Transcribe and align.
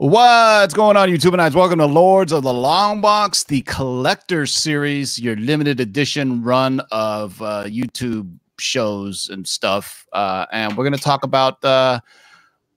What's 0.00 0.74
going 0.74 0.96
on, 0.96 1.08
YouTube 1.08 1.36
and 1.36 1.54
Welcome 1.56 1.80
to 1.80 1.86
Lords 1.86 2.30
of 2.30 2.44
the 2.44 2.54
Long 2.54 3.00
Box, 3.00 3.42
the 3.42 3.62
collector 3.62 4.46
series, 4.46 5.18
your 5.18 5.34
limited 5.34 5.80
edition 5.80 6.44
run 6.44 6.80
of 6.92 7.42
uh, 7.42 7.64
YouTube 7.64 8.32
shows 8.60 9.28
and 9.28 9.44
stuff. 9.44 10.06
Uh, 10.12 10.46
and 10.52 10.76
we're 10.76 10.84
going 10.84 10.96
to 10.96 11.02
talk 11.02 11.24
about 11.24 11.64
uh, 11.64 11.98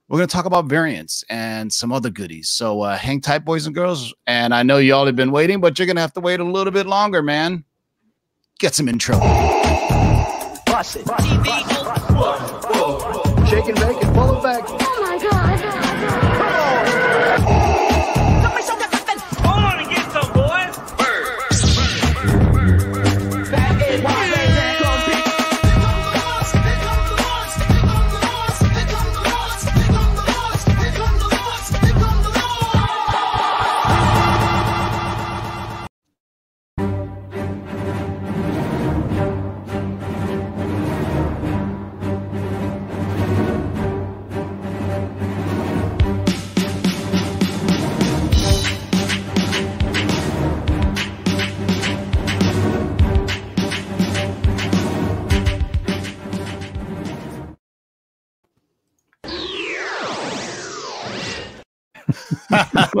we're 0.08 0.18
going 0.18 0.26
to 0.26 0.32
talk 0.32 0.46
about 0.46 0.64
variants 0.64 1.22
and 1.30 1.72
some 1.72 1.92
other 1.92 2.10
goodies. 2.10 2.48
So 2.48 2.80
uh, 2.80 2.96
hang 2.96 3.20
tight, 3.20 3.44
boys 3.44 3.66
and 3.66 3.74
girls. 3.74 4.12
And 4.26 4.52
I 4.52 4.64
know 4.64 4.78
y'all 4.78 5.06
have 5.06 5.14
been 5.14 5.30
waiting, 5.30 5.60
but 5.60 5.78
you're 5.78 5.86
going 5.86 5.94
to 5.94 6.02
have 6.02 6.14
to 6.14 6.20
wait 6.20 6.40
a 6.40 6.44
little 6.44 6.72
bit 6.72 6.86
longer, 6.86 7.22
man. 7.22 7.62
Get 8.58 8.74
some 8.74 8.88
intro. 8.88 9.16
Bust 10.66 10.96
it. 10.96 11.06
Shake 13.48 13.68
and 13.68 13.76
bake 13.76 14.02
and 14.02 14.12
pull 14.12 14.38
it 14.38 14.42
back. 14.42 14.81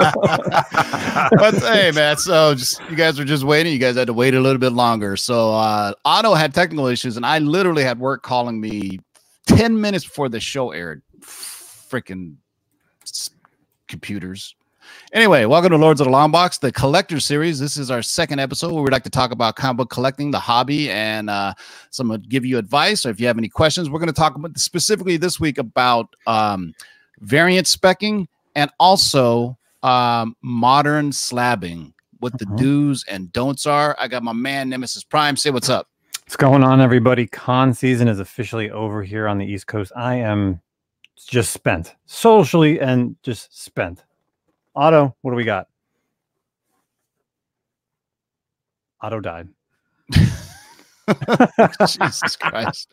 but 1.32 1.54
hey, 1.60 1.90
man, 1.94 2.16
so 2.16 2.54
just 2.54 2.80
you 2.90 2.96
guys 2.96 3.18
were 3.18 3.24
just 3.24 3.44
waiting. 3.44 3.72
You 3.72 3.78
guys 3.78 3.96
had 3.96 4.06
to 4.06 4.12
wait 4.12 4.34
a 4.34 4.40
little 4.40 4.58
bit 4.58 4.72
longer. 4.72 5.16
So 5.16 5.52
uh 5.54 5.92
Otto 6.04 6.34
had 6.34 6.54
technical 6.54 6.86
issues, 6.86 7.16
and 7.16 7.24
I 7.24 7.38
literally 7.38 7.84
had 7.84 7.98
work 7.98 8.22
calling 8.22 8.60
me 8.60 9.00
10 9.46 9.80
minutes 9.80 10.04
before 10.04 10.28
the 10.28 10.40
show 10.40 10.70
aired. 10.70 11.02
Freaking 11.20 12.36
computers. 13.86 14.54
Anyway, 15.12 15.44
welcome 15.44 15.70
to 15.70 15.76
Lords 15.76 16.00
of 16.00 16.06
the 16.06 16.10
Long 16.10 16.30
Box, 16.30 16.58
the 16.58 16.72
collector 16.72 17.20
series. 17.20 17.60
This 17.60 17.76
is 17.76 17.90
our 17.90 18.02
second 18.02 18.38
episode 18.38 18.72
where 18.72 18.82
we 18.82 18.90
like 18.90 19.04
to 19.04 19.10
talk 19.10 19.30
about 19.30 19.56
comic 19.56 19.76
book 19.76 19.90
collecting, 19.90 20.30
the 20.30 20.38
hobby, 20.38 20.90
and 20.90 21.28
uh, 21.28 21.52
some 21.90 22.08
would 22.08 22.28
give 22.28 22.44
you 22.44 22.58
advice. 22.58 23.04
Or 23.04 23.10
if 23.10 23.20
you 23.20 23.26
have 23.26 23.38
any 23.38 23.48
questions, 23.48 23.90
we're 23.90 23.98
going 23.98 24.08
to 24.08 24.14
talk 24.14 24.34
about 24.34 24.58
specifically 24.58 25.18
this 25.18 25.38
week 25.38 25.58
about 25.58 26.08
um, 26.26 26.74
variant 27.20 27.66
specking 27.66 28.26
and 28.54 28.70
also 28.80 29.56
um, 29.82 30.36
modern 30.42 31.10
slabbing. 31.10 31.92
What 32.20 32.38
the 32.38 32.46
Mhm. 32.46 32.56
do's 32.56 33.04
and 33.08 33.32
don'ts 33.32 33.66
are. 33.66 33.96
I 33.98 34.06
got 34.08 34.22
my 34.22 34.32
man 34.32 34.68
Nemesis 34.68 35.02
Prime. 35.02 35.36
Say 35.36 35.50
what's 35.50 35.68
up. 35.68 35.88
What's 36.24 36.36
going 36.36 36.62
on, 36.62 36.80
everybody? 36.80 37.26
Con 37.26 37.74
season 37.74 38.06
is 38.06 38.20
officially 38.20 38.70
over 38.70 39.02
here 39.02 39.26
on 39.26 39.38
the 39.38 39.44
East 39.46 39.66
Coast. 39.66 39.90
I 39.96 40.14
am 40.16 40.60
just 41.26 41.52
spent 41.52 41.94
socially 42.06 42.80
and 42.80 43.16
just 43.24 43.60
spent. 43.60 44.04
Otto, 44.76 45.14
what 45.22 45.32
do 45.32 45.36
we 45.36 45.44
got? 45.44 45.66
Otto 49.00 49.20
died. 49.20 49.48
Jesus 51.86 52.36
Christ. 52.36 52.88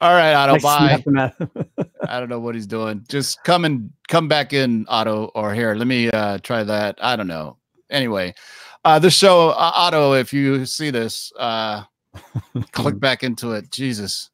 All 0.00 0.12
right, 0.14 0.32
Otto. 0.34 0.54
I 0.54 0.58
Bye. 0.58 0.88
snapped 0.88 1.06
him 1.06 1.18
at- 1.18 1.36
I 2.08 2.20
don't 2.20 2.28
know 2.28 2.40
what 2.40 2.54
he's 2.54 2.66
doing. 2.66 3.04
Just 3.08 3.42
come 3.44 3.64
and 3.64 3.90
come 4.08 4.28
back 4.28 4.52
in, 4.52 4.84
Otto. 4.88 5.30
Or 5.34 5.54
here, 5.54 5.74
let 5.74 5.86
me 5.86 6.10
uh, 6.10 6.38
try 6.38 6.62
that. 6.64 6.98
I 7.00 7.16
don't 7.16 7.26
know. 7.26 7.56
Anyway, 7.90 8.34
uh, 8.84 8.98
this 8.98 9.14
show, 9.14 9.50
uh, 9.50 9.72
Otto. 9.74 10.12
If 10.14 10.32
you 10.32 10.66
see 10.66 10.90
this, 10.90 11.32
uh, 11.38 11.82
click 12.72 12.98
back 12.98 13.22
into 13.22 13.52
it. 13.52 13.70
Jesus. 13.70 14.30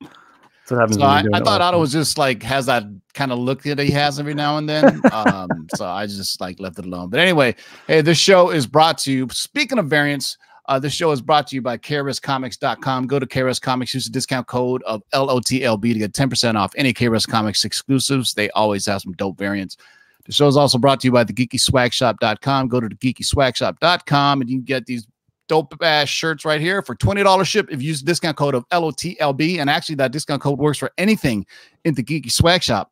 That's 0.00 0.70
what 0.70 0.80
happens. 0.80 0.96
So 0.96 1.04
I, 1.06 1.38
I 1.38 1.44
thought. 1.44 1.60
Otto 1.60 1.78
was 1.78 1.92
just 1.92 2.18
like 2.18 2.42
has 2.42 2.66
that 2.66 2.84
kind 3.14 3.32
of 3.32 3.38
look 3.38 3.62
that 3.62 3.78
he 3.78 3.90
has 3.92 4.18
every 4.18 4.34
now 4.34 4.58
and 4.58 4.68
then. 4.68 5.00
Um, 5.12 5.68
so 5.74 5.86
I 5.86 6.06
just 6.06 6.40
like 6.40 6.58
left 6.58 6.78
it 6.78 6.86
alone. 6.86 7.08
But 7.08 7.20
anyway, 7.20 7.54
hey, 7.86 8.00
this 8.00 8.18
show 8.18 8.50
is 8.50 8.66
brought 8.66 8.98
to 8.98 9.12
you. 9.12 9.28
Speaking 9.30 9.78
of 9.78 9.86
variants, 9.86 10.36
uh, 10.68 10.78
this 10.78 10.92
show 10.92 11.10
is 11.12 11.20
brought 11.20 11.46
to 11.48 11.54
you 11.54 11.62
by 11.62 11.78
KRSComics.com. 11.78 13.06
Go 13.06 13.18
to 13.18 13.26
KRS 13.26 13.60
Comics, 13.60 13.94
use 13.94 14.04
the 14.06 14.10
discount 14.10 14.46
code 14.46 14.82
of 14.84 15.02
LOTLB 15.12 15.92
to 15.92 15.98
get 15.98 16.12
10% 16.12 16.56
off 16.56 16.72
any 16.76 16.92
KRS 16.92 17.28
Comics 17.28 17.64
exclusives. 17.64 18.34
They 18.34 18.50
always 18.50 18.86
have 18.86 19.02
some 19.02 19.12
dope 19.12 19.38
variants. 19.38 19.76
The 20.24 20.32
show 20.32 20.48
is 20.48 20.56
also 20.56 20.78
brought 20.78 21.00
to 21.00 21.06
you 21.06 21.12
by 21.12 21.24
the 21.24 21.32
geekyswagshop.com. 21.32 22.68
Go 22.68 22.80
to 22.80 22.88
the 22.88 22.96
geekyswagshop.com 22.96 24.40
and 24.40 24.50
you 24.50 24.56
can 24.58 24.64
get 24.64 24.86
these 24.86 25.06
dope 25.48 25.74
ass 25.80 26.08
shirts 26.08 26.44
right 26.44 26.60
here 26.60 26.82
for 26.82 26.96
$20 26.96 27.44
ship 27.44 27.68
if 27.70 27.80
you 27.80 27.88
use 27.88 28.00
the 28.00 28.06
discount 28.06 28.36
code 28.36 28.56
of 28.56 28.68
LOTLB. 28.70 29.58
And 29.60 29.70
actually, 29.70 29.94
that 29.96 30.10
discount 30.10 30.42
code 30.42 30.58
works 30.58 30.78
for 30.78 30.90
anything 30.98 31.46
in 31.84 31.94
the 31.94 32.02
Geeky 32.02 32.30
Swag 32.30 32.62
Shop. 32.62 32.90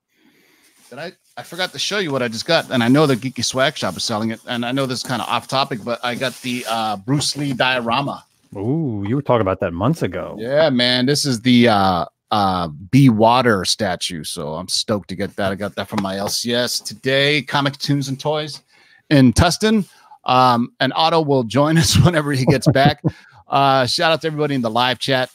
Did 0.91 0.99
I? 0.99 1.12
I 1.37 1.43
forgot 1.43 1.72
to 1.72 1.81
show 1.81 1.99
you 1.99 2.12
what 2.12 2.22
I 2.22 2.28
just 2.28 2.47
got, 2.47 2.71
and 2.71 2.83
I 2.83 2.87
know 2.87 3.06
the 3.06 3.17
Geeky 3.17 3.45
Swag 3.45 3.77
Shop 3.77 3.97
is 3.97 4.05
selling 4.05 4.31
it. 4.31 4.41
And 4.47 4.65
I 4.65 4.71
know 4.71 4.87
this 4.87 4.99
is 4.99 5.05
kind 5.05 5.21
of 5.21 5.27
off 5.28 5.49
topic, 5.49 5.81
but 5.84 5.99
I 6.05 6.15
got 6.15 6.33
the 6.43 6.65
uh, 6.69 6.97
Bruce 6.97 7.37
Lee 7.37 7.53
diorama. 7.53 8.25
Ooh, 8.56 9.05
you 9.09 9.17
were 9.17 9.22
talking 9.22 9.41
about 9.41 9.59
that 9.59 9.73
months 9.73 10.03
ago. 10.03 10.37
Yeah, 10.39 10.71
man, 10.71 11.06
this 11.06 11.25
is 11.25 11.41
the 11.41 11.69
uh, 11.69 12.05
uh, 12.31 12.69
Be 12.69 13.09
Water 13.09 13.65
statue. 13.65 14.23
So 14.23 14.55
I'm 14.55 14.69
stoked 14.69 15.09
to 15.09 15.17
get 15.17 15.34
that. 15.34 15.50
I 15.50 15.56
got 15.56 15.75
that 15.75 15.89
from 15.89 16.03
my 16.03 16.15
LCS 16.15 16.84
today. 16.84 17.43
Comic 17.43 17.78
Tunes 17.78 18.09
and 18.09 18.19
Toys 18.21 18.62
in 19.11 19.33
Tustin. 19.33 19.89
Um, 20.27 20.73
and 20.78 20.93
Otto 20.94 21.21
will 21.21 21.43
join 21.43 21.78
us 21.78 21.99
whenever 21.99 22.31
he 22.31 22.44
gets 22.44 22.69
back. 22.69 23.03
uh, 23.49 23.87
shout 23.87 24.12
out 24.12 24.21
to 24.21 24.28
everybody 24.28 24.55
in 24.55 24.61
the 24.61 24.71
live 24.71 25.00
chat. 25.00 25.31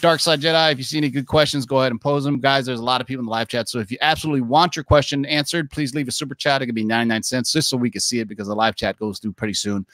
Dark 0.00 0.20
Side 0.20 0.40
Jedi, 0.40 0.72
if 0.72 0.78
you 0.78 0.84
see 0.84 0.96
any 0.98 1.10
good 1.10 1.26
questions, 1.26 1.66
go 1.66 1.80
ahead 1.80 1.92
and 1.92 2.00
pose 2.00 2.24
them. 2.24 2.40
Guys, 2.40 2.66
there's 2.66 2.80
a 2.80 2.84
lot 2.84 3.00
of 3.00 3.06
people 3.06 3.20
in 3.20 3.26
the 3.26 3.30
live 3.30 3.48
chat. 3.48 3.68
So 3.68 3.78
if 3.78 3.90
you 3.90 3.98
absolutely 4.00 4.40
want 4.40 4.74
your 4.76 4.84
question 4.84 5.24
answered, 5.26 5.70
please 5.70 5.94
leave 5.94 6.08
a 6.08 6.12
super 6.12 6.34
chat. 6.34 6.62
It 6.62 6.66
could 6.66 6.74
be 6.74 6.84
99 6.84 7.22
cents 7.22 7.52
just 7.52 7.68
so 7.68 7.76
we 7.76 7.90
can 7.90 8.00
see 8.00 8.20
it 8.20 8.28
because 8.28 8.48
the 8.48 8.54
live 8.54 8.74
chat 8.76 8.98
goes 8.98 9.18
through 9.18 9.32
pretty 9.32 9.54
soon. 9.54 9.86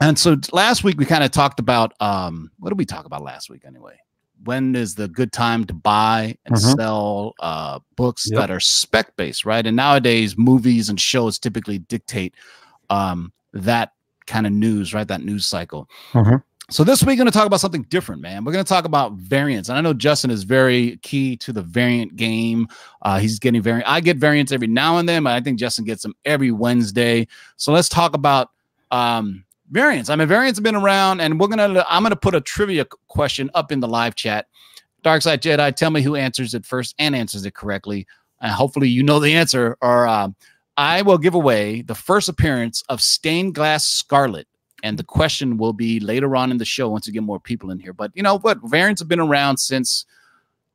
And 0.00 0.18
so 0.18 0.36
last 0.52 0.84
week 0.84 0.98
we 0.98 1.04
kind 1.04 1.22
of 1.22 1.30
talked 1.30 1.60
about 1.60 1.92
um, 2.00 2.50
what 2.58 2.70
did 2.70 2.78
we 2.78 2.84
talk 2.84 3.04
about 3.04 3.22
last 3.22 3.48
week 3.50 3.62
anyway? 3.66 3.98
When 4.42 4.74
is 4.74 4.94
the 4.94 5.08
good 5.08 5.32
time 5.32 5.64
to 5.66 5.74
buy 5.74 6.36
and 6.44 6.54
Mhm. 6.56 6.76
sell 6.76 7.34
uh, 7.38 7.78
books 7.96 8.28
Yep. 8.30 8.38
that 8.40 8.50
are 8.50 8.60
spec 8.60 9.16
based, 9.16 9.44
right? 9.46 9.64
And 9.66 9.76
nowadays, 9.76 10.36
movies 10.36 10.88
and 10.88 11.00
shows 11.00 11.38
typically 11.38 11.78
dictate 11.78 12.34
um, 12.90 13.32
that 13.54 13.92
kind 14.26 14.46
of 14.46 14.52
news, 14.52 14.92
right? 14.92 15.08
That 15.08 15.22
news 15.22 15.46
cycle. 15.46 15.88
Mhm. 16.12 16.42
So 16.70 16.82
this 16.82 17.02
week, 17.02 17.18
we're 17.18 17.24
going 17.24 17.26
to 17.26 17.38
talk 17.38 17.46
about 17.46 17.60
something 17.60 17.82
different, 17.90 18.22
man. 18.22 18.42
We're 18.42 18.52
going 18.52 18.64
to 18.64 18.68
talk 18.68 18.86
about 18.86 19.12
variants, 19.12 19.68
and 19.68 19.76
I 19.76 19.82
know 19.82 19.92
Justin 19.92 20.30
is 20.30 20.44
very 20.44 20.96
key 20.98 21.36
to 21.38 21.52
the 21.52 21.60
variant 21.60 22.16
game. 22.16 22.68
Uh, 23.02 23.18
he's 23.18 23.38
getting 23.38 23.60
variant. 23.60 23.86
I 23.86 24.00
get 24.00 24.16
variants 24.16 24.50
every 24.50 24.66
now 24.66 24.96
and 24.96 25.06
then, 25.06 25.24
but 25.24 25.34
I 25.34 25.40
think 25.40 25.58
Justin 25.58 25.84
gets 25.84 26.02
them 26.02 26.14
every 26.24 26.52
Wednesday. 26.52 27.28
So 27.56 27.70
let's 27.70 27.90
talk 27.90 28.14
about 28.14 28.50
um, 28.90 29.44
variants. 29.70 30.08
I 30.08 30.16
mean, 30.16 30.26
variants 30.26 30.58
have 30.58 30.64
been 30.64 30.74
around, 30.74 31.20
and 31.20 31.38
we're 31.38 31.48
gonna. 31.48 31.84
I'm 31.86 32.02
gonna 32.02 32.16
put 32.16 32.34
a 32.34 32.40
trivia 32.40 32.86
question 33.08 33.50
up 33.54 33.70
in 33.70 33.80
the 33.80 33.88
live 33.88 34.14
chat. 34.14 34.46
Darkside 35.04 35.40
Jedi, 35.40 35.76
tell 35.76 35.90
me 35.90 36.00
who 36.00 36.16
answers 36.16 36.54
it 36.54 36.64
first 36.64 36.94
and 36.98 37.14
answers 37.14 37.44
it 37.44 37.54
correctly, 37.54 38.06
and 38.40 38.50
hopefully 38.50 38.88
you 38.88 39.02
know 39.02 39.20
the 39.20 39.34
answer. 39.34 39.76
Or 39.82 40.08
um, 40.08 40.34
I 40.78 41.02
will 41.02 41.18
give 41.18 41.34
away 41.34 41.82
the 41.82 41.94
first 41.94 42.30
appearance 42.30 42.82
of 42.88 43.02
Stained 43.02 43.54
Glass 43.54 43.84
Scarlet. 43.86 44.48
And 44.84 44.98
the 44.98 45.02
question 45.02 45.56
will 45.56 45.72
be 45.72 45.98
later 45.98 46.36
on 46.36 46.50
in 46.50 46.58
the 46.58 46.64
show 46.66 46.90
once 46.90 47.06
we 47.06 47.12
get 47.14 47.22
more 47.22 47.40
people 47.40 47.70
in 47.70 47.78
here. 47.80 47.94
But 47.94 48.12
you 48.14 48.22
know 48.22 48.38
what? 48.38 48.58
Variants 48.64 49.00
have 49.00 49.08
been 49.08 49.18
around 49.18 49.56
since 49.56 50.04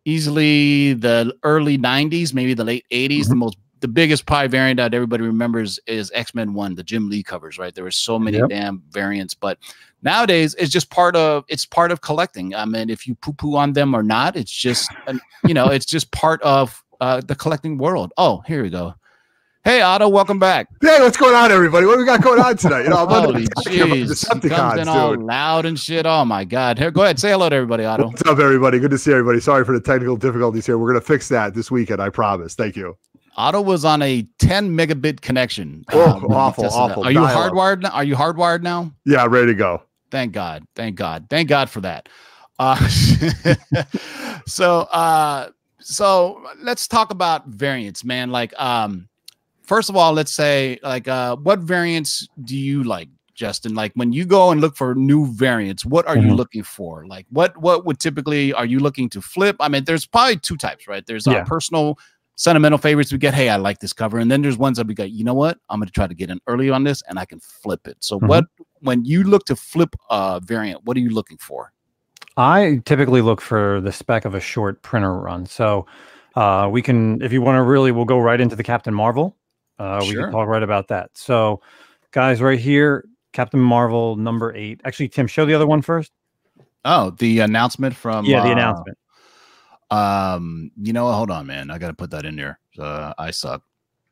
easily 0.03 0.93
the 0.93 1.33
early 1.43 1.77
90s, 1.77 2.33
maybe 2.33 2.53
the 2.55 2.63
late 2.63 2.85
80s. 2.91 3.29
The 3.29 3.35
most 3.35 3.57
the 3.81 3.87
biggest 3.87 4.25
pie 4.25 4.47
variant 4.47 4.77
that 4.77 4.93
everybody 4.93 5.23
remembers 5.23 5.79
is 5.87 6.11
X-Men 6.13 6.53
1, 6.53 6.75
the 6.75 6.83
Jim 6.83 7.09
Lee 7.09 7.23
covers, 7.23 7.57
right? 7.57 7.73
There 7.73 7.85
were 7.85 7.91
so 7.91 8.19
many 8.19 8.37
Yep. 8.37 8.49
damn 8.49 8.83
variants, 8.89 9.33
but 9.33 9.57
nowadays 10.01 10.53
it's 10.59 10.71
just 10.71 10.89
part 10.89 11.15
of 11.15 11.45
it's 11.47 11.65
part 11.65 11.91
of 11.91 12.01
collecting. 12.01 12.53
I 12.55 12.65
mean, 12.65 12.89
if 12.89 13.07
you 13.07 13.15
poo-poo 13.15 13.55
on 13.55 13.73
them 13.73 13.93
or 13.95 14.03
not, 14.03 14.35
it's 14.35 14.51
just 14.51 14.91
you 15.45 15.53
know, 15.53 15.67
it's 15.67 15.85
just 15.85 16.11
part 16.11 16.41
of 16.41 16.83
uh, 16.99 17.21
the 17.21 17.35
collecting 17.35 17.77
world. 17.77 18.11
Oh, 18.17 18.39
here 18.47 18.63
we 18.63 18.69
go. 18.69 18.95
Hey 19.69 19.81
Otto, 19.81 20.09
welcome 20.09 20.39
back. 20.39 20.67
Hey, 20.81 20.99
what's 20.99 21.15
going 21.15 21.35
on, 21.35 21.51
everybody? 21.51 21.85
What 21.85 21.93
do 21.93 21.99
we 21.99 22.05
got 22.07 22.23
going 22.23 22.41
on 22.41 22.57
tonight? 22.57 22.85
You 22.85 22.89
know, 22.89 23.05
I'm 23.05 23.07
Holy 23.07 23.43
attack 23.43 23.67
here 23.71 23.85
from 23.85 23.97
jeez. 23.99 24.41
He 24.41 24.49
comes 24.49 24.81
in 24.81 24.87
all 24.87 25.15
dude. 25.15 25.21
loud 25.23 25.67
and 25.67 25.79
shit. 25.79 26.07
Oh 26.07 26.25
my 26.25 26.43
god. 26.43 26.79
Here, 26.79 26.89
go 26.89 27.03
ahead. 27.03 27.19
Say 27.19 27.29
hello 27.29 27.47
to 27.49 27.55
everybody, 27.55 27.85
Otto. 27.85 28.07
What's 28.07 28.23
up, 28.23 28.39
everybody? 28.39 28.79
Good 28.79 28.89
to 28.89 28.97
see 28.97 29.11
everybody. 29.11 29.39
Sorry 29.39 29.63
for 29.63 29.73
the 29.73 29.79
technical 29.79 30.17
difficulties 30.17 30.65
here. 30.65 30.79
We're 30.79 30.87
gonna 30.87 31.01
fix 31.01 31.27
that 31.29 31.53
this 31.53 31.69
weekend. 31.69 32.01
I 32.01 32.09
promise. 32.09 32.55
Thank 32.55 32.77
you. 32.77 32.97
Otto 33.37 33.61
was 33.61 33.85
on 33.85 34.01
a 34.01 34.27
10 34.39 34.71
megabit 34.71 35.21
connection. 35.21 35.85
Oh, 35.93 36.15
we 36.27 36.33
awful, 36.33 36.65
awful. 36.65 37.03
Are 37.03 37.11
you 37.11 37.19
hardwired? 37.19 37.83
Now? 37.83 37.91
Are 37.91 38.03
you 38.03 38.15
hardwired 38.15 38.63
now? 38.63 38.91
Yeah, 39.05 39.27
ready 39.27 39.51
to 39.51 39.53
go. 39.53 39.83
Thank 40.09 40.33
God. 40.33 40.65
Thank 40.75 40.95
God. 40.95 41.27
Thank 41.29 41.47
God 41.47 41.69
for 41.69 41.81
that. 41.81 42.09
Uh, 42.57 42.87
so, 44.47 44.79
uh, 44.79 45.49
so 45.77 46.43
let's 46.57 46.87
talk 46.87 47.11
about 47.11 47.45
variants, 47.45 48.03
man. 48.03 48.31
Like, 48.31 48.59
um, 48.59 49.09
first 49.69 49.89
of 49.89 49.95
all, 49.95 50.11
let's 50.19 50.33
say, 50.33 50.79
like, 50.83 51.07
uh, 51.07 51.35
what 51.47 51.59
variants 51.59 52.27
do 52.43 52.57
you 52.57 52.83
like, 52.83 53.07
Justin? 53.35 53.73
Like, 53.75 53.91
when 53.93 54.11
you 54.11 54.25
go 54.25 54.51
and 54.51 54.59
look 54.59 54.75
for 54.75 54.95
new 54.95 55.21
variants, 55.45 55.85
what 55.85 56.05
are 56.07 56.17
you 56.17 56.31
Mhm. 56.31 56.37
looking 56.41 56.63
for? 56.63 57.05
Like, 57.07 57.25
what 57.29 57.51
what 57.65 57.85
would 57.85 57.99
typically 57.99 58.51
are 58.59 58.65
you 58.73 58.79
looking 58.79 59.07
to 59.15 59.21
flip? 59.21 59.55
I 59.59 59.67
mean, 59.69 59.83
there's 59.85 60.05
probably 60.05 60.37
two 60.37 60.57
types, 60.57 60.87
right? 60.87 61.05
There's 61.05 61.27
our 61.27 61.45
personal 61.45 61.97
sentimental 62.35 62.79
favorites 62.79 63.11
we 63.11 63.17
get. 63.19 63.33
Hey, 63.33 63.47
I 63.49 63.57
like 63.57 63.79
this 63.79 63.93
cover, 63.93 64.17
and 64.17 64.29
then 64.31 64.41
there's 64.41 64.57
ones 64.57 64.77
that 64.77 64.87
we 64.87 64.93
got. 64.95 65.11
You 65.11 65.23
know 65.23 65.33
what? 65.43 65.57
I'm 65.69 65.79
going 65.79 65.87
to 65.87 65.93
try 65.93 66.07
to 66.07 66.15
get 66.15 66.29
in 66.29 66.39
early 66.47 66.69
on 66.69 66.83
this, 66.83 67.03
and 67.07 67.19
I 67.19 67.25
can 67.25 67.39
flip 67.39 67.87
it. 67.87 67.97
So, 67.99 68.19
Mhm. 68.19 68.27
what 68.27 68.45
when 68.81 69.05
you 69.05 69.23
look 69.23 69.43
to 69.45 69.55
flip 69.55 69.93
a 70.09 70.41
variant, 70.43 70.79
what 70.85 70.97
are 70.97 71.01
you 71.07 71.13
looking 71.19 71.37
for? 71.37 71.71
I 72.37 72.81
typically 72.85 73.21
look 73.21 73.41
for 73.41 73.81
the 73.81 73.91
spec 73.91 74.23
of 74.25 74.33
a 74.33 74.39
short 74.39 74.81
printer 74.81 75.13
run. 75.19 75.45
So 75.45 75.85
uh, 76.35 76.69
we 76.71 76.81
can, 76.81 77.21
if 77.21 77.33
you 77.33 77.41
want 77.41 77.57
to 77.57 77.63
really, 77.63 77.91
we'll 77.91 78.05
go 78.05 78.19
right 78.19 78.39
into 78.39 78.55
the 78.55 78.63
Captain 78.63 78.93
Marvel. 78.93 79.35
Uh, 79.79 79.99
we 80.01 80.11
Sure. 80.11 80.23
can 80.25 80.31
talk 80.33 80.47
right 80.47 80.61
about 80.63 80.89
that. 80.89 81.09
So, 81.13 81.61
guys, 82.11 82.41
right 82.41 82.59
here, 82.59 83.05
Captain 83.33 83.59
Marvel 83.59 84.15
number 84.17 84.53
eight. 84.55 84.81
Actually, 84.85 85.07
Tim, 85.09 85.25
show 85.27 85.45
the 85.45 85.53
other 85.53 85.65
one 85.67 85.81
first. 85.81 86.11
Oh, 86.85 87.11
the 87.11 87.39
announcement 87.39 87.95
from 87.95 88.25
yeah, 88.25 88.41
the 88.43 88.49
uh, 88.49 88.51
announcement. 88.53 88.97
Um, 89.91 90.71
you 90.81 90.93
know, 90.93 91.11
hold 91.11 91.31
on, 91.31 91.47
man. 91.47 91.71
I 91.71 91.77
got 91.77 91.87
to 91.87 91.93
put 91.93 92.11
that 92.11 92.25
in 92.25 92.35
there. 92.35 92.59
Uh, 92.77 93.13
I 93.17 93.31
suck. 93.31 93.63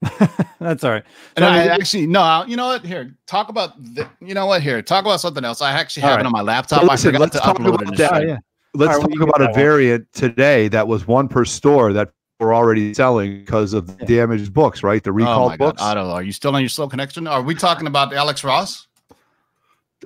That's 0.60 0.84
all 0.84 0.92
right. 0.92 1.04
And 1.36 1.44
So, 1.44 1.48
I 1.50 1.64
the- 1.66 1.72
actually 1.74 2.08
no. 2.08 2.22
I- 2.22 2.46
You 2.46 2.56
know 2.56 2.68
what? 2.68 2.86
Here, 2.86 3.16
talk 3.26 3.50
about. 3.50 3.72
The, 3.96 4.08
you 4.22 4.34
know 4.34 4.46
what? 4.46 4.62
Here, 4.62 4.82
talk 4.82 5.06
about 5.06 5.20
something 5.20 5.44
else. 5.46 5.62
I 5.62 5.72
actually 5.72 6.02
have 6.04 6.12
right. 6.18 6.20
it 6.22 6.26
on 6.26 6.32
my 6.32 6.42
laptop. 6.42 6.82
So 6.82 6.88
I 6.88 6.92
listen, 6.92 7.10
forgot 7.10 7.22
let's 7.22 7.36
to 7.36 7.40
talk 7.42 7.58
upload 7.58 7.76
about 7.82 7.94
it. 7.94 7.98
that. 7.98 8.14
oh, 8.14 8.20
yeah. 8.26 8.38
Let's 8.74 8.94
All 8.96 9.00
right, 9.02 9.10
we 9.10 9.18
talk 9.18 9.28
about 9.30 9.42
a 9.42 9.46
that 9.46 9.52
one. 9.52 9.56
variant 9.60 10.14
today 10.14 10.68
that 10.68 10.88
was 10.88 11.08
one 11.08 11.28
per 11.28 11.46
store 11.46 11.94
that 11.94 12.12
we're 12.40 12.54
already 12.54 12.94
selling 12.94 13.40
because 13.40 13.74
of 13.74 13.98
the 13.98 14.06
damaged 14.06 14.54
books, 14.54 14.84
right? 14.84 15.04
The 15.04 15.10
Oh 15.10 15.14
recalled 15.14 15.52
my 15.52 15.58
god, 15.58 15.66
books. 15.72 15.82
Otto, 15.82 16.10
are 16.12 16.22
you 16.24 16.32
still 16.32 16.56
on 16.56 16.62
your 16.62 16.70
slow 16.70 16.88
connection? 16.88 17.26
Are 17.28 17.42
we 17.42 17.56
talking 17.56 17.88
about 17.88 18.14
Alex 18.14 18.44
Ross? 18.44 18.88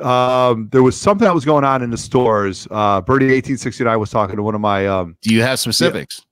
um, 0.02 0.70
there 0.72 0.82
was 0.84 1.00
something 1.00 1.26
that 1.26 1.34
was 1.36 1.44
going 1.44 1.66
on 1.66 1.82
in 1.82 1.90
the 1.90 1.98
stores. 1.98 2.66
Uh, 2.72 3.02
Birdie 3.02 3.26
1869 3.26 4.00
was 4.00 4.10
talking 4.10 4.38
to 4.38 4.44
one 4.44 4.56
of 4.56 4.62
my. 4.62 4.88
Um, 4.88 5.18
Do 5.22 5.34
you 5.34 5.42
have 5.42 5.60
specifics? 5.60 6.26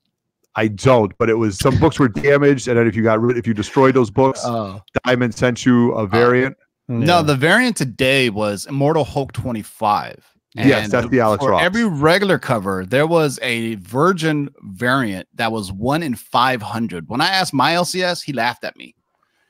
I 0.55 0.67
don't, 0.69 1.15
but 1.17 1.29
it 1.29 1.35
was 1.35 1.57
some 1.59 1.77
books 1.77 1.99
were 1.99 2.07
damaged, 2.07 2.67
and 2.69 2.77
then 2.77 2.87
if 2.87 2.95
you 2.95 3.03
got 3.03 3.19
rid, 3.21 3.37
if 3.37 3.45
you 3.45 3.53
destroyed 3.53 3.93
those 3.95 4.09
books, 4.09 4.39
Oh. 4.43 4.81
Diamond 5.05 5.35
sent 5.35 5.65
you 5.65 5.91
a 5.91 6.07
variant. 6.07 6.55
No, 6.87 7.17
Yeah. 7.17 7.21
the 7.21 7.35
variant 7.35 7.75
today 7.77 8.29
was 8.29 8.65
Immortal 8.65 9.03
Hulk 9.03 9.31
25. 9.33 10.28
Yes, 10.55 10.89
that's 10.89 11.07
the 11.09 11.19
Alex 11.19 11.43
for 11.43 11.51
Ross. 11.51 11.61
Every 11.63 11.85
regular 11.85 12.39
cover, 12.39 12.85
there 12.85 13.05
was 13.05 13.39
a 13.41 13.75
Virgin 13.75 14.49
variant 14.61 15.27
that 15.35 15.51
was 15.51 15.71
one 15.71 16.01
in 16.01 16.15
500. 16.15 17.07
When 17.07 17.21
I 17.21 17.27
asked 17.27 17.53
my 17.53 17.73
LCS, 17.73 18.23
he 18.23 18.33
laughed 18.33 18.63
at 18.63 18.75
me 18.75 18.95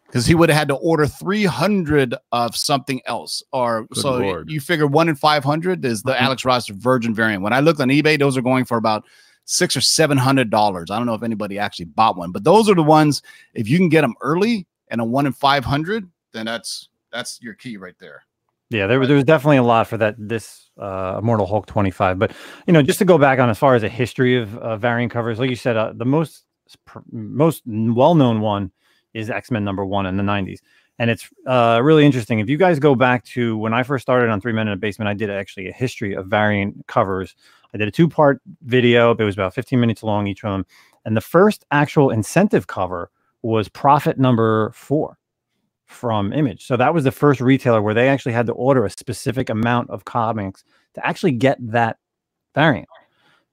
because 0.07 0.25
he 0.25 0.35
would 0.35 0.49
have 0.49 0.57
had 0.57 0.67
to 0.67 0.75
order 0.75 1.07
300 1.07 2.15
of 2.33 2.55
something 2.55 2.99
else. 3.05 3.41
Or 3.53 3.83
Good 3.85 4.01
so 4.01 4.17
Lord. 4.17 4.49
you 4.49 4.59
figure 4.59 4.87
one 4.87 5.07
in 5.07 5.15
500 5.15 5.85
is 5.85 6.03
the 6.03 6.13
Mhm. 6.13 6.21
Alex 6.21 6.43
Ross 6.43 6.67
Virgin 6.67 7.13
variant. 7.15 7.43
When 7.43 7.53
I 7.53 7.61
looked 7.61 7.79
on 7.79 7.87
eBay, 7.89 8.19
those 8.19 8.35
are 8.35 8.41
going 8.41 8.65
for 8.65 8.77
about 8.77 9.05
six 9.45 9.77
or 9.77 9.81
seven 9.81 10.17
hundred 10.17 10.49
dollars. 10.49 10.91
I 10.91 10.97
don't 10.97 11.05
know 11.05 11.13
if 11.13 11.23
anybody 11.23 11.57
actually 11.57 11.85
bought 11.85 12.17
one, 12.17 12.31
but 12.31 12.43
those 12.43 12.69
are 12.69 12.75
the 12.75 12.83
ones. 12.83 13.21
If 13.53 13.69
you 13.69 13.77
can 13.77 13.89
get 13.89 14.01
them 14.01 14.15
early 14.21 14.67
and 14.89 14.99
a 14.99 15.05
one 15.05 15.25
in 15.25 15.31
500, 15.33 16.09
then 16.33 16.45
that's 16.45 16.89
that's 17.11 17.39
your 17.41 17.53
key 17.55 17.77
right 17.77 17.95
there. 17.99 18.23
Yeah, 18.69 18.85
there, 18.87 18.99
was- 18.99 19.07
there 19.07 19.15
was 19.15 19.25
definitely 19.25 19.57
a 19.57 19.63
lot 19.63 19.87
for 19.87 19.97
that 19.97 20.15
this 20.17 20.69
uh, 20.79 21.17
Immortal 21.21 21.47
Hulk 21.47 21.65
25. 21.65 22.19
But 22.19 22.33
you 22.67 22.73
know, 22.73 22.81
just 22.81 22.99
to 22.99 23.05
go 23.05 23.17
back 23.17 23.39
on 23.39 23.49
as 23.49 23.57
far 23.57 23.75
as 23.75 23.83
a 23.83 23.89
history 23.89 24.37
of 24.37 24.57
uh, 24.57 24.77
variant 24.77 25.11
covers, 25.11 25.39
like 25.39 25.49
you 25.49 25.55
said, 25.55 25.77
uh, 25.77 25.93
the 25.95 26.05
most 26.05 26.45
most 27.11 27.63
well 27.65 28.15
known 28.15 28.41
one 28.41 28.71
is 29.13 29.29
X 29.29 29.51
Men 29.51 29.63
number 29.63 29.85
one 29.85 30.05
in 30.05 30.17
the 30.17 30.23
90s, 30.23 30.59
and 30.99 31.09
it's 31.09 31.29
uh, 31.47 31.79
really 31.83 32.05
interesting. 32.05 32.39
If 32.39 32.49
you 32.49 32.57
guys 32.57 32.79
go 32.79 32.95
back 32.95 33.23
to 33.25 33.57
when 33.57 33.73
I 33.73 33.83
first 33.83 34.03
started 34.03 34.29
on 34.29 34.39
Three 34.39 34.53
Men 34.53 34.67
in 34.67 34.73
a 34.73 34.77
Basement, 34.77 35.09
I 35.09 35.15
did 35.15 35.31
actually 35.31 35.67
a 35.67 35.73
history 35.73 36.13
of 36.13 36.27
variant 36.27 36.85
covers. 36.87 37.35
I 37.73 37.77
did 37.77 37.87
a 37.87 37.91
two 37.91 38.07
part 38.09 38.39
video. 38.63 39.11
It 39.15 39.23
was 39.23 39.35
about 39.35 39.53
15 39.55 39.79
minutes 39.79 40.03
long 40.03 40.27
each 40.27 40.43
of 40.43 40.51
them, 40.51 40.65
and 41.05 41.17
the 41.17 41.21
first 41.21 41.65
actual 41.71 42.11
incentive 42.11 42.67
cover 42.67 43.09
was 43.41 43.69
Prophet 43.69 44.19
number 44.19 44.71
four 44.75 45.18
from 45.89 46.31
Image. 46.31 46.65
So 46.65 46.77
that 46.77 46.93
was 46.93 47.03
the 47.03 47.11
first 47.11 47.41
retailer 47.41 47.81
where 47.81 47.95
they 47.95 48.07
actually 48.07 48.33
had 48.33 48.45
to 48.45 48.53
order 48.53 48.85
a 48.85 48.89
specific 48.89 49.49
amount 49.49 49.89
of 49.89 50.05
comics 50.05 50.63
to 50.93 51.05
actually 51.05 51.31
get 51.31 51.57
that 51.71 51.97
variant. 52.53 52.87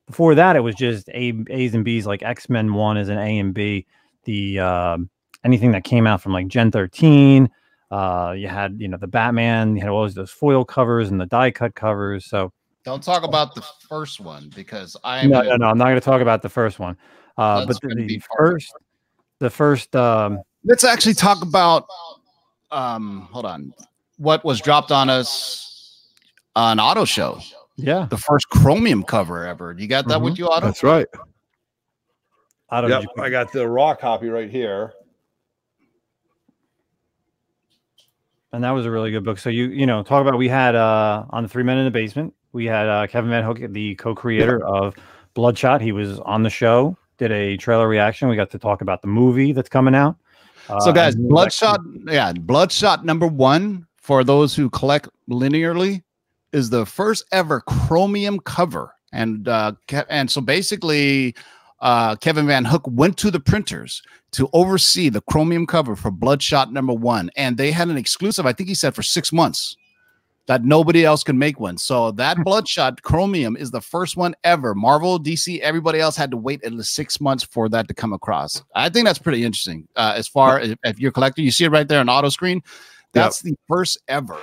Before 0.06 0.34
that, 0.34 0.54
it 0.54 0.60
was 0.60 0.74
just 0.74 1.08
A, 1.08 1.32
A's 1.48 1.74
and 1.74 1.84
B's 1.84 2.06
like 2.06 2.22
X 2.22 2.48
Men 2.48 2.74
One 2.74 2.98
is 2.98 3.08
an 3.08 3.18
A 3.18 3.38
and 3.38 3.54
B. 3.54 3.86
The 4.24 4.60
um, 4.60 5.10
anything 5.44 5.72
that 5.72 5.84
came 5.84 6.06
out 6.06 6.20
from 6.20 6.32
like 6.32 6.46
Gen 6.48 6.70
13. 6.70 7.50
Uh, 7.90 8.34
you 8.36 8.48
had 8.48 8.76
you 8.78 8.86
know 8.86 8.98
the 8.98 9.06
Batman. 9.06 9.74
You 9.74 9.80
had 9.80 9.90
always 9.90 10.14
those 10.14 10.30
foil 10.30 10.64
covers 10.64 11.10
and 11.10 11.20
the 11.20 11.26
die 11.26 11.50
cut 11.50 11.74
covers. 11.74 12.26
So 12.26 12.52
Don't 12.84 13.02
talk 13.02 13.24
about 13.24 13.54
the 13.54 13.64
first 13.88 14.20
one 14.20 14.50
because 14.54 14.96
I 15.02 15.26
no, 15.26 15.40
no, 15.40 15.56
no. 15.56 15.66
I'm 15.66 15.78
not 15.78 15.86
going 15.86 15.96
to 15.96 16.00
talk 16.00 16.20
about 16.20 16.42
the 16.42 16.48
first 16.50 16.78
one. 16.78 16.96
Uh, 17.38 17.66
but 17.66 17.80
the, 17.80 17.94
the 17.94 18.06
be 18.06 18.18
part 18.18 18.48
of 18.48 18.52
first, 18.52 18.72
the 19.40 19.50
first. 19.50 19.96
Um, 19.96 20.40
Let's 20.64 20.84
actually 20.84 21.14
talk 21.14 21.42
about 21.42 21.86
um 22.70 23.28
hold 23.32 23.46
on. 23.46 23.72
What 24.18 24.44
was 24.44 24.60
dropped 24.60 24.90
on 24.92 25.08
us 25.10 26.08
on 26.54 26.78
Otto 26.78 27.04
Show. 27.04 27.40
yeah. 27.76 28.06
The 28.10 28.16
first 28.16 28.48
chromium 28.48 29.02
cover 29.02 29.44
ever. 29.46 29.74
You 29.78 29.86
got 29.86 30.08
that 30.08 30.14
Mm-hmm. 30.16 30.24
with 30.24 30.38
you, 30.38 30.48
Otto? 30.48 30.66
That's 30.66 30.82
right. 30.82 31.06
Out 32.72 32.84
of 32.84 32.90
Yep, 32.90 33.04
I 33.18 33.28
got 33.30 33.52
the 33.52 33.68
raw 33.68 33.94
copy 33.94 34.28
right 34.28 34.50
here. 34.50 34.92
and 38.52 38.64
that 38.64 38.70
was 38.70 38.86
a 38.86 38.90
really 38.90 39.10
good 39.10 39.24
book. 39.24 39.38
So 39.38 39.50
you 39.50 39.66
you 39.66 39.86
know 39.86 40.02
talk 40.02 40.22
about 40.26 40.38
we 40.38 40.48
had 40.48 40.74
uh 40.74 41.24
on 41.30 41.42
the 41.42 41.48
Three 41.48 41.62
Men 41.62 41.78
in 41.78 41.84
the 41.84 41.90
Basement 41.90 42.32
we 42.52 42.64
had 42.64 42.88
uh, 42.88 43.06
Kevin 43.06 43.28
Van 43.30 43.44
Hook, 43.44 43.58
the 43.68 43.94
co-creator 43.96 44.64
of 44.64 44.94
Bloodshot. 45.34 45.82
He 45.82 45.92
was 45.92 46.18
on 46.20 46.42
the 46.42 46.48
show, 46.48 46.96
did 47.18 47.30
a 47.30 47.58
trailer 47.58 47.86
reaction. 47.86 48.30
We 48.30 48.36
got 48.36 48.50
to 48.52 48.58
talk 48.58 48.80
about 48.80 49.02
the 49.02 49.08
movie 49.08 49.52
that's 49.52 49.68
coming 49.68 49.94
out. 49.94 50.16
Uh, 50.68 50.80
So 50.80 50.92
guys, 50.92 51.16
was 51.16 51.26
Bloodshot, 51.28 51.80
yeah, 52.06 52.32
Bloodshot 52.32 53.04
number 53.04 53.26
one 53.26 53.86
for 53.96 54.24
those 54.24 54.54
who 54.54 54.70
collect 54.70 55.08
linearly 55.28 56.02
is 56.52 56.70
the 56.70 56.86
first 56.86 57.24
ever 57.32 57.60
chromium 57.60 58.38
cover. 58.40 58.92
And 59.12 59.48
uh 59.48 59.72
and 60.08 60.30
so 60.30 60.40
basically 60.40 61.34
uh 61.80 62.16
Kevin 62.16 62.46
Van 62.46 62.64
Hook 62.64 62.82
went 62.86 63.16
to 63.18 63.30
the 63.30 63.40
printers 63.40 64.02
to 64.32 64.48
oversee 64.52 65.08
the 65.08 65.20
chromium 65.22 65.66
cover 65.66 65.96
for 65.96 66.10
Bloodshot 66.10 66.72
number 66.72 66.92
one. 66.92 67.30
And 67.36 67.56
they 67.56 67.70
had 67.70 67.88
an 67.88 67.96
exclusive, 67.96 68.46
I 68.46 68.52
think 68.52 68.68
he 68.68 68.74
said 68.74 68.94
for 68.94 69.02
six 69.02 69.32
months 69.32 69.76
that 70.46 70.64
nobody 70.64 71.04
else 71.04 71.24
can 71.24 71.38
make 71.38 71.58
one. 71.58 71.76
So 71.76 72.12
that 72.12 72.38
Bloodshot 72.44 73.02
Chromium 73.02 73.56
is 73.56 73.70
the 73.70 73.80
first 73.80 74.16
one 74.16 74.34
ever. 74.44 74.74
Marvel, 74.74 75.18
DC, 75.18 75.58
everybody 75.60 75.98
else 75.98 76.16
had 76.16 76.30
to 76.30 76.36
wait 76.36 76.62
at 76.62 76.72
least 76.72 76.94
six 76.94 77.20
months 77.20 77.44
for 77.44 77.68
that 77.70 77.88
to 77.88 77.94
come 77.94 78.12
across. 78.12 78.62
I 78.74 78.88
think 78.88 79.06
that's 79.06 79.18
pretty 79.18 79.44
interesting. 79.44 79.88
Uh, 79.96 80.14
as 80.16 80.28
far 80.28 80.60
as 80.60 80.74
if 80.84 81.00
you're 81.00 81.12
collector, 81.12 81.42
you 81.42 81.50
see 81.50 81.64
it 81.64 81.70
right 81.70 81.88
there 81.88 82.00
on 82.00 82.08
Otto 82.08 82.28
screen. 82.28 82.62
That's 83.12 83.40
the 83.40 83.56
first 83.66 83.98
ever. 84.08 84.38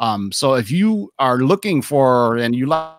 Um, 0.00 0.32
so 0.32 0.54
if 0.54 0.70
you 0.70 1.12
are 1.18 1.38
looking 1.38 1.82
for 1.82 2.36
and 2.36 2.56
you 2.56 2.66
like 2.66 2.94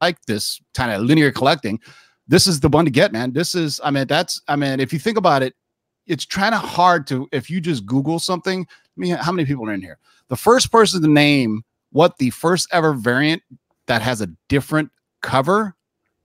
like 0.00 0.24
this 0.26 0.60
kind 0.74 0.90
of 0.90 1.02
linear 1.02 1.30
collecting, 1.30 1.78
this 2.26 2.46
is 2.46 2.60
the 2.60 2.68
one 2.68 2.84
to 2.84 2.90
get, 2.90 3.12
man. 3.12 3.32
This 3.32 3.54
is, 3.54 3.80
I 3.84 3.90
mean, 3.90 4.06
that's, 4.06 4.40
I 4.48 4.56
mean, 4.56 4.80
if 4.80 4.92
you 4.92 4.98
think 4.98 5.18
about 5.18 5.42
it, 5.42 5.54
it's 6.06 6.24
kind 6.24 6.54
of 6.54 6.60
hard 6.62 7.06
to 7.08 7.28
if 7.32 7.50
you 7.50 7.60
just 7.60 7.86
Google 7.86 8.18
something. 8.18 8.66
I 8.70 8.96
mean, 8.96 9.16
how 9.16 9.32
many 9.32 9.46
people 9.46 9.68
are 9.68 9.74
in 9.74 9.82
here? 9.82 9.98
The 10.28 10.36
first 10.36 10.72
person 10.72 11.02
to 11.02 11.08
name 11.08 11.64
what 11.92 12.18
the 12.18 12.30
first 12.30 12.68
ever 12.72 12.92
variant 12.92 13.42
that 13.86 14.02
has 14.02 14.20
a 14.20 14.28
different 14.48 14.90
cover, 15.22 15.74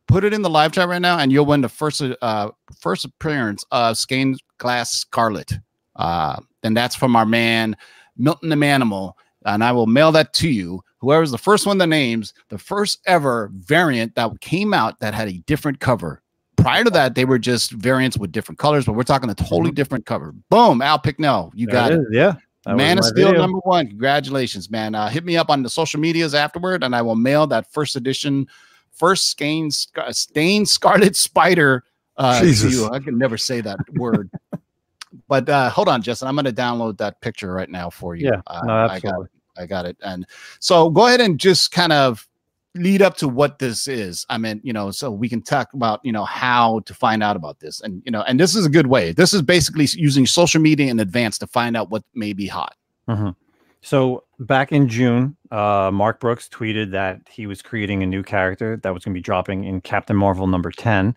put 0.08 0.24
it 0.24 0.34
in 0.34 0.42
the 0.42 0.50
live 0.50 0.72
chat 0.72 0.88
right 0.88 1.02
now, 1.02 1.18
and 1.18 1.32
you'll 1.32 1.46
win 1.46 1.62
the 1.62 1.70
first 1.70 2.02
uh 2.22 2.50
first 2.80 3.06
appearance 3.06 3.66
of 3.72 3.98
Skein 3.98 4.36
Glass 4.58 4.92
Scarlet. 4.92 5.54
Uh, 5.96 6.40
and 6.64 6.76
that's 6.76 6.96
from 6.96 7.16
our 7.16 7.26
man 7.26 7.76
Milton 8.18 8.50
the 8.50 8.56
Manimal. 8.56 9.14
And 9.46 9.64
I 9.64 9.72
will 9.72 9.86
mail 9.86 10.12
that 10.14 10.34
to 10.34 10.50
you. 10.50 10.84
Whoever's 11.00 11.32
the 11.32 11.38
first 11.38 11.68
one 11.68 11.78
that 11.78 11.88
names 11.88 12.34
the 12.50 12.58
first 12.58 13.00
ever 13.06 13.52
variant 13.54 14.16
that 14.16 14.42
came 14.42 14.74
out 14.74 15.00
that 15.00 15.14
had 15.14 15.28
a 15.28 15.38
different 15.46 15.80
cover. 15.80 16.22
Prior 16.58 16.84
to 16.84 16.90
that, 16.92 17.14
they 17.14 17.26
were 17.26 17.38
just 17.38 17.72
variants 17.72 18.18
with 18.18 18.32
different 18.32 18.58
colors, 18.58 18.86
but 18.86 18.94
we're 18.94 19.04
talking 19.04 19.30
a 19.30 19.36
totally 19.36 19.72
different 19.72 20.06
cover. 20.08 20.34
Boom, 20.50 20.82
Al 20.82 20.98
Picknell, 20.98 21.52
you 21.54 21.68
There 21.68 21.74
got 21.74 21.92
it. 21.92 22.00
is, 22.00 22.06
Yeah. 22.12 22.36
That 22.66 22.76
Man 22.78 22.98
of 22.98 23.06
Steel 23.06 23.28
video. 23.28 23.42
number 23.42 23.60
one. 23.60 23.88
Congratulations, 23.88 24.70
man. 24.72 24.96
Uh, 24.96 25.08
hit 25.10 25.24
me 25.24 25.38
up 25.38 25.50
on 25.50 25.62
the 25.64 25.70
social 25.70 26.00
medias 26.00 26.34
afterward, 26.34 26.84
and 26.84 26.96
I 26.96 27.02
will 27.02 27.16
mail 27.16 27.46
that 27.48 27.72
first 27.72 27.96
edition, 27.96 28.48
first 28.92 29.30
Stain, 29.30 29.70
Scar- 29.72 30.12
Stain 30.14 30.66
Scarlet 30.66 31.16
Spider 31.16 31.84
uh, 32.18 32.40
to 32.42 32.70
you. 32.70 32.90
I 32.90 33.00
can 33.00 33.18
never 33.18 33.38
say 33.38 33.62
that 33.62 33.78
word. 33.94 34.30
but 35.28 35.48
uh, 35.48 35.70
hold 35.70 35.88
on, 35.90 36.02
Justin. 36.02 36.28
I'm 36.28 36.36
going 36.36 36.46
to 36.46 36.52
download 36.54 36.98
that 36.98 37.22
picture 37.22 37.54
right 37.54 37.70
now 37.70 37.90
for 37.90 38.16
you. 38.16 38.28
Yeah, 38.28 38.42
Uh, 38.48 38.62
no, 38.66 38.74
I 38.74 38.88
got 38.88 38.94
absolutely. 38.96 39.26
it. 39.26 39.62
I 39.62 39.66
got 39.68 39.86
it. 39.86 39.98
And 40.04 40.26
so 40.60 40.90
go 40.90 41.08
ahead 41.08 41.22
and 41.22 41.40
just 41.40 41.72
kind 41.72 41.94
of 41.94 42.28
lead 42.76 43.02
up 43.02 43.18
to 43.18 43.28
what 43.28 43.60
this 43.60 43.88
is. 43.88 44.26
I 44.30 44.38
mean, 44.38 44.62
you 44.64 44.74
know, 44.74 44.92
so 44.92 45.10
we 45.10 45.30
can 45.30 45.42
talk 45.42 45.74
about, 45.74 46.02
you 46.04 46.12
know, 46.12 46.26
how 46.26 46.82
to 46.82 46.94
find 46.94 47.24
out 47.24 47.36
about 47.36 47.60
this. 47.60 47.82
And, 47.82 48.02
you 48.06 48.12
know, 48.12 48.22
and 48.24 48.40
this 48.40 48.56
is 48.56 48.66
a 48.66 48.70
good 48.70 48.88
way. 48.88 49.12
This 49.12 49.34
is 49.34 49.42
basically 49.42 49.88
using 49.96 50.26
social 50.26 50.62
media 50.62 50.92
in 50.92 51.00
advance 51.00 51.38
to 51.40 51.48
find 51.48 51.76
out 51.78 51.90
what 51.90 52.04
may 52.14 52.34
be 52.34 52.48
hot. 52.48 52.76
Mhm. 53.08 53.36
So 53.82 54.24
back 54.40 54.72
in 54.72 54.90
June, 54.90 55.38
uh, 55.52 55.92
Mark 55.94 56.20
Brooks 56.20 56.50
tweeted 56.50 56.92
that 56.92 57.22
he 57.30 57.48
was 57.48 57.62
creating 57.62 58.04
a 58.04 58.06
new 58.06 58.24
character 58.24 58.78
that 58.78 58.94
was 58.94 59.06
going 59.06 59.14
to 59.14 59.18
be 59.18 59.22
dropping 59.22 59.64
in 59.64 59.80
Captain 59.82 60.16
Marvel 60.16 60.48
number 60.48 60.72
10. 60.72 61.16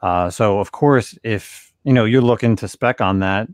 Uh, 0.00 0.30
so, 0.30 0.60
of 0.60 0.72
course, 0.72 1.18
if 1.24 1.72
you 1.82 1.92
know 1.92 2.04
you're 2.04 2.22
looking 2.22 2.56
to 2.56 2.68
spec 2.68 3.00
on 3.00 3.18
that, 3.20 3.48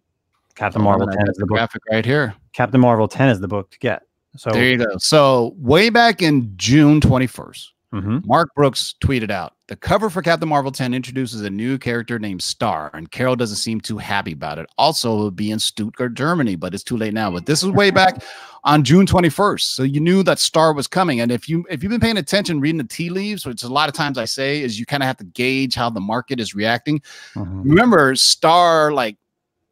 Captain 0.56 0.82
Marvel 0.82 1.06
10 1.06 1.28
is 1.28 1.36
the 1.36 1.40
the 1.40 1.46
book. 1.46 1.56
graphic 1.56 1.82
right 1.90 2.04
here. 2.04 2.34
Captain 2.52 2.80
Marvel 2.80 3.08
10 3.08 3.28
is 3.28 3.40
the 3.40 3.48
book 3.48 3.70
to 3.70 3.78
get. 3.78 4.02
So, 4.36 4.50
There 4.50 4.64
you 4.64 4.76
go. 4.78 4.96
So 4.98 5.54
way 5.58 5.90
back 5.90 6.22
in 6.22 6.52
June 6.56 7.00
21st, 7.00 7.68
mhm. 7.92 8.24
Mark 8.24 8.54
Brooks 8.54 8.94
tweeted 9.02 9.30
out 9.30 9.54
the 9.66 9.76
cover 9.76 10.10
for 10.10 10.20
Captain 10.22 10.48
Marvel 10.48 10.72
10 10.72 10.94
introduces 10.94 11.42
a 11.42 11.50
new 11.50 11.78
character 11.78 12.18
named 12.18 12.42
Star, 12.42 12.90
and 12.92 13.10
Carol 13.10 13.36
doesn't 13.36 13.56
seem 13.56 13.80
too 13.80 13.98
happy 13.98 14.32
about 14.32 14.58
it. 14.58 14.66
Also, 14.78 15.14
it'll 15.14 15.30
be 15.30 15.50
in 15.50 15.58
Stuttgart, 15.58 16.14
Germany, 16.14 16.56
but 16.56 16.74
it's 16.74 16.82
too 16.82 16.96
late 16.96 17.14
now. 17.14 17.30
But 17.30 17.46
this 17.46 17.62
is 17.62 17.70
way 17.70 17.90
back 17.90 18.22
on 18.64 18.82
June 18.82 19.06
21st. 19.06 19.74
So 19.74 19.82
you 19.84 20.00
knew 20.00 20.22
that 20.24 20.38
Star 20.38 20.72
was 20.72 20.86
coming. 20.86 21.20
And 21.20 21.30
if 21.32 21.48
you 21.48 21.64
if 21.70 21.82
you've 21.82 21.90
been 21.90 22.00
paying 22.00 22.18
attention, 22.18 22.60
reading 22.60 22.78
the 22.78 22.84
tea 22.84 23.10
leaves, 23.10 23.46
which 23.46 23.62
a 23.62 23.68
lot 23.68 23.88
of 23.88 23.94
times 23.94 24.18
I 24.18 24.24
say 24.24 24.60
is 24.60 24.78
you 24.78 24.86
kind 24.86 25.02
of 25.02 25.06
have 25.06 25.18
to 25.18 25.24
gauge 25.24 25.74
how 25.74 25.88
the 25.88 26.00
market 26.00 26.40
is 26.40 26.54
reacting. 26.54 27.00
Mhm. 27.34 27.64
Remember, 27.64 28.14
Star 28.16 28.92
like 28.92 29.16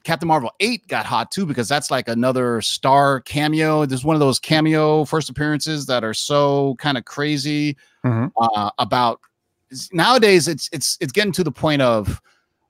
Captain 0.09 0.27
Marvel 0.27 0.51
8 0.61 0.89
got 0.89 1.05
hot 1.05 1.31
too 1.31 1.45
because 1.45 1.69
that's 1.69 1.91
like 1.91 2.09
another 2.09 2.63
star 2.63 3.21
cameo. 3.21 3.85
There's 3.85 4.07
one 4.07 4.17
of 4.17 4.21
those 4.21 4.39
cameo 4.39 5.05
first 5.05 5.29
appearances 5.29 5.85
that 5.85 6.03
are 6.03 6.15
so 6.15 6.77
kind 6.79 6.97
of 6.97 7.05
crazy 7.05 7.77
Mhm. 8.07 8.33
uh, 8.41 8.71
about 8.79 9.21
nowadays 9.93 10.49
it's 10.49 10.71
it's 10.73 10.97
it's 11.03 11.13
getting 11.13 11.33
to 11.33 11.45
the 11.45 11.53
point 11.53 11.83
of 11.83 12.23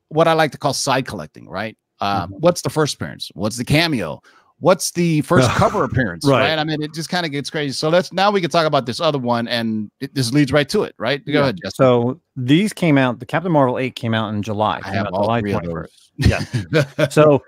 what 0.08 0.26
I 0.26 0.32
like 0.32 0.50
to 0.50 0.58
call 0.58 0.74
side 0.74 1.06
collecting, 1.06 1.48
right? 1.48 1.78
Uh, 2.00 2.26
Mhm. 2.26 2.40
What's 2.40 2.62
the 2.62 2.70
first 2.70 2.96
appearance? 2.96 3.30
What's 3.34 3.56
the 3.56 3.64
cameo? 3.64 4.20
What's 4.60 4.90
the 4.90 5.20
first 5.22 5.48
cover 5.56 5.84
appearance? 5.84 6.26
Right. 6.26 6.48
Right. 6.50 6.58
I 6.58 6.64
mean, 6.64 6.82
it 6.82 6.92
just 6.92 7.08
kind 7.08 7.24
of 7.24 7.32
gets 7.32 7.48
crazy. 7.50 7.72
So 7.72 7.88
let's 7.88 8.12
now 8.12 8.30
we 8.30 8.40
can 8.40 8.50
talk 8.50 8.66
about 8.66 8.86
this 8.86 9.00
other 9.00 9.18
one, 9.18 9.46
and 9.48 9.90
it, 10.00 10.14
this 10.14 10.32
leads 10.32 10.52
right 10.52 10.68
to 10.70 10.82
it, 10.82 10.94
right? 10.98 11.24
Go 11.24 11.32
Yeah. 11.32 11.40
ahead, 11.40 11.58
Justin. 11.62 11.84
So 11.84 12.20
these 12.36 12.72
came 12.72 12.98
out. 12.98 13.20
The 13.20 13.26
Captain 13.26 13.52
Marvel 13.52 13.78
8 13.78 13.94
came 13.94 14.14
out 14.14 14.34
in 14.34 14.42
July. 14.42 14.80
I 14.82 14.90
have 14.90 15.06
all 15.12 15.24
July 15.24 15.40
three 15.40 15.52
of 15.52 15.62
21st. 15.62 15.88
Yeah. 16.16 17.08
so 17.08 17.42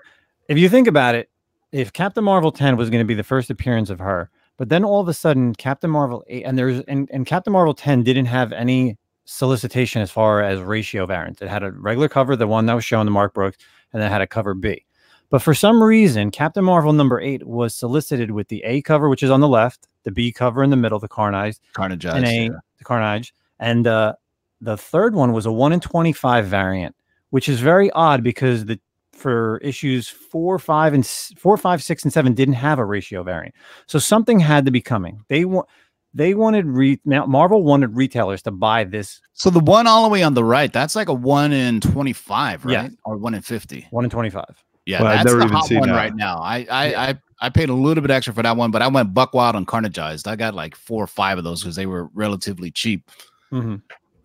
if 0.47 0.57
you 0.57 0.69
think 0.69 0.87
about 0.87 1.15
it, 1.15 1.29
if 1.71 1.91
Captain 1.93 2.23
Marvel 2.23 2.51
10 2.51 2.77
was 2.77 2.89
going 2.89 3.01
to 3.01 3.05
be 3.07 3.13
the 3.13 3.23
first 3.23 3.49
appearance 3.49 3.89
of 3.89 3.99
her, 3.99 4.29
but 4.57 4.69
then 4.69 4.83
all 4.83 5.01
of 5.01 5.07
a 5.07 5.13
sudden 5.13 5.53
Captain 5.55 5.89
Marvel 5.89 6.23
8 6.27 6.43
and 6.43 6.57
there's 6.57 6.79
and, 6.81 7.09
and 7.11 7.25
Captain 7.25 7.51
Marvel 7.51 7.73
10 7.73 8.03
didn't 8.03 8.25
have 8.27 8.51
any 8.53 8.97
solicitation 9.25 10.01
as 10.01 10.11
far 10.11 10.41
as 10.41 10.59
ratio 10.61 11.05
variants. 11.05 11.41
It 11.41 11.47
had 11.49 11.63
a 11.63 11.71
regular 11.71 12.09
cover, 12.09 12.35
the 12.35 12.47
one 12.47 12.65
that 12.67 12.73
was 12.73 12.85
shown 12.85 13.05
to 13.05 13.11
Mark 13.11 13.33
Brooks, 13.33 13.57
and 13.93 14.01
then 14.01 14.09
it 14.09 14.11
had 14.13 14.21
a 14.21 14.27
cover 14.27 14.53
B. 14.53 14.85
But 15.31 15.41
for 15.41 15.53
some 15.53 15.81
reason, 15.81 16.29
Captain 16.29 16.63
Marvel 16.63 16.91
number 16.91 17.19
8 17.19 17.47
was 17.47 17.73
solicited 17.73 18.31
with 18.31 18.49
the 18.49 18.61
A 18.65 18.81
cover, 18.81 19.07
which 19.07 19.23
is 19.23 19.31
on 19.31 19.39
the 19.39 19.47
left, 19.47 19.87
the 20.03 20.11
B 20.11 20.31
cover 20.31 20.61
in 20.61 20.69
the 20.69 20.75
middle, 20.75 20.99
the 20.99 21.07
Carnage, 21.07 21.57
Carnage. 21.73 22.05
and 22.05 22.25
a 22.25 22.43
yeah. 22.43 22.49
the 22.77 22.83
Carnage, 22.83 23.33
and 23.57 23.87
uh, 23.87 24.13
the 24.59 24.75
third 24.75 25.15
one 25.15 25.31
was 25.31 25.45
a 25.45 25.51
one 25.51 25.71
in 25.71 25.79
twenty 25.79 26.11
five 26.11 26.45
variant, 26.45 26.95
which 27.29 27.47
is 27.47 27.61
very 27.61 27.89
odd 27.91 28.23
because 28.23 28.65
the 28.65 28.79
for 29.13 29.57
issues 29.59 30.09
four, 30.09 30.59
five, 30.59 30.93
and 30.93 31.05
four, 31.05 31.55
five, 31.55 31.81
six, 31.81 32.03
and 32.03 32.11
seven 32.11 32.33
didn't 32.33 32.55
have 32.55 32.77
a 32.77 32.85
ratio 32.85 33.23
variant, 33.23 33.55
so 33.85 33.99
something 33.99 34.39
had 34.39 34.65
to 34.65 34.71
be 34.71 34.81
coming. 34.81 35.23
They 35.29 35.45
want 35.45 35.69
they 36.13 36.33
wanted 36.33 36.65
re- 36.65 36.99
now 37.05 37.25
Marvel 37.25 37.63
wanted 37.63 37.95
retailers 37.95 38.41
to 38.41 38.51
buy 38.51 38.83
this 38.83 39.21
So 39.31 39.49
the 39.49 39.61
one 39.61 39.87
all 39.87 40.03
the 40.03 40.09
way 40.09 40.23
on 40.23 40.33
the 40.33 40.43
right, 40.43 40.73
that's 40.73 40.93
like 40.93 41.07
a 41.07 41.13
one 41.13 41.53
in 41.53 41.79
25, 41.79 42.65
right? 42.65 42.73
Yeah. 42.73 42.89
Or 43.05 43.15
one 43.15 43.33
in 43.33 43.41
50. 43.41 43.87
one 43.91 44.03
in 44.03 44.09
twenty 44.09 44.29
five. 44.29 44.61
Yeah, 44.85 45.03
Well, 45.03 45.11
that's 45.15 45.25
never 45.25 45.39
the 45.39 45.47
hot 45.47 45.71
one 45.71 45.89
that. 45.89 45.95
right 45.95 46.15
now. 46.15 46.37
I 46.39 46.65
I, 46.69 47.09
I 47.09 47.19
I 47.41 47.49
paid 47.49 47.69
a 47.69 47.73
little 47.73 48.01
bit 48.01 48.11
extra 48.11 48.33
for 48.33 48.41
that 48.43 48.57
one, 48.57 48.71
but 48.71 48.81
I 48.81 48.87
went 48.87 49.13
buck 49.13 49.33
wild 49.33 49.55
on 49.55 49.65
Carnageized. 49.65 50.27
I 50.27 50.35
got 50.35 50.53
like 50.55 50.75
four 50.75 51.03
or 51.03 51.07
five 51.07 51.37
of 51.37 51.43
those 51.43 51.61
because 51.61 51.75
they 51.75 51.85
were 51.85 52.09
relatively 52.13 52.71
cheap. 52.71 53.09
Mm-hmm. 53.51 53.75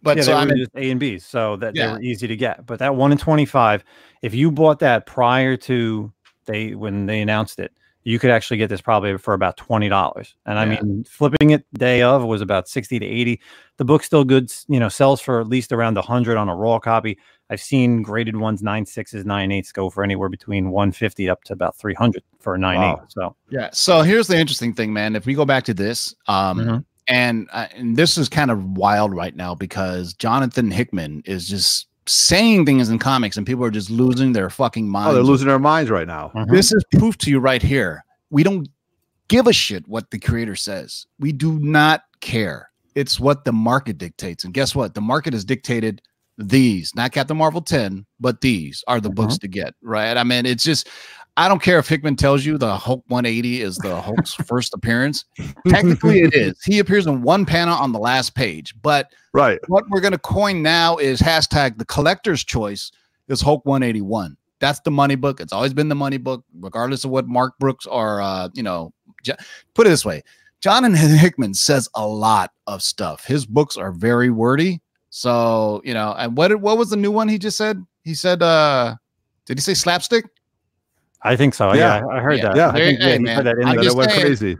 But 0.02 0.16
yeah, 0.18 0.22
so 0.22 0.30
they 0.32 0.36
I 0.36 0.40
were 0.44 0.46
mean, 0.50 0.58
just 0.58 0.70
A 0.76 0.90
and 0.90 1.00
B, 1.00 1.18
so 1.18 1.56
that 1.56 1.74
Yeah. 1.74 1.86
they 1.86 1.92
were 1.92 2.00
easy 2.02 2.26
to 2.26 2.36
get. 2.36 2.64
But 2.66 2.78
that 2.78 2.94
one 2.94 3.12
in 3.12 3.18
twenty 3.18 3.44
five, 3.44 3.84
if 4.22 4.34
you 4.34 4.50
bought 4.50 4.78
that 4.80 5.04
prior 5.06 5.56
to 5.58 6.12
they 6.46 6.74
when 6.74 7.06
they 7.06 7.20
announced 7.20 7.58
it, 7.58 7.72
you 8.06 8.20
could 8.20 8.30
actually 8.30 8.56
get 8.56 8.68
this 8.68 8.80
probably 8.80 9.18
for 9.18 9.34
about 9.34 9.56
twenty 9.56 9.88
dollars. 9.88 10.36
And 10.46 10.60
I 10.60 10.64
mean, 10.64 11.02
flipping 11.02 11.50
it 11.50 11.66
day 11.74 12.02
of 12.02 12.22
was 12.22 12.40
about 12.40 12.68
sixty 12.68 13.00
to 13.00 13.04
eighty. 13.04 13.40
The 13.78 13.84
book's 13.84 14.06
still 14.06 14.22
good, 14.22 14.52
you 14.68 14.78
know, 14.78 14.88
sells 14.88 15.20
for 15.20 15.40
at 15.40 15.48
least 15.48 15.72
around 15.72 15.98
a 15.98 16.02
hundred 16.02 16.36
on 16.36 16.48
a 16.48 16.54
raw 16.54 16.78
copy. 16.78 17.18
I've 17.50 17.60
seen 17.60 18.02
graded 18.02 18.36
ones 18.36 18.62
nine 18.62 18.86
sixes, 18.86 19.24
nine 19.26 19.50
eights 19.50 19.72
go 19.72 19.90
for 19.90 20.04
anywhere 20.04 20.28
between 20.28 20.70
one 20.70 20.92
fifty 20.92 21.28
up 21.28 21.42
to 21.44 21.52
about 21.52 21.76
three 21.76 21.94
hundred 21.94 22.22
for 22.38 22.54
a 22.54 22.58
nine 22.58 22.78
Wow. 22.78 23.00
eight. 23.02 23.10
So 23.10 23.34
yeah. 23.50 23.70
So 23.72 24.02
here's 24.02 24.28
the 24.28 24.38
interesting 24.38 24.72
thing, 24.72 24.92
man. 24.92 25.16
If 25.16 25.26
we 25.26 25.34
go 25.34 25.44
back 25.44 25.64
to 25.64 25.74
this, 25.74 26.14
um, 26.28 26.58
Mhm. 26.60 26.84
and 27.08 27.48
uh, 27.52 27.66
and 27.74 27.96
this 27.96 28.16
is 28.16 28.28
kind 28.28 28.52
of 28.52 28.62
wild 28.78 29.16
right 29.16 29.34
now 29.34 29.56
because 29.56 30.14
Jonathan 30.14 30.70
Hickman 30.70 31.24
is 31.26 31.48
just 31.48 31.88
saying 32.06 32.66
things 32.66 32.88
in 32.88 32.98
comics, 32.98 33.36
and 33.36 33.46
people 33.46 33.64
are 33.64 33.70
just 33.70 33.90
losing 33.90 34.32
their 34.32 34.50
fucking 34.50 34.88
minds. 34.88 35.10
Oh, 35.10 35.14
they're 35.14 35.22
losing 35.22 35.48
their 35.48 35.58
minds 35.58 35.90
right 35.90 36.06
now. 36.06 36.30
Mhm. 36.34 36.50
This 36.50 36.72
is 36.72 36.84
proof 36.98 37.18
to 37.18 37.30
you 37.30 37.40
right 37.40 37.62
here. 37.62 38.04
We 38.30 38.42
don't 38.42 38.68
give 39.28 39.46
a 39.46 39.52
shit 39.52 39.86
what 39.88 40.10
the 40.10 40.18
creator 40.18 40.56
says. 40.56 41.06
We 41.18 41.32
do 41.32 41.58
not 41.58 42.02
care. 42.20 42.70
It's 42.94 43.18
what 43.18 43.44
the 43.44 43.52
market 43.52 43.98
dictates. 43.98 44.44
And 44.44 44.54
guess 44.54 44.74
what? 44.74 44.94
The 44.94 45.00
market 45.00 45.32
has 45.32 45.44
dictated 45.44 46.00
these, 46.38 46.94
not 46.94 47.12
Captain 47.12 47.36
Marvel 47.36 47.60
10, 47.60 48.06
but 48.20 48.40
these 48.40 48.84
are 48.86 49.00
the 49.00 49.10
books 49.10 49.38
to 49.38 49.48
get, 49.48 49.74
right? 49.82 50.16
I 50.16 50.22
mean, 50.22 50.46
it's 50.46 50.64
just, 50.64 50.88
I 51.38 51.48
don't 51.48 51.60
care 51.60 51.78
if 51.78 51.86
Hickman 51.86 52.16
tells 52.16 52.44
you 52.46 52.56
the 52.56 52.76
Hulk 52.76 53.04
180 53.08 53.60
is 53.60 53.76
the 53.76 54.00
Hulk's 54.00 54.34
first 54.46 54.72
appearance. 54.74 55.24
Technically, 55.68 56.20
it 56.20 56.34
is. 56.34 56.62
He 56.64 56.78
appears 56.78 57.06
in 57.06 57.22
one 57.22 57.44
panel 57.44 57.74
on 57.74 57.92
the 57.92 57.98
last 57.98 58.34
page, 58.34 58.74
but 58.82 59.12
Right. 59.34 59.58
what 59.68 59.84
we're 59.90 60.00
going 60.00 60.12
to 60.12 60.18
coin 60.18 60.62
now 60.62 60.96
is 60.96 61.20
hashtag 61.20 61.76
the 61.76 61.84
collector's 61.84 62.42
choice 62.42 62.90
is 63.28 63.42
Hulk 63.42 63.66
181. 63.66 64.36
That's 64.60 64.80
the 64.80 64.90
money 64.90 65.14
book. 65.16 65.40
It's 65.40 65.52
always 65.52 65.74
been 65.74 65.90
the 65.90 65.94
money 65.94 66.16
book, 66.16 66.42
regardless 66.58 67.04
of 67.04 67.10
what 67.10 67.26
Mark 67.28 67.52
Brooks 67.58 67.84
or, 67.84 68.22
uh, 68.22 68.48
you 68.54 68.62
know, 68.62 68.94
put 69.74 69.86
it 69.86 69.90
this 69.90 70.04
way 70.04 70.22
Jonathan 70.60 70.94
Hickman 71.18 71.52
says 71.52 71.88
a 71.94 72.06
lot 72.06 72.52
of 72.66 72.82
stuff. 72.82 73.26
His 73.26 73.44
books 73.44 73.76
are 73.76 73.92
very 73.92 74.30
wordy. 74.30 74.80
So, 75.10 75.82
you 75.84 75.92
know, 75.92 76.14
and 76.16 76.36
what, 76.36 76.54
what 76.60 76.78
was 76.78 76.90
the 76.90 76.96
new 76.96 77.10
one 77.10 77.28
he 77.28 77.38
just 77.38 77.56
said? 77.58 77.84
He 78.04 78.14
said, 78.14 78.42
uh, 78.42 78.96
did 79.44 79.58
he 79.58 79.62
say 79.62 79.74
slapstick? 79.74 80.24
I 81.22 81.36
think 81.36 81.54
so. 81.54 81.72
Yeah. 81.74 81.98
Yeah, 82.00 82.06
I 82.06 82.20
heard 82.20 82.38
Yeah. 82.38 82.42
that. 82.48 82.56
Yeah. 82.56 82.68
I 82.68 82.72
think, 82.72 83.00
Hey, 83.00 83.06
yeah, 83.08 83.12
he 83.14 83.18
man, 83.20 83.36
put 83.36 83.44
that 83.44 83.58
in 83.58 83.64
I'm. 83.66 83.76
That 83.76 83.82
just 83.82 83.96
went 83.96 84.10
saying. 84.10 84.22
crazy. 84.22 84.56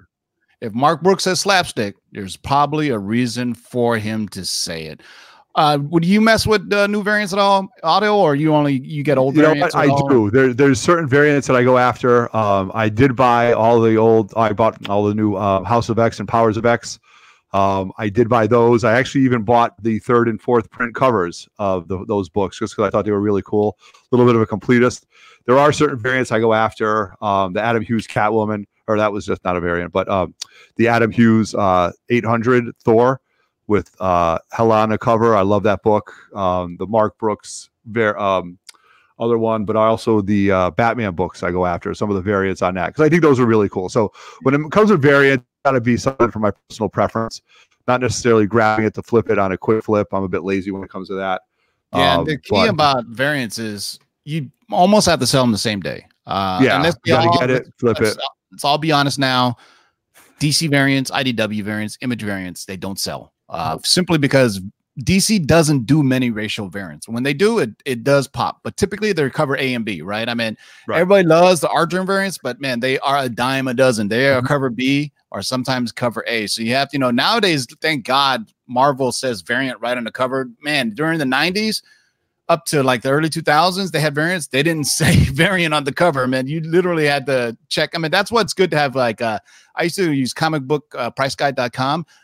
if 0.61 0.73
Mark 0.73 1.03
Brooks 1.03 1.25
says 1.25 1.41
slapstick, 1.41 1.95
there's 2.13 2.37
probably 2.37 2.89
a 2.91 2.99
reason 2.99 3.55
for 3.55 3.99
him 3.99 4.29
to 4.31 4.45
say 4.45 4.85
it. 4.87 5.03
Uh, 5.55 5.79
would 5.81 6.05
you 6.05 6.21
mess 6.21 6.47
with 6.47 6.71
uh, 6.73 6.87
new 6.87 7.03
variants 7.03 7.33
at 7.33 7.39
all, 7.39 7.67
Otto, 7.83 8.15
or 8.17 8.35
you 8.37 8.55
only 8.55 8.75
you 8.81 9.03
get 9.03 9.17
old 9.17 9.35
You 9.37 9.41
know 9.43 9.49
variants? 9.49 9.75
what? 9.75 9.85
at 9.85 9.91
I 9.91 9.93
all? 9.93 10.09
do. 10.09 10.31
There, 10.31 10.53
there's 10.53 10.79
certain 10.81 11.09
variants 11.09 11.47
that 11.47 11.57
I 11.57 11.63
go 11.65 11.79
after. 11.79 12.35
Um, 12.37 12.71
I 12.75 12.91
did 12.91 13.17
buy 13.17 13.53
all 13.55 13.81
the 13.81 13.97
old. 13.97 14.35
I 14.37 14.53
bought 14.53 14.87
all 14.91 15.05
the 15.05 15.15
new 15.15 15.35
uh, 15.35 15.63
House 15.65 15.89
of 15.89 15.99
X 15.99 16.21
and 16.21 16.29
Powers 16.29 16.57
of 16.59 16.67
X. 16.67 16.99
Um, 17.55 17.91
I 17.97 18.11
did 18.11 18.29
buy 18.29 18.47
those. 18.47 18.85
I 18.85 18.99
actually 18.99 19.25
even 19.25 19.45
bought 19.45 19.83
the 19.83 19.99
third 20.01 20.29
and 20.29 20.39
fourth 20.39 20.71
print 20.71 20.95
covers 20.95 21.49
of 21.59 21.89
the, 21.89 22.05
those 22.07 22.29
books 22.29 22.59
just 22.59 22.75
because 22.77 22.87
I 22.87 22.91
thought 22.91 23.07
they 23.07 23.13
were 23.13 23.21
really 23.21 23.43
cool. 23.43 23.79
A 23.95 24.15
little 24.15 24.27
bit 24.31 24.35
of 24.35 24.43
a 24.43 24.47
completist. 24.47 25.05
There 25.47 25.59
are 25.59 25.73
certain 25.73 25.99
variants 25.99 26.33
I 26.33 26.41
go 26.41 26.53
after. 26.53 27.15
Um, 27.23 27.53
the 27.53 27.63
Adam 27.63 27.83
Hughes 27.83 28.07
Catwoman, 28.07 28.65
or 28.89 28.99
that 28.99 29.13
was 29.13 29.25
just 29.27 29.45
not 29.45 29.57
a 29.57 29.61
variant, 29.61 29.93
but 29.93 30.09
um, 30.09 30.35
the 30.77 30.89
Adam 30.89 31.11
Hughes 31.11 31.55
uh, 31.55 31.93
800 32.09 32.77
Thor 32.85 33.21
with 33.69 33.95
uh, 34.01 34.39
the 34.59 34.99
cover. 35.01 35.37
I 35.37 35.43
love 35.43 35.63
that 35.65 35.83
book. 35.83 36.13
Um, 36.35 36.77
the 36.79 36.87
Mark 36.87 37.17
Brooks 37.19 37.71
ver- 37.87 38.19
um, 38.19 38.59
other 39.19 39.39
one, 39.39 39.65
but 39.65 39.77
also 39.77 40.21
the 40.21 40.51
uh, 40.51 40.71
Batman 40.73 41.15
books 41.15 41.43
I 41.43 41.51
go 41.51 41.65
after, 41.65 41.95
some 41.95 42.11
of 42.11 42.17
the 42.17 42.23
variants 42.23 42.61
on 42.61 42.75
that, 42.75 42.89
because 42.89 43.05
I 43.05 43.09
think 43.09 43.23
those 43.23 43.41
are 43.41 43.47
really 43.47 43.69
cool. 43.69 43.89
So 43.89 44.13
when 44.43 44.55
it 44.55 44.71
comes 44.71 44.91
to 44.91 44.97
variant, 44.97 45.45
got 45.65 45.73
to 45.73 45.81
be 45.81 45.97
something 45.97 46.31
for 46.31 46.39
my 46.39 46.51
personal 46.69 46.89
preference, 46.89 47.41
not 47.89 48.01
necessarily 48.01 48.47
grabbing 48.47 48.85
it 48.85 48.95
to 48.95 49.03
flip 49.03 49.31
it 49.31 49.39
on 49.39 49.53
a 49.53 49.57
quick 49.59 49.85
flip. 49.85 50.09
I'm 50.13 50.23
a 50.23 50.29
bit 50.29 50.45
lazy 50.45 50.71
when 50.71 50.83
it 50.85 50.91
comes 50.91 51.09
to 51.09 51.15
that. 51.15 51.43
Yeah, 51.95 52.19
Um, 52.19 52.25
the 52.25 52.37
key 52.37 52.51
but- 52.51 52.69
about 52.69 53.07
variants 53.07 53.59
is 53.59 53.99
you 54.25 54.51
almost 54.71 55.07
have 55.07 55.21
to 55.21 55.27
sell 55.27 55.43
them 55.43 55.53
the 55.53 55.59
same 55.59 55.81
day. 55.81 56.07
Uh, 56.27 56.61
yeah, 56.63 56.75
and 56.75 56.83
let's 56.83 56.97
be 56.99 57.11
you 57.11 57.17
got 57.17 57.27
all- 57.27 57.39
get 57.39 57.51
it, 57.51 57.67
flip 57.79 57.99
let's, 58.01 58.17
it. 58.17 58.23
let's 58.53 58.65
all 58.65 58.79
be 58.79 58.93
honest 58.93 59.19
now. 59.19 59.57
DC 60.41 60.69
variants, 60.69 61.11
IDW 61.11 61.63
variants, 61.63 61.97
image 62.03 62.23
variants, 62.23 62.65
they 62.65 62.77
don't 62.77 62.99
sell. 63.01 63.33
Uh, 63.49 63.79
simply 63.85 64.19
because 64.19 64.61
DC 65.03 65.47
doesn't 65.47 65.85
do 65.87 66.03
many 66.03 66.31
ratio 66.31 66.69
variants. 66.69 67.09
When 67.09 67.23
they 67.23 67.33
do, 67.35 67.59
it 67.59 67.71
it 67.85 68.03
does 68.03 68.27
pop, 68.27 68.61
but 68.65 68.77
typically 68.77 69.13
they're 69.13 69.31
cover 69.31 69.57
A 69.59 69.75
and 69.75 69.85
B, 69.85 70.03
right? 70.03 70.29
I 70.29 70.35
mean, 70.35 70.57
Right. 70.89 71.01
everybody 71.01 71.27
loves 71.27 71.61
the 71.61 71.69
Artgerm 71.69 72.07
variants, 72.07 72.39
but 72.39 72.61
man, 72.61 72.81
they 72.81 72.99
are 73.01 73.19
a 73.19 73.29
dime 73.29 73.69
a 73.69 73.75
dozen. 73.75 74.09
They 74.09 74.25
Mm-hmm. 74.25 74.45
are 74.45 74.49
cover 74.49 74.69
B 74.71 75.13
or 75.31 75.43
sometimes 75.43 75.93
cover 75.93 76.25
A. 76.27 76.47
So 76.49 76.63
you 76.63 76.73
have 76.75 76.89
to, 76.91 76.95
you 76.97 76.99
know, 76.99 77.11
nowadays, 77.11 77.67
thank 77.81 78.05
God, 78.07 78.51
Marvel 78.67 79.13
says 79.13 79.43
variant 79.43 79.81
right 79.81 79.97
on 79.97 80.05
the 80.05 80.11
cover. 80.13 80.49
Man, 80.63 80.91
during 80.91 81.19
the 81.19 81.25
90s, 81.27 81.83
up 82.49 82.65
to 82.67 82.83
like 82.83 83.03
the 83.03 83.11
early 83.11 83.29
2000s, 83.29 83.91
they 83.91 84.01
had 84.01 84.15
variants. 84.15 84.47
They 84.49 84.63
didn't 84.63 84.85
say 85.01 85.17
variant 85.17 85.75
on 85.75 85.85
the 85.85 85.93
cover, 85.93 86.27
man. 86.27 86.47
You 86.47 86.61
literally 86.61 87.07
had 87.07 87.27
to 87.27 87.57
check. 87.69 87.91
I 87.95 87.99
mean, 87.99 88.11
that's 88.11 88.31
what's 88.31 88.53
good 88.55 88.71
to 88.71 88.79
have. 88.79 88.95
Like, 88.95 89.21
uh, 89.21 89.39
I 89.75 89.85
used 89.85 89.97
to 89.97 90.13
use 90.13 90.33
comic 90.33 90.63
book 90.63 90.95
uh, 90.97 91.11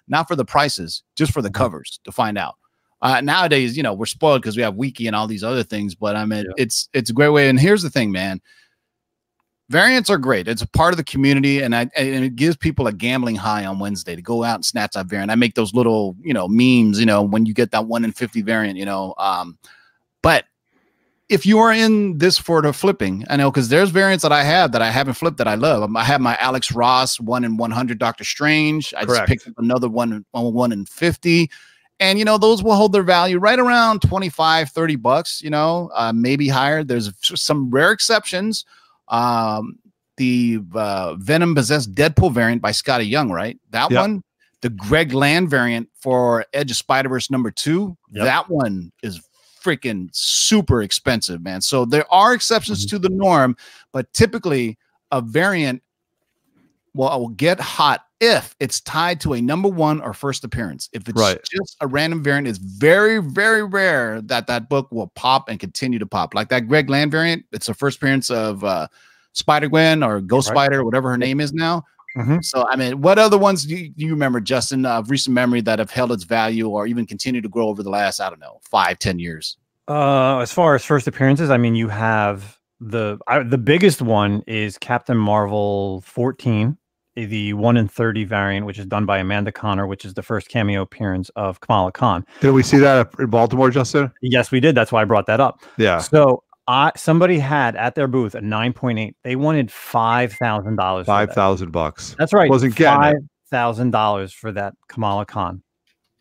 not 0.09 0.29
for 0.29 0.37
the 0.37 0.45
prices, 0.45 1.02
just 1.17 1.33
for 1.33 1.43
the 1.43 1.50
covers 1.50 2.00
to 2.05 2.12
find 2.12 2.38
out. 2.38 2.57
Uh, 3.02 3.21
nowadays, 3.21 3.76
you 3.76 3.83
know, 3.83 3.93
we're 3.93 4.07
spoiled 4.07 4.41
because 4.43 4.57
we 4.57 4.62
have 4.62 4.76
wiki 4.76 5.09
and 5.09 5.17
all 5.17 5.26
these 5.26 5.43
other 5.43 5.64
things, 5.64 5.93
but 5.93 6.14
I 6.14 6.25
mean, 6.25 6.45
Yeah. 6.45 6.52
it's 6.57 6.88
it's 6.93 7.11
a 7.11 7.12
great 7.12 7.31
way. 7.31 7.49
And 7.49 7.59
here's 7.59 7.83
the 7.83 7.91
thing, 7.91 8.12
man. 8.12 8.41
Variants 9.71 10.09
are 10.09 10.19
great. 10.19 10.47
It's 10.47 10.62
a 10.62 10.69
part 10.69 10.93
of 10.93 10.99
the 10.99 11.05
community, 11.05 11.62
and 11.62 11.75
I 11.75 11.91
and 11.97 12.25
it 12.25 12.37
gives 12.37 12.57
people 12.57 12.87
a 12.87 12.93
gambling 12.93 13.37
high 13.37 13.64
on 13.64 13.81
Wednesday 13.81 14.14
to 14.14 14.23
go 14.23 14.45
out 14.45 14.57
and 14.57 14.64
snatch 14.64 14.93
that 14.93 15.07
variant. 15.07 15.33
I 15.33 15.35
make 15.35 15.55
those 15.55 15.75
little, 15.75 16.14
you 16.23 16.33
know, 16.33 16.47
memes, 16.47 17.00
you 17.00 17.07
know, 17.07 17.23
when 17.23 17.45
you 17.45 17.55
get 17.55 17.73
that 17.73 17.87
one 17.87 18.05
in 18.05 18.12
fifty 18.12 18.43
variant, 18.43 18.79
you 18.79 18.85
know. 18.85 19.14
Um, 19.19 19.59
but 20.23 20.45
if 21.29 21.47
you 21.47 21.59
are 21.61 21.73
in 21.73 22.19
this 22.19 22.37
for 22.37 22.61
the 22.61 22.73
flipping, 22.73 23.25
I 23.31 23.37
know 23.37 23.50
because 23.50 23.69
there's 23.71 23.91
variants 23.91 24.23
that 24.23 24.33
I 24.33 24.43
have 24.45 24.73
that 24.73 24.83
I 24.83 24.91
haven't 24.91 25.14
flipped 25.14 25.38
that 25.38 25.49
I 25.49 25.55
love. 25.55 25.83
Um, 25.83 25.97
I 25.97 26.05
have 26.05 26.21
my 26.21 26.37
Alex 26.37 26.73
Ross 26.73 27.19
one 27.19 27.43
in 27.45 27.57
100 27.57 27.99
Doctor 27.99 28.23
Strange. 28.25 28.93
I 28.95 29.05
Correct. 29.05 29.29
just 29.29 29.29
picked 29.29 29.49
up 29.49 29.55
another 29.62 29.88
one 29.88 30.25
on 30.35 30.52
one 30.52 30.73
in 30.73 30.85
50. 30.85 31.50
And 32.00 32.19
you 32.19 32.25
know, 32.25 32.37
those 32.37 32.62
will 32.62 32.75
hold 32.75 32.93
their 32.93 33.02
value 33.02 33.38
right 33.38 33.59
around 33.59 34.02
25, 34.02 34.71
30 34.71 34.97
bucks, 34.97 35.41
you 35.41 35.50
know, 35.50 35.91
uh, 35.95 36.12
maybe 36.12 36.49
higher. 36.49 36.85
There's 36.85 37.11
some 37.23 37.71
rare 37.71 37.93
exceptions. 37.93 38.64
Um, 39.09 39.79
the 40.17 40.61
uh, 40.75 41.14
Venom 41.14 41.55
possessed 41.55 41.95
Deadpool 41.95 42.33
variant 42.33 42.61
by 42.61 42.73
Skottie 42.73 43.09
Young, 43.09 43.31
right? 43.31 43.59
That 43.71 43.91
Yep. 43.91 44.00
one, 44.00 44.23
the 44.61 44.69
Greg 44.71 45.14
Land 45.14 45.49
variant 45.49 45.88
for 45.95 46.45
Edge 46.52 46.71
of 46.71 46.76
Spider 46.76 47.09
Verse 47.09 47.31
number 47.31 47.50
two, 47.50 47.97
Yep. 48.11 48.25
that 48.25 48.50
one 48.50 48.93
is 49.02 49.23
freaking 49.62 50.09
super 50.12 50.83
expensive, 50.83 51.42
man. 51.42 51.61
So 51.61 51.85
there 51.85 52.11
are 52.12 52.35
exceptions 52.35 52.87
to 52.87 52.99
the 52.99 53.09
norm, 53.09 53.57
but 53.92 54.12
typically 54.12 54.78
a 55.11 55.21
variant 55.21 55.83
will, 56.95 57.09
will 57.21 57.28
get 57.28 57.61
hot 57.61 58.07
if 58.21 58.54
it's 58.61 58.81
tied 58.81 59.21
to 59.21 59.35
a 59.35 59.40
number 59.40 59.69
one 59.69 60.00
or 60.00 60.12
first 60.12 60.45
appearance. 60.45 60.88
If 60.92 61.09
it's 61.09 61.21
Right. 61.21 61.38
just 61.42 61.76
a 61.81 61.87
random 61.87 62.23
variant, 62.23 62.47
it's 62.47 62.59
very, 62.59 63.19
very 63.19 63.64
rare 63.64 64.21
that 64.23 64.47
that 64.47 64.69
book 64.69 64.90
will 64.92 65.09
pop 65.14 65.49
and 65.49 65.59
continue 65.59 65.99
to 65.99 66.07
pop. 66.07 66.35
Like 66.35 66.49
that 66.50 66.69
Greg 66.69 66.88
Land 66.88 67.11
variant, 67.11 67.45
it's 67.52 67.66
the 67.66 67.75
first 67.75 67.97
appearance 67.97 68.31
of 68.31 68.62
uh, 68.62 68.87
Spider 69.33 69.69
Gwen 69.69 70.02
or 70.02 70.21
Ghost 70.21 70.49
Right. 70.50 70.54
Spider, 70.54 70.85
whatever 70.85 71.11
her 71.11 71.19
name 71.19 71.40
is 71.40 71.52
now. 71.52 71.83
Mhm. 72.16 72.45
So, 72.45 72.66
I 72.69 72.76
mean, 72.76 73.00
what 73.00 73.19
other 73.19 73.38
ones 73.38 73.64
do 73.64 73.75
you, 73.76 73.88
do 73.90 74.04
you 74.04 74.11
remember, 74.11 74.40
Justin, 74.40 74.85
of 74.85 75.11
recent 75.11 75.35
memory 75.35 75.61
that 75.62 75.78
have 75.78 75.90
held 75.90 76.12
its 76.12 76.25
value 76.25 76.69
or 76.69 76.87
even 76.87 77.07
continue 77.07 77.40
to 77.40 77.49
grow 77.49 77.69
over 77.69 77.83
the 77.83 77.90
last, 77.90 78.21
I 78.21 78.28
don't 78.28 78.40
know, 78.40 78.61
five, 78.62 78.99
ten 78.99 79.19
years? 79.19 79.57
Uh, 79.88 80.38
as 80.38 80.52
far 80.52 80.75
as 80.75 80.85
first 80.85 81.07
appearances, 81.09 81.50
I 81.50 81.57
mean, 81.57 81.75
you 81.75 81.88
have 81.88 82.59
the 82.81 83.19
I, 83.26 83.42
the 83.42 83.59
biggest 83.59 84.02
one 84.02 84.42
is 84.47 84.78
Captain 84.78 85.16
Marvel 85.16 86.02
14, 86.02 86.76
eh, 87.16 87.26
the 87.26 87.52
one 87.54 87.76
in 87.76 87.88
30 87.88 88.25
variant, 88.25 88.66
which 88.66 88.78
is 88.78 88.87
done 88.87 89.07
by 89.07 89.19
Amanda 89.19 89.52
Conner, 89.52 89.87
which 89.87 90.04
is 90.04 90.14
the 90.14 90.23
first 90.23 90.49
cameo 90.49 90.83
appearance 90.83 91.31
of 91.31 91.61
Kamala 91.61 91.92
Khan. 91.92 92.25
Did 92.40 92.52
we 92.52 92.62
see 92.62 92.78
that 92.78 93.11
in 93.19 93.26
Baltimore, 93.26 93.71
Justin? 93.71 94.11
Yes, 94.21 94.50
we 94.50 94.61
did. 94.61 94.75
That's 94.75 94.92
why 94.92 95.02
I 95.02 95.04
brought 95.04 95.26
that 95.26 95.40
up. 95.40 95.61
Yeah. 95.78 95.99
So, 95.99 96.42
I 96.69 96.92
somebody 96.97 97.38
had 97.38 97.75
at 97.76 97.95
their 97.95 98.07
booth 98.07 98.35
a 98.35 98.40
9.8. 98.40 99.14
They 99.25 99.37
wanted 99.37 99.71
five 99.71 100.33
thousand 100.35 100.76
dollars. 100.76 101.07
Five 101.07 101.33
thousand 101.33 101.73
bucks. 101.73 102.14
That's 102.19 102.33
right. 102.33 102.48
Wasn't 102.48 102.75
getting 102.77 103.01
five 103.01 103.14
it. 103.16 103.22
thousand 103.51 103.90
dollars 103.90 104.33
for 104.33 104.53
that 104.53 104.75
Kamala 104.88 105.27
Khan, 105.27 105.62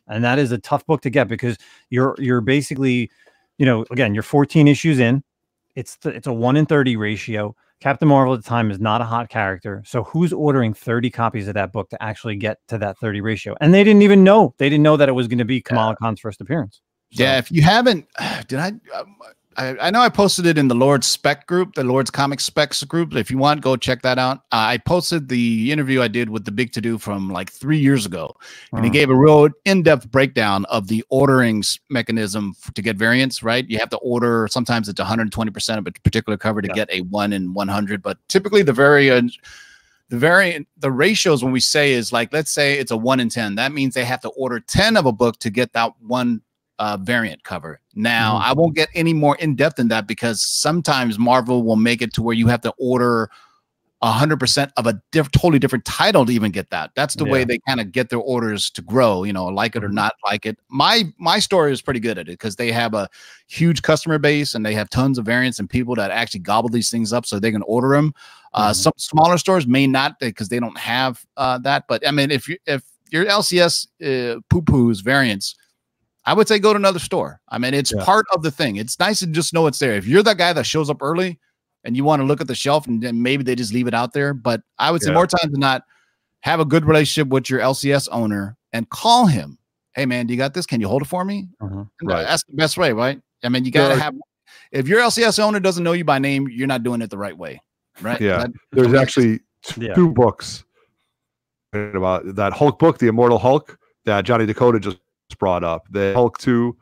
and 0.08 0.24
that 0.24 0.40
is 0.40 0.52
a 0.52 0.58
tough 0.58 0.86
book 0.88 1.02
to 1.02 1.10
get 1.10 1.28
because 1.28 1.58
you're 1.90 2.16
you're 2.18 2.42
basically, 2.42 3.12
you 3.60 3.66
know, 3.66 3.86
again, 3.92 4.14
you're 4.14 4.24
14 4.24 4.68
issues 4.68 5.00
in. 5.00 5.24
It's 5.76 5.96
th- 5.98 6.16
it's 6.16 6.28
a 6.28 6.34
one 6.34 6.58
in 6.58 6.66
30 6.66 6.96
ratio. 6.98 7.56
Captain 7.80 8.08
Marvel 8.08 8.34
at 8.36 8.44
the 8.44 8.48
time 8.48 8.70
is 8.70 8.80
not 8.80 9.02
a 9.02 9.06
hot 9.06 9.30
character, 9.30 9.82
so 9.86 10.04
who's 10.04 10.32
ordering 10.34 10.72
30 10.74 11.10
copies 11.10 11.48
of 11.48 11.56
that 11.56 11.72
book 11.72 11.90
to 11.90 12.04
actually 12.04 12.36
get 12.36 12.58
to 12.68 12.78
that 12.78 12.98
30 13.00 13.22
ratio? 13.22 13.56
And 13.60 13.74
they 13.74 13.84
didn't 13.84 14.04
even 14.04 14.24
know. 14.24 14.54
They 14.60 14.70
didn't 14.70 14.84
know 14.84 14.98
that 14.98 15.10
it 15.10 15.14
was 15.14 15.28
going 15.28 15.40
to 15.40 15.46
be 15.46 15.62
Kamala 15.62 15.96
Khan's 15.96 16.20
first 16.20 16.42
appearance. 16.42 16.80
So- 17.14 17.24
Yeah, 17.24 17.38
if 17.40 17.52
you 17.52 17.64
haven't, 17.64 18.06
did 18.48 18.60
I, 18.60 18.68
um, 18.96 19.16
I? 19.58 19.78
I 19.80 19.90
know 19.92 20.02
I 20.02 20.10
posted 20.10 20.46
it 20.46 20.58
in 20.58 20.68
the 20.68 20.76
Lord's 20.76 21.08
Spec 21.08 21.46
group, 21.48 21.76
the 21.76 21.84
Lord's 21.84 22.10
Comic 22.10 22.40
Specs 22.40 22.84
group. 22.84 23.16
If 23.16 23.30
you 23.30 23.38
want, 23.38 23.62
go 23.62 23.76
check 23.76 24.02
that 24.04 24.18
out. 24.18 24.38
Uh, 24.52 24.74
I 24.74 24.78
posted 24.78 25.28
the 25.30 25.72
interview 25.72 26.02
I 26.02 26.08
did 26.08 26.30
with 26.30 26.46
the 26.46 26.52
Big 26.52 26.72
To 26.74 26.82
Do 26.82 26.98
from 26.98 27.30
like 27.30 27.52
three 27.52 27.78
years 27.80 28.06
ago, 28.06 28.36
and 28.72 28.84
he 28.86 28.90
Mhm. 28.90 28.94
gave 28.94 29.10
a 29.10 29.16
real 29.16 29.50
in-depth 29.66 30.10
breakdown 30.12 30.66
of 30.66 30.88
the 30.88 31.04
ordering 31.10 31.64
mechanism 31.90 32.54
to 32.74 32.82
get 32.82 32.96
variants. 32.98 33.44
Right, 33.44 33.70
you 33.70 33.78
have 33.80 33.90
to 33.90 33.98
order. 33.98 34.48
Sometimes 34.50 34.88
it's 34.90 35.00
120 35.00 35.52
percent 35.52 35.80
of 35.80 35.88
a 35.88 35.92
particular 36.04 36.38
cover 36.38 36.62
to 36.62 36.68
Yeah. 36.70 36.74
get 36.76 36.90
a 36.92 37.02
one 37.02 37.34
in 37.34 37.54
100, 37.54 38.02
but 38.02 38.18
typically 38.28 38.64
the 38.64 38.74
variant. 38.74 39.34
The 40.10 40.18
variant, 40.18 40.68
the 40.78 40.92
ratios 40.92 41.42
when 41.42 41.54
we 41.54 41.62
say 41.62 41.94
is 41.94 42.12
like, 42.12 42.34
let's 42.34 42.52
say 42.52 42.78
it's 42.78 42.92
a 42.92 42.98
one 42.98 43.22
in 43.22 43.30
10. 43.30 43.56
That 43.56 43.72
means 43.72 43.94
they 43.94 44.04
have 44.04 44.20
to 44.22 44.28
order 44.30 44.60
10 44.60 44.98
of 44.98 45.06
a 45.06 45.14
book 45.14 45.40
to 45.40 45.50
get 45.50 45.72
that 45.72 45.94
one 46.06 46.42
uh, 46.82 46.98
variant 46.98 47.44
cover. 47.44 47.80
Now, 47.94 48.40
Mhm. 48.40 48.42
I 48.50 48.54
won't 48.54 48.76
get 48.76 48.90
any 48.96 49.14
more 49.14 49.36
in 49.38 49.56
depth 49.56 49.78
in 49.80 49.88
that 49.90 50.08
because 50.08 50.42
sometimes 50.42 51.20
Marvel 51.20 51.62
will 51.64 51.76
make 51.76 52.02
it 52.02 52.12
to 52.16 52.22
where 52.24 52.34
you 52.36 52.48
have 52.48 52.62
to 52.62 52.74
order 52.80 53.30
hundred 54.04 54.40
percent 54.40 54.72
of 54.78 54.88
a 54.88 55.00
diff- 55.12 55.30
totally 55.30 55.60
different 55.60 55.86
title 55.86 56.26
to 56.26 56.34
even 56.34 56.52
get 56.52 56.72
that. 56.72 56.90
That's 56.96 57.14
the 57.14 57.24
way 57.24 57.44
they 57.44 57.60
kind 57.68 57.80
of 57.80 57.92
get 57.92 58.10
their 58.10 58.18
orders 58.20 58.72
to 58.72 58.82
grow. 58.82 59.24
You 59.24 59.32
know, 59.32 59.46
like 59.46 59.76
it 59.76 59.84
or 59.84 59.90
Mhm. 59.90 59.94
not 59.94 60.14
like 60.26 60.48
it. 60.48 60.58
My 60.70 61.04
my 61.20 61.38
story 61.38 61.72
is 61.72 61.84
pretty 61.84 62.00
good 62.00 62.18
at 62.18 62.28
it 62.28 62.32
because 62.32 62.56
they 62.56 62.72
have 62.72 62.96
a 62.96 63.08
huge 63.46 63.84
customer 63.84 64.18
base 64.18 64.56
and 64.56 64.66
they 64.66 64.74
have 64.74 64.90
tons 64.90 65.20
of 65.20 65.26
variants 65.26 65.60
and 65.60 65.70
people 65.70 65.94
that 65.96 66.10
actually 66.10 66.40
gobble 66.40 66.70
these 66.70 66.90
things 66.90 67.14
up 67.14 67.28
so 67.28 67.38
they 67.38 67.52
can 67.52 67.62
order 67.68 67.90
them. 67.90 68.12
Uh, 68.56 68.72
Mhm. 68.72 68.76
Some 68.76 68.94
smaller 68.98 69.38
stores 69.38 69.68
may 69.68 69.86
not 69.86 70.20
because 70.20 70.50
they 70.50 70.60
don't 70.60 70.80
have 70.80 71.24
uh, 71.38 71.60
that. 71.60 71.84
But 71.88 72.08
I 72.08 72.10
mean, 72.12 72.32
if 72.32 72.50
you 72.50 72.58
if 72.66 72.82
your 73.12 73.26
LCS 73.28 73.86
uh, 74.02 74.40
poo 74.50 74.64
poos 74.64 75.04
variants, 75.04 75.54
I 76.26 76.34
would 76.34 76.48
say 76.48 76.60
go 76.60 76.74
to 76.74 76.78
another 76.78 77.00
store. 77.00 77.42
I 77.50 77.58
mean, 77.58 77.74
it's 77.74 77.92
Yeah. 77.96 78.04
part 78.04 78.26
of 78.34 78.44
the 78.44 78.52
thing. 78.52 78.76
It's 78.76 79.00
nice 79.00 79.20
to 79.20 79.28
just 79.28 79.54
know 79.54 79.68
it's 79.68 79.80
there. 79.80 79.94
If 79.94 80.06
you're 80.06 80.24
that 80.24 80.38
guy 80.38 80.54
that 80.54 80.66
shows 80.66 80.90
up 80.90 81.02
early 81.02 81.40
and 81.84 81.98
you 81.98 82.04
want 82.04 82.22
to 82.22 82.26
look 82.26 82.42
at 82.42 82.48
the 82.48 82.56
shelf 82.56 82.86
and 82.88 83.02
then 83.02 83.22
maybe 83.24 83.44
they 83.44 83.56
just 83.56 83.74
leave 83.74 83.88
it 83.88 83.94
out 83.94 84.14
there, 84.14 84.34
but 84.34 84.62
I 84.78 84.92
would 84.92 85.02
say 85.02 85.10
Yeah. 85.10 85.16
more 85.16 85.26
times 85.28 85.52
than 85.52 85.60
not, 85.60 85.84
have 86.42 86.60
a 86.60 86.66
good 86.66 86.86
relationship 86.86 87.30
with 87.30 87.50
your 87.50 87.60
LCS 87.60 88.08
owner 88.12 88.56
and 88.74 88.88
call 88.90 89.26
him. 89.26 89.58
Hey 89.94 90.06
man, 90.06 90.28
do 90.28 90.34
you 90.34 90.38
got 90.38 90.54
this? 90.54 90.66
Can 90.66 90.80
you 90.80 90.88
hold 90.88 91.02
it 91.02 91.06
for 91.06 91.26
me? 91.26 91.48
Uh-huh. 91.60 91.80
And 91.80 91.90
Right. 92.10 92.24
That's 92.24 92.44
the 92.44 92.56
best 92.56 92.78
way, 92.78 92.92
right? 92.94 93.20
I 93.44 93.50
mean, 93.50 93.66
you 93.66 93.72
gotta 93.72 93.96
Yeah. 93.96 94.02
have. 94.04 94.16
If 94.72 94.88
your 94.88 95.02
LCS 95.02 95.40
owner 95.40 95.60
doesn't 95.60 95.84
know 95.84 95.92
you 95.94 96.06
by 96.06 96.20
name, 96.20 96.48
you're 96.50 96.68
not 96.68 96.84
doing 96.84 97.02
it 97.02 97.10
the 97.10 97.18
right 97.18 97.38
way, 97.38 97.62
right? 98.02 98.22
Yeah. 98.22 98.38
That- 98.40 98.52
There's 98.72 98.94
actually 98.94 99.40
t- 99.64 99.88
Yeah. 99.88 99.94
two 99.96 100.10
books 100.14 100.64
about 101.74 102.36
that 102.36 102.54
Hulk 102.54 102.80
book, 102.80 103.00
the 103.00 103.08
Immortal 103.08 103.40
Hulk, 103.40 103.78
that 104.06 104.24
Johnny 104.26 104.46
Dakota 104.46 104.80
just 104.80 104.98
brought 105.42 105.66
up. 105.66 105.86
The 105.92 106.14
Hulk 106.14 106.38
two, 106.38 106.78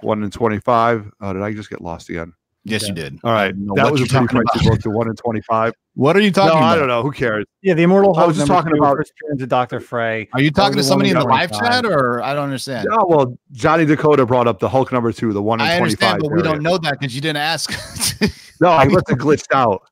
one 0.00 0.22
in 0.22 0.30
twenty-five. 0.30 1.10
Oh, 1.20 1.32
did 1.34 1.42
I 1.42 1.52
just 1.52 1.68
get 1.68 1.82
lost 1.82 2.08
again? 2.08 2.32
yes, 2.66 2.88
you 2.88 2.94
did. 2.94 3.18
All 3.24 3.30
I 3.30 3.34
right, 3.34 3.50
don't 3.52 3.66
know 3.66 3.74
that 3.74 3.82
what 3.84 3.92
was 3.92 4.00
a 4.00 4.04
you're 4.04 4.08
pretty 4.26 4.26
talking 4.44 4.60
pricey 4.60 4.70
book. 4.70 4.80
The 4.80 4.90
one 4.90 5.08
in 5.08 5.16
twenty-five. 5.16 5.74
What 5.96 6.16
are 6.16 6.20
you 6.20 6.28
No, 6.30 6.32
talking 6.32 6.56
about? 6.58 6.76
I 6.76 6.78
don't 6.78 6.88
know. 6.88 7.02
Who 7.02 7.12
cares? 7.12 7.44
Yeah, 7.62 7.74
the 7.74 7.82
Immortal 7.82 8.16
I 8.16 8.24
was 8.26 8.36
just 8.36 8.48
talking 8.48 8.72
two, 8.72 8.78
about- 8.78 8.96
first 8.96 9.12
Doctor 9.48 9.80
Frey. 9.80 10.28
Are 10.32 10.40
you 10.40 10.50
talking 10.50 10.76
to 10.78 10.82
somebody 10.82 11.10
in 11.10 11.18
the 11.18 11.24
live 11.24 11.50
25. 11.50 11.82
chat, 11.82 11.84
or 11.84 12.22
I 12.22 12.32
don't 12.34 12.44
understand? 12.44 12.88
Oh 12.90 13.04
well, 13.06 13.38
Johnny 13.52 13.84
Dakota 13.84 14.24
brought 14.24 14.46
up 14.48 14.58
the 14.60 14.68
Hulk 14.68 14.90
number 14.92 15.12
two, 15.12 15.32
the 15.34 15.42
one 15.42 15.60
in 15.60 15.66
I 15.66 15.76
twenty-five. 15.78 16.14
understand, 16.14 16.22
but 16.22 16.36
we 16.36 16.42
don't 16.42 16.62
know 16.62 16.78
that 16.78 16.98
because 16.98 17.14
you 17.14 17.20
didn't 17.20 17.38
ask. 17.38 17.70
No, 18.60 18.68
I 18.70 18.84
must 18.86 19.08
have 19.08 19.18
glitched 19.18 19.52
out. 19.52 19.82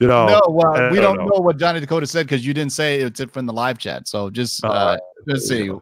You 0.00 0.06
know. 0.08 0.26
no, 0.26 0.40
well, 0.48 0.74
I 0.74 0.90
we 0.90 0.96
don't 0.96 1.16
don't 1.16 1.26
know. 1.28 1.36
know. 1.36 1.40
what 1.42 1.58
Johnny 1.58 1.78
Dakota 1.78 2.06
said 2.06 2.26
because 2.26 2.44
you 2.44 2.54
didn't 2.54 2.72
say 2.72 3.00
it's 3.00 3.20
it 3.20 3.30
from 3.30 3.44
the 3.46 3.52
live 3.52 3.76
chat. 3.78 4.08
So 4.08 4.30
just 4.30 4.64
Uh, 4.64 4.68
uh, 4.68 4.96
let's 5.26 5.46
there 5.48 5.58
you 5.58 5.74
see. 5.74 5.80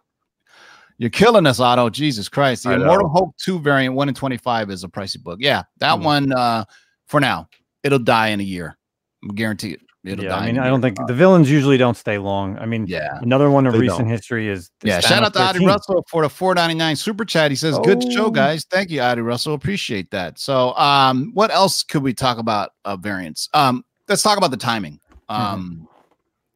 You're 0.99 1.11
killing 1.11 1.47
us, 1.47 1.61
Otto. 1.61 1.91
Jesus 1.91 2.29
Christ. 2.29 2.63
The 2.65 2.71
I 2.71 2.75
Immortal 2.77 3.09
know. 3.09 3.13
Hulk 3.13 3.35
2 3.45 3.59
variant, 3.61 3.95
1 3.95 4.09
in 4.09 4.15
25 4.15 4.71
is 4.71 4.83
a 4.85 4.89
pricey 4.89 5.23
book. 5.23 5.39
Yeah, 5.41 5.63
that 5.79 5.97
Hmm. 5.99 6.05
one 6.05 6.33
uh 6.33 6.65
for 7.07 7.21
now, 7.21 7.49
it'll 7.83 7.99
die 7.99 8.29
in 8.29 8.41
a 8.41 8.45
year. 8.45 8.77
I 9.25 9.33
guarantee 9.35 9.73
it. 9.73 9.81
It'll 10.05 10.25
yeah, 10.25 10.31
die. 10.31 10.45
I 10.45 10.47
mean, 10.47 10.59
I 10.61 10.69
don't 10.69 10.81
think 10.81 10.97
the 11.09 11.15
villains 11.15 11.51
usually 11.51 11.77
don't 11.77 11.97
stay 11.97 12.17
long. 12.19 12.57
I 12.59 12.67
mean, 12.67 12.87
Yeah. 12.87 13.19
another 13.23 13.51
one 13.51 13.67
of 13.67 13.75
recent 13.75 13.99
don't. 14.03 14.09
history 14.09 14.49
is 14.49 14.71
Yeah, 14.85 15.01
shout 15.01 15.23
out 15.25 15.33
to 15.35 15.41
Adi 15.43 15.59
13. 15.59 15.69
Russell 15.69 16.05
for 16.09 16.23
the 16.23 16.29
499 16.29 16.95
super 16.97 17.25
chat. 17.25 17.51
He 17.51 17.57
says, 17.57 17.77
Good 17.85 18.03
show, 18.13 18.27
Oh. 18.27 18.31
guys. 18.31 18.65
Thank 18.71 18.91
you, 18.91 19.01
Adi 19.03 19.21
Russell. 19.21 19.55
Appreciate 19.55 20.11
that. 20.13 20.39
So 20.39 20.77
um, 20.77 21.33
what 21.35 21.51
else 21.51 21.83
could 21.83 22.03
we 22.03 22.15
talk 22.15 22.39
about 22.39 22.71
uh 22.85 22.97
variants? 22.97 23.49
Um, 23.53 23.85
let's 24.09 24.23
talk 24.23 24.39
about 24.39 24.53
the 24.53 24.57
timing. 24.57 25.01
Um, 25.29 25.89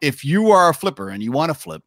if 0.00 0.24
you 0.24 0.50
are 0.52 0.70
a 0.70 0.74
flipper 0.74 1.10
and 1.10 1.20
you 1.22 1.32
want 1.32 1.50
to 1.50 1.54
flip, 1.54 1.82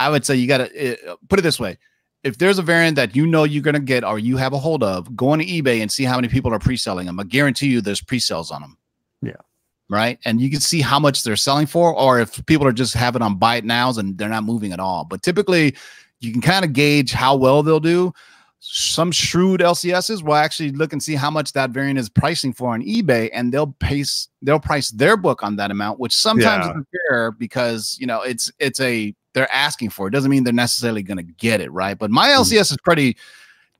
I 0.00 0.08
would 0.10 0.24
say 0.26 0.34
you 0.34 0.48
gotta 0.48 0.66
uh, 1.12 1.16
put 1.28 1.38
it 1.38 1.42
this 1.42 1.60
way. 1.60 1.78
if 2.24 2.36
there's 2.38 2.58
a 2.58 2.62
variant 2.62 2.96
that 2.96 3.14
you 3.16 3.26
know 3.26 3.44
you're 3.44 3.62
gonna 3.62 3.80
get 3.80 4.02
or 4.04 4.18
you 4.18 4.36
have 4.36 4.52
a 4.52 4.58
hold 4.58 4.82
of, 4.82 5.14
go 5.16 5.30
on 5.30 5.40
eBay 5.40 5.80
and 5.80 5.90
see 5.90 6.04
how 6.04 6.16
many 6.16 6.28
people 6.28 6.52
are 6.52 6.58
pre-selling 6.58 7.06
them. 7.06 7.18
I 7.20 7.24
guarantee 7.24 7.68
you, 7.68 7.80
there's 7.80 8.02
pre-sales 8.02 8.50
on 8.50 8.60
them. 8.62 8.76
Yeah. 9.22 9.40
Right, 9.88 10.18
and 10.24 10.40
you 10.40 10.50
can 10.50 10.60
see 10.60 10.80
how 10.80 10.98
much 11.00 11.22
they're 11.24 11.34
selling 11.36 11.66
for, 11.66 11.94
or 11.94 12.20
if 12.20 12.44
people 12.46 12.66
are 12.66 12.72
just 12.72 12.94
having 12.94 13.22
on 13.22 13.36
buy 13.38 13.56
it 13.56 13.64
nows 13.64 13.98
and 13.98 14.16
they're 14.18 14.28
not 14.28 14.44
moving 14.44 14.72
at 14.72 14.78
all. 14.80 15.04
But 15.04 15.22
typically, 15.22 15.74
you 16.20 16.30
can 16.32 16.40
kind 16.40 16.64
of 16.64 16.72
gauge 16.72 17.10
how 17.12 17.34
well 17.36 17.62
they'll 17.62 17.80
do. 17.80 18.12
Some 18.60 19.10
shrewd 19.10 19.60
LCSs 19.60 20.22
will 20.22 20.34
actually 20.36 20.70
look 20.72 20.92
and 20.92 21.02
see 21.02 21.14
how 21.16 21.30
much 21.30 21.54
that 21.54 21.70
variant 21.70 21.98
is 21.98 22.08
pricing 22.10 22.52
for 22.52 22.72
on 22.74 22.82
eBay, 22.82 23.30
and 23.32 23.52
they'll 23.52 23.74
pace 23.80 24.28
they'll 24.42 24.60
price 24.60 24.90
their 24.90 25.16
book 25.16 25.42
on 25.42 25.56
that 25.56 25.70
amount, 25.70 25.98
which 25.98 26.14
sometimes 26.14 26.66
Yeah. 26.66 26.70
isn't 26.72 26.88
fair 27.08 27.30
because 27.32 27.96
you 27.98 28.06
know 28.06 28.20
it's 28.22 28.52
it's 28.60 28.78
a 28.80 29.14
they're 29.34 29.52
asking 29.52 29.90
for 29.90 30.08
it. 30.08 30.10
Doesn't 30.10 30.30
mean 30.30 30.44
they're 30.44 30.52
necessarily 30.52 31.02
going 31.02 31.16
to 31.18 31.22
get 31.22 31.60
it 31.60 31.70
right. 31.72 31.98
But 31.98 32.10
my 32.10 32.28
Mm. 32.28 32.36
LCS 32.40 32.72
is 32.72 32.76
pretty 32.84 33.16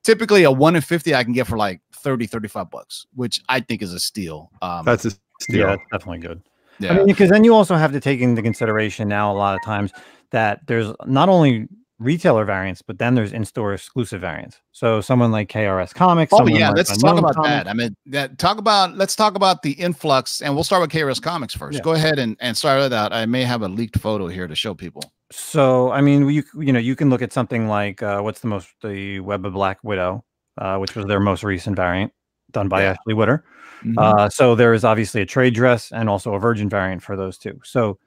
typically 0.03 0.43
a 0.43 0.51
one 0.51 0.75
in 0.75 0.81
fifty 0.81 1.13
I 1.13 1.23
can 1.23 1.33
get 1.33 1.47
for 1.47 1.57
like 1.57 1.81
30, 1.93 2.25
35 2.27 2.69
bucks, 2.69 3.05
which 3.15 3.41
I 3.49 3.59
think 3.59 3.81
is 3.81 3.93
a 3.93 3.99
steal. 3.99 4.49
Um, 4.61 4.85
That's 4.85 5.05
a 5.05 5.09
Yeah, 5.09 5.13
steal. 5.41 5.67
that's 5.67 5.81
definitely 5.91 6.19
good. 6.19 6.41
yeah. 6.79 6.91
I 6.93 6.95
mean, 6.97 7.05
because 7.05 7.29
then 7.29 7.43
you 7.43 7.53
also 7.53 7.75
have 7.75 7.91
to 7.91 7.99
take 7.99 8.21
into 8.21 8.41
consideration 8.41 9.07
now 9.07 9.31
a 9.31 9.35
lot 9.35 9.55
of 9.55 9.61
times 9.63 9.91
that 10.31 10.65
there's 10.67 10.91
not 11.05 11.29
only 11.29 11.67
retailer 12.01 12.43
variants, 12.45 12.81
but 12.81 12.97
then 12.97 13.15
there's 13.15 13.31
in-store 13.31 13.73
exclusive 13.73 14.21
variants. 14.21 14.57
So 14.71 14.99
someone 15.01 15.31
like 15.31 15.49
KRS 15.49 15.93
Comics. 15.93 16.33
Oh 16.33 16.45
yeah, 16.47 16.69
like 16.69 16.77
let's 16.77 16.97
talk 16.97 17.17
about 17.17 17.35
Comics. 17.35 17.49
that. 17.49 17.67
I 17.67 17.73
mean, 17.73 17.95
that 18.07 18.37
talk 18.37 18.57
about 18.57 18.97
let's 18.97 19.15
talk 19.15 19.35
about 19.35 19.61
the 19.61 19.71
influx, 19.73 20.41
and 20.41 20.53
we'll 20.55 20.63
start 20.63 20.81
with 20.81 20.91
KRS 20.91 21.21
Comics 21.21 21.53
first. 21.53 21.77
Yeah. 21.77 21.83
Go 21.83 21.91
ahead 21.93 22.19
and 22.19 22.35
and 22.39 22.57
start 22.57 22.79
with 22.81 22.91
that. 22.91 23.13
I 23.13 23.25
may 23.25 23.43
have 23.43 23.61
a 23.61 23.67
leaked 23.67 23.99
photo 23.99 24.27
here 24.27 24.47
to 24.47 24.55
show 24.55 24.73
people. 24.73 25.13
So 25.31 25.91
I 25.91 26.01
mean, 26.01 26.27
you 26.29 26.43
you 26.57 26.73
know 26.73 26.79
you 26.79 26.95
can 26.95 27.09
look 27.09 27.21
at 27.21 27.31
something 27.31 27.67
like 27.67 28.01
uh, 28.03 28.21
what's 28.21 28.41
the 28.41 28.47
most 28.47 28.69
the 28.81 29.19
Web 29.21 29.45
of 29.45 29.53
Black 29.53 29.79
Widow, 29.83 30.25
uh, 30.57 30.77
which 30.77 30.95
was 30.95 31.05
their 31.05 31.19
most 31.19 31.43
recent 31.43 31.75
variant 31.75 32.11
done 32.51 32.67
by 32.67 32.81
Yeah. 32.81 32.89
Ashley 32.91 33.13
Witter. 33.13 33.45
Mm-hmm. 33.83 33.97
Uh, 33.97 34.29
so 34.29 34.55
there 34.55 34.73
is 34.73 34.83
obviously 34.83 35.21
a 35.21 35.25
trade 35.25 35.53
dress 35.55 35.91
and 35.91 36.09
also 36.09 36.33
a 36.33 36.39
Virgin 36.39 36.69
variant 36.69 37.01
for 37.01 37.15
those 37.15 37.37
two. 37.37 37.59
So 37.63 37.97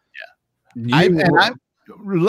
yeah, 0.76 0.96
I, 0.96 1.04
and 1.06 1.22
I, 1.38 1.50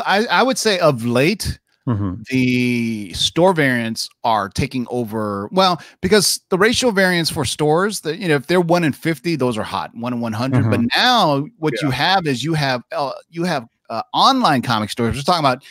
I 0.06 0.26
I 0.26 0.44
would 0.44 0.58
say 0.58 0.80
of 0.80 1.06
late 1.06 1.60
Mhm. 1.88 2.26
the 2.30 3.14
store 3.14 3.54
variants 3.54 4.10
are 4.24 4.50
taking 4.50 4.88
over. 4.90 5.50
Well, 5.52 5.80
because 6.02 6.42
the 6.50 6.58
ratio 6.58 6.90
variants 6.90 7.30
for 7.30 7.46
stores, 7.46 8.02
that 8.02 8.18
you 8.18 8.28
know, 8.28 8.34
if 8.36 8.48
they're 8.48 8.60
one 8.60 8.84
in 8.84 8.92
fifty, 8.92 9.36
those 9.36 9.56
are 9.58 9.64
hot, 9.64 9.92
one 9.96 10.12
in 10.14 10.20
one 10.20 10.34
But 10.34 10.80
now 10.96 11.46
what 11.60 11.80
you 11.84 11.92
have 11.92 12.26
is 12.26 12.44
you 12.44 12.56
have 12.56 12.82
uh, 12.92 13.12
you 13.30 13.44
have 13.44 13.68
uh, 13.92 14.02
online 14.14 14.64
comic 14.64 14.90
stores. 14.90 15.16
We're 15.16 15.22
talking 15.22 15.46
about 15.46 15.64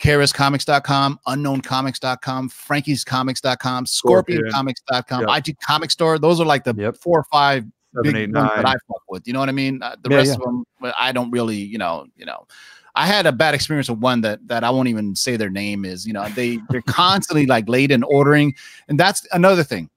KRSComics.com, 0.00 1.20
UnknownComics.com, 1.28 2.48
Frankie'sComics.com, 2.50 3.86
Scorpion. 3.86 4.42
ScorpionComics.com, 4.50 5.20
Yeah. 5.28 5.36
IT 5.36 5.56
Comic 5.64 5.90
Store. 5.90 6.18
Those 6.18 6.40
are 6.40 6.46
like 6.46 6.64
the 6.64 6.74
Yep. 6.76 6.96
four 6.96 7.20
or 7.20 7.24
five 7.30 7.64
Seven, 7.94 8.02
big 8.12 8.16
eight, 8.16 8.32
ones 8.34 8.50
that. 8.56 8.66
I 8.66 8.72
fuck 8.72 9.02
with. 9.08 9.26
You 9.26 9.32
know 9.34 9.40
what 9.40 9.48
I 9.48 9.52
mean? 9.52 9.82
Uh, 9.82 9.96
the 10.02 10.10
Yeah, 10.10 10.16
rest 10.16 10.28
yeah. 10.28 10.34
of 10.36 10.40
them, 10.42 10.64
I 10.98 11.12
don't 11.12 11.30
really, 11.30 11.56
you 11.56 11.78
know, 11.78 12.06
you 12.16 12.24
know. 12.24 12.46
I 12.94 13.06
had 13.06 13.26
a 13.26 13.32
bad 13.32 13.54
experience 13.54 13.88
with 13.88 14.00
one 14.00 14.20
that 14.22 14.46
that 14.48 14.64
I 14.64 14.70
won't 14.70 14.88
even 14.88 15.14
say 15.14 15.36
their 15.36 15.50
name 15.50 15.84
is. 15.84 16.06
You 16.06 16.12
know, 16.12 16.28
they 16.30 16.58
they're 16.70 16.82
constantly 16.82 17.46
like 17.46 17.68
late 17.68 17.90
in 17.90 18.02
ordering, 18.02 18.54
and 18.88 18.98
that's 18.98 19.26
another 19.32 19.62
thing. 19.62 19.90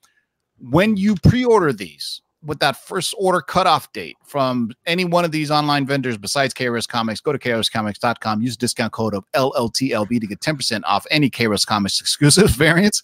When 0.60 0.96
you 0.96 1.16
pre-order 1.16 1.74
these 1.74 2.22
with 2.46 2.60
that 2.60 2.76
first 2.76 3.14
order 3.18 3.42
cutoff 3.42 3.92
date 3.94 4.18
from 4.24 4.72
any 4.86 5.06
one 5.06 5.26
of 5.26 5.32
these 5.32 5.50
online 5.50 5.86
vendors 5.86 6.18
besides 6.18 6.54
KRS 6.54 6.88
Comics, 6.88 7.20
go 7.20 7.32
to 7.32 7.40
KRSComics.com, 7.40 8.42
use 8.42 8.58
discount 8.58 8.92
code 8.92 9.14
of 9.14 9.24
LLTLB 9.34 10.20
to 10.20 10.28
get 10.28 10.40
10% 10.40 10.82
off 10.86 11.06
any 11.10 11.30
KRS 11.30 11.66
Comics 11.66 12.02
exclusive 12.02 12.50
variants. 12.52 13.02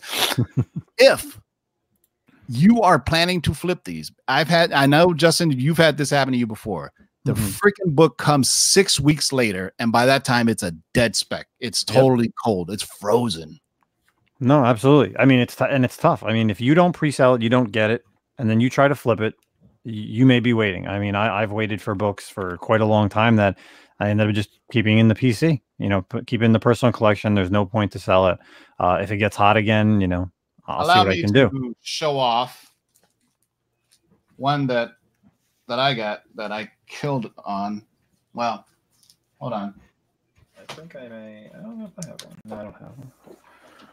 if 0.97 1.39
you 2.47 2.81
are 2.81 2.99
planning 2.99 3.41
to 3.41 3.53
flip 3.53 3.83
these, 3.83 4.11
I've 4.27 4.47
had, 4.47 4.71
I 4.71 4.85
know, 4.85 5.13
Justin, 5.13 5.51
you've 5.51 5.77
had 5.77 5.97
this 5.97 6.09
happen 6.09 6.33
to 6.33 6.37
you 6.37 6.47
before. 6.47 6.91
The 7.29 7.35
Mhm. 7.35 7.59
freaking 7.59 7.93
book 7.93 8.17
comes 8.17 8.49
six 8.49 8.99
weeks 8.99 9.31
later, 9.31 9.71
and 9.77 9.91
by 9.91 10.07
that 10.07 10.25
time, 10.25 10.49
it's 10.49 10.63
a 10.63 10.71
dead 10.95 11.15
spec. 11.15 11.47
It's 11.59 11.85
Yep. 11.87 11.95
totally 11.95 12.33
cold. 12.43 12.71
It's 12.71 12.81
frozen. 12.81 13.59
No, 14.39 14.65
absolutely. 14.65 15.15
I 15.19 15.25
mean, 15.25 15.39
it's 15.39 15.55
t- 15.55 15.65
and 15.69 15.85
it's 15.85 15.95
tough. 15.97 16.23
I 16.23 16.33
mean, 16.33 16.49
if 16.49 16.59
you 16.59 16.73
don't 16.73 16.93
pre-sell 16.93 17.35
it, 17.35 17.43
you 17.43 17.49
don't 17.49 17.71
get 17.71 17.91
it, 17.91 18.03
and 18.39 18.49
then 18.49 18.59
you 18.59 18.67
try 18.69 18.87
to 18.87 18.95
flip 18.95 19.21
it, 19.21 19.35
you 19.83 20.25
may 20.25 20.39
be 20.39 20.53
waiting. 20.53 20.87
I 20.87 20.97
mean, 20.97 21.13
I, 21.13 21.41
I've 21.43 21.51
waited 21.51 21.83
for 21.83 21.93
books 21.93 22.27
for 22.29 22.57
quite 22.57 22.81
a 22.81 22.85
long 22.85 23.09
time 23.09 23.35
that 23.35 23.59
I 23.99 24.09
ended 24.09 24.27
up 24.29 24.33
just 24.33 24.49
keeping 24.71 24.97
in 24.97 25.07
the 25.07 25.15
PC. 25.15 25.61
You 25.77 25.89
know, 25.89 26.01
put, 26.01 26.25
keep 26.25 26.41
in 26.41 26.51
the 26.51 26.59
personal 26.59 26.91
collection. 26.91 27.35
There's 27.35 27.51
no 27.51 27.63
point 27.63 27.91
to 27.91 27.99
sell 27.99 28.27
it. 28.27 28.39
Uh, 28.79 28.97
if 29.03 29.11
it 29.11 29.17
gets 29.17 29.35
hot 29.35 29.55
again, 29.55 30.01
you 30.01 30.07
know, 30.07 30.31
I'll 30.67 30.83
see 30.83 30.97
what 30.97 31.09
I 31.09 31.21
can 31.21 31.31
do. 31.31 31.75
show 31.81 32.17
off 32.17 32.73
one 34.37 34.65
that 34.67 34.93
that 35.67 35.77
I 35.79 35.93
got 35.93 36.23
that 36.35 36.51
I 36.51 36.71
killed 36.89 37.31
on. 37.45 37.85
Well, 38.33 38.65
hold 39.39 39.53
on. 39.53 39.73
I 40.57 40.73
think 40.73 40.95
I 40.95 41.07
may. 41.07 41.49
I 41.57 41.61
don't 41.61 41.79
know 41.79 41.85
if 41.85 42.05
I 42.05 42.09
have 42.09 42.21
one. 42.25 42.35
No, 42.45 42.55
I 42.55 42.63
don't 42.63 42.73
have 42.73 42.97
one. 42.97 43.11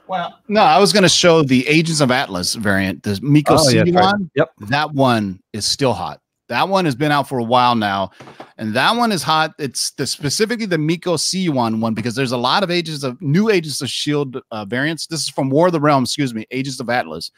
Well, 0.09 0.39
no, 0.49 0.61
I 0.61 0.79
was 0.79 0.93
going 0.93 1.03
to 1.03 1.09
show 1.09 1.43
the 1.43 1.67
Agents 1.67 2.01
of 2.01 2.11
Atlas 2.11 2.55
variant, 2.55 3.03
the 3.03 3.19
Miko 3.23 3.55
Oh, 3.55 3.57
C 3.59 3.77
yeah, 3.77 3.83
right. 3.83 3.95
one. 3.95 4.31
Yep. 4.35 4.51
That 4.69 4.93
one 4.93 5.41
is 5.53 5.67
still 5.67 5.93
hot. 5.93 6.21
That 6.49 6.69
one 6.69 6.85
has 6.85 6.95
been 6.95 7.11
out 7.11 7.29
for 7.29 7.39
a 7.39 7.45
while 7.45 7.75
now, 7.75 8.13
and 8.57 8.73
that 8.75 8.95
one 8.97 9.11
is 9.11 9.25
hot. 9.25 9.55
It's 9.59 9.91
the 9.93 10.07
specifically 10.07 10.67
the 10.67 10.79
Mico 10.79 11.15
Suayan 11.17 11.81
one 11.81 11.93
because 11.93 12.15
there's 12.15 12.31
a 12.31 12.37
lot 12.37 12.63
of 12.63 12.71
agents 12.71 13.03
of 13.03 13.21
new 13.21 13.51
Agents 13.51 13.81
of 13.83 13.89
Shield 13.89 14.41
uh, 14.53 14.65
variants. 14.65 15.09
This 15.09 15.23
is 15.23 15.29
from 15.29 15.51
War 15.51 15.67
of 15.67 15.73
the 15.73 15.81
Realm, 15.81 16.05
excuse 16.05 16.35
me, 16.35 16.47
Agents 16.53 16.79
of 16.79 16.89
Atlas. 16.89 17.33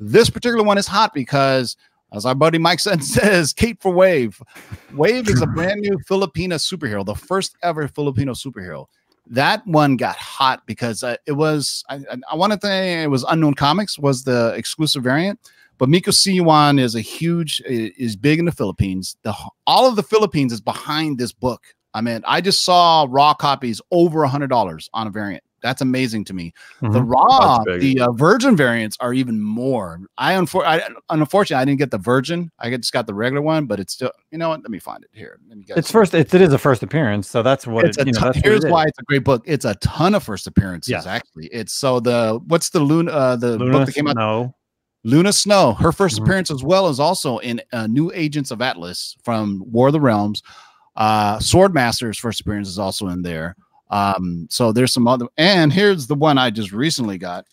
This 0.00 0.28
particular 0.28 0.64
one 0.64 0.76
is 0.76 0.88
hot 0.88 1.14
because, 1.14 1.76
as 2.12 2.24
our 2.26 2.34
buddy 2.34 2.58
Mike 2.58 2.80
says, 3.00 3.52
Kate 3.52 3.80
for 3.80 3.92
Wave. 3.92 4.40
Wave 4.94 5.28
is 5.28 5.42
a 5.42 5.46
brand 5.54 5.80
new 5.80 5.98
Filipina 5.98 6.54
superhero, 6.54 7.04
the 7.04 7.14
first 7.14 7.56
ever 7.62 7.88
Filipino 7.88 8.32
superhero. 8.32 8.86
That 9.30 9.66
one 9.66 9.96
got 9.96 10.16
hot 10.16 10.66
because 10.66 11.02
uh, 11.02 11.16
it 11.26 11.32
was 11.32 11.84
I, 11.90 12.00
I, 12.30 12.34
want 12.34 12.54
to 12.54 12.58
say 12.62 13.02
it 13.02 13.10
was 13.10 13.24
Unknown 13.24 13.54
Comics 13.54 13.98
was 13.98 14.24
the 14.24 14.54
exclusive 14.56 15.02
variant, 15.02 15.38
but 15.76 15.90
Mico 15.90 16.10
Suayan 16.10 16.80
is 16.80 16.94
a 16.94 17.02
huge 17.02 17.60
is 17.66 18.16
big 18.16 18.38
in 18.38 18.46
the 18.46 18.52
Philippines. 18.52 19.16
The 19.24 19.34
all 19.66 19.86
of 19.86 19.96
the 19.96 20.02
Philippines 20.02 20.50
is 20.50 20.62
behind 20.62 21.18
this 21.18 21.32
book. 21.32 21.62
I 21.92 22.00
mean, 22.00 22.22
I 22.26 22.40
just 22.40 22.64
saw 22.64 23.06
raw 23.06 23.34
copies 23.34 23.82
over 23.90 24.22
a 24.22 24.28
hundred 24.28 24.48
dollars 24.48 24.88
on 24.94 25.06
a 25.06 25.10
variant. 25.10 25.44
That's 25.60 25.80
amazing 25.82 26.24
to 26.26 26.34
me. 26.34 26.52
The 26.80 26.88
Mhm. 26.88 27.10
raw, 27.12 27.58
the 27.78 28.00
uh, 28.00 28.12
virgin 28.12 28.56
variants 28.56 28.96
are 29.00 29.12
even 29.12 29.40
more. 29.40 30.00
I, 30.16 30.34
unfor- 30.34 30.64
I 30.64 30.80
unfortunately 31.10 31.60
I 31.60 31.64
didn't 31.64 31.78
get 31.80 31.90
the 31.90 31.98
virgin. 31.98 32.50
I 32.60 32.70
just 32.76 32.92
got 32.92 33.06
the 33.06 33.14
regular 33.14 33.42
one, 33.42 33.66
but 33.66 33.80
it's 33.80 33.92
still. 33.92 34.12
You 34.30 34.38
know 34.38 34.50
what? 34.50 34.60
Let 34.62 34.70
me 34.70 34.78
find 34.78 35.02
it 35.02 35.10
here. 35.12 35.38
Let 35.48 35.58
me 35.58 35.64
get 35.64 35.76
It's 35.78 35.90
first. 35.90 36.14
It's, 36.14 36.32
it 36.32 36.40
is 36.40 36.52
a 36.52 36.58
first 36.58 36.82
appearance, 36.82 37.28
so 37.28 37.42
that's 37.42 37.66
what 37.66 37.84
it's 37.86 37.98
it, 37.98 38.02
a 38.02 38.06
you 38.06 38.12
know. 38.12 38.18
ton- 38.20 38.28
That's 38.28 38.36
what 38.38 38.44
here's 38.44 38.64
it 38.64 38.68
is. 38.68 38.72
why 38.72 38.84
it's 38.84 38.98
a 38.98 39.02
great 39.04 39.24
book. 39.24 39.42
It's 39.46 39.64
a 39.64 39.74
ton 39.76 40.14
of 40.14 40.22
first 40.22 40.46
appearances. 40.46 40.90
Yes. 40.90 41.06
Actually, 41.06 41.46
it's 41.48 41.72
so 41.72 41.98
the 42.00 42.40
what's 42.46 42.70
the 42.70 42.80
Luna 42.80 43.10
uh, 43.10 43.36
the 43.36 43.58
Luna 43.58 43.72
book 43.78 43.86
that 43.86 43.94
came 43.94 44.06
out 44.06 44.12
Snow. 44.14 44.54
Luna 45.04 45.32
Snow. 45.32 45.72
Her 45.74 45.90
1st 45.92 46.18
Mhm. 46.18 46.22
appearance 46.22 46.50
as 46.50 46.62
well 46.62 46.88
is 46.88 47.00
also 47.00 47.38
in 47.38 47.60
uh, 47.72 47.86
New 47.86 48.10
Agents 48.14 48.50
of 48.50 48.60
Atlas 48.60 49.16
from 49.24 49.62
War 49.66 49.86
of 49.88 49.92
the 49.92 50.00
Realms. 50.00 50.42
Uh, 50.96 51.38
Swordmaster's 51.38 52.18
first 52.18 52.40
appearance 52.40 52.68
is 52.68 52.78
also 52.78 53.08
in 53.08 53.22
there. 53.22 53.54
Um, 53.90 54.46
so 54.50 54.72
there's 54.72 54.92
some 54.92 55.08
other, 55.08 55.26
and 55.36 55.72
here's 55.72 56.06
the 56.06 56.14
one 56.14 56.38
I 56.38 56.50
just 56.50 56.72
recently 56.72 57.18
got 57.18 57.46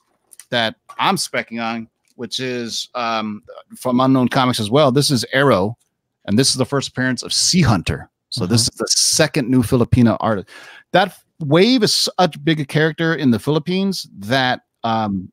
that 0.50 0.76
I'm 1.00 1.16
specking 1.16 1.64
on, 1.64 1.88
which 2.16 2.40
is 2.40 2.90
um, 2.96 3.44
from 3.78 4.00
Unknown 4.00 4.30
Comics 4.30 4.60
as 4.60 4.70
well. 4.70 4.92
This 4.92 5.12
is 5.12 5.26
Arrow, 5.34 5.78
and 6.26 6.38
this 6.38 6.50
is 6.50 6.56
the 6.56 6.66
first 6.66 6.90
appearance 6.90 7.24
of 7.24 7.34
Sea 7.34 7.62
Hunter. 7.62 8.10
So 8.30 8.46
this 8.46 8.64
is 8.64 8.76
the 8.76 8.88
second 8.90 9.50
new 9.50 9.64
Filipino 9.64 10.18
artist. 10.20 10.50
That 10.92 11.18
wave 11.40 11.84
is 11.84 11.94
such 11.94 12.36
a 12.36 12.40
big 12.40 12.60
a 12.60 12.66
character 12.66 13.16
in 13.16 13.32
the 13.32 13.40
Philippines 13.40 14.08
that 14.18 14.62
um, 14.84 15.32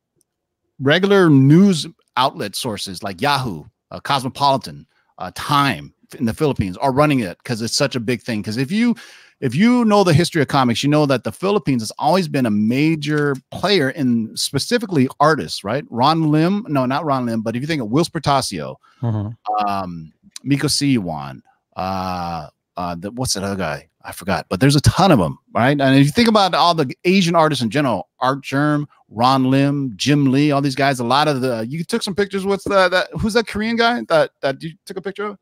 regular 0.79 1.29
news 1.29 1.87
outlet 2.17 2.55
sources 2.55 3.03
like 3.03 3.21
Yahoo, 3.21 3.65
uh, 3.91 3.99
Cosmopolitan, 4.01 4.87
uh, 5.19 5.33
Time 5.35 5.93
in 6.19 6.27
the 6.27 6.35
Philippines 6.35 6.77
are 6.77 6.93
running 6.93 7.21
it 7.21 7.39
because 7.39 7.63
it's 7.63 7.77
such 7.77 7.97
a 7.97 8.01
big 8.01 8.23
thing. 8.23 8.41
Because 8.41 8.57
if 8.57 8.71
you 8.71 8.95
if 9.43 9.55
you 9.55 9.85
know 9.85 10.05
the 10.05 10.15
history 10.15 10.41
of 10.41 10.49
comics, 10.49 10.83
you 10.83 10.89
know 10.89 11.05
that 11.05 11.25
the 11.25 11.33
Philippines 11.33 11.83
has 11.83 11.91
always 11.99 12.29
been 12.29 12.47
a 12.47 12.51
major 12.51 13.35
player 13.51 13.91
in 13.91 14.35
specifically 14.37 15.09
artists, 15.21 15.65
right? 15.65 15.85
Ron 15.91 16.31
Lim, 16.31 16.65
no, 16.69 16.87
not 16.87 17.05
Ron 17.05 17.27
Lim, 17.27 17.43
but 17.43 17.55
if 17.57 17.61
you 17.61 17.67
think 17.67 17.83
of 17.83 17.89
Whilce 17.89 18.09
Portacio, 18.09 18.77
Mhm. 19.03 19.37
um, 19.69 20.13
Mico 20.45 20.69
Suayan, 20.69 21.43
uh, 21.77 22.47
uh, 22.77 22.95
the, 22.95 23.11
what's 23.11 23.35
that 23.35 23.43
other 23.43 23.57
guy? 23.57 23.89
I 24.05 24.13
forgot, 24.13 24.47
but 24.49 24.59
there's 24.61 24.75
a 24.75 24.81
ton 24.81 25.13
of 25.13 25.19
them, 25.19 25.39
right? 25.55 25.81
And 25.81 25.97
if 25.97 26.05
you 26.07 26.11
think 26.11 26.29
about 26.29 26.55
all 26.55 26.75
the 26.75 26.93
Asian 27.05 27.37
artists 27.37 27.63
in 27.63 27.71
general, 27.71 28.09
Artgerm, 28.19 28.89
Ron 29.11 29.45
Lim, 29.51 29.93
Jim 29.97 30.33
Lee, 30.33 30.51
all 30.51 30.61
these 30.61 30.75
guys, 30.75 30.99
a 30.99 31.05
lot 31.05 31.29
of 31.29 31.41
the 31.41 31.67
you 31.69 31.85
took 31.85 32.03
some 32.03 32.15
pictures. 32.15 32.45
What's 32.45 32.65
the 32.65 32.89
that? 32.89 33.09
Who's 33.21 33.35
that 33.35 33.47
Korean 33.47 33.77
guy 33.77 34.03
that 34.09 34.31
that 34.41 34.61
you 34.63 34.73
took 34.87 34.97
a 34.97 35.01
picture 35.03 35.27
of? 35.27 35.39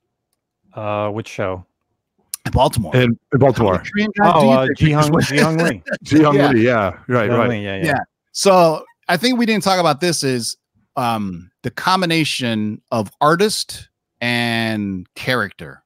Uh, 0.74 1.10
which 1.10 1.28
show? 1.28 1.64
In 2.46 2.52
Baltimore. 2.52 2.94
in, 2.96 3.18
in 3.32 3.38
Baltimore. 3.38 3.82
Korean 3.92 4.10
guy, 4.18 4.32
do 4.32 4.38
Oh, 4.38 4.42
you 4.44 4.50
uh, 4.50 4.66
Ji 4.76 4.92
Hung 4.92 5.12
with? 5.12 5.26
Ji 5.26 5.38
Hung 5.38 5.58
Lee. 5.58 5.82
Ji 6.02 6.22
Hung 6.22 6.34
Yeah. 6.36 6.50
Lee, 6.50 6.64
yeah, 6.64 6.98
right, 7.08 7.24
Ji 7.26 7.30
Hung 7.30 7.38
right. 7.38 7.50
Lee, 7.50 7.64
Yeah, 7.64 7.76
yeah. 7.76 7.84
Yeah. 7.86 7.98
So 8.32 8.84
I 9.08 9.16
think 9.16 9.38
we 9.38 9.44
didn't 9.46 9.62
talk 9.64 9.78
about 9.78 10.00
this 10.00 10.24
is 10.24 10.56
um 10.96 11.50
the 11.62 11.70
combination 11.70 12.80
of 12.90 13.10
artist 13.20 13.88
and 14.20 15.06
character, 15.14 15.82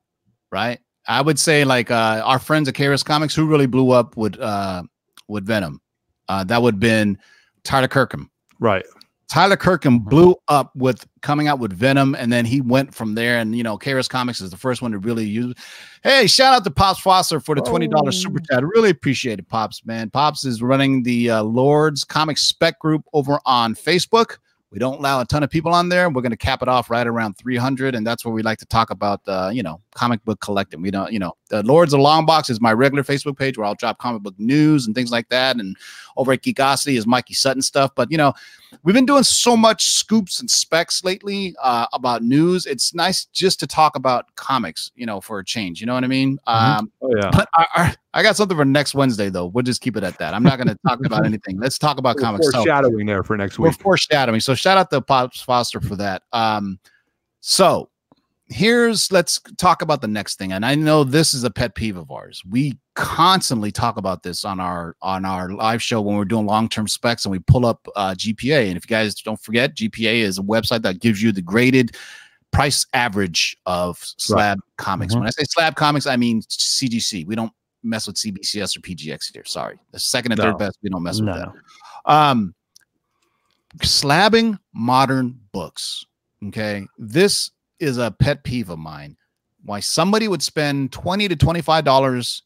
right? 0.53 0.79
I 1.09 1.21
would 1.23 1.39
say 1.39 1.65
like 1.65 1.91
uh 1.91 2.23
our 2.25 2.39
friends 2.39 2.69
at 2.69 2.75
Chaos 2.75 3.03
Comics 3.03 3.35
who 3.35 3.47
really 3.47 3.67
blew 3.67 3.91
up 3.91 4.17
with 4.17 4.39
uh 4.41 4.83
with 5.29 5.47
Venom. 5.47 5.81
Uh 6.29 6.45
that 6.45 6.63
would 6.63 6.75
have 6.75 6.81
been 6.81 7.19
Tyler 7.65 7.89
Kirkham. 7.89 8.31
Right. 8.61 8.85
Tyler 9.29 9.57
Kirkham 9.57 9.99
blew 9.99 10.37
up 10.49 10.75
with 10.77 11.07
coming 11.23 11.49
out 11.49 11.59
with 11.59 11.73
Venom, 11.73 12.15
and 12.15 12.33
then 12.33 12.45
he 12.45 12.61
went 12.61 12.95
from 12.95 13.15
there. 13.15 13.39
And 13.39 13.57
you 13.57 13.63
know, 13.63 13.79
KRS 13.79 14.09
Comics 14.09 14.41
is 14.41 14.51
the 14.51 14.57
first 14.57 14.83
one 14.83 14.93
to 14.93 14.99
really 14.99 15.25
use. 15.25 15.55
Hey, 16.03 16.27
shout 16.27 16.55
out 16.55 16.65
to 16.65 16.71
Pops 16.71 17.01
Foster 17.01 17.41
for 17.41 17.55
the 17.55 17.63
twenty 17.63 17.89
dollars 17.89 18.21
super 18.23 18.41
chat. 18.41 18.59
I 18.59 18.67
really 18.67 18.91
appreciate 18.91 19.39
it, 19.39 19.49
Pops. 19.49 19.85
Man, 19.85 20.11
Pops 20.11 20.45
is 20.45 20.63
running 20.63 21.03
the 21.03 21.31
uh, 21.31 21.43
Lords 21.43 22.05
Comic 22.05 22.39
Spec 22.39 22.79
group 22.79 23.05
over 23.13 23.41
on 23.47 23.75
Facebook. 23.75 24.39
We 24.75 24.81
don't 24.81 24.99
allow 24.99 25.21
a 25.21 25.25
ton 25.25 25.45
of 25.45 25.51
people 25.51 25.73
on 25.73 25.89
there. 25.89 26.11
We're 26.11 26.21
going 26.21 26.33
to 26.33 26.37
cap 26.37 26.61
it 26.61 26.67
off 26.67 26.91
right 26.91 27.07
around 27.07 27.35
300, 27.35 27.95
and 27.95 28.05
that's 28.05 28.25
where 28.25 28.35
we 28.35 28.43
like 28.43 28.59
to 28.59 28.67
talk 28.67 28.91
about, 28.91 29.21
uh, 29.29 29.53
you 29.55 29.63
know, 29.63 29.81
comic 29.95 30.25
book 30.25 30.41
collecting. 30.41 30.83
We 30.83 30.91
don't, 30.91 31.13
you 31.13 31.21
know, 31.21 31.35
the 31.49 31.63
Lords 31.63 31.95
of 31.95 32.01
Long 32.01 32.27
Box 32.27 32.51
is 32.51 32.61
my 32.61 32.73
regular 32.73 33.05
Facebook 33.05 33.39
page 33.39 33.57
where 33.57 33.69
I'll 33.69 33.77
drop 33.77 33.99
comic 33.99 34.23
book 34.23 34.35
news 34.37 34.85
and 34.85 34.93
things 34.93 35.13
like 35.13 35.29
that. 35.29 35.61
And 35.61 35.77
over 36.17 36.33
at 36.33 36.43
Geekosity 36.43 36.99
is 36.99 37.07
Mikey 37.07 37.35
Sutton 37.35 37.63
stuff. 37.63 37.93
But 37.95 38.11
you 38.11 38.17
know, 38.17 38.35
we've 38.83 38.95
been 38.95 39.07
doing 39.07 39.23
so 39.23 39.57
much 39.57 39.87
scoops 39.91 40.41
and 40.41 40.51
specs 40.51 41.05
lately 41.05 41.55
uh, 41.63 41.87
about 41.93 42.23
news. 42.23 42.67
It's 42.67 42.95
nice 42.95 43.27
just 43.27 43.61
to 43.61 43.67
talk 43.67 43.97
about 43.97 44.35
comics, 44.37 44.91
you 44.97 45.07
know, 45.07 45.21
for 45.21 45.39
a 45.39 45.45
change. 45.45 45.81
You 45.81 45.87
know 45.87 45.95
what 45.95 46.05
I 46.05 46.09
mean? 46.09 46.39
Um, 46.47 46.91
Oh 47.03 47.15
yeah. 47.17 47.31
but 47.33 47.49
I, 47.55 47.67
I, 47.75 47.95
I 48.15 48.23
got 48.23 48.37
something 48.37 48.57
for 48.57 48.65
next 48.65 48.95
Wednesday, 48.95 49.29
though. 49.29 49.47
We'll 49.47 49.63
just 49.63 49.81
keep 49.81 49.97
it 49.97 50.05
at 50.05 50.19
that. 50.19 50.35
I'm 50.35 50.43
not 50.43 50.57
going 50.57 50.69
to 50.75 50.79
talk 50.87 51.05
about 51.05 51.25
anything. 51.25 51.59
Let's 51.59 51.79
talk 51.79 51.99
about 51.99 52.17
comics. 52.17 52.47
So, 52.47 52.53
Foreshadowing 52.59 53.07
there 53.07 53.23
for 53.23 53.37
next 53.37 53.59
week. 53.59 53.67
we're 53.67 53.73
foreshadowing. 53.73 54.41
So 54.41 54.55
shout 54.55 54.79
out 54.79 54.91
to 54.91 55.01
Pops 55.01 55.41
Foster 55.43 55.81
for 55.81 55.97
that. 55.97 56.23
Um, 56.33 56.79
so 57.41 57.91
here's 58.49 59.11
let's 59.11 59.41
talk 59.57 59.83
about 59.83 60.01
the 60.01 60.09
next 60.09 60.39
thing. 60.39 60.53
And 60.53 60.65
I 60.67 60.75
know 60.75 61.03
this 61.05 61.33
is 61.35 61.45
a 61.45 61.51
pet 61.51 61.75
peeve 61.75 61.97
of 61.97 62.11
ours. 62.11 62.43
We 62.49 62.79
constantly 62.95 63.73
talk 63.73 63.97
about 63.97 64.23
this 64.23 64.45
on 64.45 64.61
our 64.61 64.97
on 65.03 65.25
our 65.25 65.51
live 65.51 65.83
show 65.83 66.01
when 66.01 66.17
we're 66.17 66.25
doing 66.25 66.47
long-term 66.47 66.89
specs 66.89 67.25
and 67.25 67.33
we 67.33 67.39
pull 67.41 67.65
up 67.67 67.87
uh, 67.97 68.15
GPA. 68.17 68.69
And 68.69 68.77
if 68.77 68.85
you 68.85 68.95
guys 68.95 69.15
don't 69.17 69.41
forget, 69.41 69.75
GPA 69.75 70.17
is 70.17 70.39
a 70.39 70.43
website 70.43 70.83
that 70.83 71.01
gives 71.01 71.23
you 71.23 71.33
the 71.33 71.43
graded 71.43 71.97
price 72.51 72.87
average 72.93 73.57
of 73.67 73.99
slab 74.01 74.61
comics. 74.77 75.15
Mhm. 75.15 75.19
When 75.21 75.27
I 75.27 75.31
say 75.31 75.45
slab 75.45 75.75
comics, 75.75 76.07
I 76.07 76.17
mean 76.17 76.43
CGC. 76.43 77.25
We 77.27 77.35
don't 77.35 77.53
mess 77.83 78.07
with 78.07 78.17
CBCS 78.17 78.77
or 78.77 78.81
PGX 78.81 79.33
here. 79.33 79.45
Sorry. 79.45 79.79
The 79.93 79.99
second 79.99 80.33
and 80.33 80.39
No. 80.39 80.45
third 80.45 80.59
best, 80.59 80.79
we 80.83 80.91
don't 80.91 81.03
mess 81.03 81.17
with 81.17 81.27
No, 81.27 81.35
that 81.37 81.53
um 82.13 82.55
slabbing 83.79 84.57
modern 84.73 85.41
books 85.53 86.05
okay 86.47 86.87
this 86.99 87.51
is 87.85 87.99
a 87.99 88.11
pet 88.11 88.43
peeve 88.45 88.71
of 88.71 88.79
mine. 88.79 89.17
Why 89.65 89.81
somebody 89.81 90.29
would 90.29 90.43
spend 90.43 90.93
20 90.93 91.29
to 91.29 91.37
25 91.37 91.85
dollars 91.85 92.43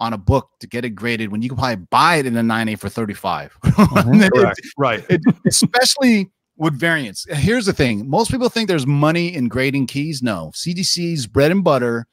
on 0.00 0.12
a 0.14 0.18
book 0.18 0.48
to 0.60 0.66
get 0.66 0.84
it 0.84 0.90
graded 0.90 1.30
when 1.30 1.42
you 1.42 1.48
can 1.50 1.58
probably 1.58 1.84
buy 1.90 2.16
it 2.16 2.24
in 2.26 2.34
a 2.36 2.42
9a 2.42 2.78
for 2.78 2.88
35 2.88 3.54
It- 3.64 4.32
Correct. 4.32 4.60
Right. 4.78 5.04
it- 5.10 5.20
especially 5.46 6.30
with 6.56 6.74
variants. 6.74 7.26
Here's 7.30 7.66
the 7.66 7.72
thing. 7.72 8.08
Most 8.08 8.30
people 8.30 8.48
think 8.48 8.68
there's 8.68 8.86
money 8.86 9.34
in 9.34 9.48
grading 9.48 9.86
keys. 9.86 10.22
No. 10.22 10.52
CGC's 10.54 11.26
bread 11.26 11.50
and 11.50 11.64
butter. 11.64 12.06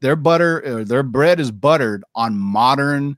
Their 0.00 0.16
butter 0.16 0.62
or 0.66 0.84
their 0.84 1.02
bread 1.04 1.38
is 1.40 1.50
buttered 1.50 2.04
on 2.14 2.36
modern 2.36 3.16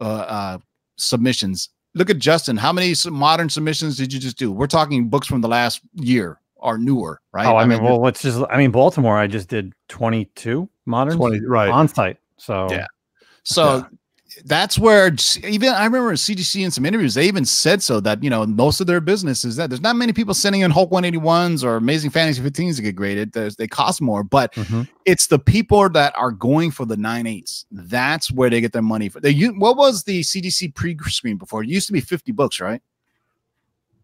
uh, 0.00 0.04
uh 0.04 0.58
submissions. 0.96 1.68
Look 1.94 2.10
at 2.10 2.18
justin. 2.18 2.56
How 2.56 2.72
many 2.72 2.94
modern 3.10 3.48
submissions 3.48 3.96
did 3.96 4.12
you 4.12 4.20
just 4.20 4.38
do? 4.38 4.52
We're 4.52 4.66
talking 4.66 5.08
books 5.08 5.26
from 5.26 5.40
the 5.40 5.48
last 5.48 5.80
year 5.94 6.40
or 6.56 6.78
newer 6.78 7.20
right 7.32 7.46
Oh, 7.46 7.56
I 7.56 7.66
mean, 7.66 7.82
well, 7.82 8.00
let's 8.00 8.22
just. 8.22 8.42
I 8.50 8.56
mean, 8.56 8.70
Baltimore. 8.70 9.18
I 9.18 9.26
just 9.26 9.48
did 9.48 9.72
twenty-two 9.88 10.68
moderns 10.86 11.16
20, 11.16 11.44
right. 11.46 11.70
on 11.70 11.88
site. 11.88 12.18
So 12.38 12.68
Yeah. 12.70 12.86
So 13.44 13.86
that's 14.44 14.78
where 14.78 15.14
even 15.44 15.70
I 15.70 15.84
remember 15.84 16.12
CGC 16.12 16.64
in 16.64 16.70
some 16.70 16.84
interviews, 16.84 17.14
they 17.14 17.26
even 17.26 17.44
said 17.44 17.82
so 17.82 18.00
that 18.00 18.22
you 18.22 18.28
know 18.28 18.44
most 18.44 18.80
of 18.80 18.86
their 18.86 19.00
business 19.00 19.44
is 19.44 19.56
that 19.56 19.70
there's 19.70 19.80
not 19.80 19.96
many 19.96 20.12
people 20.12 20.34
sending 20.34 20.62
in 20.62 20.70
Hulk 20.70 20.90
181s 20.90 21.64
or 21.64 21.76
Amazing 21.76 22.10
Fantasy 22.10 22.42
15s 22.42 22.76
to 22.76 22.82
get 22.82 22.96
graded. 22.96 23.32
There's, 23.32 23.56
they 23.56 23.66
cost 23.66 24.02
more, 24.02 24.22
but 24.22 24.52
Mhm. 24.54 24.88
it's 25.04 25.28
the 25.28 25.38
people 25.38 25.88
that 25.90 26.12
are 26.16 26.32
going 26.32 26.70
for 26.70 26.84
the 26.84 26.96
nine 26.96 27.26
eights. 27.26 27.66
That's 27.70 28.30
where 28.30 28.50
they 28.50 28.60
get 28.60 28.72
their 28.72 28.82
money 28.82 29.08
for. 29.08 29.20
They 29.20 29.32
what 29.44 29.76
was 29.76 30.04
the 30.04 30.22
CGC 30.22 30.74
pre-screen 30.74 31.36
before? 31.36 31.62
It 31.62 31.68
used 31.68 31.86
to 31.86 31.92
be 31.92 32.00
50 32.00 32.32
books, 32.32 32.60
right? 32.60 32.82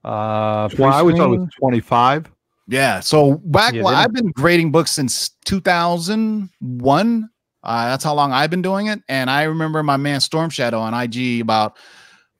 uh, 0.04 0.68
Well, 0.78 0.92
I 0.92 1.02
was 1.02 1.18
on 1.20 1.50
25. 1.58 2.30
Yeah. 2.72 3.00
So 3.00 3.34
back 3.44 3.74
Yeah, 3.74 3.82
when 3.82 3.94
I've 3.94 4.12
been 4.12 4.30
grading 4.30 4.72
books 4.72 4.90
since 4.90 5.30
2001. 5.44 7.28
Uh, 7.64 7.84
that's 7.84 8.02
how 8.02 8.14
long 8.14 8.32
I've 8.32 8.50
been 8.50 8.62
doing 8.62 8.86
it. 8.86 9.00
And 9.08 9.30
I 9.30 9.44
remember 9.44 9.82
my 9.82 9.96
man 9.96 10.20
Storm 10.20 10.50
Shadow 10.50 10.80
on 10.80 10.94
IG 10.94 11.40
about 11.40 11.76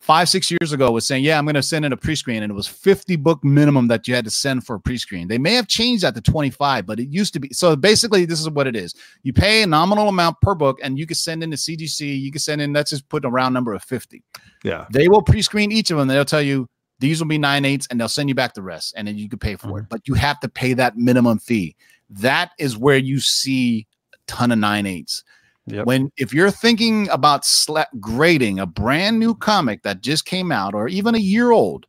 five, 0.01 0.29
six 0.29 0.51
years 0.51 0.73
ago 0.73 0.91
was 0.91 1.07
saying, 1.07 1.23
Yeah, 1.23 1.39
I'm 1.39 1.45
going 1.45 1.55
to 1.55 1.63
send 1.63 1.85
in 1.85 1.93
a 1.93 1.97
pre 1.97 2.17
screen. 2.17 2.43
And 2.43 2.51
it 2.51 2.55
was 2.55 2.67
50 2.67 3.17
book 3.17 3.45
minimum 3.45 3.89
that 3.89 4.09
you 4.09 4.15
had 4.15 4.25
to 4.25 4.31
send 4.31 4.67
for 4.67 4.77
a 4.77 4.81
pre 4.81 4.97
screen. 4.97 5.29
They 5.29 5.39
may 5.39 5.53
have 5.53 5.69
changed 5.69 6.03
that 6.03 6.15
to 6.15 6.23
25, 6.23 6.87
but 6.87 6.99
it 6.99 7.09
used 7.09 7.35
to 7.35 7.41
be. 7.41 7.51
So 7.53 7.77
basically, 7.77 8.25
this 8.25 8.41
is 8.41 8.49
what 8.49 8.67
it 8.67 8.75
is 8.75 8.95
you 9.23 9.33
pay 9.33 9.63
a 9.63 9.67
nominal 9.67 10.09
amount 10.09 10.41
per 10.41 10.55
book, 10.55 10.79
and 10.83 10.99
you 10.99 11.07
can 11.07 11.15
send 11.15 11.43
in 11.43 11.51
the 11.51 11.57
CGC. 11.57 12.21
You 12.21 12.33
can 12.33 12.41
send 12.41 12.61
in, 12.61 12.73
let's 12.73 12.91
just 12.91 13.09
put 13.09 13.25
a 13.25 13.29
round 13.29 13.55
number 13.55 13.75
of 13.75 13.85
50. 13.85 14.25
Yeah. 14.65 14.87
They 14.91 15.09
will 15.09 15.23
pre-screen 15.23 15.71
each 15.71 15.91
of 15.91 15.99
them. 15.99 16.09
They'll 16.09 16.25
tell 16.25 16.43
you 16.43 16.69
these 17.03 17.21
will 17.21 17.27
be 17.27 17.37
nine 17.37 17.65
eights, 17.65 17.89
and 17.91 18.01
they'll 18.01 18.09
send 18.09 18.29
you 18.29 18.35
back 18.37 18.55
the 18.55 18.63
rest, 18.63 18.95
and 18.97 19.09
then 19.09 19.19
you 19.19 19.29
can 19.29 19.41
pay 19.41 19.57
for 19.57 19.67
it. 19.67 19.73
Mm-hmm. 19.73 19.87
But 19.91 20.07
you 20.07 20.15
have 20.15 20.39
to 20.39 20.49
pay 20.49 20.73
that 20.75 20.97
minimum 20.97 21.41
fee. 21.41 21.75
That 22.09 22.53
is 22.61 22.79
where 22.79 22.97
you 22.97 23.19
see 23.19 23.89
a 24.15 24.19
ton 24.29 24.53
of 24.53 24.59
nine 24.59 24.87
eights. 24.87 25.25
Yep. 25.67 25.87
When 25.87 26.13
if 26.17 26.33
you're 26.33 26.53
thinking 26.53 27.09
about 27.09 27.43
sla- 27.43 27.87
grading 27.99 28.61
a 28.61 28.67
brand 28.67 29.19
new 29.19 29.35
comic 29.35 29.83
that 29.83 30.01
just 30.01 30.27
came 30.27 30.53
out, 30.53 30.75
or 30.75 30.87
even 30.87 31.17
a 31.17 31.19
year 31.19 31.51
old, 31.51 31.87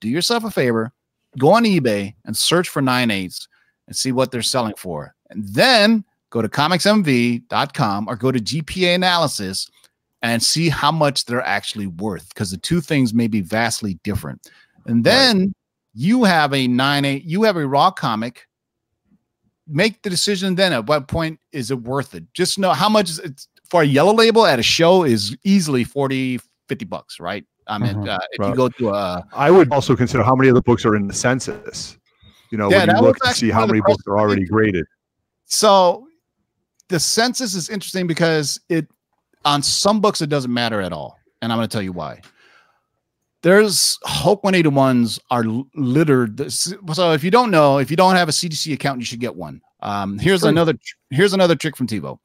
do 0.00 0.08
yourself 0.08 0.42
a 0.42 0.50
favor, 0.50 0.92
go 1.38 1.52
on 1.52 1.62
eBay 1.62 2.16
and 2.24 2.36
search 2.36 2.68
for 2.68 2.82
nine 2.82 3.12
eights 3.12 3.46
and 3.86 3.94
see 3.94 4.10
what 4.10 4.32
they're 4.32 4.42
selling 4.42 4.74
for, 4.76 5.14
and 5.30 5.46
then 5.46 6.04
go 6.30 6.42
to 6.42 6.48
comicsmv.com 6.48 8.08
or 8.08 8.16
go 8.16 8.32
to 8.32 8.40
GPA 8.40 8.96
analysis 8.96 9.70
and 10.22 10.42
see 10.42 10.68
how 10.68 10.90
much 10.90 11.24
they're 11.24 11.44
actually 11.46 11.86
worth 11.86 12.28
because 12.30 12.50
the 12.50 12.56
two 12.56 12.80
things 12.80 13.14
may 13.14 13.28
be 13.28 13.40
vastly 13.40 13.98
different. 14.02 14.50
And 14.86 15.04
then 15.04 15.54
you 15.94 16.24
have 16.24 16.52
a 16.54 16.66
9 16.66 17.04
8, 17.04 17.24
you 17.24 17.42
have 17.44 17.56
a 17.56 17.66
raw 17.66 17.90
comic. 17.90 18.46
Make 19.66 20.02
the 20.02 20.10
decision 20.10 20.54
then 20.54 20.72
at 20.72 20.86
what 20.86 21.08
point 21.08 21.38
is 21.52 21.70
it 21.70 21.80
worth 21.82 22.14
it? 22.14 22.24
Just 22.32 22.58
know 22.58 22.72
how 22.72 22.88
much 22.88 23.10
is 23.10 23.18
it 23.18 23.46
for 23.68 23.82
a 23.82 23.86
yellow 23.86 24.14
label 24.14 24.46
at 24.46 24.58
a 24.58 24.62
show 24.62 25.04
is 25.04 25.36
easily 25.44 25.84
40, 25.84 26.40
50 26.68 26.84
bucks, 26.86 27.20
right? 27.20 27.44
I 27.66 27.76
mean, 27.76 27.96
Mhm. 27.96 28.08
uh, 28.08 28.18
if 28.32 28.48
you 28.48 28.54
go 28.54 28.68
to 28.68 28.90
a 28.90 29.22
I 29.34 29.50
would 29.50 29.70
also 29.70 29.94
consider 29.94 30.22
how 30.22 30.34
many 30.34 30.48
of 30.48 30.54
the 30.54 30.62
books 30.62 30.86
are 30.86 30.96
in 30.96 31.06
the 31.06 31.12
census. 31.12 31.98
You 32.50 32.56
know, 32.56 32.70
Yeah, 32.70 32.86
when 32.86 32.96
you 32.96 33.02
look 33.02 33.18
to 33.18 33.34
see 33.34 33.50
how 33.50 33.60
one 33.60 33.64
of 33.64 33.68
the 33.68 33.72
many 33.74 33.82
books 33.86 34.04
are 34.06 34.18
already 34.18 34.46
graded. 34.46 34.86
So 35.44 36.08
the 36.88 36.98
census 36.98 37.54
is 37.54 37.68
interesting 37.68 38.06
because 38.06 38.58
it 38.70 38.88
on 39.44 39.62
some 39.62 40.00
books 40.00 40.20
it 40.20 40.28
doesn't 40.28 40.52
matter 40.52 40.80
at 40.80 40.92
all, 40.92 41.18
and 41.42 41.52
I'm 41.52 41.58
going 41.58 41.68
to 41.68 41.72
tell 41.72 41.82
you 41.82 41.92
why. 41.92 42.20
There's 43.42 43.98
Hulk 44.04 44.42
181s 44.42 45.20
are 45.30 45.44
littered. 45.76 46.50
So 46.50 47.12
if 47.12 47.22
you 47.22 47.30
don't 47.30 47.50
know, 47.52 47.78
if 47.78 47.88
you 47.90 47.96
don't 47.96 48.16
have 48.16 48.28
a 48.28 48.32
CGC 48.32 48.72
account, 48.74 48.98
you 48.98 49.04
should 49.04 49.20
get 49.20 49.36
one. 49.36 49.60
Um, 49.80 50.18
here's 50.18 50.40
Sure. 50.40 50.48
another 50.48 50.74
here's 51.10 51.32
another 51.32 51.54
trick 51.54 51.76
from 51.76 51.86
TiVo. 51.86 52.18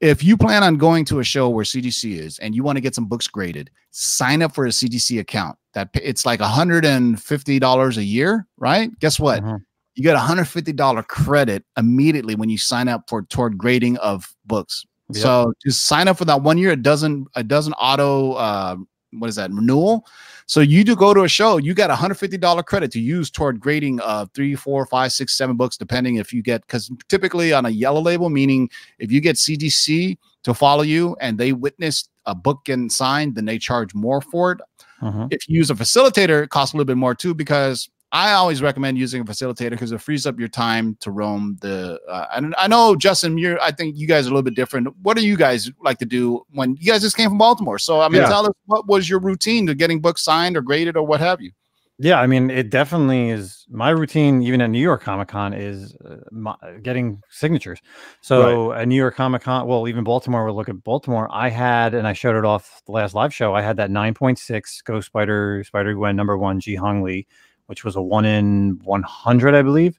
If 0.00 0.22
you 0.22 0.36
plan 0.36 0.62
on 0.62 0.76
going 0.76 1.06
to 1.06 1.20
a 1.20 1.24
show 1.24 1.48
where 1.48 1.64
CGC 1.64 2.18
is 2.18 2.38
and 2.40 2.54
you 2.54 2.62
want 2.62 2.76
to 2.76 2.82
get 2.82 2.94
some 2.94 3.06
books 3.06 3.26
graded, 3.26 3.70
sign 3.90 4.42
up 4.42 4.54
for 4.54 4.66
a 4.66 4.68
CGC 4.68 5.18
account. 5.18 5.56
That 5.72 5.88
it's 5.94 6.26
like 6.26 6.40
$150 6.40 7.96
a 7.96 8.04
year, 8.04 8.46
right? 8.58 8.90
Guess 9.00 9.18
what? 9.18 9.42
Mhm. 9.42 9.64
you 9.96 10.02
get 10.02 10.16
a 10.16 10.18
hundred 10.18 10.46
fifty 10.46 10.72
dollar 10.72 11.04
credit 11.04 11.64
immediately 11.78 12.34
when 12.34 12.48
you 12.50 12.58
sign 12.58 12.88
up 12.88 13.08
for 13.08 13.22
toward 13.22 13.56
grading 13.56 13.96
of 13.98 14.34
books. 14.44 14.84
Yep. 15.10 15.22
So 15.22 15.52
just 15.64 15.86
sign 15.86 16.08
up 16.08 16.16
for 16.18 16.24
that 16.24 16.42
one 16.42 16.58
year. 16.58 16.70
It 16.70 16.82
doesn't 16.82 17.28
it 17.36 17.48
doesn't 17.48 17.74
auto 17.74 18.32
uh, 18.32 18.76
what 19.10 19.28
is 19.28 19.36
that 19.36 19.50
renewal? 19.50 20.06
So 20.46 20.60
you 20.60 20.84
do 20.84 20.94
go 20.96 21.14
to 21.14 21.22
a 21.22 21.28
show, 21.28 21.56
you 21.58 21.72
got 21.74 21.90
a 21.90 21.96
hundred 21.96 22.16
fifty 22.16 22.36
dollar 22.38 22.62
credit 22.62 22.90
to 22.92 23.00
use 23.00 23.30
toward 23.30 23.60
grading 23.60 24.00
of 24.00 24.30
three, 24.34 24.54
four, 24.54 24.84
five, 24.86 25.12
six, 25.12 25.36
seven 25.36 25.56
books, 25.56 25.76
depending 25.76 26.16
if 26.16 26.32
you 26.32 26.42
get 26.42 26.62
because 26.66 26.90
typically 27.08 27.52
on 27.52 27.66
a 27.66 27.70
yellow 27.70 28.00
label, 28.00 28.28
meaning 28.30 28.68
if 28.98 29.10
you 29.12 29.20
get 29.20 29.36
CGC 29.36 30.16
to 30.42 30.54
follow 30.54 30.82
you 30.82 31.16
and 31.20 31.38
they 31.38 31.52
witness 31.52 32.08
a 32.26 32.34
book 32.34 32.64
getting 32.64 32.88
signed, 32.90 33.34
then 33.34 33.44
they 33.44 33.58
charge 33.58 33.94
more 33.94 34.20
for 34.20 34.52
it 34.52 34.60
Mhm. 35.02 35.28
if 35.30 35.48
you 35.48 35.56
use 35.56 35.70
a 35.70 35.74
facilitator, 35.74 36.44
it 36.44 36.50
costs 36.50 36.72
a 36.72 36.76
little 36.76 36.86
bit 36.86 36.96
more 36.96 37.14
too 37.14 37.34
because 37.34 37.90
I 38.14 38.34
always 38.34 38.62
recommend 38.62 38.96
using 38.96 39.22
a 39.22 39.24
facilitator 39.24 39.70
because 39.70 39.90
it 39.90 40.00
frees 40.00 40.24
up 40.24 40.38
your 40.38 40.46
time 40.46 40.96
to 41.00 41.10
roam 41.10 41.58
the. 41.60 42.00
Uh, 42.08 42.26
and 42.36 42.54
I 42.56 42.68
know 42.68 42.94
Justin, 42.94 43.36
you're. 43.38 43.60
I 43.60 43.72
think 43.72 43.96
you 43.98 44.06
guys 44.06 44.26
are 44.26 44.28
a 44.28 44.30
little 44.30 44.44
bit 44.44 44.54
different. 44.54 44.86
What 45.02 45.16
do 45.16 45.26
you 45.26 45.36
guys 45.36 45.68
like 45.82 45.98
to 45.98 46.06
do 46.06 46.46
when 46.52 46.76
you 46.78 46.92
guys 46.92 47.02
just 47.02 47.16
came 47.16 47.28
from 47.28 47.38
Baltimore? 47.38 47.80
So 47.80 48.00
I 48.00 48.08
mean, 48.08 48.22
Yeah. 48.22 48.28
tell 48.28 48.46
us 48.46 48.54
what 48.66 48.86
was 48.86 49.10
your 49.10 49.18
routine 49.18 49.66
to 49.66 49.74
getting 49.74 50.00
books 50.00 50.22
signed 50.22 50.56
or 50.56 50.62
graded 50.62 50.96
or 50.96 51.04
what 51.04 51.18
have 51.18 51.40
you. 51.40 51.50
Yeah, 51.98 52.20
I 52.20 52.26
mean, 52.26 52.50
it 52.50 52.70
definitely 52.70 53.30
is. 53.30 53.66
My 53.68 53.90
routine, 53.90 54.42
even 54.42 54.60
at 54.60 54.70
New 54.70 54.80
York 54.80 55.00
Comic 55.02 55.28
Con, 55.28 55.52
is 55.52 55.94
uh, 56.04 56.16
my, 56.32 56.56
getting 56.82 57.22
signatures. 57.30 57.80
So 58.20 58.72
at 58.72 58.88
New 58.88 58.96
York 58.96 59.14
Comic 59.14 59.42
Con, 59.42 59.66
well, 59.68 59.86
even 59.86 60.02
Baltimore. 60.02 60.44
We'll 60.44 60.56
look 60.56 60.68
at 60.68 60.82
Baltimore. 60.82 61.28
I 61.30 61.50
had, 61.50 61.94
and 61.94 62.06
I 62.06 62.12
showed 62.12 62.36
it 62.36 62.44
off 62.44 62.82
the 62.86 62.92
last 62.92 63.14
live 63.14 63.32
show. 63.32 63.54
I 63.54 63.62
had 63.62 63.76
that 63.76 63.92
nine 63.92 64.12
point 64.12 64.40
six 64.40 64.82
Ghost 64.82 65.06
Spider 65.06 65.62
Spider 65.64 65.94
Gwen 65.94 66.16
number 66.16 66.36
one 66.36 66.58
Ji 66.58 66.74
Hong 66.74 67.02
Lee, 67.02 67.28
which 67.66 67.84
was 67.84 67.96
a 67.96 68.02
one 68.02 68.24
in 68.24 68.80
one 68.84 69.02
hundred, 69.02 69.54
I 69.54 69.62
believe, 69.62 69.98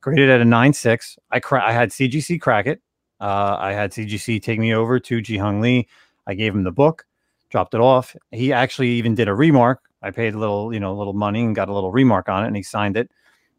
graded 0.00 0.30
at 0.30 0.40
a 0.40 0.44
nine 0.44 0.72
six. 0.72 1.18
I 1.30 1.40
cra- 1.40 1.66
I 1.66 1.72
had 1.72 1.90
CGC 1.90 2.40
crack 2.40 2.66
it. 2.66 2.80
Uh, 3.20 3.56
I 3.58 3.72
had 3.72 3.92
CGC 3.92 4.42
take 4.42 4.58
me 4.58 4.74
over 4.74 4.98
to 4.98 5.20
Ji 5.20 5.36
Hong 5.36 5.60
Lee. 5.60 5.88
I 6.26 6.34
gave 6.34 6.54
him 6.54 6.64
the 6.64 6.72
book, 6.72 7.06
dropped 7.50 7.74
it 7.74 7.80
off. 7.80 8.16
He 8.30 8.52
actually 8.52 8.88
even 8.90 9.14
did 9.14 9.28
a 9.28 9.34
remark. 9.34 9.80
I 10.02 10.10
paid 10.10 10.34
a 10.34 10.38
little, 10.38 10.74
you 10.74 10.80
know, 10.80 10.92
a 10.92 10.98
little 10.98 11.12
money 11.12 11.42
and 11.42 11.54
got 11.54 11.68
a 11.68 11.74
little 11.74 11.92
remark 11.92 12.28
on 12.28 12.44
it, 12.44 12.48
and 12.48 12.56
he 12.56 12.62
signed 12.62 12.96
it. 12.96 13.10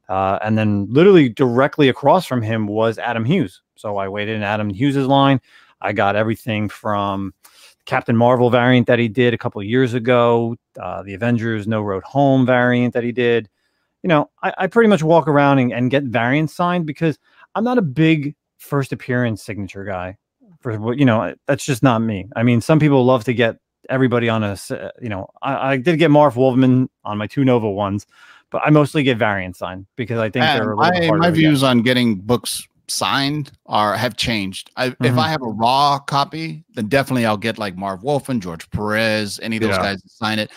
Uh, 0.10 0.38
and 0.42 0.58
then 0.58 0.86
literally 0.90 1.30
directly 1.30 1.88
across 1.88 2.26
from 2.26 2.42
him 2.42 2.68
was 2.68 2.98
Adam 2.98 3.24
Hughes. 3.24 3.62
So 3.76 3.98
I 3.98 4.10
waited 4.10 4.36
in 4.36 4.44
Adam 4.44 4.70
Hughes's 4.70 5.08
line. 5.08 5.40
I 5.82 5.94
got 5.94 6.16
everything 6.16 6.70
from 6.70 7.34
Captain 7.86 8.16
Marvel 8.16 8.50
variant 8.50 8.88
that 8.88 9.00
he 9.00 9.08
did 9.08 9.34
a 9.34 9.38
couple 9.38 9.60
of 9.60 9.68
years 9.68 9.94
ago, 9.94 10.56
uh, 10.80 11.04
the 11.04 11.14
Avengers 11.14 11.68
No 11.68 11.82
Road 11.82 12.04
Home 12.04 12.46
variant 12.46 12.94
that 12.94 13.04
he 13.04 13.12
did. 13.12 13.50
You 14.04 14.08
know, 14.10 14.30
I, 14.42 14.54
I 14.58 14.68
pretty 14.68 14.90
much 14.90 15.04
walk 15.04 15.28
around 15.28 15.60
and, 15.60 15.74
and 15.74 15.92
get 15.92 16.04
variants 16.04 16.54
signed 16.54 16.86
because 16.86 17.18
I'm 17.56 17.64
not 17.64 17.78
a 17.78 17.82
big 17.82 18.36
first 18.58 18.94
appearance 18.94 19.44
signature 19.44 19.84
guy. 19.84 20.18
For 20.62 20.80
what 20.80 20.98
you 20.98 21.06
know, 21.06 21.36
that's 21.46 21.66
just 21.66 21.84
not 21.84 22.02
me. 22.02 22.30
I 22.38 22.44
mean, 22.44 22.62
some 22.62 22.80
people 22.80 23.04
love 23.04 23.26
to 23.26 23.34
get 23.34 23.58
everybody 23.90 24.30
on 24.30 24.44
a, 24.44 24.58
uh, 24.70 24.90
you 25.02 25.10
know, 25.10 25.28
I, 25.42 25.74
I 25.74 25.78
did 25.78 26.00
get 26.00 26.10
Marv 26.10 26.38
Wolfman 26.38 26.90
on 27.04 27.18
my 27.18 27.28
two 27.28 27.44
Nova 27.44 27.70
ones, 27.70 28.08
but 28.50 28.62
I 28.66 28.70
mostly 28.70 29.04
get 29.04 29.18
variant 29.18 29.58
signed 29.58 29.88
because 29.98 30.20
I 30.20 30.30
think 30.30 30.46
they're 30.46 30.72
a 30.72 30.78
little 30.78 30.92
bit 30.92 31.10
my, 31.10 31.18
my 31.18 31.32
views 31.32 31.64
on 31.64 31.82
getting 31.82 32.16
books 32.16 32.66
signed 32.94 33.52
are 33.66 33.96
have 33.96 34.16
changed. 34.16 34.72
I, 34.78 34.88
If 34.88 34.98
Mhm. 35.00 35.18
I 35.18 35.30
have 35.30 35.42
a 35.42 35.48
raw 35.48 36.00
copy, 36.00 36.64
then 36.76 36.88
definitely 36.88 37.26
I'll 37.26 37.38
get 37.38 37.58
like 37.58 37.76
Marv 37.76 38.04
Wolfman, 38.04 38.40
George 38.42 38.70
Perez, 38.70 39.40
any 39.42 39.58
of 39.58 39.62
those 39.64 39.72
Yeah. 39.72 39.82
guys 39.82 40.02
to 40.02 40.10
sign 40.10 40.40
it. 40.40 40.52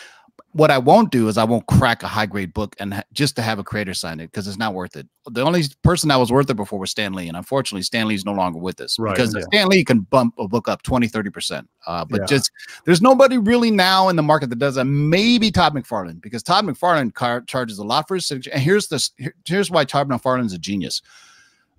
What 0.53 0.71
I 0.71 0.77
won't 0.79 1.11
do 1.11 1.27
is 1.27 1.37
I 1.37 1.43
won't 1.43 1.67
crack 1.67 2.01
a 2.01 2.07
high 2.07 2.25
grade 2.25 2.51
book 2.51 2.75
and 2.79 2.93
ha- 2.95 3.03
just 3.13 3.35
to 3.35 3.43
have 3.43 3.59
a 3.59 3.63
creator 3.63 3.93
sign 3.93 4.19
it 4.19 4.27
because 4.31 4.47
it's 4.47 4.57
not 4.57 4.73
worth 4.73 4.95
it. 4.95 5.07
The 5.29 5.43
only 5.43 5.65
person 5.83 6.09
that 6.09 6.15
was 6.15 6.31
worth 6.31 6.49
it 6.49 6.55
before 6.55 6.79
was 6.79 6.89
Stan 6.89 7.13
Lee. 7.13 7.27
And 7.27 7.37
unfortunately, 7.37 7.83
Stan 7.83 8.07
Lee's 8.07 8.25
no 8.25 8.31
longer 8.33 8.57
with 8.57 8.81
us 8.81 8.97
Right. 8.97 9.13
because 9.15 9.35
Yeah. 9.35 9.41
Stan 9.51 9.67
Lee 9.67 9.83
can 9.83 9.99
bump 9.99 10.33
a 10.39 10.47
book 10.47 10.67
up 10.67 10.81
20, 10.81 11.07
30%. 11.07 11.67
Uh, 11.85 12.05
but 12.05 12.21
Yeah. 12.21 12.25
just 12.27 12.49
there's 12.85 13.01
nobody 13.03 13.37
really 13.37 13.69
now 13.69 14.09
in 14.09 14.15
the 14.15 14.23
market 14.23 14.49
that 14.49 14.57
does 14.57 14.75
that. 14.75 14.85
Maybe 14.85 15.51
Todd 15.51 15.75
McFarlane 15.75 16.21
because 16.21 16.41
Todd 16.41 16.65
McFarlane 16.65 17.13
car- 17.13 17.41
charges 17.41 17.77
a 17.77 17.83
lot 17.83 18.07
for 18.07 18.15
his 18.15 18.25
signature. 18.25 18.51
And 18.51 18.61
here's 18.63 18.87
this 18.87 19.11
here- 19.17 19.35
here's 19.45 19.69
why 19.69 19.83
Todd 19.83 20.09
McFarlane's 20.09 20.53
a 20.53 20.57
genius. 20.57 21.01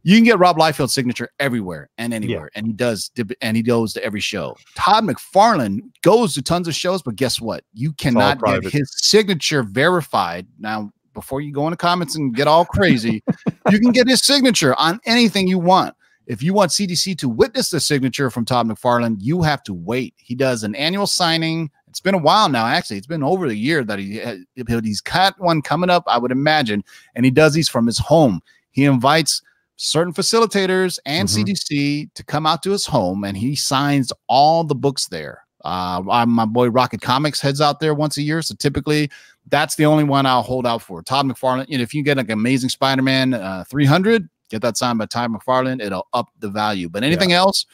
You 0.09 0.17
can 0.17 0.25
get 0.25 0.39
Rob 0.39 0.57
Liefeld's 0.57 0.95
signature 0.95 1.29
everywhere 1.39 1.91
and 1.99 2.15
anywhere, 2.15 2.49
and 2.55 2.67
he 2.67 2.73
does, 2.73 3.11
and 3.43 3.55
he 3.59 3.63
goes 3.63 3.93
to 3.93 4.03
every 4.03 4.21
show. 4.21 4.57
Todd 4.75 5.05
McFarlane 5.05 5.81
goes 6.01 6.33
to 6.33 6.41
tons 6.41 6.67
of 6.67 6.75
shows, 6.75 7.03
but 7.03 7.17
guess 7.17 7.43
what? 7.43 7.63
You 7.75 7.93
cannot 7.93 8.43
get 8.43 8.73
his 8.73 8.91
signature 9.03 9.63
verified. 9.63 10.47
Now, 10.59 10.93
before 11.13 11.43
you 11.43 11.53
go 11.53 11.67
into 11.67 11.77
comments 11.77 12.17
and 12.17 12.35
get 12.35 12.49
all 12.49 12.65
crazy, 12.65 13.23
you 13.71 13.79
can 13.79 13.93
get 13.93 14.09
his 14.09 14.25
signature 14.25 14.75
on 14.77 14.99
anything 15.05 15.47
you 15.47 15.59
want. 15.59 15.95
If 16.27 16.43
you 16.43 16.55
want 16.55 16.71
CGC 16.71 17.19
to 17.19 17.29
witness 17.29 17.69
the 17.69 17.79
signature 17.79 18.31
from 18.31 18.47
Todd 18.47 18.67
McFarlane, 18.67 19.19
you 19.21 19.43
have 19.43 19.63
to 19.65 19.75
wait. 19.75 20.15
He 20.17 20.35
does 20.35 20.63
an 20.63 20.75
annual 20.75 21.07
signing. 21.07 21.71
It's 21.87 22.01
been 22.01 22.15
a 22.15 22.19
while 22.19 22.49
now, 22.49 22.65
actually. 22.65 22.97
It's 22.97 23.07
been 23.07 23.23
over 23.23 23.45
a 23.45 23.53
year 23.53 23.85
that 23.85 23.99
he 23.99 24.23
he's 24.57 25.03
got 25.03 25.39
one 25.39 25.61
coming 25.61 25.91
up, 25.91 26.05
I 26.07 26.17
would 26.17 26.33
imagine, 26.33 26.83
and 27.15 27.27
he 27.27 27.31
does 27.31 27.53
these 27.53 27.69
from 27.69 27.85
his 27.85 27.99
home. 27.99 28.41
He 28.71 28.87
invites 28.87 29.43
certain 29.79 30.13
facilitators 30.13 30.99
and 31.07 31.29
Mhm. 31.29 31.33
CGC 31.47 32.11
to 32.15 32.25
come 32.25 32.47
out 32.47 32.63
to 32.65 32.71
his 32.73 32.85
home, 32.85 33.25
and 33.25 33.37
he 33.37 33.55
signs 33.57 34.13
all 34.29 34.65
the 34.65 34.75
books 34.75 35.07
there. 35.07 35.45
Uh, 35.65 36.03
I- 36.11 36.25
my 36.25 36.45
boy 36.45 36.69
Rocket 36.69 37.01
Comics 37.01 37.41
heads 37.41 37.61
out 37.61 37.79
there 37.81 37.95
once 37.95 38.17
a 38.17 38.23
year, 38.23 38.43
so 38.43 38.55
typically 38.55 39.09
that's 39.49 39.77
the 39.77 39.87
only 39.87 40.05
one 40.05 40.27
I'll 40.27 40.43
hold 40.43 40.67
out 40.67 40.83
for. 40.83 41.01
Todd 41.03 41.27
McFarlane. 41.27 41.69
You 41.69 41.79
know, 41.79 41.83
if 41.83 41.95
you 41.95 42.03
get 42.03 42.17
like 42.17 42.29
Amazing 42.31 42.71
Spider-Man 42.71 43.35
uh, 43.35 43.65
300, 43.69 44.29
get 44.51 44.63
that 44.63 44.77
signed 44.77 44.99
by 44.99 45.07
Todd 45.07 45.31
McFarlane. 45.33 45.81
It'll 45.81 46.07
up 46.13 46.29
the 46.41 46.49
value. 46.49 46.89
But 46.89 47.03
anything 47.05 47.33
else, 47.33 47.65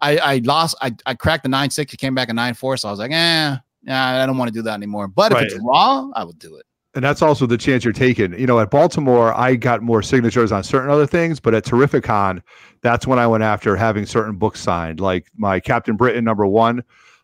I, 0.00 0.18
I 0.18 0.36
lost. 0.44 0.76
I, 0.82 0.94
I 1.06 1.14
cracked 1.14 1.44
the 1.44 1.48
nine 1.48 1.70
six. 1.70 1.92
It 1.94 1.96
came 1.98 2.14
back 2.14 2.28
a 2.28 2.34
nine 2.34 2.54
four. 2.54 2.76
So 2.76 2.88
I 2.88 2.90
was 2.90 2.98
like, 3.00 3.12
eh, 3.12 3.56
yeah, 3.84 4.22
I 4.22 4.26
don't 4.26 4.36
want 4.36 4.48
to 4.48 4.54
do 4.54 4.62
that 4.62 4.74
anymore. 4.74 5.08
But 5.08 5.32
Right. 5.32 5.46
if 5.46 5.52
it's 5.54 5.64
raw, 5.64 6.08
I 6.14 6.24
would 6.24 6.38
do 6.38 6.56
it. 6.56 6.66
And 6.96 7.04
that's 7.04 7.20
also 7.20 7.46
the 7.46 7.58
chance 7.58 7.84
you're 7.84 7.92
taking. 7.92 8.36
You 8.38 8.46
know, 8.46 8.58
at 8.58 8.70
Baltimore, 8.70 9.32
I 9.34 9.54
got 9.54 9.82
more 9.82 10.02
signatures 10.02 10.50
on 10.50 10.64
certain 10.64 10.90
other 10.90 11.06
things, 11.06 11.38
but 11.38 11.54
at 11.54 11.64
Terrificon, 11.64 12.42
that's 12.80 13.06
when 13.06 13.18
I 13.18 13.26
went 13.26 13.44
after 13.44 13.76
having 13.76 14.06
certain 14.06 14.36
books 14.36 14.60
signed, 14.60 14.98
like 14.98 15.26
my 15.36 15.60
Captain 15.60 15.94
Britain 15.94 16.24
number 16.24 16.46
one. 16.46 16.82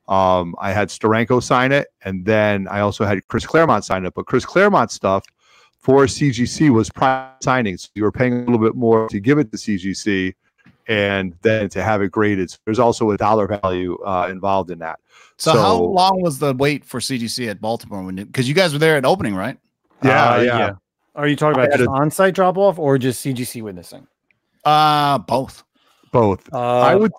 Um, 0.09 0.55
I 0.61 0.73
had 0.73 0.89
Steranko 0.89 1.43
sign 1.43 1.73
it, 1.73 1.89
and 2.05 2.27
then 2.27 2.69
I 2.69 2.81
also 2.81 3.07
had 3.07 3.27
Chris 3.29 3.47
Claremont 3.47 3.85
sign 3.85 4.05
it. 4.05 4.13
But 4.15 4.27
Chris 4.27 4.45
Claremont 4.45 4.91
stuff 4.91 5.25
for 5.79 6.05
CGC 6.05 6.69
was 6.69 6.91
prime 6.91 7.31
signing, 7.43 7.79
so 7.79 7.89
you 7.95 8.03
were 8.03 8.13
paying 8.13 8.35
a 8.35 8.41
little 8.41 8.59
bit 8.59 8.75
more 8.75 9.09
to 9.09 9.21
give 9.21 9.39
it 9.39 9.51
to 9.53 9.57
CGC, 9.57 10.35
and 10.87 11.35
then 11.41 11.71
to 11.71 11.83
have 11.83 12.03
it 12.03 12.11
graded. 12.11 12.51
So 12.51 12.59
there's 12.67 12.79
also 12.79 13.11
a 13.13 13.17
dollar 13.17 13.47
value 13.47 13.97
uh, 14.05 14.29
involved 14.31 14.71
in 14.71 14.81
that. 14.81 15.01
So, 15.43 15.53
how 15.61 15.75
long 15.77 16.23
was 16.23 16.39
the 16.39 16.55
wait 16.55 16.85
for 16.85 17.01
CGC 17.01 17.49
at 17.51 17.61
Baltimore? 17.61 18.03
When 18.05 18.15
because 18.15 18.49
you 18.49 18.55
guys 18.55 18.73
were 18.73 18.79
there 18.79 18.97
at 18.97 19.05
opening, 19.05 19.35
right? 19.35 19.59
Yeah, 20.05 20.35
Uh, 20.35 20.41
yeah. 20.43 20.73
Are 21.17 21.27
you 21.27 21.35
talking 21.37 21.59
about 21.61 21.71
had 21.73 21.79
just 21.79 21.89
on-site 21.91 22.35
drop-off 22.35 22.79
or 22.79 22.97
just 22.97 23.25
CGC 23.25 23.61
witnessing? 23.61 24.07
Uh, 24.65 25.19
both. 25.19 25.65
Both. 26.13 26.49
Uh, 26.53 26.59
I 26.79 26.95
would. 26.95 27.11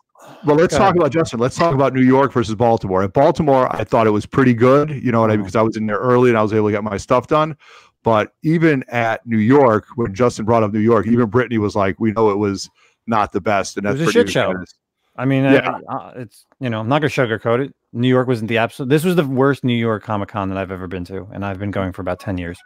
Well, 0.46 0.56
let's 0.56 0.74
talk 0.74 0.92
ahead. 0.92 0.98
about 0.98 1.12
Justin. 1.12 1.40
Let's 1.40 1.58
talk 1.58 1.74
about 1.76 1.94
New 1.94 2.02
York 2.02 2.32
versus 2.32 2.56
Baltimore. 2.56 3.04
At 3.04 3.12
Baltimore, 3.12 3.68
I 3.76 3.84
thought 3.84 4.08
it 4.08 4.12
was 4.12 4.26
pretty 4.26 4.54
good. 4.54 4.90
You 4.90 5.12
know 5.12 5.20
what 5.20 5.30
I 5.30 5.34
mean? 5.36 5.42
Because 5.42 5.58
I 5.58 5.62
was 5.62 5.76
in 5.76 5.86
there 5.86 5.98
early 5.98 6.30
and 6.30 6.38
I 6.38 6.42
was 6.42 6.54
able 6.54 6.68
to 6.68 6.72
get 6.72 6.82
my 6.84 6.96
stuff 6.96 7.28
done. 7.28 7.58
But 8.04 8.34
even 8.42 8.86
at 8.88 9.26
New 9.28 9.38
York, 9.38 9.86
when 9.96 10.14
Justin 10.14 10.46
brought 10.46 10.64
up 10.64 10.72
New 10.72 10.80
York, 10.80 11.08
even 11.08 11.26
Brittany 11.30 11.58
was 11.58 11.76
like, 11.76 12.00
"We 12.00 12.14
know 12.14 12.30
it 12.30 12.38
was 12.38 12.70
not 13.06 13.34
the 13.34 13.42
best," 13.42 13.76
and 13.78 13.86
It 13.86 13.90
that's 13.90 14.00
was 14.00 14.10
a 14.10 14.12
pretty 14.14 14.28
shit 14.30 14.34
show. 14.34 14.42
unanimous. 14.48 14.74
I 15.18 15.26
mean, 15.26 15.44
Yeah. 15.44 15.78
uh, 15.90 15.94
uh, 15.94 16.14
it's 16.16 16.46
you 16.62 16.70
know, 16.70 16.80
I'm 16.80 16.88
not 16.88 17.00
gonna 17.02 17.10
sugarcoat 17.10 17.66
it. 17.66 17.76
New 17.96 18.08
York 18.08 18.28
wasn't 18.28 18.48
the 18.50 18.58
absolute. 18.58 18.90
This 18.90 19.04
was 19.04 19.16
the 19.16 19.24
worst 19.26 19.64
New 19.64 19.76
York 19.76 20.04
Comic 20.04 20.30
Con 20.30 20.50
that 20.50 20.58
I've 20.58 20.72
ever 20.72 20.88
been 20.88 21.06
to, 21.06 21.28
and 21.32 21.46
I've 21.46 21.60
been 21.60 21.70
going 21.72 21.94
for 21.94 22.02
about 22.02 22.20
ten 22.20 22.38
years. 22.40 22.58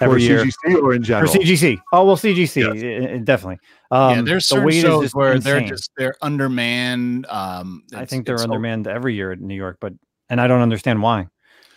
Every 0.00 0.20
For 0.20 0.24
year 0.26 0.44
CGC 0.44 0.82
or 0.82 0.94
in 0.94 1.02
for. 1.04 1.26
CGC. 1.26 1.78
Oh 1.92 2.04
well, 2.06 2.16
CGC 2.16 2.74
Yes. 2.74 3.10
i- 3.10 3.14
i- 3.14 3.18
definitely. 3.18 3.58
Um, 3.90 4.14
yeah, 4.16 4.22
there's 4.22 4.46
the 4.46 4.54
certain 4.54 4.66
wait 4.66 4.80
shows 4.80 5.02
just 5.02 5.14
where 5.16 5.38
they're 5.40 5.60
just 5.60 5.90
they're 5.96 6.14
undermanned. 6.22 7.26
Um, 7.28 7.82
I 7.94 8.04
think 8.04 8.26
they're 8.26 8.34
it's 8.36 8.44
so- 8.44 8.48
undermanned 8.50 8.86
every 8.86 9.14
year 9.14 9.32
at 9.32 9.40
New 9.40 9.56
York, 9.56 9.78
but 9.80 9.92
and 10.30 10.40
I 10.40 10.46
don't 10.46 10.62
understand 10.62 11.02
why. 11.02 11.26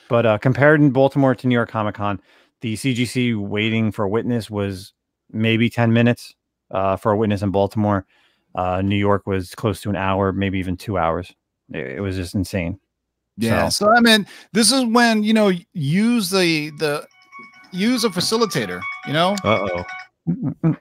But 0.07 0.25
uh, 0.25 0.37
compared 0.37 0.79
in 0.79 0.91
Baltimore 0.91 1.33
to 1.35 1.47
New 1.47 1.55
York 1.55 1.69
Comic 1.69 1.95
Con, 1.95 2.21
the 2.61 2.75
CGC 2.75 3.35
waiting 3.35 3.91
for 3.91 4.05
a 4.05 4.09
witness 4.09 4.49
was 4.49 4.93
maybe 5.31 5.69
ten 5.69 5.91
minutes 5.93 6.33
uh, 6.71 6.95
for 6.95 7.11
a 7.11 7.17
witness 7.17 7.41
in 7.41 7.49
Baltimore. 7.51 8.05
Uh, 8.55 8.81
New 8.81 8.95
York 8.97 9.25
was 9.27 9.53
close 9.55 9.81
to 9.81 9.89
an 9.89 9.95
hour, 9.95 10.31
maybe 10.31 10.59
even 10.59 10.77
two 10.77 10.97
hours. 10.97 11.33
It, 11.71 11.97
it 11.97 11.99
was 12.01 12.15
just 12.15 12.33
insane. 12.35 12.79
Yeah. 13.39 13.69
So- 13.69 13.85
So 13.85 13.95
I 13.95 14.01
mean, 14.01 14.25
this 14.53 14.71
is 14.71 14.83
when 14.85 15.23
you 15.23 15.33
know 15.33 15.51
use 15.73 16.29
the 16.29 16.69
the 16.79 17.07
use 17.71 18.03
a 18.03 18.09
facilitator. 18.09 18.81
You 19.07 19.13
know, 19.13 19.35
Uh 19.43 19.83
oh. 20.27 20.75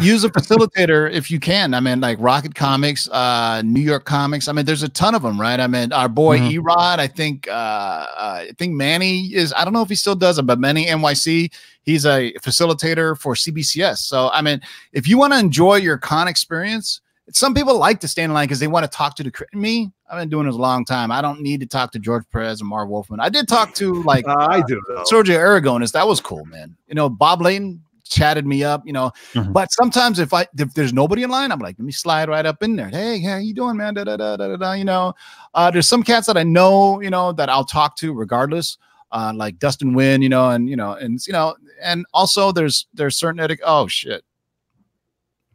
use 0.00 0.24
a 0.24 0.28
facilitator 0.28 1.10
if 1.10 1.30
you 1.30 1.40
can. 1.40 1.72
I 1.72 1.80
mean, 1.80 2.00
like 2.00 2.18
Rocket 2.20 2.54
Comics, 2.54 3.08
uh, 3.08 3.62
New 3.64 3.80
York 3.80 4.04
Comics. 4.04 4.46
I 4.48 4.52
mean, 4.52 4.66
there's 4.66 4.82
a 4.82 4.88
ton 4.90 5.14
of 5.14 5.22
them, 5.22 5.40
right? 5.40 5.58
I 5.58 5.66
mean, 5.66 5.92
our 5.92 6.08
boy 6.08 6.38
Mhm. 6.38 6.58
Erod. 6.58 6.98
I 6.98 7.06
think 7.06 7.48
uh, 7.48 7.50
uh, 7.52 8.06
I 8.48 8.52
think 8.58 8.74
Manny 8.74 9.32
is. 9.34 9.52
I 9.56 9.64
don't 9.64 9.72
know 9.72 9.82
if 9.82 9.88
he 9.88 9.94
still 9.94 10.14
does 10.16 10.38
it, 10.38 10.42
but 10.42 10.58
Manny 10.58 10.86
NYC. 10.86 11.50
He's 11.82 12.04
a 12.04 12.32
facilitator 12.42 13.16
for 13.18 13.34
CBCS. 13.34 13.98
So 13.98 14.28
I 14.32 14.42
mean, 14.42 14.60
if 14.92 15.06
you 15.08 15.16
want 15.18 15.32
to 15.32 15.38
enjoy 15.38 15.76
your 15.76 15.98
con 15.98 16.28
experience. 16.28 17.00
Some 17.32 17.54
people 17.54 17.76
like 17.78 18.00
to 18.00 18.08
stand 18.08 18.30
in 18.30 18.34
line 18.34 18.46
because 18.46 18.60
they 18.60 18.68
want 18.68 18.84
to 18.84 18.96
talk 18.96 19.16
to 19.16 19.22
the 19.24 19.32
me. 19.52 19.90
I've 20.08 20.18
been 20.20 20.28
doing 20.28 20.46
this 20.46 20.54
a 20.54 20.58
long 20.58 20.84
time. 20.84 21.10
I 21.10 21.20
don't 21.20 21.40
need 21.40 21.58
to 21.60 21.66
talk 21.66 21.90
to 21.92 21.98
George 21.98 22.22
Perez 22.30 22.60
and 22.60 22.68
Marv 22.70 22.88
Wolfman. 22.88 23.18
I 23.20 23.28
did 23.28 23.48
talk 23.48 23.74
to 23.74 24.02
like 24.04 24.26
Uh, 24.28 24.46
I 24.48 24.62
do 24.62 24.80
though. 24.88 25.02
Sergio 25.10 25.36
Aragonés. 25.36 25.90
That 25.92 26.06
was 26.06 26.20
cool, 26.20 26.44
man. 26.44 26.76
You 26.86 26.94
know, 26.94 27.08
Bob 27.08 27.42
Layton 27.42 27.82
chatted 28.04 28.46
me 28.46 28.62
up, 28.62 28.82
you 28.86 28.92
know. 28.92 29.10
Mhm. 29.34 29.52
But 29.52 29.72
sometimes 29.72 30.20
if 30.20 30.32
I 30.32 30.46
if 30.56 30.72
there's 30.74 30.92
nobody 30.92 31.24
in 31.24 31.30
line, 31.30 31.50
I'm 31.50 31.58
like, 31.58 31.74
let 31.76 31.84
me 31.84 31.90
slide 31.90 32.28
right 32.28 32.46
up 32.46 32.62
in 32.62 32.76
there. 32.76 32.88
Hey, 32.88 33.20
how 33.20 33.38
you 33.38 33.52
doing, 33.52 33.76
man? 33.76 33.94
Da, 33.94 34.04
da, 34.04 34.16
da, 34.16 34.36
da, 34.36 34.46
da, 34.46 34.56
da, 34.56 34.72
you 34.74 34.84
know. 34.84 35.12
Uh, 35.54 35.70
there's 35.72 35.88
some 35.88 36.04
cats 36.04 36.28
that 36.28 36.36
I 36.36 36.44
know, 36.44 37.00
you 37.00 37.10
know, 37.10 37.32
that 37.32 37.48
I'll 37.48 37.64
talk 37.64 37.96
to 37.96 38.12
regardless. 38.14 38.78
uh, 39.12 39.32
like 39.34 39.58
Dustin 39.60 39.94
Wynn, 39.94 40.20
you 40.22 40.28
know, 40.28 40.50
and 40.50 40.68
you 40.68 40.76
know, 40.76 40.92
and 40.92 41.18
you 41.26 41.32
know, 41.32 41.56
and 41.82 42.04
also 42.12 42.52
there's 42.52 42.86
there's 42.94 43.16
certain 43.16 43.40
etiquette. 43.40 43.64
Oh 43.66 43.86
shit, 43.86 44.24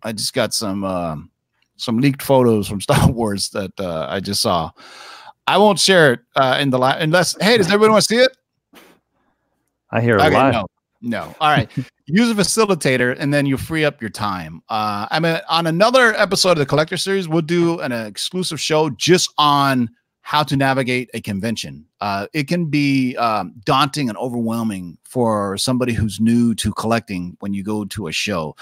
I 0.03 0.13
just 0.13 0.33
got 0.33 0.53
some 0.53 0.83
um, 0.83 1.29
some 1.81 1.97
leaked 1.99 2.21
photos 2.21 2.67
from 2.67 2.79
Star 2.87 3.09
Wars 3.11 3.49
that 3.49 3.77
uh, 3.79 4.07
I 4.09 4.19
just 4.19 4.41
saw. 4.41 4.71
I 5.47 5.57
won't 5.57 5.79
share 5.79 6.13
it 6.13 6.19
uh, 6.35 6.57
in 6.61 6.69
the 6.69 6.77
line 6.79 7.01
unless. 7.01 7.35
Hey, 7.41 7.57
does 7.57 7.67
everybody 7.67 7.91
want 7.91 8.03
to 8.03 8.07
see 8.15 8.21
it? 8.21 8.37
I 9.89 9.99
hear 9.99 10.17
a 10.17 10.23
Okay, 10.23 10.35
lot. 10.35 10.53
no, 10.53 10.65
no. 11.01 11.35
All 11.41 11.49
right. 11.49 11.69
Use 12.05 12.29
a 12.29 12.33
facilitator, 12.33 13.15
and 13.17 13.33
then 13.33 13.45
you 13.45 13.57
free 13.57 13.85
up 13.85 14.01
your 14.01 14.09
time. 14.09 14.61
Uh, 14.69 15.07
I 15.09 15.19
mean, 15.19 15.39
on 15.49 15.67
another 15.67 16.13
episode 16.15 16.51
of 16.51 16.57
the 16.57 16.65
Collector 16.65 16.97
Series, 16.97 17.27
we'll 17.27 17.41
do 17.41 17.79
an 17.79 17.91
exclusive 17.93 18.59
show 18.59 18.89
just 18.91 19.33
on 19.37 19.89
how 20.21 20.43
to 20.43 20.55
navigate 20.55 21.09
a 21.13 21.21
convention. 21.21 21.85
Uh, 21.99 22.27
it 22.33 22.47
can 22.47 22.65
be 22.65 23.15
um, 23.15 23.53
daunting 23.65 24.07
and 24.09 24.17
overwhelming 24.17 24.97
for 25.03 25.57
somebody 25.57 25.93
who's 25.93 26.19
new 26.19 26.53
to 26.55 26.71
collecting 26.73 27.35
when 27.39 27.53
you 27.53 27.63
go 27.63 27.85
to 27.85 28.07
a 28.07 28.11
show. 28.11 28.55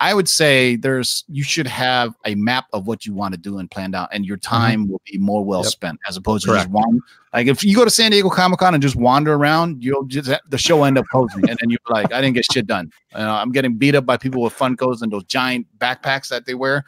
I 0.00 0.14
would 0.14 0.28
say 0.28 0.76
there's 0.76 1.24
you 1.28 1.42
should 1.42 1.66
have 1.66 2.14
a 2.24 2.34
map 2.34 2.66
of 2.72 2.86
what 2.86 3.06
you 3.06 3.14
want 3.14 3.34
to 3.34 3.38
do 3.40 3.58
and 3.58 3.70
planned 3.70 3.94
out, 3.94 4.08
and 4.12 4.24
your 4.24 4.36
time 4.36 4.88
will 4.88 5.00
be 5.10 5.18
more 5.18 5.44
well 5.44 5.62
Yep. 5.62 5.72
spent 5.72 6.00
as 6.08 6.16
opposed 6.16 6.44
to 6.46 6.52
just 6.54 6.68
one. 6.70 7.00
Like 7.32 7.46
if 7.46 7.64
you 7.64 7.74
go 7.74 7.84
to 7.84 7.90
San 7.90 8.10
Diego 8.10 8.28
Comic 8.30 8.58
Con 8.60 8.74
and 8.74 8.82
just 8.82 8.96
wander 8.96 9.34
around, 9.34 9.82
you'll 9.82 10.04
just 10.04 10.30
the 10.48 10.58
show 10.58 10.84
end 10.84 10.98
up 10.98 11.06
closing, 11.10 11.48
and 11.48 11.58
then 11.60 11.70
you're 11.70 11.78
like, 11.88 12.12
I 12.12 12.20
didn't 12.20 12.34
get 12.34 12.44
shit 12.50 12.66
done. 12.66 12.90
You 13.12 13.18
know, 13.18 13.30
I'm 13.30 13.52
getting 13.52 13.74
beat 13.76 13.94
up 13.94 14.06
by 14.06 14.16
people 14.16 14.42
with 14.42 14.54
Funkos 14.56 15.02
and 15.02 15.10
those 15.12 15.24
giant 15.24 15.66
backpacks 15.78 16.28
that 16.28 16.46
they 16.46 16.54
wear. 16.54 16.84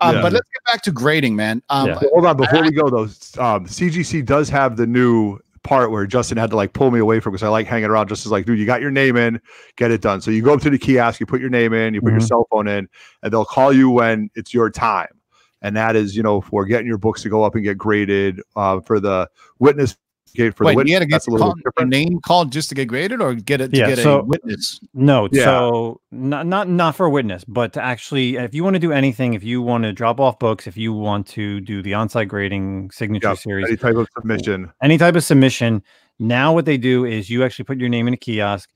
Um, 0.00 0.16
Yeah. 0.16 0.22
But 0.22 0.32
let's 0.32 0.48
get 0.48 0.72
back 0.72 0.82
to 0.82 0.92
grading, 0.92 1.36
man. 1.36 1.62
Um, 1.68 1.88
Yeah. 1.88 2.00
Hold 2.12 2.24
on, 2.26 2.36
before 2.36 2.62
we 2.62 2.70
go 2.70 2.88
though, 2.88 3.02
um, 3.42 3.66
CGC 3.66 4.22
does 4.24 4.48
have 4.48 4.76
the 4.76 4.86
new 4.86 5.38
part 5.62 5.90
where 5.90 6.06
Justin 6.06 6.38
had 6.38 6.50
to 6.50 6.56
like 6.56 6.72
pull 6.72 6.90
me 6.90 6.98
away 6.98 7.20
from 7.20 7.32
because 7.32 7.42
I 7.42 7.48
like 7.48 7.66
hanging 7.66 7.90
around. 7.90 8.08
Just 8.08 8.24
as 8.26 8.32
like, 8.32 8.46
dude, 8.46 8.58
you 8.58 8.66
got 8.66 8.80
your 8.80 8.90
name 8.90 9.16
in, 9.16 9.40
get 9.76 9.90
it 9.90 10.00
done. 10.00 10.20
So 10.20 10.30
you 10.30 10.42
go 10.42 10.54
up 10.54 10.60
to 10.62 10.70
the 10.70 10.78
kiosk, 10.78 11.20
you 11.20 11.26
put 11.26 11.40
your 11.40 11.50
name 11.50 11.72
in, 11.72 11.94
you 11.94 12.00
put 12.00 12.12
your 12.12 12.20
Mhm. 12.20 12.28
cell 12.28 12.46
phone 12.50 12.68
in, 12.68 12.88
and 13.22 13.32
they'll 13.32 13.44
call 13.44 13.72
you 13.72 13.90
when 13.90 14.30
it's 14.34 14.54
your 14.54 14.70
time. 14.70 15.08
And 15.62 15.76
that 15.76 15.94
is, 15.96 16.16
you 16.16 16.22
know, 16.22 16.40
for 16.40 16.64
getting 16.64 16.86
your 16.86 16.98
books 16.98 17.22
to 17.22 17.28
go 17.28 17.44
up 17.44 17.54
and 17.54 17.62
get 17.62 17.76
graded 17.76 18.40
uh, 18.56 18.80
for 18.80 18.98
the 18.98 19.28
witness. 19.58 19.96
Okay, 20.36 20.50
for 20.50 20.64
Wait, 20.64 20.72
the 20.72 20.76
witness, 20.76 20.90
you 20.90 20.94
had 20.94 21.00
to 21.00 21.06
get 21.06 21.14
that's 21.14 21.26
a 21.26 21.30
little 21.30 21.46
called, 21.48 21.56
bit 21.56 21.64
your 21.64 21.70
different. 21.72 21.90
name 21.90 22.20
called 22.20 22.52
just 22.52 22.68
to 22.68 22.74
get 22.74 22.86
graded, 22.86 23.20
or 23.20 23.34
get 23.34 23.60
it 23.60 23.72
to 23.72 23.76
Yeah, 23.76 23.88
get 23.88 23.98
so- 23.98 24.20
a 24.20 24.24
witness. 24.24 24.80
No, 24.94 25.28
Yeah. 25.32 25.44
so 25.44 26.00
not 26.12 26.46
not 26.46 26.68
not 26.68 26.94
for 26.94 27.06
a 27.06 27.10
witness, 27.10 27.44
but 27.48 27.72
to 27.72 27.82
actually, 27.82 28.36
if 28.36 28.54
you 28.54 28.62
want 28.64 28.74
to 28.74 28.80
do 28.80 28.92
anything, 28.92 29.34
if 29.34 29.42
you 29.42 29.60
want 29.62 29.84
to 29.84 29.92
drop 29.92 30.20
off 30.20 30.38
books, 30.38 30.66
if 30.66 30.76
you 30.76 30.92
want 30.92 31.26
to 31.28 31.60
do 31.60 31.82
the 31.82 31.94
on-site 31.94 32.28
grading 32.28 32.90
signature 32.92 33.28
Yep, 33.28 33.38
series, 33.38 33.66
Any 33.68 33.76
type 33.76 33.96
of 33.96 34.08
submission. 34.16 34.70
any 34.82 34.98
type 34.98 35.16
of 35.16 35.24
submission. 35.24 35.82
Now, 36.18 36.52
what 36.52 36.64
they 36.64 36.76
do 36.78 37.04
is 37.04 37.28
you 37.30 37.42
actually 37.44 37.64
put 37.64 37.78
your 37.78 37.88
name 37.88 38.06
in 38.06 38.14
a 38.14 38.16
kiosk, 38.16 38.68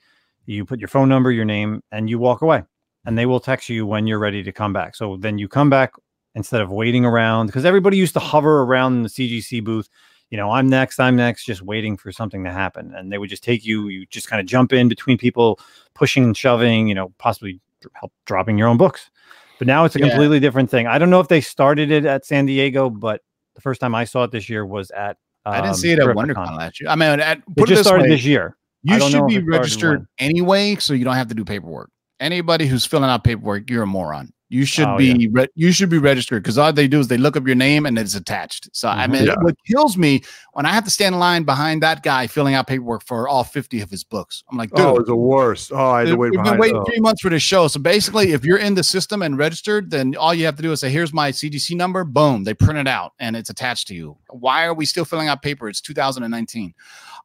you 0.46 0.64
put 0.64 0.80
your 0.80 0.88
phone 0.88 1.08
number, 1.08 1.30
your 1.30 1.44
name, 1.44 1.82
and 1.92 2.08
you 2.10 2.18
walk 2.18 2.42
away, 2.42 2.62
and 3.04 3.16
they 3.16 3.26
will 3.26 3.40
text 3.40 3.68
you 3.68 3.86
when 3.86 4.06
you're 4.06 4.18
ready 4.18 4.42
to 4.42 4.50
come 4.52 4.72
back. 4.72 4.96
So 4.96 5.16
then 5.18 5.38
you 5.38 5.46
come 5.48 5.70
back 5.70 5.92
instead 6.34 6.60
of 6.62 6.70
waiting 6.70 7.04
around 7.04 7.46
because 7.46 7.64
everybody 7.64 7.96
used 7.96 8.14
to 8.14 8.20
hover 8.20 8.62
around 8.62 9.02
the 9.04 9.08
CGC 9.08 9.60
booth. 9.62 9.88
You 10.30 10.38
know, 10.38 10.50
I'm 10.50 10.68
next, 10.68 10.98
I'm 10.98 11.16
next, 11.16 11.44
just 11.44 11.62
waiting 11.62 11.96
for 11.96 12.10
something 12.10 12.42
to 12.44 12.50
happen, 12.50 12.92
and 12.94 13.12
they 13.12 13.18
would 13.18 13.30
just 13.30 13.44
take 13.44 13.64
you. 13.64 13.88
You 13.88 14.06
just 14.06 14.28
kind 14.28 14.40
of 14.40 14.46
jump 14.46 14.72
in 14.72 14.88
between 14.88 15.18
people, 15.18 15.60
pushing 15.94 16.24
and 16.24 16.36
shoving. 16.36 16.88
You 16.88 16.94
know, 16.94 17.12
possibly 17.18 17.60
help 17.94 18.12
dropping 18.26 18.58
your 18.58 18.68
own 18.68 18.76
books. 18.76 19.10
But 19.58 19.66
now 19.68 19.84
it's 19.84 19.94
a 19.94 20.00
Yeah. 20.00 20.08
completely 20.08 20.40
different 20.40 20.70
thing. 20.70 20.86
I 20.86 20.98
don't 20.98 21.10
know 21.10 21.20
if 21.20 21.28
they 21.28 21.40
started 21.40 21.90
it 21.90 22.04
at 22.04 22.26
San 22.26 22.46
Diego, 22.46 22.90
but 22.90 23.22
the 23.54 23.60
first 23.60 23.80
time 23.80 23.94
I 23.94 24.04
saw 24.04 24.24
it 24.24 24.32
this 24.32 24.48
year 24.48 24.66
was 24.66 24.90
at. 24.90 25.16
I 25.46 25.60
didn't 25.60 25.70
um, 25.70 25.76
see 25.76 25.92
it 25.92 25.98
at. 26.00 26.06
WonderCon 26.06 26.56
last 26.56 26.80
year. 26.80 26.90
I 26.90 26.96
mean, 26.96 27.20
at, 27.20 27.38
It 27.38 27.44
put 27.56 27.68
it 27.68 27.74
just 27.74 27.80
this 27.80 27.86
started 27.86 28.04
way, 28.04 28.08
this 28.08 28.24
year. 28.24 28.56
You 28.82 29.00
should 29.08 29.26
be 29.28 29.38
registered 29.38 30.06
anyway, 30.18 30.76
so 30.76 30.92
you 30.92 31.04
don't 31.04 31.14
have 31.14 31.28
to 31.28 31.34
do 31.34 31.44
paperwork. 31.44 31.90
Anybody 32.20 32.66
who's 32.66 32.84
filling 32.84 33.08
out 33.08 33.24
paperwork, 33.24 33.70
you're 33.70 33.84
a 33.84 33.86
moron. 33.86 34.32
You 34.54 34.64
should 34.64 34.86
Oh, 34.86 34.96
be 34.96 35.26
re- 35.32 35.48
you 35.56 35.72
should 35.72 35.88
be 35.90 35.98
registered 35.98 36.40
because 36.44 36.58
all 36.58 36.72
they 36.72 36.86
do 36.86 37.00
is 37.00 37.08
they 37.08 37.16
look 37.16 37.36
up 37.36 37.44
your 37.44 37.56
name 37.56 37.86
and 37.86 37.98
it's 37.98 38.14
attached. 38.14 38.68
So 38.72 38.88
I 38.88 39.06
Mhm. 39.08 39.10
mean, 39.10 39.24
Yeah. 39.26 39.34
what 39.40 39.56
kills 39.66 39.96
me 39.96 40.22
when 40.52 40.64
I 40.64 40.72
have 40.72 40.84
to 40.84 40.90
stand 40.90 41.16
in 41.16 41.18
line 41.18 41.42
behind 41.42 41.82
that 41.82 42.04
guy 42.04 42.28
filling 42.28 42.54
out 42.54 42.68
paperwork 42.68 43.04
for 43.04 43.26
all 43.28 43.42
50 43.42 43.80
of 43.80 43.90
his 43.90 44.04
books. 44.04 44.44
I'm 44.52 44.56
like, 44.56 44.70
dude, 44.70 44.86
Oh, 44.86 44.96
it's 44.98 45.08
the 45.08 45.16
worst. 45.16 45.72
Oh, 45.74 45.90
I 45.90 46.00
had 46.00 46.08
to 46.10 46.16
We've 46.16 46.30
wait 46.36 46.44
been 46.44 46.56
waiting 46.58 46.76
oh. 46.76 46.84
three 46.84 47.00
months 47.00 47.20
for 47.20 47.30
this 47.30 47.42
show. 47.42 47.66
So 47.66 47.80
basically, 47.80 48.30
if 48.30 48.44
you're 48.44 48.58
in 48.58 48.74
the 48.76 48.84
system 48.84 49.22
and 49.22 49.36
registered, 49.36 49.90
then 49.90 50.14
all 50.14 50.32
you 50.32 50.44
have 50.44 50.54
to 50.54 50.62
do 50.62 50.70
is 50.70 50.78
say, 50.78 50.90
"Here's 50.90 51.12
my 51.12 51.32
CGC 51.32 51.74
number." 51.74 52.04
Boom, 52.04 52.44
they 52.44 52.54
print 52.54 52.78
it 52.78 52.86
out 52.86 53.12
and 53.18 53.34
it's 53.34 53.50
attached 53.50 53.88
to 53.88 53.94
you. 53.96 54.16
Why 54.30 54.66
are 54.66 54.74
we 54.74 54.86
still 54.86 55.04
filling 55.04 55.26
out 55.26 55.42
paper? 55.42 55.68
It's 55.68 55.80
2019. 55.80 56.74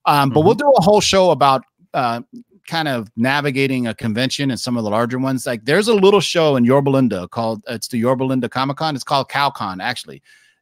Um, 0.07 0.31
but 0.31 0.41
we'll 0.41 0.55
do 0.55 0.67
a 0.77 0.81
whole 0.81 0.99
show 1.01 1.29
about 1.29 1.61
uh, 1.93 2.21
kind 2.69 2.87
of 2.87 3.11
navigating 3.17 3.87
a 3.87 3.95
convention 3.95 4.51
and 4.51 4.59
some 4.59 4.77
of 4.77 4.83
the 4.83 4.89
larger 4.89 5.17
ones. 5.17 5.45
Like 5.45 5.65
there's 5.65 5.87
a 5.87 5.93
little 5.93 6.21
show 6.21 6.55
in 6.55 6.63
Yorba 6.63 6.89
Linda 6.89 7.27
called 7.27 7.63
uh, 7.69 7.73
it's 7.73 7.87
the 7.87 7.97
Yorba 7.97 8.23
Linda 8.23 8.47
Comic 8.47 8.77
Con. 8.77 8.95
It's 8.95 9.03
called 9.03 9.29
CalCon, 9.29 9.81
actually. 9.81 10.21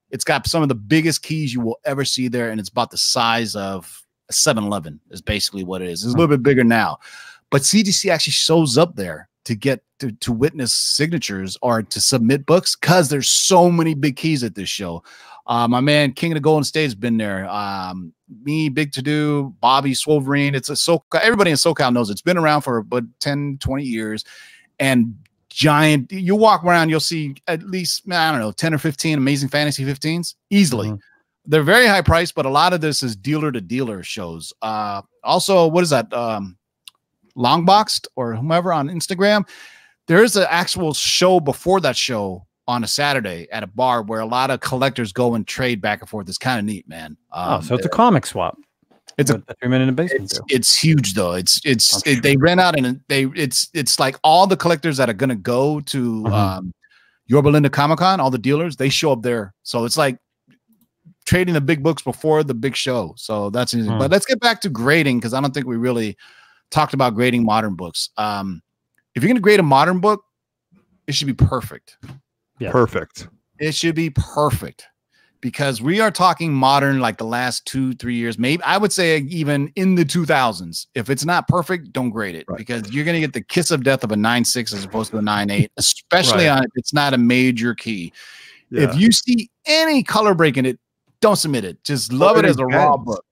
It's 0.09 0.23
got 0.23 0.47
some 0.47 0.63
of 0.63 0.69
the 0.69 0.75
biggest 0.75 1.21
keys 1.21 1.53
you 1.53 1.59
will 1.59 1.79
ever 1.83 2.05
see 2.05 2.29
there, 2.29 2.49
and 2.49 2.59
it's 2.59 2.69
about 2.69 2.91
the 2.91 2.97
size 2.97 3.55
of 3.55 4.03
a 4.29 4.33
7-Eleven. 4.33 5.01
Is 5.11 5.21
basically 5.21 5.65
what 5.65 5.81
it 5.81 5.89
is. 5.89 6.03
It's 6.03 6.13
a 6.13 6.17
little 6.17 6.33
bit 6.33 6.43
bigger 6.43 6.63
now, 6.63 6.97
but 7.51 7.63
CGC 7.63 8.09
actually 8.09 8.31
shows 8.31 8.77
up 8.77 8.95
there 8.95 9.29
to 9.43 9.55
get 9.55 9.83
to, 9.99 10.11
to 10.13 10.31
witness 10.31 10.73
signatures 10.73 11.57
or 11.61 11.81
to 11.83 12.01
submit 12.01 12.45
books 12.45 12.75
because 12.75 13.09
there's 13.09 13.29
so 13.29 13.69
many 13.69 13.93
big 13.93 14.15
keys 14.15 14.43
at 14.43 14.55
this 14.55 14.69
show. 14.69 15.03
Uh, 15.47 15.67
my 15.67 15.79
man 15.79 16.11
King 16.11 16.33
of 16.33 16.35
the 16.35 16.41
Golden 16.41 16.63
State 16.63 16.83
has 16.83 16.95
been 16.95 17.17
there. 17.17 17.47
Um, 17.49 18.13
me, 18.43 18.69
Big 18.69 18.91
To 18.93 19.01
Do, 19.01 19.55
Bobby 19.61 19.93
Swolverine. 19.93 20.53
It's 20.53 20.69
a 20.69 20.73
SoCal. 20.73 21.21
Everybody 21.21 21.51
in 21.51 21.57
SoCal 21.57 21.93
knows 21.93 22.09
it's 22.09 22.21
been 22.21 22.37
around 22.37 22.61
for 22.61 22.77
about 22.77 23.03
10, 23.21 23.57
20 23.59 23.83
years. 23.83 24.25
And 24.79 25.15
giant, 25.49 26.11
you 26.11 26.35
walk 26.35 26.63
around, 26.63 26.89
you'll 26.89 26.99
see 26.99 27.35
at 27.47 27.63
least, 27.63 28.03
I 28.11 28.31
don't 28.31 28.41
know, 28.41 28.51
10 28.51 28.73
or 28.73 28.77
15 28.77 29.17
amazing 29.17 29.49
fantasy 29.49 29.85
15s 29.85 30.35
easily. 30.49 30.89
Mhm. 30.89 30.99
They're 31.45 31.63
very 31.63 31.87
high 31.87 32.01
priced, 32.01 32.35
but 32.35 32.45
a 32.45 32.49
lot 32.49 32.73
of 32.73 32.81
this 32.81 33.01
is 33.01 33.15
dealer 33.15 33.51
to 33.53 33.61
dealer 33.61 34.03
shows. 34.03 34.51
Uh, 34.61 35.01
also, 35.23 35.67
what 35.67 35.83
is 35.83 35.89
that? 35.91 36.11
Um, 36.13 36.57
Longboxed 37.35 38.07
or 38.15 38.35
whomever 38.35 38.73
on 38.73 38.89
Instagram. 38.89 39.47
There 40.07 40.23
is 40.23 40.35
an 40.35 40.47
actual 40.49 40.93
show 40.93 41.39
before 41.39 41.79
that 41.81 41.95
show 41.95 42.46
on 42.67 42.83
a 42.83 42.87
Saturday 42.87 43.47
at 43.51 43.63
a 43.63 43.67
bar 43.67 44.01
where 44.03 44.19
a 44.19 44.25
lot 44.25 44.51
of 44.51 44.59
collectors 44.59 45.13
go 45.13 45.35
and 45.35 45.47
trade 45.47 45.81
back 45.81 46.01
and 46.01 46.09
forth. 46.09 46.27
It's 46.27 46.37
kind 46.37 46.59
of 46.59 46.65
neat, 46.65 46.87
man. 46.87 47.15
Oh, 47.31 47.55
Um, 47.55 47.61
so 47.61 47.75
it's 47.75 47.85
a 47.85 47.89
comic 47.89 48.25
swap. 48.25 48.57
it's 49.17 49.31
a- 49.31 49.37
the 49.37 49.55
three 49.59 49.69
men 49.69 49.81
in 49.81 49.87
the 49.87 49.93
basement. 49.93 50.23
it's 50.25 50.39
it's 50.49 50.77
huge 50.77 51.13
though. 51.13 51.33
It's 51.33 51.61
it's 51.65 52.05
it- 52.05 52.21
they 52.23 52.35
rent 52.37 52.59
out 52.59 52.77
and 52.77 52.99
they 53.07 53.25
it's 53.35 53.69
it's 53.73 53.99
like 53.99 54.17
all 54.23 54.45
the 54.47 54.57
collectors 54.57 54.97
that 54.97 55.09
are 55.09 55.13
gonna 55.13 55.35
go 55.35 55.79
to 55.81 56.23
Mhm. 56.23 56.31
um 56.33 56.73
Yorba 57.27 57.49
Linda 57.49 57.69
Comic 57.69 57.99
Con, 57.99 58.19
all 58.19 58.31
the 58.31 58.37
dealers, 58.37 58.75
they 58.77 58.89
show 58.89 59.11
up 59.11 59.21
there. 59.21 59.53
So 59.63 59.85
it's 59.85 59.97
like 59.97 60.17
trading 61.25 61.53
the 61.53 61.61
big 61.61 61.83
books 61.83 62.01
before 62.01 62.41
the 62.43 62.53
big 62.53 62.75
show. 62.75 63.13
So 63.17 63.49
that's 63.49 63.73
easy. 63.73 63.89
Hmm. 63.89 63.97
But 63.97 64.11
let's 64.11 64.25
get 64.25 64.39
back 64.39 64.61
to 64.61 64.69
grading 64.69 65.19
because 65.19 65.33
I 65.33 65.41
don't 65.41 65.53
think 65.53 65.65
we 65.67 65.75
really 65.77 66.15
talked 66.71 66.93
about 66.93 67.15
grading 67.15 67.43
modern 67.45 67.75
books. 67.75 68.09
Um 68.17 68.61
if 69.15 69.23
you're 69.23 69.29
gonna 69.29 69.39
grade 69.41 69.59
a 69.59 69.63
modern 69.63 69.99
book, 69.99 70.21
it 71.07 71.15
should 71.15 71.27
be 71.27 71.33
perfect. 71.33 71.97
Yeah. 72.59 72.71
Perfect. 72.71 73.27
It 73.59 73.73
should 73.73 73.95
be 73.95 74.09
perfect 74.11 74.85
because 75.41 75.81
we 75.81 75.99
are 75.99 76.09
talking 76.11 76.51
modern 76.53 76.99
like 76.99 77.17
the 77.17 77.23
last 77.25 77.65
two, 77.65 77.93
three 77.93 78.15
years. 78.15 78.39
Maybe 78.39 78.61
I 78.63 78.77
would 78.77 78.91
say 78.91 79.19
even 79.29 79.71
in 79.75 79.95
the 79.95 80.03
2000s. 80.05 80.87
If 80.95 81.09
it's 81.09 81.25
not 81.25 81.47
perfect, 81.47 81.93
don't 81.93 82.09
grade 82.09 82.35
it 82.35 82.45
Right. 82.47 82.57
because 82.57 82.91
you're 82.91 83.05
going 83.05 83.15
to 83.15 83.19
get 83.21 83.33
the 83.33 83.41
kiss 83.41 83.69
of 83.71 83.83
death 83.83 84.03
of 84.03 84.11
a 84.11 84.15
9.6 84.15 84.73
as 84.73 84.83
opposed 84.83 85.11
to 85.11 85.17
a 85.17 85.21
9.8, 85.21 85.69
especially 85.77 86.45
Right. 86.47 86.57
on 86.57 86.63
if 86.63 86.71
it's 86.75 86.93
not 86.93 87.13
a 87.13 87.17
major 87.17 87.75
key. 87.75 88.11
Yeah. 88.71 88.83
If 88.89 88.95
you 88.99 89.11
see 89.11 89.49
any 89.65 90.03
color 90.03 90.33
break 90.33 90.57
in 90.57 90.65
it, 90.65 90.79
don't 91.21 91.35
submit 91.37 91.63
it. 91.65 91.83
Just 91.83 92.11
love 92.11 92.35
Well, 92.35 92.45
it 92.45 92.47
it 92.47 92.49
as 92.49 92.57
a 92.59 92.65
raw 92.65 92.97
book. 92.97 93.23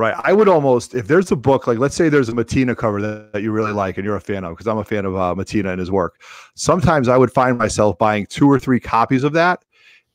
Right. 0.00 0.14
I 0.24 0.32
would 0.32 0.48
almost, 0.48 0.94
if 0.94 1.06
there's 1.08 1.30
a 1.30 1.36
book, 1.36 1.66
like 1.66 1.76
let's 1.76 1.94
say 1.94 2.08
there's 2.08 2.30
a 2.30 2.32
Mattina 2.32 2.74
cover 2.74 3.02
that, 3.02 3.34
that 3.34 3.42
you 3.42 3.52
really 3.52 3.72
like 3.72 3.98
and 3.98 4.04
you're 4.06 4.16
a 4.16 4.20
fan 4.20 4.44
of, 4.44 4.52
because 4.52 4.66
I'm 4.66 4.78
a 4.78 4.84
fan 4.84 5.04
of 5.04 5.14
uh, 5.14 5.34
Mattina 5.34 5.72
and 5.72 5.78
his 5.78 5.90
work. 5.90 6.22
Sometimes 6.54 7.06
I 7.06 7.18
would 7.18 7.30
find 7.30 7.58
myself 7.58 7.98
buying 7.98 8.24
two 8.24 8.50
or 8.50 8.58
three 8.58 8.80
copies 8.80 9.24
of 9.24 9.34
that 9.34 9.62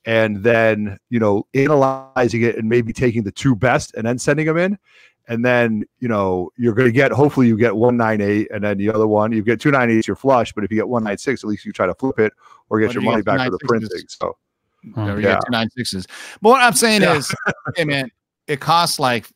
and 0.06 0.42
then, 0.42 0.98
you 1.12 1.20
know, 1.20 1.46
analyzing 1.54 2.42
it 2.42 2.58
and 2.58 2.68
maybe 2.68 2.94
taking 2.94 3.22
the 3.22 3.32
two 3.32 3.56
best 3.56 3.94
and 3.94 4.08
then 4.08 4.18
sending 4.18 4.48
them 4.48 4.58
in. 4.58 4.80
And 5.28 5.46
then, 5.46 5.84
you 6.00 6.08
know, 6.08 6.50
you're 6.58 6.74
going 6.74 6.88
to 6.88 6.92
get, 6.92 7.12
hopefully 7.12 7.46
you 7.48 7.56
get 7.56 7.76
198 7.76 8.48
and 8.52 8.64
then 8.64 8.80
the 8.80 8.90
other 8.90 9.06
one, 9.06 9.32
you 9.34 9.44
get 9.44 9.62
298, 9.62 10.08
you're 10.08 10.16
flush. 10.16 10.52
But 10.52 10.64
if 10.64 10.72
you 10.72 10.78
get 10.78 10.90
196, 10.90 11.44
at 11.44 11.48
least 11.48 11.64
you 11.64 11.72
try 11.72 11.86
to 11.86 11.94
flip 11.94 12.20
it 12.20 12.34
or 12.72 12.80
get 12.80 12.96
your 12.96 13.04
you 13.04 13.10
money 13.12 13.22
get, 13.22 13.26
back 13.26 13.46
for 13.46 13.52
the 13.52 13.60
printing. 13.60 13.90
So, 14.08 14.36
we 14.84 15.24
Yeah. 15.24 15.36
two 15.36 15.52
nine 15.52 15.70
sixes. 15.78 16.08
But 16.42 16.50
what 16.50 16.62
I'm 16.62 16.74
saying 16.74 17.04
Yeah. 17.04 17.18
is, 17.18 17.32
hey 17.76 17.86
man, 17.86 18.10
it 18.48 18.60
costs 18.60 19.00
like 19.00 19.28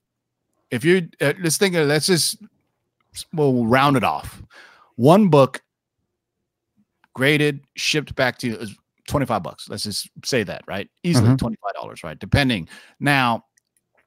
if 0.72 0.84
you 0.84 1.10
uh, 1.22 1.34
let's 1.42 1.58
think 1.58 1.76
of 1.76 1.88
let's 1.88 2.08
just 2.08 2.42
we'll 3.34 3.66
round 3.66 3.98
it 3.98 4.04
off. 4.04 4.42
One 4.96 5.30
book 5.30 5.62
graded, 7.14 7.62
shipped 7.76 8.16
back 8.16 8.38
to 8.40 8.48
you 8.48 8.56
is 8.56 8.76
25 9.08 9.44
bucks. 9.44 9.70
Let's 9.70 9.84
just 9.84 10.10
say 10.24 10.44
that, 10.44 10.64
right? 10.68 10.90
Easily 11.04 11.30
$25, 11.36 12.04
right? 12.04 12.20
Depending. 12.20 12.70
Now, 13.00 13.46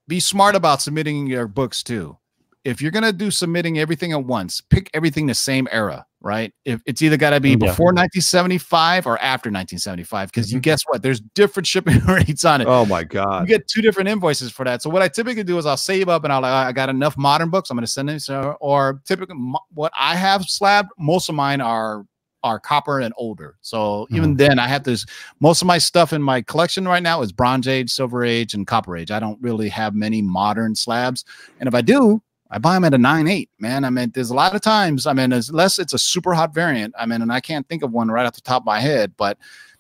be 0.08 0.20
smart 0.20 0.54
about 0.54 0.80
submitting 0.80 1.26
your 1.26 1.48
books 1.48 1.82
too. 1.82 2.16
If 2.64 2.80
you're 2.80 2.90
gonna 2.90 3.12
do 3.12 3.30
submitting 3.30 3.78
everything 3.78 4.12
at 4.12 4.24
once, 4.24 4.60
pick 4.60 4.90
everything 4.94 5.26
the 5.26 5.34
same 5.34 5.68
era, 5.70 6.06
right? 6.20 6.52
If 6.64 6.80
it's 6.86 7.02
either 7.02 7.16
got 7.16 7.30
to 7.30 7.40
be 7.40 7.56
mm, 7.56 7.62
Yeah. 7.62 7.70
before 7.70 7.86
1975 7.86 9.06
or 9.06 9.18
after 9.18 9.48
1975, 9.48 10.30
because 10.30 10.52
you 10.52 10.56
mm-hmm. 10.56 10.62
guess 10.62 10.82
what? 10.86 11.02
There's 11.02 11.20
different 11.20 11.66
shipping 11.72 11.98
rates 12.06 12.44
on 12.44 12.60
it. 12.60 12.66
Oh 12.66 12.86
my 12.86 13.04
God. 13.04 13.42
You 13.42 13.46
get 13.58 13.68
two 13.68 13.82
different 13.82 14.08
invoices 14.08 14.52
for 14.52 14.64
that. 14.64 14.82
So 14.82 14.90
what 14.90 15.02
I 15.02 15.08
typically 15.08 15.44
do 15.44 15.58
is 15.58 15.66
I'll 15.66 15.76
save 15.76 16.08
up 16.08 16.24
and 16.24 16.32
I'll 16.32 16.42
like 16.42 16.52
I 16.52 16.72
got 16.72 16.88
enough 16.88 17.16
modern 17.16 17.50
books. 17.50 17.70
I'm 17.70 17.76
going 17.76 17.84
to 17.84 17.90
send 17.90 18.08
them. 18.08 18.18
So 18.18 18.56
or 18.60 19.00
typically 19.04 19.36
what 19.72 19.92
I 19.98 20.14
have 20.16 20.44
slabbed, 20.44 20.90
most 20.98 21.28
of 21.28 21.34
mine 21.34 21.60
are 21.60 22.04
are 22.44 22.58
copper 22.58 23.00
and 23.00 23.14
older. 23.16 23.56
So 23.60 24.06
even 24.10 24.30
mm-hmm. 24.30 24.36
then 24.36 24.58
I 24.58 24.66
have 24.66 24.84
this 24.84 25.06
most 25.40 25.62
of 25.62 25.66
my 25.66 25.78
stuff 25.78 26.12
in 26.12 26.22
my 26.22 26.42
collection 26.42 26.86
right 26.86 27.02
now 27.02 27.22
is 27.22 27.32
bronze 27.32 27.68
age, 27.68 27.90
silver 27.90 28.24
age, 28.24 28.54
and 28.54 28.66
copper 28.66 28.96
age. 28.96 29.10
I 29.10 29.20
don't 29.20 29.40
really 29.40 29.68
have 29.68 29.94
many 29.94 30.22
modern 30.22 30.74
slabs. 30.74 31.24
And 31.60 31.68
if 31.68 31.74
I 31.74 31.82
do, 31.82 32.22
I 32.54 32.58
buy 32.58 32.74
them 32.74 32.84
at 32.84 32.92
a 32.94 32.98
nine 32.98 33.26
eight, 33.28 33.48
man. 33.58 33.82
I 33.84 33.90
mean, 33.90 34.12
there's 34.14 34.28
a 34.30 34.34
lot 34.34 34.54
of 34.54 34.60
times. 34.60 35.06
I 35.06 35.14
mean, 35.14 35.32
unless 35.32 35.78
it's 35.78 35.94
a 35.94 35.98
super 35.98 36.34
hot 36.34 36.54
variant. 36.54 36.94
I 36.98 37.06
mean, 37.06 37.22
and 37.22 37.32
I 37.32 37.40
can't 37.40 37.66
think 37.66 37.82
of 37.82 37.92
one 37.92 38.08
right 38.10 38.26
off 38.26 38.34
the 38.34 38.42
top 38.42 38.62
of 38.62 38.66
my 38.66 38.78
head. 38.78 39.14
But 39.16 39.38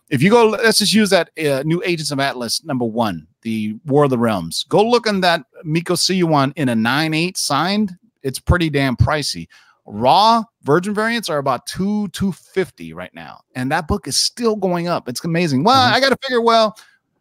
if 0.08 0.22
you 0.22 0.30
go, 0.30 0.48
let's 0.48 0.78
just 0.78 0.94
use 0.94 1.10
that 1.10 1.30
uh, 1.38 1.62
new 1.66 1.82
Agents 1.84 2.10
of 2.10 2.18
Atlas 2.18 2.64
number 2.64 2.86
one, 2.86 3.26
the 3.42 3.76
War 3.84 4.04
of 4.04 4.10
the 4.10 4.18
Realms. 4.18 4.64
Go 4.70 4.82
look 4.82 5.06
in 5.06 5.20
that 5.20 5.42
Mico 5.64 5.94
Suayan 5.94 6.24
one 6.24 6.52
in 6.56 6.70
a 6.70 6.74
nine 6.74 7.12
eight 7.14 7.36
signed. 7.36 7.92
It's 8.22 8.38
pretty 8.38 8.70
damn 8.70 8.96
pricey. 8.96 9.48
Raw 9.84 10.44
Virgin 10.62 10.94
variants 10.94 11.28
are 11.28 11.38
about 11.38 11.66
two 11.66 12.08
two 12.08 12.32
fifty 12.32 12.94
right 12.94 13.12
now, 13.14 13.40
and 13.54 13.70
that 13.70 13.86
book 13.86 14.08
is 14.08 14.16
still 14.16 14.56
going 14.56 14.88
up. 14.88 15.08
It's 15.08 15.22
amazing. 15.24 15.64
Well, 15.64 15.90
Mhm. 15.90 15.92
I 15.92 16.00
got 16.00 16.08
to 16.10 16.16
figure. 16.22 16.40
Well, 16.40 16.78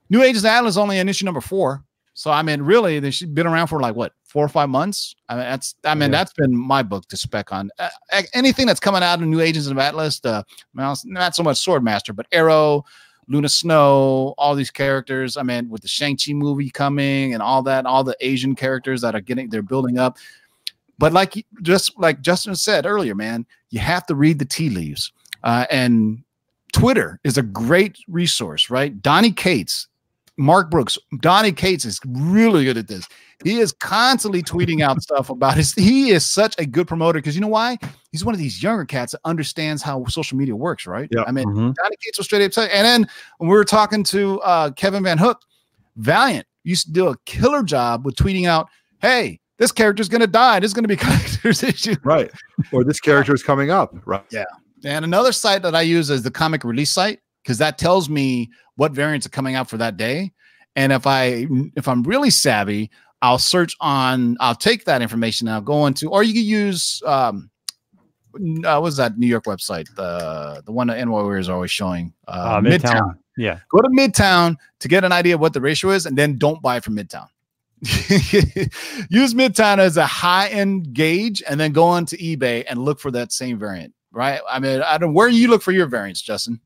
New 0.09 0.21
Agents 0.21 0.43
of 0.43 0.45
Atlas 0.51 0.77
only 0.77 0.99
an 0.99 1.09
issue 1.09 1.25
number 1.25 1.41
four. 1.41 1.83
So 2.21 2.29
I 2.29 2.43
mean, 2.43 2.61
really, 2.61 3.09
she's 3.09 3.27
been 3.27 3.47
around 3.47 3.65
for 3.65 3.79
like 3.79 3.95
what 3.95 4.13
four 4.25 4.45
or 4.45 4.47
five 4.47 4.69
months. 4.69 5.15
I 5.27 5.33
mean, 5.33 5.43
that's 5.45 5.73
I 5.83 5.95
mean, 5.95 6.11
Yeah. 6.11 6.19
that's 6.19 6.33
been 6.33 6.55
my 6.55 6.83
book 6.83 7.07
to 7.07 7.17
spec 7.17 7.51
on. 7.51 7.71
Uh, 7.79 7.89
anything 8.35 8.67
that's 8.67 8.79
coming 8.79 9.01
out 9.01 9.19
of 9.19 9.27
New 9.27 9.39
Agents 9.39 9.67
of 9.67 9.79
Atlas, 9.79 10.19
the 10.19 10.45
well, 10.75 10.95
not 11.05 11.35
so 11.35 11.41
much 11.41 11.57
Swordmaster, 11.57 12.15
but 12.15 12.27
Aero, 12.31 12.85
Luna 13.27 13.49
Snow, 13.49 14.35
all 14.37 14.53
these 14.53 14.69
characters. 14.69 15.35
I 15.35 15.41
mean, 15.41 15.67
with 15.67 15.81
the 15.81 15.87
Shang 15.87 16.15
Chi 16.15 16.33
movie 16.33 16.69
coming 16.69 17.33
and 17.33 17.41
all 17.41 17.63
that, 17.63 17.87
all 17.87 18.03
the 18.03 18.15
Asian 18.21 18.53
characters 18.53 19.01
that 19.01 19.15
are 19.15 19.21
getting 19.21 19.49
they're 19.49 19.63
building 19.63 19.97
up. 19.97 20.19
But 20.99 21.13
like 21.13 21.43
just 21.63 21.97
like 21.99 22.21
Justin 22.21 22.55
said 22.55 22.85
earlier, 22.85 23.15
man, 23.15 23.47
you 23.71 23.79
have 23.79 24.05
to 24.05 24.13
read 24.13 24.37
the 24.37 24.45
tea 24.45 24.69
leaves. 24.69 25.11
Uh, 25.43 25.65
and 25.71 26.21
Twitter 26.71 27.19
is 27.23 27.39
a 27.39 27.41
great 27.41 27.97
resource, 28.07 28.69
right? 28.69 29.01
Donny 29.01 29.31
Cates, 29.31 29.87
Mark 30.41 30.71
Brooks, 30.71 30.97
Donny 31.19 31.51
Cates 31.51 31.85
is 31.85 31.99
really 32.07 32.65
good 32.65 32.77
at 32.77 32.87
this. 32.87 33.07
He 33.43 33.59
is 33.59 33.71
constantly 33.71 34.41
tweeting 34.41 34.81
out 34.81 35.01
stuff 35.03 35.29
about 35.29 35.55
his. 35.55 35.73
He 35.73 36.09
is 36.09 36.25
such 36.25 36.55
a 36.57 36.65
good 36.65 36.87
promoter 36.87 37.19
because 37.19 37.35
you 37.35 37.41
know 37.41 37.47
why? 37.47 37.77
He's 38.11 38.25
one 38.25 38.33
of 38.33 38.39
these 38.39 38.61
younger 38.61 38.85
cats 38.85 39.11
that 39.13 39.21
understands 39.23 39.81
how 39.83 40.05
social 40.05 40.37
media 40.37 40.55
works, 40.55 40.85
right? 40.87 41.07
Yeah. 41.11 41.23
I 41.27 41.31
mean, 41.31 41.45
Mhm. 41.45 41.73
Donny 41.75 41.95
Cates 42.03 42.17
was 42.17 42.25
straight 42.25 42.43
up. 42.43 42.51
telling- 42.51 42.71
And 42.71 42.85
then 42.85 43.07
when 43.37 43.49
we 43.49 43.55
were 43.55 43.63
talking 43.65 44.03
to 44.05 44.39
uh, 44.41 44.71
Kevin 44.71 45.03
VanHook, 45.03 45.35
Valiant 45.97 46.47
used 46.63 46.87
to 46.87 46.91
do 46.91 47.07
a 47.07 47.15
killer 47.25 47.63
job 47.63 48.05
with 48.05 48.15
tweeting 48.15 48.47
out, 48.47 48.67
"Hey, 49.01 49.39
this 49.59 49.71
character's 49.71 50.09
going 50.09 50.21
to 50.21 50.27
die. 50.27 50.59
This 50.59 50.69
is 50.69 50.73
going 50.73 50.83
to 50.83 50.87
be 50.87 50.95
collector's 51.05 51.61
issue." 51.63 51.95
Right. 52.03 52.31
Or 52.71 52.83
this 52.83 52.99
character 53.07 53.33
is 53.33 53.43
coming 53.43 53.69
up. 53.71 53.93
Right. 54.05 54.23
Yeah. 54.31 54.45
And 54.83 55.05
another 55.05 55.31
site 55.31 55.61
that 55.63 55.75
I 55.75 55.81
use 55.81 56.09
is 56.09 56.23
the 56.23 56.31
comic 56.31 56.63
release 56.63 56.89
site 56.89 57.19
because 57.43 57.57
that 57.59 57.77
tells 57.77 58.09
me 58.09 58.49
what 58.75 58.91
variants 58.91 59.25
are 59.25 59.29
coming 59.31 59.55
out 59.55 59.69
for 59.69 59.77
that 59.77 59.97
day. 59.97 60.31
And 60.75 60.91
if 60.91 61.05
I 61.05 61.47
if 61.75 61.87
I'm 61.87 62.03
really 62.03 62.29
savvy, 62.29 62.89
I'll 63.21 63.39
search 63.39 63.75
on. 63.81 64.37
I'll 64.39 64.55
take 64.55 64.85
that 64.85 65.01
information. 65.01 65.47
And 65.47 65.55
I'll 65.55 65.61
go 65.61 65.85
into, 65.85 66.09
or 66.09 66.23
you 66.23 66.33
can 66.33 66.43
use 66.43 67.01
um, 67.05 67.51
uh, 68.65 68.79
what's 68.79 68.97
that 68.97 69.17
New 69.17 69.27
York 69.27 69.45
website? 69.45 69.93
The 69.95 70.61
the 70.65 70.71
one 70.71 70.87
that 70.87 71.05
NY 71.05 71.13
are 71.13 71.51
always 71.51 71.71
showing. 71.71 72.13
Uh, 72.27 72.31
Uh, 72.31 72.61
Midtown. 72.61 73.15
Yeah. 73.37 73.59
Go 73.69 73.79
to 73.79 73.89
Midtown 73.89 74.55
to 74.79 74.87
get 74.87 75.03
an 75.03 75.11
idea 75.11 75.35
of 75.35 75.41
what 75.41 75.53
the 75.53 75.61
ratio 75.61 75.91
is, 75.91 76.05
and 76.05 76.17
then 76.17 76.37
don't 76.37 76.61
buy 76.61 76.79
from 76.79 76.95
Midtown. 76.95 77.27
Use 79.09 79.33
Midtown 79.33 79.79
as 79.79 79.97
a 79.97 80.05
high 80.05 80.47
end 80.49 80.93
gauge, 80.93 81.41
and 81.49 81.59
then 81.59 81.71
go 81.71 81.83
on 81.83 82.05
to 82.07 82.17
eBay 82.17 82.63
and 82.67 82.79
look 82.83 82.99
for 82.99 83.11
that 83.11 83.31
same 83.31 83.57
variant. 83.57 83.93
Right? 84.11 84.41
I 84.49 84.59
mean, 84.59 84.81
I 84.81 84.97
don't. 84.97 85.13
Where 85.13 85.29
do 85.29 85.35
you 85.35 85.47
look 85.47 85.61
for 85.61 85.71
your 85.71 85.87
variants, 85.87 86.21
Justin? 86.21 86.59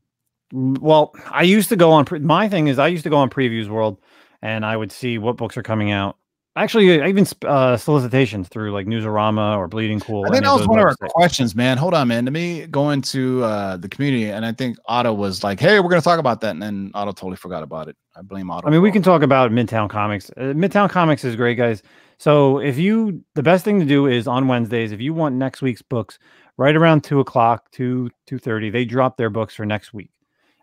Well, 0.55 1.13
I 1.29 1.43
used 1.43 1.69
to 1.69 1.75
go 1.75 1.91
on. 1.91 2.05
Pre- 2.05 2.19
my 2.19 2.47
thing 2.47 2.67
is, 2.67 2.79
I 2.79 2.87
used 2.87 3.03
to 3.03 3.09
go 3.09 3.17
on 3.17 3.29
Previews 3.29 3.67
World, 3.67 3.99
and 4.41 4.65
I 4.65 4.77
would 4.77 4.91
see 4.91 5.17
what 5.17 5.35
books 5.35 5.57
are 5.57 5.63
coming 5.63 5.91
out. 5.91 6.17
Actually, 6.57 7.01
I 7.01 7.09
even 7.09 7.27
uh, 7.45 7.75
solicitations 7.75 8.47
through 8.47 8.71
like 8.71 8.87
Newsarama 8.87 9.57
or 9.57 9.67
Bleeding 9.67 9.99
Cool. 9.99 10.23
I 10.25 10.29
think 10.29 10.45
that 10.45 10.53
was 10.53 10.65
one 10.65 10.79
of 10.79 10.85
our 10.85 10.95
questions, 11.09 11.53
man. 11.53 11.77
Hold 11.77 11.93
on, 11.93 12.07
man. 12.07 12.23
To 12.23 12.31
me 12.31 12.65
going 12.67 13.01
to 13.01 13.43
uh, 13.43 13.75
the 13.75 13.89
community, 13.89 14.31
and 14.31 14.45
I 14.45 14.53
think 14.53 14.77
Otto 14.85 15.13
was 15.13 15.43
like, 15.43 15.59
"Hey, 15.59 15.81
we're 15.81 15.89
going 15.89 16.01
to 16.01 16.05
talk 16.05 16.19
about 16.19 16.39
that," 16.41 16.51
and 16.51 16.61
then 16.61 16.91
Otto 16.93 17.11
totally 17.11 17.35
forgot 17.35 17.61
about 17.61 17.89
it. 17.89 17.97
I 18.15 18.21
blame 18.21 18.49
Otto. 18.49 18.67
I 18.67 18.71
mean, 18.71 18.81
we 18.81 18.91
can 18.91 19.01
talk 19.01 19.21
about 19.21 19.51
Midtown 19.51 19.89
Comics. 19.89 20.29
Uh, 20.37 20.53
Midtown 20.55 20.89
Comics 20.89 21.25
is 21.25 21.35
great, 21.35 21.55
guys. 21.55 21.83
So 22.17 22.59
if 22.59 22.77
you, 22.77 23.21
the 23.33 23.43
best 23.43 23.65
thing 23.65 23.81
to 23.81 23.85
do 23.85 24.07
is 24.07 24.25
on 24.25 24.47
Wednesdays, 24.47 24.93
if 24.93 25.01
you 25.01 25.13
want 25.13 25.35
next 25.35 25.61
week's 25.61 25.81
books, 25.81 26.17
right 26.55 26.75
around 26.75 27.03
two 27.03 27.19
o'clock, 27.19 27.69
two 27.71 28.09
two 28.25 28.39
thirty, 28.39 28.69
they 28.69 28.85
drop 28.85 29.17
their 29.17 29.29
books 29.29 29.55
for 29.55 29.65
next 29.65 29.93
week, 29.93 30.11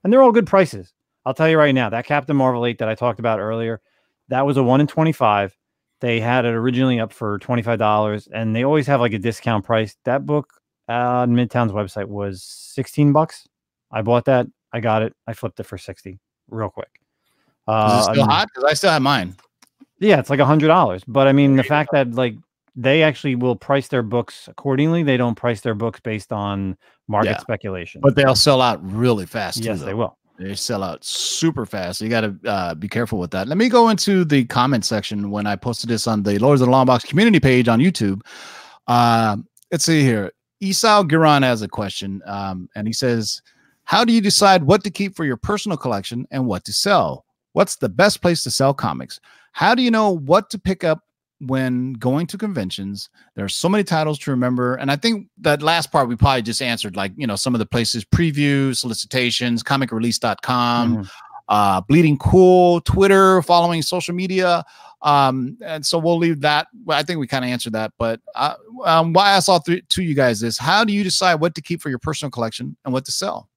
and 0.03 0.12
they're 0.12 0.22
all 0.22 0.32
good 0.32 0.46
prices. 0.46 0.92
I'll 1.24 1.34
tell 1.34 1.48
you 1.48 1.57
right 1.59 1.74
now, 1.74 1.88
that 1.90 2.05
Captain 2.07 2.36
Marvel 2.36 2.66
eight 2.66 2.78
that 2.78 2.88
I 2.88 2.94
talked 2.94 3.20
about 3.20 3.38
earlier, 3.38 3.80
that 4.28 4.44
was 4.46 4.57
a 4.57 4.62
one 4.62 4.80
in 4.80 4.86
twenty 4.86 5.12
five. 5.12 5.57
They 6.00 6.18
had 6.18 6.44
it 6.44 6.55
originally 6.55 6.98
up 6.98 7.12
for 7.12 7.38
twenty 7.38 7.62
five 7.62 7.78
dollars, 7.78 8.26
and 8.32 8.55
they 8.57 8.64
always 8.64 8.86
have 8.88 9.00
like 9.00 9.12
a 9.12 9.18
discount 9.18 9.64
price. 9.64 9.96
That 10.05 10.26
book 10.26 10.53
on 10.88 11.30
Midtown's 11.34 11.72
website 11.72 12.07
was 12.09 12.42
sixteen 12.42 13.12
bucks. 13.12 13.46
I 13.90 14.03
bought 14.03 14.24
that. 14.24 14.46
I 14.72 14.80
got 14.80 15.03
it. 15.03 15.14
I 15.26 15.32
flipped 15.34 15.61
it 15.61 15.64
for 15.64 15.78
sixty 15.78 16.18
real 16.50 16.70
quick. 16.70 16.90
Is 16.94 17.00
Uh, 17.68 18.07
it 18.09 18.14
still 18.14 18.24
hot? 18.24 18.48
Because 18.53 18.64
I 18.70 18.74
still 18.74 18.90
have 18.90 19.03
mine. 19.03 19.36
yeah, 20.00 20.18
it's 20.18 20.30
like 20.30 20.40
a 20.40 20.44
hundred 20.44 20.66
dollars. 20.68 21.05
But 21.07 21.28
I 21.28 21.32
mean, 21.32 21.55
the 21.55 21.62
fact 21.62 21.90
that 21.92 22.12
like 22.14 22.34
they 22.75 23.03
actually 23.03 23.35
will 23.35 23.57
price 23.57 23.89
their 23.89 24.03
books 24.03 24.49
accordingly. 24.49 25.03
They 25.03 25.16
don't 25.16 25.35
price 25.35 25.61
their 25.61 25.75
books 25.75 26.01
based 26.01 26.33
on 26.33 26.77
market 27.09 27.31
Yeah. 27.33 27.39
speculation. 27.39 28.01
But 28.01 28.16
they'll 28.16 28.35
sell 28.35 28.62
out 28.62 28.81
really 28.83 29.27
fast. 29.27 29.59
yes, 29.59 29.81
though. 29.81 29.87
they 29.87 29.95
will. 29.95 30.16
They 30.39 30.55
sell 30.55 30.83
out 30.83 31.05
super 31.05 31.66
fast. 31.66 31.99
So 31.99 32.05
you 32.07 32.11
got 32.11 32.23
to 32.23 32.37
uh, 32.51 32.75
be 32.75 32.89
careful 32.89 33.18
with 33.18 33.31
that. 33.33 33.47
Let 33.49 33.59
me 33.59 33.68
go 33.68 33.91
into 33.91 34.25
the 34.25 34.45
comment 34.47 34.85
section 34.85 35.31
when 35.31 35.47
I 35.47 35.55
posted 35.57 35.91
this 35.91 36.07
on 36.07 36.23
the 36.23 36.39
Lords 36.39 36.61
of 36.62 36.66
the 36.66 36.73
Long 36.73 36.87
Box 36.87 37.05
community 37.05 37.39
page 37.39 37.68
on 37.68 37.79
YouTube. 37.81 38.23
Uh, 38.87 39.37
let's 39.70 39.85
see 39.85 40.03
here. 40.03 40.33
Esau 40.61 41.03
Giron 41.05 41.43
has 41.43 41.62
a 41.62 41.68
question, 41.68 42.23
um, 42.25 42.68
and 42.75 42.87
he 42.87 42.93
says, 42.93 43.43
"How 43.85 44.05
do 44.05 44.12
you 44.12 44.20
decide 44.20 44.62
what 44.64 44.83
to 44.85 44.91
keep 44.91 45.14
for 45.16 45.25
your 45.25 45.37
personal 45.37 45.77
collection 45.77 46.27
and 46.31 46.47
what 46.47 46.64
to 46.64 46.73
sell? 46.73 47.25
What's 47.53 47.77
the 47.77 47.89
best 47.89 48.23
place 48.23 48.43
to 48.45 48.51
sell 48.51 48.73
comics? 48.73 49.20
How 49.53 49.75
do 49.75 49.83
you 49.83 49.91
know 49.91 50.11
what 50.16 50.49
to 50.51 50.59
pick 50.59 50.85
up 50.85 51.01
when 51.47 51.95
going 51.95 52.26
to 52.28 52.38
conventions? 52.38 53.09
There 53.34 53.45
are 53.45 53.49
so 53.49 53.68
many 53.68 53.84
titles 53.84 54.18
to 54.20 54.30
remember, 54.30 54.74
and 54.76 54.90
I 54.90 54.97
think 54.97 55.28
that 55.40 55.62
last 55.62 55.90
part 55.93 56.09
we 56.09 56.16
probably 56.16 56.43
just 56.43 56.62
answered, 56.62 56.97
like 56.97 57.12
you 57.16 57.26
know, 57.26 57.36
some 57.36 57.55
of 57.55 57.59
the 57.59 57.66
places, 57.66 58.05
preview, 58.05 58.76
solicitations, 58.76 59.62
comicrelease.com, 59.62 60.97
Mhm. 60.99 61.11
uh, 61.49 61.80
Bleeding 61.82 62.18
Cool, 62.18 62.80
Twitter, 62.82 63.43
following 63.43 63.82
social 63.82 64.14
media. 64.14 64.64
Um, 65.03 65.57
and 65.64 65.84
so 65.84 65.99
we'll 65.99 66.16
leave 66.18 66.40
that. 66.43 66.68
Well, 66.84 66.97
I 66.97 67.03
think 67.03 67.18
we 67.18 67.26
kind 67.26 67.45
of 67.45 67.51
answered 67.51 67.72
that. 67.72 67.93
But 67.99 68.20
uh, 68.36 68.55
um, 68.84 69.12
why 69.12 69.30
I 69.30 69.32
asked 69.32 69.49
all 69.49 69.59
three 69.59 69.82
to 69.88 70.03
you 70.03 70.14
guys 70.14 70.45
is 70.45 70.59
how 70.59 70.84
do 70.84 70.93
you 70.93 71.03
decide 71.03 71.36
what 71.40 71.57
to 71.57 71.61
keep 71.61 71.82
for 71.82 71.88
your 71.90 71.99
personal 71.99 72.30
collection 72.30 72.76
and 72.84 72.93
what 72.95 73.05
to 73.07 73.12
sell? 73.12 73.49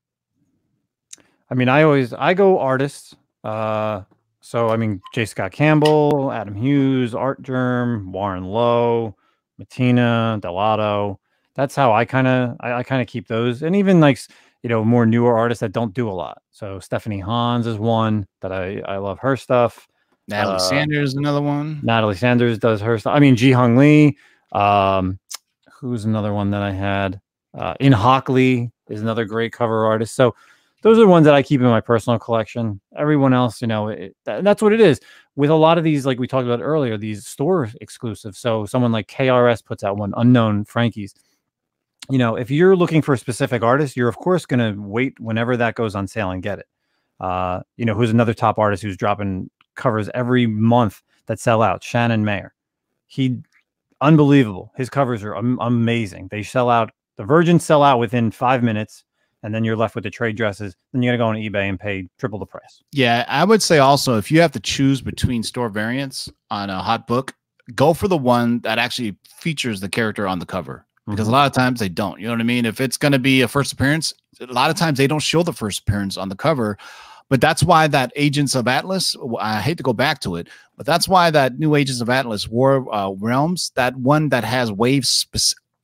I 1.52 1.54
mean, 1.54 1.70
I 1.70 1.84
always 1.84 2.14
I 2.14 2.34
go 2.34 2.58
artists. 2.60 3.16
Uh, 3.44 4.02
so 4.46 4.70
I 4.70 4.78
mean, 4.78 5.02
J. 5.12 5.26
Scott 5.26 5.52
Campbell, 5.52 6.32
Adam 6.32 6.54
Hughes, 6.54 7.16
Artgerm, 7.16 8.12
Warren 8.12 8.44
Louw, 8.44 9.16
Mattina, 9.60 10.40
Dell'Otto. 10.40 11.18
That's 11.56 11.76
how 11.76 11.94
I 11.94 12.06
kind 12.06 12.28
of 12.28 12.56
I, 12.60 12.74
I 12.74 12.84
kind 12.84 13.02
of 13.02 13.08
keep 13.08 13.28
those, 13.28 13.64
and 13.64 13.76
even 13.76 14.00
like 14.00 14.20
you 14.62 14.70
know 14.70 14.86
more 14.86 15.08
newer 15.08 15.36
artists 15.36 15.62
that 15.62 15.72
don't 15.72 15.96
do 15.96 16.08
a 16.08 16.14
lot. 16.14 16.44
So 16.52 16.80
Stephanie 16.80 17.20
Hans 17.20 17.66
is 17.66 17.80
one 17.80 18.28
that 18.42 18.52
I 18.52 18.82
I 18.86 18.98
love 18.98 19.18
her 19.18 19.36
stuff. 19.36 19.88
Natali 20.30 20.56
Uh, 20.56 20.60
Sanders, 20.60 21.16
another 21.16 21.42
one. 21.42 21.82
Natali 21.84 22.16
Sanders 22.16 22.60
does 22.60 22.82
her 22.82 23.00
stuff. 23.00 23.16
I 23.16 23.20
mean, 23.20 23.36
Ji 23.36 23.52
Hung 23.52 23.78
Lee. 23.78 24.16
Um, 24.52 25.18
who's 25.74 26.06
another 26.06 26.36
one 26.36 26.52
that 26.52 26.62
I 26.62 26.72
had? 26.72 27.20
Uh, 27.58 27.74
Inhyuk 27.82 28.30
Lee 28.30 28.70
is 28.90 29.02
another 29.02 29.26
great 29.26 29.54
cover 29.54 29.88
artist. 29.88 30.14
So 30.14 30.36
those 30.86 31.00
are 31.00 31.02
the 31.02 31.08
ones 31.08 31.26
that 31.26 31.34
I 31.34 31.42
keep 31.42 31.62
in 31.62 31.66
my 31.66 31.82
personal 31.82 32.20
collection. 32.20 32.80
Everyone 32.96 33.34
else, 33.34 33.60
you 33.60 33.66
know, 33.66 33.88
it, 33.88 34.16
that, 34.26 34.44
that's 34.44 34.62
what 34.62 34.72
it 34.72 34.80
is 34.80 35.00
with 35.36 35.50
a 35.50 35.56
lot 35.56 35.80
of 35.80 35.84
these, 35.84 36.06
like 36.06 36.20
we 36.20 36.28
talked 36.28 36.46
about 36.46 36.62
earlier, 36.62 36.96
these 36.96 37.26
store 37.26 37.72
exclusives. 37.82 38.38
So 38.38 38.68
someone 38.68 38.92
like 38.92 39.08
KRS 39.08 39.66
puts 39.66 39.84
out 39.84 39.98
one, 39.98 40.14
Unknown 40.16 40.64
Frankie's. 40.64 41.16
You 42.12 42.20
know, 42.20 42.36
if 42.36 42.52
you're 42.52 42.76
looking 42.76 43.02
for 43.02 43.14
a 43.14 43.18
specific 43.18 43.64
artist, 43.64 43.98
you're 43.98 44.08
of 44.08 44.18
course 44.18 44.46
going 44.46 44.60
to 44.60 44.80
wait 44.80 45.20
whenever 45.20 45.58
that 45.58 45.74
goes 45.74 45.96
on 45.96 46.06
sale 46.06 46.30
and 46.30 46.44
get 46.44 46.60
it. 46.60 46.68
Uh, 47.20 47.62
you 47.78 47.86
know, 47.86 47.96
who's 47.96 48.12
another 48.12 48.36
top 48.36 48.60
artist 48.60 48.84
who's 48.84 48.96
dropping 48.96 49.50
covers 49.74 50.08
every 50.14 50.46
month 50.46 51.02
that 51.26 51.40
sell 51.40 51.64
out? 51.64 51.84
Shannon 51.84 52.24
Maer. 52.24 52.54
He 53.08 53.40
unbelievable. 54.02 54.72
His 54.76 54.92
covers 54.92 55.24
are 55.24 55.36
am- 55.36 55.58
amazing. 55.62 56.28
They 56.30 56.44
sell 56.44 56.70
out. 56.70 56.92
The 57.16 57.24
Virgins 57.24 57.64
sell 57.64 57.82
out 57.82 57.98
within 57.98 58.30
five 58.30 58.62
minutes, 58.62 59.04
and 59.46 59.54
then 59.54 59.64
you're 59.64 59.76
left 59.76 59.94
with 59.94 60.04
the 60.04 60.10
trade 60.10 60.36
dresses. 60.36 60.76
Then 60.92 61.04
you 61.04 61.10
got 61.10 61.12
to 61.14 61.18
go 61.20 61.28
on 61.28 61.36
eBay 61.36 61.70
and 61.70 61.80
pay 61.80 62.10
triple 62.18 62.40
the 62.40 62.48
price. 62.48 62.82
Yeah, 62.92 63.24
I 63.28 63.44
would 63.46 63.62
say 63.62 63.78
also 63.78 64.18
if 64.18 64.32
you 64.32 64.42
have 64.42 64.52
to 64.54 64.60
choose 64.60 65.02
between 65.02 65.44
store 65.44 65.70
variants 65.70 66.32
on 66.50 66.72
a 66.72 66.82
hot 66.82 67.06
book, 67.06 67.36
go 67.76 67.94
for 67.94 68.08
the 68.08 68.18
one 68.18 68.60
that 68.62 68.80
actually 68.80 69.16
features 69.28 69.82
the 69.82 69.90
character 69.90 70.28
on 70.28 70.40
the 70.40 70.46
cover. 70.48 70.88
Because 71.08 71.28
Mhm. 71.28 71.30
a 71.30 71.34
lot 71.34 71.46
of 71.46 71.54
times 71.54 71.80
they 71.80 71.90
don't. 71.90 72.20
You 72.20 72.26
know 72.26 72.34
what 72.34 72.42
I 72.42 72.46
mean? 72.46 72.66
If 72.66 72.82
it's 72.82 72.98
going 72.98 73.12
to 73.12 73.20
be 73.20 73.42
a 73.42 73.48
first 73.48 73.72
appearance, 73.72 74.12
a 74.42 74.48
lot 74.48 74.72
of 74.72 74.76
times 74.76 74.98
they 74.98 75.06
don't 75.06 75.20
show 75.20 75.44
the 75.44 75.54
first 75.54 75.82
appearance 75.82 76.18
on 76.18 76.30
the 76.30 76.36
cover. 76.36 76.78
But 77.30 77.42
that's 77.42 77.62
why 77.64 77.88
that 77.88 78.12
Agents 78.16 78.56
of 78.56 78.68
Atlas, 78.68 79.16
I 79.40 79.62
hate 79.62 79.78
to 79.78 79.84
go 79.84 79.94
back 79.94 80.20
to 80.22 80.36
it, 80.36 80.48
but 80.78 80.86
that's 80.88 81.08
why 81.08 81.30
that 81.32 81.60
new 81.60 81.76
Agents 81.76 82.02
of 82.02 82.10
Atlas 82.10 82.48
War 82.48 82.92
uh, 82.94 83.12
Realms, 83.20 83.72
that 83.76 83.96
one 83.98 84.30
that 84.30 84.44
has 84.44 84.72
waves 84.72 85.10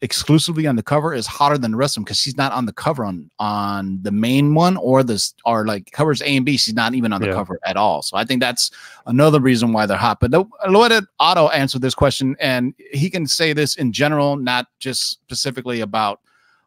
exclusively 0.04 0.66
on 0.66 0.76
the 0.76 0.82
cover 0.84 1.14
is 1.14 1.28
hotter 1.28 1.58
than 1.58 1.72
the 1.72 1.78
rest 1.78 1.94
of 1.94 1.96
them 1.96 2.06
because 2.06 2.18
she's 2.18 2.36
not 2.36 2.52
on 2.52 2.66
the 2.66 2.74
cover 2.74 3.06
on 3.06 3.30
on 3.38 4.00
the 4.02 4.12
main 4.12 4.56
one 4.56 4.76
or 4.78 5.04
this 5.04 5.34
or 5.46 5.66
like 5.66 5.92
covers 5.92 6.22
A 6.24 6.36
and 6.36 6.46
B. 6.46 6.58
She's 6.58 6.74
not 6.74 6.96
even 6.96 7.14
on 7.14 7.22
the 7.22 7.28
Yeah. 7.28 7.34
cover 7.34 7.60
at 7.66 7.78
all. 7.78 8.02
So 8.02 8.18
I 8.18 8.24
think 8.26 8.42
that's 8.42 8.72
another 9.06 9.40
reason 9.40 9.74
why 9.74 9.86
they're 9.86 9.98
hot. 9.98 10.20
But 10.20 10.32
the- 10.32 10.46
let 10.70 11.04
Otto 11.20 11.50
answer 11.50 11.78
this 11.78 11.94
question, 11.94 12.36
and 12.40 12.74
he 12.92 13.10
can 13.10 13.28
say 13.28 13.54
this 13.54 13.76
in 13.76 13.92
general, 13.92 14.38
not 14.38 14.68
just 14.80 15.12
specifically 15.12 15.82
about 15.82 16.20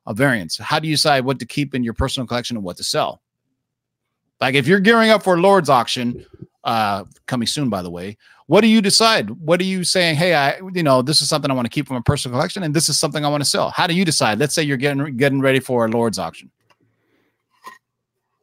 a 0.06 0.14
variance. 0.14 0.56
How 0.58 0.78
do 0.78 0.86
you 0.86 0.94
decide 0.94 1.24
what 1.24 1.38
to 1.40 1.46
keep 1.46 1.74
in 1.74 1.82
your 1.82 1.94
personal 1.94 2.26
collection 2.26 2.56
and 2.56 2.64
what 2.64 2.76
to 2.76 2.84
sell? 2.84 3.20
Like 4.40 4.54
if 4.54 4.66
you're 4.66 4.80
gearing 4.80 5.10
up 5.10 5.22
for 5.22 5.40
Lord's 5.40 5.70
auction, 5.70 6.24
uh, 6.64 7.04
coming 7.26 7.46
soon, 7.46 7.68
by 7.68 7.82
the 7.82 7.90
way, 7.90 8.16
what 8.46 8.60
do 8.60 8.66
you 8.66 8.82
decide? 8.82 9.30
What 9.30 9.60
are 9.60 9.64
you 9.64 9.84
saying? 9.84 10.16
Hey, 10.16 10.34
I, 10.34 10.58
you 10.74 10.82
know, 10.82 11.02
this 11.02 11.20
is 11.20 11.28
something 11.28 11.50
I 11.50 11.54
want 11.54 11.66
to 11.66 11.70
keep 11.70 11.86
from 11.86 11.96
a 11.96 12.02
personal 12.02 12.36
collection, 12.36 12.62
and 12.62 12.74
this 12.74 12.88
is 12.88 12.98
something 12.98 13.24
I 13.24 13.28
want 13.28 13.42
to 13.42 13.48
sell. 13.48 13.70
How 13.70 13.86
do 13.86 13.94
you 13.94 14.04
decide? 14.04 14.38
Let's 14.38 14.54
say 14.54 14.62
you're 14.62 14.76
getting 14.76 15.16
getting 15.16 15.40
ready 15.40 15.60
for 15.60 15.86
a 15.86 15.88
Lord's 15.88 16.18
auction. 16.18 16.50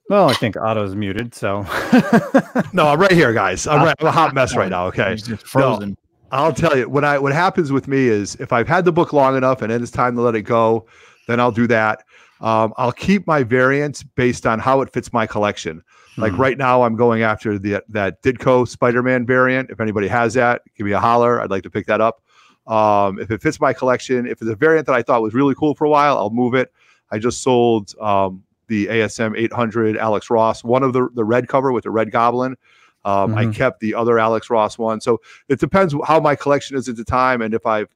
Well, 0.09 0.29
I 0.29 0.33
think 0.33 0.57
Otto's 0.57 0.93
muted, 0.93 1.33
so 1.33 1.61
No, 2.73 2.87
I'm 2.87 2.99
right 2.99 3.13
here, 3.13 3.31
guys. 3.31 3.65
I'm, 3.65 3.81
right, 3.81 3.95
I'm 3.99 4.07
a 4.07 4.11
hot 4.11 4.33
mess 4.33 4.57
right 4.57 4.69
now. 4.69 4.87
Okay. 4.87 5.11
He's 5.11 5.23
just 5.23 5.47
frozen. 5.47 5.95
I'll 6.31 6.53
tell 6.53 6.77
you 6.77 6.89
what 6.89 7.05
I 7.05 7.17
what 7.19 7.33
happens 7.33 7.71
with 7.71 7.87
me 7.87 8.07
is 8.07 8.35
if 8.35 8.51
I've 8.51 8.67
had 8.67 8.85
the 8.85 8.91
book 8.91 9.13
long 9.13 9.37
enough 9.37 9.61
and 9.61 9.71
then 9.71 9.81
it's 9.81 9.91
time 9.91 10.15
to 10.15 10.21
let 10.21 10.35
it 10.35 10.43
go, 10.43 10.85
then 11.27 11.39
I'll 11.39 11.51
do 11.51 11.67
that. 11.67 12.03
Um, 12.41 12.73
I'll 12.77 12.91
keep 12.91 13.27
my 13.27 13.43
variants 13.43 14.03
based 14.03 14.45
on 14.47 14.59
how 14.59 14.81
it 14.81 14.91
fits 14.91 15.13
my 15.13 15.27
collection. 15.27 15.83
Like 16.17 16.33
Mhm. 16.33 16.37
right 16.39 16.57
now, 16.57 16.83
I'm 16.83 16.95
going 16.95 17.23
after 17.23 17.57
the 17.57 17.81
that 17.89 18.21
Ditko 18.21 18.67
Spider-Man 18.67 19.25
variant. 19.25 19.69
If 19.69 19.79
anybody 19.79 20.07
has 20.07 20.33
that, 20.35 20.61
give 20.77 20.85
me 20.85 20.91
a 20.91 20.99
holler. 20.99 21.41
I'd 21.41 21.49
like 21.49 21.63
to 21.63 21.69
pick 21.69 21.87
that 21.87 22.01
up. 22.01 22.21
Um, 22.67 23.19
if 23.19 23.31
it 23.31 23.41
fits 23.41 23.59
my 23.59 23.73
collection, 23.73 24.25
if 24.27 24.41
it's 24.41 24.49
a 24.51 24.55
variant 24.55 24.85
that 24.87 24.95
I 24.95 25.01
thought 25.01 25.21
was 25.21 25.33
really 25.33 25.55
cool 25.55 25.73
for 25.73 25.85
a 25.85 25.89
while, 25.89 26.17
I'll 26.17 26.29
move 26.29 26.53
it. 26.53 26.71
I 27.11 27.17
just 27.17 27.41
sold 27.41 27.93
um, 27.99 28.43
the 28.67 28.87
ASM 28.87 29.35
800 29.37 29.97
Alex 29.97 30.29
Ross, 30.29 30.63
one 30.63 30.83
of 30.83 30.93
the 30.93 31.09
the 31.15 31.23
red 31.23 31.47
cover 31.47 31.71
with 31.71 31.85
the 31.85 31.91
red 31.91 32.11
goblin. 32.11 32.55
Um, 33.03 33.33
I 33.33 33.45
Mhm. 33.45 33.55
kept 33.55 33.79
the 33.79 33.95
other 33.95 34.19
Alex 34.19 34.49
Ross 34.49 34.77
one. 34.77 35.01
So 35.01 35.21
it 35.49 35.59
depends 35.59 35.95
how 36.05 36.19
my 36.19 36.35
collection 36.35 36.77
is 36.77 36.87
at 36.87 36.97
the 36.97 37.03
time 37.03 37.41
and 37.41 37.53
if 37.53 37.65
I've 37.65 37.89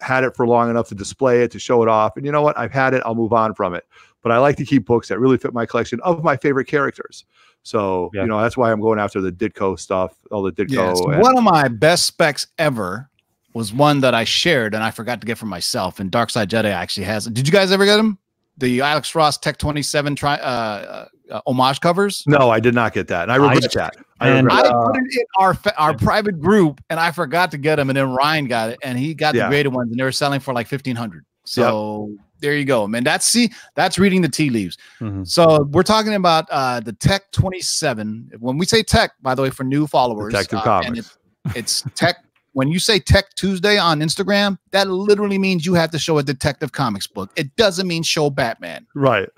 had 0.00 0.22
it 0.22 0.36
for 0.36 0.46
long 0.46 0.68
enough 0.68 0.88
to 0.88 0.94
display 0.94 1.42
it 1.42 1.50
to 1.52 1.58
show 1.58 1.82
it 1.82 1.88
off. 1.88 2.16
And 2.16 2.26
you 2.26 2.32
know 2.32 2.42
what? 2.42 2.58
I've 2.58 2.72
had 2.72 2.92
it. 2.92 3.02
I'll 3.06 3.14
move 3.14 3.32
on 3.32 3.54
from 3.54 3.74
it. 3.74 3.84
But 4.24 4.32
I 4.32 4.38
like 4.38 4.56
to 4.56 4.64
keep 4.64 4.86
books 4.86 5.06
that 5.08 5.20
really 5.20 5.36
fit 5.38 5.54
my 5.54 5.66
collection 5.66 6.00
of 6.02 6.24
my 6.24 6.36
favorite 6.36 6.64
characters. 6.66 7.24
So 7.62 8.10
Yeah. 8.12 8.22
you 8.22 8.26
know 8.28 8.40
that's 8.40 8.56
why 8.56 8.72
I'm 8.72 8.80
going 8.80 8.98
after 8.98 9.20
the 9.20 9.30
Ditko 9.30 9.78
stuff, 9.78 10.16
all 10.32 10.42
the 10.42 10.50
Ditko. 10.50 10.70
Yes. 10.72 10.98
and- 11.00 11.20
One 11.22 11.38
of 11.38 11.44
my 11.44 11.68
best 11.68 12.06
specs 12.06 12.48
ever 12.58 13.08
was 13.52 13.72
one 13.72 14.00
that 14.00 14.14
I 14.14 14.24
shared 14.24 14.74
and 14.74 14.82
I 14.82 14.90
forgot 14.90 15.20
to 15.20 15.26
get 15.26 15.38
for 15.38 15.46
myself. 15.46 16.00
And 16.00 16.10
Darkside 16.10 16.46
Jedi 16.48 16.72
actually 16.72 17.04
has 17.04 17.26
it. 17.28 17.34
Did 17.34 17.46
you 17.46 17.52
guys 17.52 17.70
ever 17.70 17.84
get 17.84 17.96
them? 17.98 18.18
The 18.58 18.80
Alex 18.80 19.14
Ross 19.14 19.38
Tech 19.38 19.58
27 19.58 20.16
tri- 20.16 20.36
uh, 20.38 21.06
uh, 21.30 21.40
homage 21.46 21.80
covers. 21.80 22.22
no, 22.26 22.50
I 22.50 22.60
did 22.60 22.74
not 22.74 22.92
get 22.92 23.08
that, 23.08 23.24
and 23.28 23.32
I 23.32 23.36
I- 23.36 23.58
that. 23.60 23.96
I 24.20 24.28
and, 24.28 24.46
regret 24.46 24.66
I 24.66 24.68
uh, 24.68 24.86
put 24.86 24.96
it 24.96 25.16
in 25.18 25.24
our 25.38 25.56
our 25.76 25.94
private 25.96 26.40
group 26.40 26.80
and 26.88 26.98
I 27.00 27.10
forgot 27.10 27.50
to 27.50 27.58
get 27.58 27.76
them. 27.76 27.90
And 27.90 27.96
then 27.96 28.10
Ryan 28.12 28.46
got 28.46 28.70
it 28.70 28.78
and 28.82 28.96
he 28.98 29.12
got 29.14 29.34
Yeah. 29.34 29.44
the 29.44 29.48
graded 29.50 29.72
ones 29.74 29.90
and 29.90 29.98
they 29.98 30.04
were 30.04 30.12
selling 30.12 30.40
for 30.40 30.54
like 30.54 30.66
1500 30.70 31.24
So 31.44 32.10
there 32.40 32.56
you 32.56 32.64
go, 32.64 32.86
man. 32.86 33.04
That's 33.04 33.26
see, 33.26 33.50
that's 33.74 33.98
reading 33.98 34.20
the 34.22 34.28
tea 34.28 34.50
leaves. 34.50 34.76
Mhm. 35.00 35.26
So 35.26 35.64
we're 35.70 35.82
talking 35.82 36.14
about 36.14 36.46
uh, 36.50 36.80
the 36.80 36.92
Tech 36.92 37.30
27. 37.32 38.32
When 38.38 38.58
we 38.58 38.66
say 38.66 38.82
Tech, 38.82 39.12
by 39.22 39.34
the 39.34 39.42
way, 39.42 39.50
for 39.50 39.64
new 39.64 39.86
followers, 39.86 40.32
Detective 40.32 40.58
uh, 40.58 40.80
and 40.84 40.84
Comics. 40.96 41.16
it- 41.44 41.56
it's 41.56 41.84
Tech. 41.94 42.16
When 42.52 42.68
you 42.68 42.78
say 42.78 42.98
Tech 43.00 43.34
Tuesday 43.34 43.78
on 43.78 44.00
Instagram, 44.00 44.58
that 44.70 44.88
literally 44.88 45.38
means 45.38 45.66
you 45.66 45.74
have 45.74 45.90
to 45.90 45.98
show 45.98 46.18
a 46.18 46.22
Detective 46.22 46.70
Comics 46.72 47.06
book. 47.06 47.30
It 47.36 47.54
doesn't 47.56 47.86
mean 47.88 48.02
show 48.02 48.30
Batman. 48.30 48.86
right. 48.94 49.28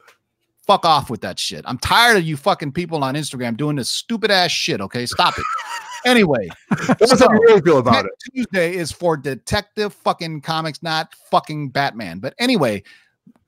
Fuck 0.66 0.84
off 0.84 1.11
with 1.11 1.20
that 1.20 1.38
shit. 1.38 1.62
I'm 1.64 1.78
tired 1.78 2.16
of 2.16 2.24
you 2.24 2.36
fucking 2.36 2.72
people 2.72 3.05
on 3.05 3.14
Instagram 3.14 3.57
doing 3.57 3.76
this 3.76 3.88
stupid 3.88 4.32
ass 4.32 4.51
shit. 4.51 4.80
Okay, 4.80 5.07
stop 5.07 5.38
it. 5.38 5.44
anyway, 6.07 6.48
That's 6.70 7.11
how 7.11 7.16
So, 7.18 7.32
you 7.32 7.40
really 7.42 7.61
feel 7.61 7.78
about 7.78 8.07
it. 8.07 8.12
Tuesday 8.34 8.74
is 8.76 8.90
for 8.92 9.16
Detective 9.16 9.92
fucking 9.92 10.40
Comics, 10.40 10.82
not 10.82 11.14
fucking 11.30 11.68
Batman. 11.70 12.18
But 12.20 12.34
anyway, 12.38 12.82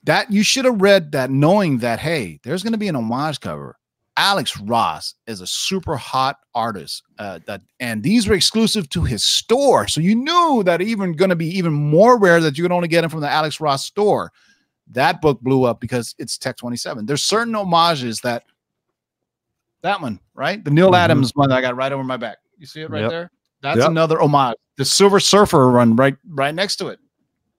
that 0.04 0.30
you 0.30 0.42
should 0.42 0.64
have 0.66 0.80
read 0.82 1.12
that 1.12 1.30
knowing 1.30 1.78
that 1.78 1.98
hey, 1.98 2.40
there's 2.42 2.62
going 2.62 2.72
to 2.72 2.78
be 2.78 2.88
an 2.88 2.96
homage 2.96 3.40
cover. 3.40 3.76
Alex 4.16 4.58
Ross 4.58 5.14
is 5.28 5.40
a 5.40 5.46
super 5.46 5.96
hot 5.96 6.38
artist 6.52 7.04
uh, 7.20 7.38
that, 7.46 7.62
and 7.78 8.02
these 8.02 8.26
were 8.26 8.34
exclusive 8.34 8.88
to 8.90 9.04
his 9.04 9.22
store, 9.22 9.86
so 9.86 10.00
you 10.00 10.16
knew 10.16 10.62
that 10.64 10.80
even 10.80 11.12
going 11.12 11.28
to 11.30 11.36
be 11.36 11.46
even 11.56 11.72
more 11.72 12.18
rare 12.18 12.40
that 12.40 12.58
you 12.58 12.64
could 12.64 12.72
only 12.72 12.88
get 12.88 13.02
them 13.02 13.10
from 13.10 13.20
the 13.20 13.30
Alex 13.30 13.60
Ross 13.60 13.84
store. 13.84 14.32
That 14.90 15.20
book 15.20 15.40
blew 15.40 15.62
up 15.64 15.78
because 15.80 16.16
it's 16.18 16.36
Tech 16.36 16.56
27. 16.56 17.06
There's 17.06 17.22
certain 17.22 17.54
homages 17.54 18.20
that 18.22 18.42
that 19.82 20.00
one, 20.00 20.18
right? 20.34 20.64
The 20.64 20.70
Neil 20.72 20.90
Mhm. 20.90 20.96
Adams 20.98 21.30
one 21.36 21.50
that 21.50 21.58
I 21.58 21.60
got 21.60 21.76
right 21.76 21.92
over 21.92 22.02
my 22.02 22.16
back. 22.16 22.38
You 22.58 22.66
see 22.66 22.80
it 22.82 22.90
right 22.90 23.02
Yep. 23.02 23.10
there? 23.10 23.30
That's 23.62 23.78
Yep. 23.78 23.88
another 23.90 24.20
homage. 24.20 24.56
The 24.76 24.84
Silver 24.84 25.20
Surfer 25.20 25.68
run 25.70 25.96
right 25.96 26.16
right 26.28 26.54
next 26.54 26.76
to 26.76 26.88
it. 26.88 26.98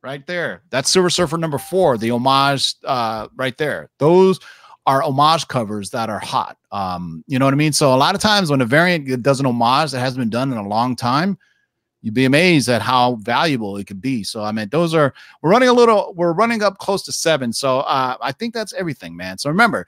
Right 0.02 0.26
there. 0.28 0.62
That's 0.70 0.90
Silver 0.90 1.10
Surfer 1.10 1.38
number 1.38 1.58
four, 1.58 1.98
the 1.98 2.12
homage 2.12 2.76
uh 2.86 3.28
right 3.36 3.58
there. 3.58 3.90
Those 4.00 4.40
are 4.86 5.02
homage 5.04 5.48
covers 5.50 5.90
that 5.92 6.10
are 6.10 6.20
hot. 6.20 6.58
Um, 6.72 7.24
you 7.28 7.38
know 7.38 7.46
what 7.46 7.54
I 7.54 7.58
mean? 7.58 7.74
So 7.74 7.94
a 7.94 7.98
lot 7.98 8.16
of 8.16 8.22
times 8.22 8.50
when 8.50 8.62
a 8.62 8.66
variant 8.66 9.22
does 9.22 9.40
an 9.40 9.46
homage 9.46 9.92
that 9.92 10.00
hasn't 10.00 10.20
been 10.20 10.30
done 10.30 10.52
in 10.52 10.58
a 10.58 10.68
long 10.68 10.96
time, 10.96 11.38
you'd 12.02 12.14
be 12.14 12.24
amazed 12.26 12.70
at 12.70 12.82
how 12.82 13.16
valuable 13.16 13.76
it 13.78 13.86
could 13.86 14.02
be. 14.02 14.24
So 14.24 14.42
I 14.42 14.52
mean, 14.54 14.70
those 14.70 14.94
are 14.96 15.14
we're 15.42 15.52
running 15.52 15.70
a 15.70 15.74
little, 15.74 16.14
we're 16.16 16.32
running 16.34 16.64
up 16.64 16.78
close 16.78 17.04
to 17.04 17.12
seven. 17.12 17.52
So 17.52 17.80
uh, 17.82 18.16
I 18.22 18.32
think 18.32 18.54
that's 18.54 18.74
everything, 18.74 19.16
man. 19.18 19.38
So 19.38 19.50
remember, 19.50 19.86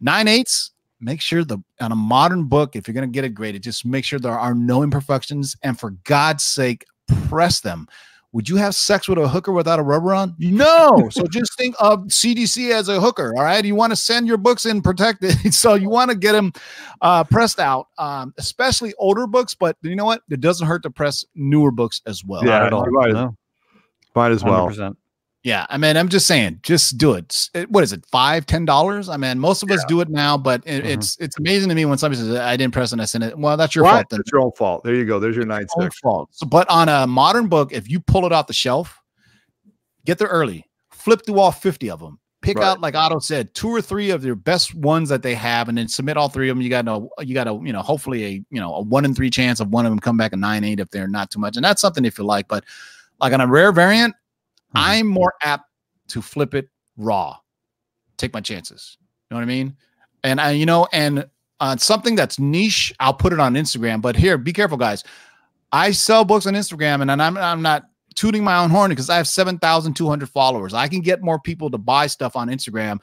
nine 0.00 0.26
eighths. 0.28 0.72
Make 1.00 1.20
sure 1.20 1.44
the 1.44 1.58
on 1.80 1.92
a 1.92 1.96
modern 1.96 2.44
book, 2.44 2.74
if 2.76 2.88
you're 2.88 2.94
gonna 2.94 3.06
get 3.06 3.24
it 3.24 3.30
graded, 3.30 3.62
just 3.62 3.84
make 3.84 4.04
sure 4.04 4.18
there 4.18 4.38
are 4.38 4.54
no 4.54 4.82
imperfections, 4.82 5.56
and 5.62 5.78
for 5.78 5.90
God's 6.04 6.42
sake, 6.42 6.84
press 7.28 7.60
them. 7.60 7.86
Would 8.32 8.48
you 8.50 8.56
have 8.56 8.74
sex 8.74 9.08
with 9.08 9.16
a 9.16 9.26
hooker 9.28 9.50
without 9.52 9.78
a 9.78 9.82
rubber 9.82 10.12
on? 10.12 10.34
No. 10.38 11.08
so 11.10 11.24
just 11.30 11.56
think 11.56 11.74
of 11.78 12.00
CGC 12.08 12.70
as 12.70 12.88
a 12.90 13.00
hooker. 13.00 13.32
All 13.34 13.42
right. 13.44 13.64
You 13.64 13.74
want 13.74 13.92
to 13.92 13.96
send 13.96 14.26
your 14.26 14.36
books 14.36 14.66
in 14.66 14.82
protected. 14.82 15.34
So 15.54 15.72
you 15.74 15.88
want 15.88 16.10
to 16.10 16.16
get 16.16 16.32
them 16.32 16.52
uh, 17.00 17.24
pressed 17.24 17.58
out, 17.60 17.86
um, 17.96 18.34
especially 18.36 18.92
older 18.98 19.26
books. 19.26 19.54
But 19.54 19.76
you 19.80 19.96
know 19.96 20.04
what? 20.04 20.20
It 20.28 20.40
doesn't 20.40 20.66
hurt 20.66 20.82
to 20.82 20.90
press 20.90 21.24
newer 21.34 21.70
books 21.70 22.02
as 22.04 22.22
well. 22.24 22.44
Yeah, 22.44 22.58
Not 22.58 22.62
at 22.66 22.72
all. 22.74 22.86
might 22.90 23.08
as- 23.08 23.14
No, 23.14 23.36
Might 24.14 24.32
as 24.32 24.44
well. 24.44 24.68
100%. 24.68 24.96
Yeah, 25.46 25.64
I 25.70 25.78
mean, 25.78 25.96
I'm 25.96 26.08
just 26.08 26.26
saying, 26.26 26.58
just 26.64 26.98
do 26.98 27.12
it. 27.14 27.48
It- 27.54 27.70
What 27.70 27.84
is 27.84 27.92
it, 27.92 28.04
five, 28.10 28.46
ten 28.46 28.64
dollars? 28.64 29.08
I 29.08 29.16
mean, 29.16 29.38
most 29.38 29.62
of 29.62 29.70
us 29.70 29.84
do 29.86 30.00
it 30.00 30.08
now, 30.08 30.36
but 30.36 30.60
it, 30.66 30.82
Mhm. 30.82 30.88
it's 30.88 31.16
it's 31.20 31.38
amazing 31.38 31.68
to 31.68 31.74
me 31.76 31.84
when 31.84 31.98
somebody 31.98 32.20
says 32.20 32.34
I 32.34 32.56
didn't 32.56 32.74
press 32.74 32.90
and 32.90 33.00
I 33.00 33.04
sent 33.04 33.22
it. 33.22 33.38
Well, 33.38 33.56
that's 33.56 33.72
your 33.76 33.84
What? 33.84 33.92
fault. 33.92 34.06
Then. 34.10 34.20
It's 34.22 34.32
your 34.32 34.40
own 34.40 34.50
fault. 34.58 34.82
There 34.82 34.92
you 34.96 35.04
go. 35.04 35.20
There's 35.20 35.36
your 35.36 35.46
nine 35.46 35.68
six. 35.78 36.00
fault. 36.00 36.30
So, 36.32 36.46
but 36.46 36.68
on 36.68 36.88
a 36.88 37.06
modern 37.06 37.46
book, 37.46 37.72
if 37.72 37.88
you 37.88 38.00
pull 38.00 38.26
it 38.26 38.32
off 38.32 38.48
the 38.48 38.52
shelf, 38.54 39.00
get 40.04 40.18
there 40.18 40.26
early, 40.26 40.64
flip 40.90 41.24
through 41.24 41.38
all 41.38 41.52
50 41.52 41.90
of 41.90 42.00
them, 42.00 42.18
pick 42.42 42.58
Right. 42.58 42.66
out, 42.66 42.80
like 42.80 42.96
Otto 42.96 43.20
said, 43.20 43.54
two 43.54 43.68
or 43.68 43.80
three 43.80 44.10
of 44.10 44.22
their 44.22 44.34
best 44.34 44.74
ones 44.74 45.08
that 45.10 45.22
they 45.22 45.36
have, 45.36 45.68
and 45.68 45.78
then 45.78 45.86
submit 45.86 46.16
all 46.16 46.28
three 46.28 46.48
of 46.48 46.56
them. 46.56 46.62
You 46.62 46.70
got 46.70 46.86
to, 46.86 47.08
you 47.20 47.34
got 47.34 47.44
to, 47.44 47.60
you 47.64 47.72
know, 47.72 47.82
hopefully 47.82 48.24
a, 48.24 48.30
you 48.50 48.60
know, 48.60 48.74
a 48.74 48.80
one 48.80 49.04
in 49.04 49.14
three 49.14 49.30
chance 49.30 49.60
of 49.60 49.68
one 49.68 49.86
of 49.86 49.92
them 49.92 50.00
come 50.00 50.16
back 50.16 50.32
a 50.32 50.36
nine 50.36 50.64
eight 50.64 50.80
if 50.80 50.90
they're 50.90 51.06
not 51.06 51.30
too 51.30 51.38
much, 51.38 51.54
and 51.54 51.64
that's 51.64 51.80
something 51.80 52.04
if 52.04 52.18
you 52.18 52.24
like. 52.24 52.48
But 52.48 52.64
like 53.20 53.32
on 53.32 53.40
a 53.40 53.46
rare 53.46 53.70
variant, 53.70 54.16
Mhm. 54.76 54.80
I'm 55.00 55.06
more 55.06 55.34
apt 55.42 55.64
to 56.08 56.22
flip 56.22 56.54
it 56.54 56.68
raw, 56.96 57.36
take 58.16 58.32
my 58.32 58.40
chances. 58.40 58.96
You 59.00 59.34
know 59.34 59.38
what 59.38 59.42
I 59.42 59.46
mean? 59.46 59.76
And 60.24 60.40
I, 60.40 60.50
you 60.52 60.66
know, 60.66 60.86
and 60.92 61.26
uh, 61.60 61.76
something 61.76 62.14
that's 62.14 62.38
niche, 62.38 62.94
I'll 63.00 63.14
put 63.14 63.32
it 63.32 63.40
on 63.40 63.54
Instagram. 63.54 64.00
But 64.02 64.16
here, 64.16 64.38
be 64.38 64.52
careful, 64.52 64.76
guys. 64.76 65.02
I 65.72 65.90
sell 65.90 66.24
books 66.24 66.46
on 66.46 66.54
Instagram, 66.54 67.02
and 67.02 67.10
I'm 67.10 67.36
I'm 67.36 67.62
not 67.62 67.84
tooting 68.14 68.42
my 68.44 68.56
own 68.58 68.70
horn 68.70 68.90
because 68.90 69.10
I 69.10 69.16
have 69.16 69.26
seven 69.28 69.58
thousand 69.58 69.94
two 69.94 70.08
hundred 70.08 70.28
followers. 70.30 70.74
I 70.74 70.88
can 70.88 71.00
get 71.00 71.22
more 71.22 71.38
people 71.40 71.70
to 71.70 71.78
buy 71.78 72.06
stuff 72.06 72.36
on 72.36 72.48
Instagram. 72.48 73.00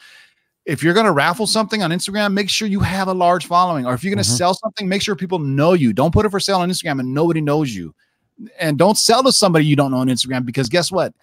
If 0.65 0.81
you're 0.81 0.93
going 0.93 1.05
to 1.05 1.11
raffle 1.11 1.45
something 1.45 1.83
on 1.83 1.91
Instagram, 1.91 2.31
make 2.33 2.49
sure 2.49 2.69
you 2.69 2.79
have 2.79 3.09
a 3.09 3.13
large 3.13 3.47
following. 3.47 3.85
Or 3.85 3.93
if 3.93 4.01
you're 4.03 4.15
going 4.15 4.23
to 4.23 4.29
Mhm. 4.29 4.37
sell 4.37 4.53
something, 4.53 4.87
make 4.87 5.01
sure 5.01 5.13
people 5.13 5.37
know 5.39 5.73
you. 5.73 5.91
Don't 5.91 6.13
put 6.13 6.25
it 6.25 6.29
for 6.29 6.39
sale 6.39 6.59
on 6.61 6.69
Instagram 6.69 7.01
and 7.01 7.13
nobody 7.13 7.41
knows 7.41 7.75
you. 7.75 7.93
and 8.59 8.79
don't 8.79 8.97
sell 8.97 9.21
to 9.23 9.31
somebody 9.31 9.63
you 9.63 9.75
don't 9.75 9.91
know 9.91 9.97
on 9.97 10.07
Instagram 10.07 10.43
because 10.43 10.67
guess 10.67 10.91
what? 10.91 11.13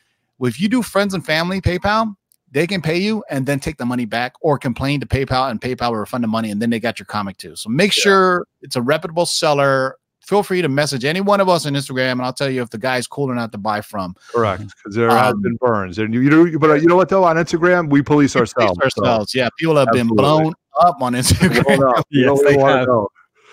If 0.42 0.60
you 0.60 0.68
do 0.68 0.82
friends 0.82 1.14
and 1.14 1.24
family 1.24 1.60
PayPal, 1.60 2.14
they 2.50 2.66
can 2.66 2.82
pay 2.82 2.98
you 2.98 3.22
and 3.30 3.46
then 3.46 3.60
take 3.60 3.76
the 3.78 3.86
money 3.86 4.04
back 4.06 4.32
or 4.40 4.58
complain 4.58 5.00
to 5.00 5.06
PayPal 5.06 5.50
and 5.50 5.60
PayPal 5.60 5.90
will 5.90 5.98
refund 5.98 6.24
the 6.24 6.28
money 6.28 6.50
and 6.50 6.60
then 6.60 6.70
they 6.70 6.80
got 6.80 6.98
your 6.98 7.06
comic 7.06 7.36
too. 7.36 7.54
So 7.56 7.68
make 7.70 7.92
sure 7.92 8.46
it's 8.62 8.74
a 8.76 8.82
reputable 8.82 9.24
seller. 9.26 9.96
Feel 10.26 10.42
free 10.42 10.60
to 10.62 10.68
message 10.68 11.04
any 11.04 11.20
one 11.20 11.40
of 11.40 11.48
us 11.48 11.64
on 11.66 11.74
Instagram 11.74 12.12
and 12.12 12.22
I'll 12.22 12.32
tell 12.32 12.50
you 12.50 12.60
if 12.62 12.70
the 12.70 12.78
guy's 12.78 13.06
cool 13.06 13.30
or 13.30 13.34
not 13.34 13.52
to 13.52 13.58
buy 13.58 13.80
from. 13.80 14.14
Correct, 14.34 14.62
because 14.62 14.96
there 14.96 15.10
have 15.10 15.34
Um, 15.34 15.42
been 15.42 15.56
burns, 15.60 15.98
and 15.98 16.12
you, 16.12 16.20
you 16.20 16.30
know, 16.30 16.58
but 16.58 16.80
you 16.82 16.88
know 16.88 16.96
what 16.96 17.08
though? 17.08 17.24
On 17.24 17.36
Instagram, 17.36 17.88
we 17.88 18.02
police 18.02 18.32
Police 18.34 18.52
ourselves. 18.56 19.32
so. 19.32 19.38
Yeah, 19.38 19.48
people 19.58 19.76
have 19.76 19.88
been 19.92 20.08
blown 20.08 20.52
up 20.80 20.96
on 21.00 21.14
Instagram. 21.14 21.96
up. 21.98 22.04
Yes, 22.10 22.40
they 22.44 22.58
have. 22.58 22.86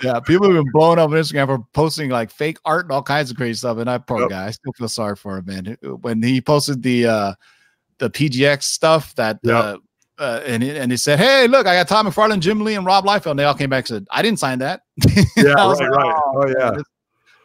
Yeah, 0.04 0.20
people 0.20 0.48
have 0.48 0.64
been 0.64 0.72
blown 0.72 1.00
up 1.00 1.10
on 1.10 1.16
Instagram 1.16 1.48
for 1.48 1.60
posting 1.74 2.10
like 2.10 2.30
fake 2.32 2.58
art 2.66 2.86
and 2.86 2.91
all 2.91 3.02
kinds 3.02 3.32
of 3.32 3.38
crazy 3.38 3.56
stuff. 3.58 3.78
And 3.80 3.89
I 3.89 3.98
poor 3.98 4.22
Yep. 4.22 4.30
guy, 4.30 4.45
I 4.48 4.52
still 4.52 4.74
feel 4.74 4.88
sorry 4.89 5.16
for 5.16 5.38
him, 5.38 5.45
man. 5.45 5.78
When 6.02 6.22
he 6.22 6.39
posted 6.41 6.84
the 6.84 7.08
uh 7.08 7.34
the 7.98 8.10
PGX 8.10 8.64
stuff 8.64 9.16
that 9.16 9.39
Yep. 9.43 9.56
uh, 9.56 9.78
uh 10.22 10.41
and 10.45 10.62
he, 10.62 10.78
and 10.78 10.91
he 10.91 10.98
said, 10.98 11.18
Hey, 11.20 11.48
look, 11.48 11.66
I 11.66 11.76
got 11.76 11.88
Tom 11.88 12.08
McFarlane, 12.08 12.39
Jim 12.39 12.62
Lee, 12.62 12.76
and 12.76 12.86
Rob 12.86 13.06
Liefeld. 13.06 13.32
And 13.32 13.39
they 13.39 13.43
all 13.43 13.56
came 13.56 13.70
back 13.72 13.84
and 13.84 13.88
said, 13.88 14.08
I 14.12 14.22
didn't 14.22 14.39
sign 14.39 14.60
that. 14.60 14.82
Yeah, 15.36 15.54
right, 15.54 15.66
like, 15.66 15.89
right. 15.89 16.22
Oh 16.36 16.48
yeah. 16.48 16.72
this, 16.72 16.86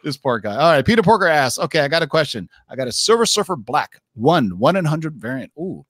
this 0.03 0.17
poor 0.17 0.37
guy. 0.39 0.55
All 0.55 0.71
right. 0.71 0.85
Peter 0.85 1.01
Porker 1.01 1.27
asks, 1.27 1.57
okay, 1.59 1.79
I 1.79 1.87
got 1.87 2.03
a 2.03 2.07
question. 2.07 2.49
I 2.69 2.75
got 2.75 2.87
a 2.87 2.91
Silver 2.91 3.25
Surfer 3.25 3.55
Black, 3.55 3.99
one, 4.13 4.57
one 4.59 4.75
in 4.75 4.85
hundred 4.85 5.15
variant. 5.15 5.51
Ooh. 5.57 5.85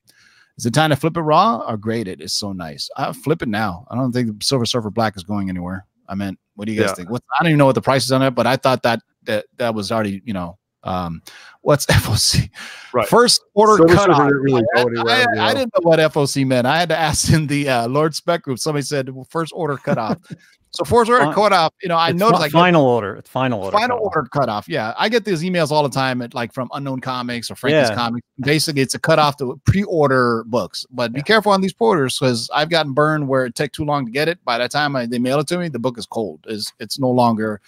Is 0.58 0.66
it 0.66 0.74
time 0.74 0.92
to 0.92 0.96
flip 0.96 1.18
it 1.18 1.22
raw 1.22 1.58
or 1.68 1.78
grade 1.78 2.08
it? 2.08 2.22
It's 2.22 2.34
so 2.36 2.52
nice. 2.54 2.90
I 2.96 3.12
flip 3.12 3.42
it 3.42 3.48
now. 3.50 3.86
I 3.90 3.96
don't 3.96 4.12
think 4.12 4.28
the 4.28 4.46
Silver 4.46 4.66
Surfer 4.66 4.92
Black 4.92 5.18
is 5.18 5.24
going 5.24 5.50
anywhere. 5.50 5.86
I 6.08 6.16
meant, 6.16 6.38
what 6.56 6.66
do 6.66 6.72
you 6.74 6.80
guys 6.80 6.90
Yeah. 6.90 6.96
think? 6.96 7.10
What 7.10 7.24
I 7.40 7.44
don't 7.44 7.50
even 7.52 7.58
know 7.60 7.66
what 7.66 7.76
the 7.76 7.82
price 7.82 8.06
is 8.06 8.12
on 8.12 8.22
it, 8.22 8.32
but 8.32 8.48
I 8.48 8.56
thought 8.56 8.84
that 8.84 9.00
that 9.24 9.46
that 9.58 9.74
was 9.76 9.92
already, 9.92 10.22
you 10.26 10.34
know, 10.34 10.58
um, 10.84 11.22
what's 11.62 11.86
FOC? 11.88 12.50
Right. 12.94 13.08
First 13.08 13.42
order 13.54 13.78
Silver 13.78 13.94
cutoff. 13.96 14.18
Surfer 14.18 14.30
didn't 14.30 14.42
really 14.44 14.64
I, 14.76 14.84
go 14.84 14.90
I- 15.08 15.20
you 15.36 15.42
I 15.42 15.54
didn't 15.54 15.74
know 15.76 15.82
what 15.90 16.00
FOC 16.00 16.46
meant. 16.46 16.68
I 16.68 16.78
had 16.78 16.90
to 16.90 16.98
ask 16.98 17.32
in 17.32 17.48
the 17.48 17.70
uh, 17.70 17.88
Lord 17.88 18.14
Spec 18.16 18.42
group. 18.44 18.60
Somebody 18.60 18.84
said 18.84 19.10
well, 19.10 19.26
first 19.30 19.52
order 19.56 19.78
cutoff. 19.78 20.18
so 20.74 20.84
first 20.84 21.10
order 21.10 21.26
Fi- 21.26 21.34
cutoff, 21.34 21.74
you 21.84 21.90
know, 21.90 21.98
I 21.98 22.10
It's 22.10 22.20
noticed 22.20 22.42
like 22.42 22.52
final 22.52 22.86
order. 22.86 23.16
It's 23.16 23.30
final 23.30 23.60
order. 23.64 23.78
final 23.78 23.98
cutoff. 23.98 24.16
order 24.16 24.30
cutoff. 24.30 24.68
Yeah, 24.70 24.94
I 24.98 25.08
get 25.10 25.24
these 25.26 25.44
emails 25.44 25.72
all 25.72 25.84
the 25.84 25.90
time 25.90 26.22
at 26.22 26.34
like 26.34 26.52
from 26.54 26.70
Unknown 26.74 27.00
Comics 27.00 27.52
or 27.52 27.56
Frankie's 27.56 27.90
Yeah. 27.90 27.96
Comics. 27.96 28.26
Basically, 28.40 28.82
it's 28.82 28.96
a 28.96 29.00
cutoff 29.00 29.38
to 29.38 29.60
pre-order 29.66 30.44
books. 30.48 30.86
But 30.92 31.14
be 31.14 31.22
careful 31.22 31.52
on 31.52 31.62
these 31.62 31.74
pre-orders 31.74 32.18
because 32.18 32.50
I've 32.54 32.70
gotten 32.70 32.94
burned 32.94 33.28
where 33.28 33.46
it 33.46 33.56
takes 33.56 33.78
too 33.78 33.86
long 33.86 34.06
to 34.06 34.12
get 34.12 34.28
it. 34.28 34.44
By 34.46 34.58
the 34.58 34.68
time 34.68 34.96
I, 34.96 35.06
they 35.06 35.20
mail 35.20 35.40
it 35.40 35.48
to 35.48 35.58
me, 35.58 35.68
the 35.70 35.80
book 35.80 35.98
is 35.98 36.06
cold. 36.06 36.46
Is 36.48 36.72
it's 36.80 36.98
no 37.00 37.10
longer. 37.10 37.62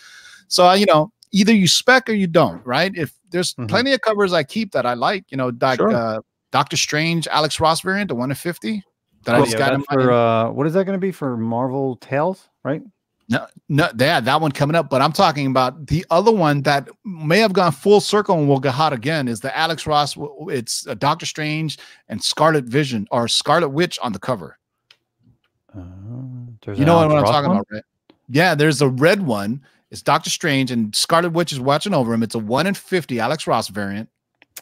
So 0.48 0.72
you 0.74 0.86
know, 0.88 1.12
either 1.32 1.54
you 1.54 1.68
spec 1.68 2.10
or 2.10 2.14
you 2.14 2.28
don't. 2.28 2.66
Right? 2.66 2.92
If 2.96 3.14
there's 3.32 3.54
Mhm. 3.56 3.68
plenty 3.70 3.94
of 3.94 4.02
covers 4.02 4.34
I 4.34 4.44
keep 4.44 4.72
that 4.72 4.86
I 4.86 4.94
like, 4.94 5.26
you 5.30 5.38
know, 5.38 5.52
like 5.62 5.78
Sure. 5.80 5.92
uh, 5.94 6.20
Doctor 6.52 6.78
Strange, 6.78 7.28
Alex 7.28 7.60
Ross 7.60 7.82
variant, 7.82 8.08
the 8.08 8.16
one 8.16 8.32
of 8.32 8.38
fifty. 8.38 8.82
That 9.26 9.34
I 9.36 9.40
Oh, 9.40 9.42
just 9.44 9.54
yeah, 9.54 9.60
got 9.66 9.74
in 9.74 9.84
my, 9.90 9.94
for 9.96 10.12
uh, 10.12 10.52
what 10.52 10.68
is 10.68 10.74
that 10.74 10.86
going 10.86 10.94
to 10.98 11.02
be 11.02 11.12
for 11.12 11.36
Marvel 11.36 11.96
Tales? 11.96 12.48
Right? 12.64 12.84
No, 13.28 13.48
no, 13.70 13.90
yeah, 13.98 14.20
that 14.20 14.40
one 14.40 14.52
coming 14.52 14.76
up. 14.76 14.90
But 14.90 15.02
I'm 15.02 15.12
talking 15.12 15.48
about 15.48 15.88
the 15.88 16.06
other 16.12 16.32
one 16.32 16.62
that 16.62 16.88
may 17.04 17.40
have 17.40 17.54
gone 17.54 17.72
full 17.72 18.00
circle 18.00 18.38
and 18.38 18.48
will 18.48 18.60
get 18.60 18.74
hot 18.76 18.94
again. 18.94 19.28
Is 19.28 19.40
the 19.40 19.56
Alex 19.58 19.88
Ross? 19.88 20.14
w- 20.14 20.32
w- 20.38 20.56
It's 20.58 20.86
uh, 20.86 20.94
Doctor 20.94 21.26
Strange 21.26 21.80
and 22.08 22.24
Scarlet 22.24 22.66
Vision 22.66 23.08
or 23.10 23.28
Scarlet 23.28 23.70
Witch 23.70 23.98
on 24.04 24.12
the 24.12 24.20
cover. 24.20 24.60
Uh, 25.76 25.82
You 26.74 26.86
know 26.86 26.98
what, 26.98 27.10
Alex 27.12 27.28
I'm 27.30 27.34
talking 27.34 27.50
one? 27.50 27.58
about, 27.58 27.68
right? 27.72 27.84
Yeah, 28.30 28.54
there's 28.56 28.82
a 28.82 28.90
red 28.90 29.22
one. 29.26 29.62
It's 29.92 30.02
Doctor 30.02 30.30
Strange 30.30 30.72
and 30.72 30.96
Scarlet 30.96 31.32
Witch 31.34 31.52
is 31.52 31.60
watching 31.60 31.94
over 31.94 32.14
him. 32.14 32.22
It's 32.24 32.36
a 32.36 32.40
one 32.40 32.68
in 32.68 32.74
fifty 32.74 33.20
Alex 33.20 33.48
Ross 33.48 33.68
variant. 33.70 34.10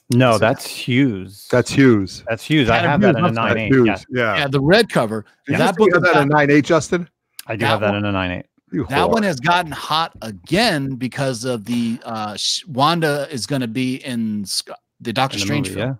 No, 0.09 0.33
So- 0.33 0.37
that's 0.39 0.65
Hughes. 0.65 1.47
That's 1.51 1.69
Hughes. 1.71 2.23
that's 2.29 2.43
Hughes. 2.43 2.69
I 2.69 2.77
Adam 2.79 2.91
have 2.91 3.01
that 3.01 3.07
Hughes, 3.07 3.17
in 3.17 3.23
a 3.23 3.27
I'm 3.27 3.35
sorry. 3.35 3.49
nine 3.49 3.57
eight. 3.57 3.73
Hughes. 3.73 4.05
Yeah. 4.09 4.35
Yeah, 4.37 4.47
the 4.47 4.61
red 4.61 4.89
cover. 4.89 5.25
Did 5.47 5.57
that 5.59 5.75
you 5.79 5.85
book 5.85 5.93
have 5.95 6.03
that 6.03 6.13
got- 6.13 6.21
at 6.23 6.27
nine 6.29 6.49
eight, 6.51 6.65
Justin? 6.65 7.09
I 7.47 7.55
do 7.55 7.59
That 7.59 7.67
have 7.67 7.79
that 7.81 7.87
one- 7.87 7.97
in 7.97 8.05
a 8.05 8.11
nine 8.11 8.31
eight. 8.31 8.45
You 8.73 8.85
That 8.89 9.07
whore. 9.07 9.13
one 9.13 9.23
has 9.23 9.39
gotten 9.39 9.71
hot 9.71 10.13
again 10.21 10.95
because 10.95 11.45
of 11.45 11.63
the 11.65 11.99
uh 12.03 12.35
Wanda 12.67 13.27
is 13.31 13.45
going 13.45 13.61
to 13.61 13.67
be 13.67 13.97
in 13.97 14.45
the 14.99 15.13
Doctor 15.13 15.35
in 15.35 15.39
the 15.39 15.45
Strange 15.45 15.67
movie, 15.69 15.79
film. 15.79 15.89
yeah. 15.91 15.95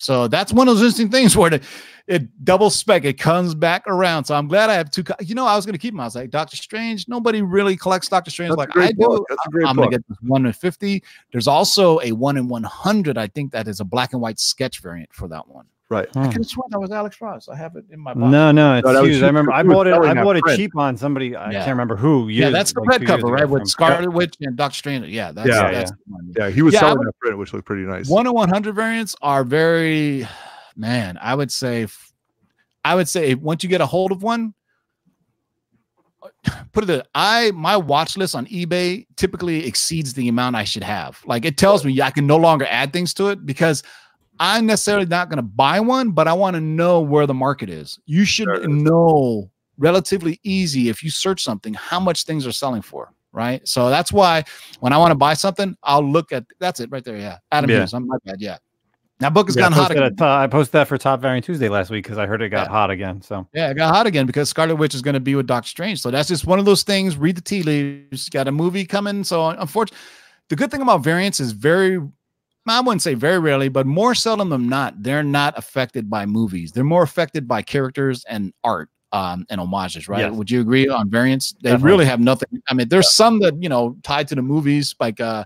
So 0.00 0.28
that's 0.28 0.52
one 0.52 0.68
of 0.68 0.74
those 0.76 0.82
interesting 0.82 1.10
things 1.10 1.36
where 1.36 1.54
it, 1.54 1.62
it 2.06 2.44
double 2.44 2.70
spec, 2.70 3.04
it 3.04 3.18
comes 3.18 3.52
back 3.54 3.82
around. 3.88 4.26
So 4.26 4.36
I'm 4.36 4.46
glad 4.46 4.70
I 4.70 4.74
have 4.74 4.92
two. 4.92 5.02
You 5.20 5.34
know, 5.34 5.44
I 5.44 5.56
was 5.56 5.66
going 5.66 5.72
to 5.72 5.78
keep 5.78 5.92
them. 5.92 5.98
I 6.00 6.04
was 6.04 6.14
like, 6.14 6.30
Doctor 6.30 6.56
Strange, 6.56 7.08
nobody 7.08 7.42
really 7.42 7.76
collects 7.76 8.08
Doctor 8.08 8.30
Strange 8.30 8.50
That's 8.56 8.58
like 8.58 8.76
I 8.76 8.92
book. 8.92 9.18
do. 9.18 9.24
That's 9.28 9.46
a 9.46 9.50
great 9.50 9.66
I'm 9.66 9.74
going 9.74 9.90
to 9.90 9.96
get 9.96 10.06
this 10.08 10.18
one 10.22 10.46
in 10.46 10.52
50. 10.52 11.02
There's 11.32 11.48
also 11.48 11.98
a 12.02 12.12
one 12.12 12.36
in 12.36 12.46
100. 12.46 13.18
I 13.18 13.26
think 13.26 13.50
that 13.50 13.66
is 13.66 13.80
a 13.80 13.84
black 13.84 14.12
and 14.12 14.22
white 14.22 14.38
sketch 14.38 14.80
variant 14.80 15.12
for 15.12 15.26
that 15.28 15.48
one. 15.48 15.66
Right. 15.90 16.06
I 16.14 16.20
Hmm. 16.24 16.26
could 16.26 16.36
have 16.42 16.46
sworn 16.46 16.68
that 16.70 16.78
was 16.80 16.90
Alex 16.90 17.18
Ross. 17.18 17.48
I 17.48 17.56
have 17.56 17.74
it 17.76 17.86
in 17.90 17.98
my 17.98 18.12
box. 18.12 18.30
No, 18.30 18.52
no, 18.52 18.74
it's 18.76 18.84
No, 18.86 18.92
that 18.92 19.00
was 19.00 19.08
Hughes. 19.08 19.16
Hughes. 19.16 19.22
I 19.22 19.26
remember 19.28 19.52
I 19.52 19.62
bought 19.62 19.86
it. 19.86 19.94
I 19.94 20.12
bought 20.22 20.36
it 20.36 20.44
cheap 20.54 20.76
on 20.76 20.98
somebody. 20.98 21.34
I 21.34 21.50
Yeah. 21.50 21.58
can't 21.60 21.70
remember 21.70 21.96
who. 21.96 22.28
Yeah, 22.28 22.50
that's 22.50 22.74
the 22.74 22.80
like 22.80 22.88
red 23.00 23.06
cover, 23.06 23.28
right? 23.28 23.48
With 23.48 23.60
from- 23.62 23.68
Scarlet 23.68 24.12
Witch 24.12 24.34
and 24.42 24.54
Doctor 24.54 24.76
Strange. 24.76 25.06
Yeah, 25.06 25.32
that's, 25.32 25.48
Yeah, 25.48 25.70
that's 25.72 25.90
the 25.92 25.96
one. 26.08 26.32
Yeah, 26.36 26.50
he 26.50 26.60
was 26.60 26.74
Yeah, 26.74 26.80
selling 26.80 26.98
would- 26.98 27.06
that 27.08 27.18
print, 27.20 27.38
which 27.38 27.54
looked 27.54 27.64
pretty 27.64 27.84
nice. 27.84 28.06
One 28.06 28.26
in 28.26 28.34
one 28.34 28.50
hundred 28.50 28.74
variants 28.74 29.16
are 29.22 29.44
very, 29.44 30.28
man. 30.76 31.18
I 31.22 31.34
would 31.34 31.50
say, 31.50 31.86
I 32.84 32.94
would 32.94 33.08
say 33.08 33.34
once 33.34 33.62
you 33.62 33.70
get 33.70 33.80
a 33.80 33.86
hold 33.86 34.12
of 34.12 34.22
one, 34.22 34.52
put 36.72 36.84
it. 36.84 36.86
This, 36.86 37.02
I 37.14 37.50
my 37.54 37.76
watch 37.78 38.16
list 38.18 38.34
on 38.34 38.44
eBay 38.46 39.06
typically 39.16 39.66
exceeds 39.66 40.12
the 40.14 40.28
amount 40.28 40.56
I 40.56 40.64
should 40.64 40.84
have. 40.84 41.18
Like 41.26 41.44
it 41.44 41.56
tells 41.56 41.84
me 41.84 42.00
I 42.02 42.10
can 42.10 42.26
no 42.26 42.36
longer 42.36 42.66
add 42.68 42.92
things 42.92 43.14
to 43.14 43.28
it 43.28 43.46
because 43.46 43.82
I'm 44.40 44.66
necessarily 44.66 45.06
not 45.06 45.28
going 45.28 45.36
to 45.38 45.42
buy 45.42 45.80
one, 45.80 46.10
but 46.10 46.28
I 46.28 46.32
want 46.32 46.54
to 46.54 46.60
know 46.60 47.00
where 47.00 47.26
the 47.26 47.34
market 47.34 47.70
is. 47.70 47.98
You 48.06 48.24
should 48.24 48.48
is. 48.48 48.66
know 48.68 49.50
relatively 49.78 50.40
easy 50.42 50.88
if 50.88 51.02
you 51.02 51.10
search 51.10 51.42
something 51.42 51.74
how 51.74 52.00
much 52.00 52.24
things 52.24 52.46
are 52.46 52.52
selling 52.52 52.82
for. 52.82 53.12
Right. 53.32 53.66
So 53.68 53.90
that's 53.90 54.12
why 54.12 54.42
when 54.80 54.92
I 54.92 54.96
want 54.96 55.10
to 55.10 55.14
buy 55.14 55.34
something, 55.34 55.76
I'll 55.82 56.02
look 56.02 56.32
at 56.32 56.44
that's 56.58 56.80
it 56.80 56.90
right 56.90 57.04
there. 57.04 57.16
Yeah. 57.16 57.38
Adam 57.52 57.70
Yeah. 57.70 57.80
Hughes. 57.80 57.92
I'm 57.94 58.06
my 58.06 58.16
bad. 58.24 58.40
Yeah. 58.40 58.56
That 59.20 59.34
book 59.34 59.48
has 59.48 59.56
Yeah, 59.56 59.62
gone 59.64 59.72
hot 59.72 59.90
again. 59.90 60.14
I 60.20 60.46
posted 60.46 60.72
that 60.72 60.88
for 60.88 60.96
Top 60.96 61.20
Variant 61.20 61.44
Tuesday 61.44 61.68
last 61.68 61.90
week 61.90 62.04
because 62.04 62.18
I 62.18 62.26
heard 62.26 62.40
it 62.40 62.48
got 62.48 62.66
Yeah. 62.66 62.72
hot 62.72 62.90
again. 62.90 63.20
So 63.20 63.46
Yeah, 63.52 63.68
it 63.70 63.74
got 63.74 63.94
hot 63.94 64.06
again 64.06 64.26
because 64.26 64.48
Scarlet 64.48 64.76
Witch 64.76 64.94
is 64.94 65.02
going 65.02 65.14
to 65.14 65.20
be 65.20 65.34
with 65.34 65.46
Doctor 65.46 65.68
Strange. 65.68 66.00
So 66.00 66.10
that's 66.10 66.28
just 66.28 66.46
one 66.46 66.58
of 66.58 66.64
those 66.64 66.84
things. 66.84 67.16
Read 67.16 67.36
the 67.36 67.42
tea 67.42 67.62
leaves. 67.62 68.28
Got 68.30 68.48
a 68.48 68.52
movie 68.52 68.84
coming. 68.86 69.24
So 69.24 69.48
unfortunately, 69.48 69.98
the 70.48 70.56
good 70.56 70.70
thing 70.70 70.80
about 70.80 71.04
variants 71.04 71.38
is 71.40 71.52
very, 71.52 72.00
I 72.70 72.80
wouldn't 72.80 73.02
say 73.02 73.14
very 73.14 73.38
rarely, 73.38 73.68
but 73.68 73.86
more 73.86 74.14
seldom 74.14 74.50
than 74.50 74.68
not, 74.68 75.02
they're 75.02 75.22
not 75.22 75.56
affected 75.56 76.08
by 76.08 76.26
movies. 76.26 76.72
They're 76.72 76.84
more 76.84 77.02
affected 77.02 77.46
by 77.46 77.62
characters 77.62 78.24
and 78.28 78.52
art 78.64 78.90
um, 79.12 79.46
and 79.50 79.60
homages, 79.60 80.08
right? 80.08 80.20
Yes. 80.20 80.32
Would 80.32 80.50
you 80.50 80.60
agree 80.60 80.88
on 80.88 81.08
variants? 81.10 81.52
They 81.62 81.70
Definitely. 81.70 81.90
really 81.90 82.06
have 82.06 82.20
nothing. 82.20 82.62
I 82.68 82.74
mean, 82.74 82.88
there's 82.88 83.14
some 83.14 83.38
that 83.40 83.60
you 83.62 83.68
know 83.68 83.96
tied 84.02 84.28
to 84.28 84.34
the 84.34 84.42
movies, 84.42 84.94
like 85.00 85.20
uh, 85.20 85.44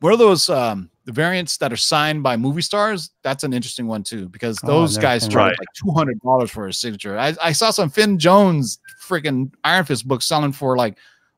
what 0.00 0.12
are 0.12 0.16
those 0.16 0.48
um, 0.48 0.90
the 1.04 1.12
variants 1.12 1.56
that 1.58 1.72
are 1.72 1.76
signed 1.76 2.22
by 2.22 2.36
movie 2.36 2.62
stars? 2.62 3.10
That's 3.22 3.44
an 3.44 3.52
interesting 3.52 3.86
one 3.86 4.02
too, 4.02 4.28
because 4.28 4.58
Oh, 4.62 4.66
those 4.66 4.96
never 4.96 5.02
guys 5.06 5.28
charge 5.28 5.56
like 5.58 5.68
two 5.74 5.90
hundred 5.90 6.20
dollars 6.20 6.50
for 6.50 6.68
a 6.68 6.72
signature. 6.72 7.18
I, 7.18 7.34
I 7.42 7.52
saw 7.52 7.70
some 7.70 7.90
Finn 7.90 8.18
Jones 8.18 8.78
freaking 9.02 9.52
Iron 9.64 9.84
Fist 9.84 10.06
book 10.06 10.22
selling 10.22 10.52
for 10.52 10.76
like 10.76 10.96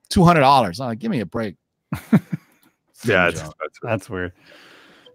two 0.08 0.24
hundred 0.24 0.40
dollars. 0.40 0.80
I'm 0.80 0.88
like, 0.88 0.98
give 0.98 1.10
me 1.10 1.20
a 1.20 1.26
break. 1.26 1.56
yeah, 3.05 3.30
Finn 3.30 3.34
it's, 3.34 3.42
that's 3.42 3.78
that's 3.82 4.11
weird. 4.11 4.32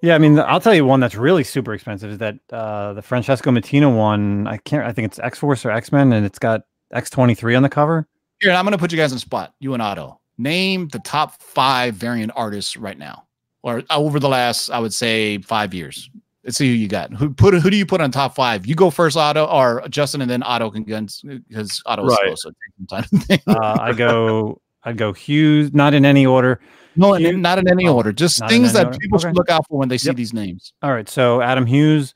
Yeah, 0.02 0.16
I 0.16 0.18
mean, 0.18 0.40
I'll 0.40 0.60
tell 0.60 0.74
you 0.74 0.86
one 0.86 1.00
that's 1.00 1.16
really 1.16 1.44
super 1.44 1.74
expensive 1.74 2.12
is 2.12 2.18
that 2.20 2.36
uh, 2.52 2.94
the 2.94 3.02
Francesco 3.02 3.50
Mattina 3.52 3.96
one. 3.96 4.48
I 4.48 4.58
can't. 4.58 4.86
I 4.86 4.92
think 4.92 5.06
it's 5.08 5.20
X 5.20 5.40
Force 5.40 5.66
or 5.66 5.72
X 5.72 5.92
Men, 5.92 6.14
and 6.14 6.26
it's 6.26 6.40
got 6.40 6.62
X 6.94 7.10
twenty 7.10 7.34
three 7.34 7.56
on 7.56 7.64
the 7.64 7.70
cover. 7.70 8.08
Here, 8.40 8.52
I'm 8.52 8.66
gonna 8.66 8.78
put 8.78 8.92
you 8.92 8.98
guys 8.98 9.12
on 9.12 9.16
the 9.16 9.22
spot. 9.22 9.54
You 9.60 9.74
and 9.74 9.82
Otto. 9.82 10.20
Name 10.38 10.90
the 10.90 11.00
top 11.00 11.42
five 11.42 11.96
variant 11.96 12.34
artists 12.36 12.76
right 12.76 12.98
now, 12.98 13.26
or 13.64 13.84
over 13.90 14.20
the 14.20 14.28
last, 14.28 14.70
I 14.70 14.80
would 14.80 14.94
say, 14.94 15.38
five 15.40 15.74
years. 15.74 16.10
Let's 16.44 16.58
see 16.58 16.68
who 16.68 16.76
you 16.76 16.88
got. 16.88 17.12
Who 17.14 17.34
put 17.34 17.56
who 17.56 17.70
do 17.70 17.78
you 17.78 17.86
put 17.86 18.02
on 18.02 18.12
top 18.12 18.36
five? 18.36 18.66
You 18.68 18.76
go 18.76 18.92
first, 18.92 19.18
Otto, 19.18 19.46
or 19.46 19.88
Justin, 19.90 20.22
and 20.22 20.30
then 20.30 20.44
Otto 20.44 20.70
can 20.70 20.84
go 20.84 21.00
because 21.48 21.82
Otto 21.86 22.06
is 22.06 22.12
Right. 22.12 22.28
slow, 22.28 22.36
so 22.36 22.50
it 22.50 22.56
takes 22.64 22.78
some 22.78 22.86
time 22.88 23.04
to 23.10 23.26
think. 23.26 23.44
Uh, 23.48 23.78
I 23.82 23.94
go. 23.94 24.62
I'd 24.84 24.98
go 24.98 25.14
Hughes, 25.14 25.74
not 25.74 25.96
in 25.96 26.06
any 26.06 26.26
order. 26.28 26.60
No, 26.96 27.14
and 27.14 27.42
not 27.42 27.58
in 27.60 27.68
any 27.70 27.88
oh, 27.88 27.96
order. 27.96 28.12
Just 28.12 28.40
things 28.48 28.74
that 28.74 28.88
order. 28.88 28.98
people 28.98 29.20
should 29.20 29.36
look 29.36 29.50
out 29.50 29.68
for 29.68 29.78
when 29.78 29.90
they 29.90 29.98
see 29.98 30.08
Yep. 30.10 30.16
these 30.16 30.34
names. 30.34 30.74
All 30.82 30.92
right, 30.92 31.08
so 31.10 31.42
Adam 31.42 31.66
Hughes, 31.66 32.14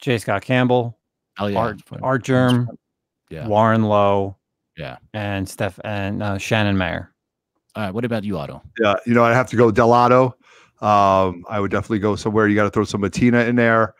J. 0.00 0.18
Scott 0.18 0.42
Campbell, 0.42 0.98
Oh 1.38 1.46
yeah, 1.46 1.58
Art 1.58 1.80
Artgerm, 2.02 2.68
Yeah. 3.30 3.46
Warren 3.46 3.82
Louw, 3.82 4.34
Yeah. 4.76 4.96
and 5.14 5.48
Steph 5.48 5.78
and 5.84 6.22
uh, 6.22 6.38
Shannon 6.38 6.76
Maer. 6.76 7.12
All 7.76 7.84
right. 7.84 7.94
What 7.94 8.04
about 8.04 8.24
you, 8.24 8.36
Otto? 8.36 8.62
yeah. 8.80 8.94
You 9.06 9.14
know, 9.14 9.22
I 9.24 9.32
have 9.32 9.48
to 9.50 9.56
go 9.56 9.70
Dell'Otto. 9.70 10.32
Um, 10.82 11.44
I 11.48 11.60
would 11.60 11.70
definitely 11.70 12.00
go 12.00 12.16
somewhere. 12.16 12.48
You 12.48 12.56
got 12.56 12.64
to 12.64 12.70
throw 12.70 12.84
some 12.84 13.02
Mattina 13.02 13.46
in 13.46 13.54
there. 13.54 13.94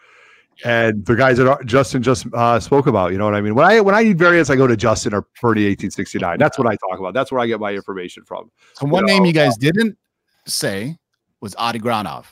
And 0.64 1.04
the 1.06 1.14
guys 1.16 1.36
that 1.38 1.46
are, 1.48 1.62
Justin 1.64 2.02
just 2.02 2.26
uh, 2.34 2.60
spoke 2.60 2.86
about, 2.86 3.12
you 3.12 3.18
know 3.18 3.24
what 3.24 3.34
I 3.34 3.40
mean. 3.40 3.54
When 3.54 3.64
I 3.66 3.80
when 3.80 3.94
I 3.94 4.02
need 4.02 4.18
variants, 4.18 4.50
I 4.50 4.56
go 4.56 4.66
to 4.66 4.76
Justin 4.76 5.14
or 5.14 5.22
Purdy 5.40 5.66
eighteen 5.66 5.90
sixty 5.90 6.18
nine. 6.18 6.38
That's 6.38 6.58
what 6.58 6.66
I 6.66 6.76
talk 6.88 6.98
about. 6.98 7.14
That's 7.14 7.32
where 7.32 7.40
I 7.40 7.46
get 7.46 7.60
my 7.60 7.72
information 7.72 8.24
from. 8.24 8.50
So 8.74 8.86
one 8.86 9.06
You 9.08 9.14
name 9.14 9.24
you 9.24 9.32
guys 9.32 9.56
didn't 9.56 9.96
say 10.46 10.96
was 11.40 11.54
Adi 11.56 11.78
Granov. 11.78 12.26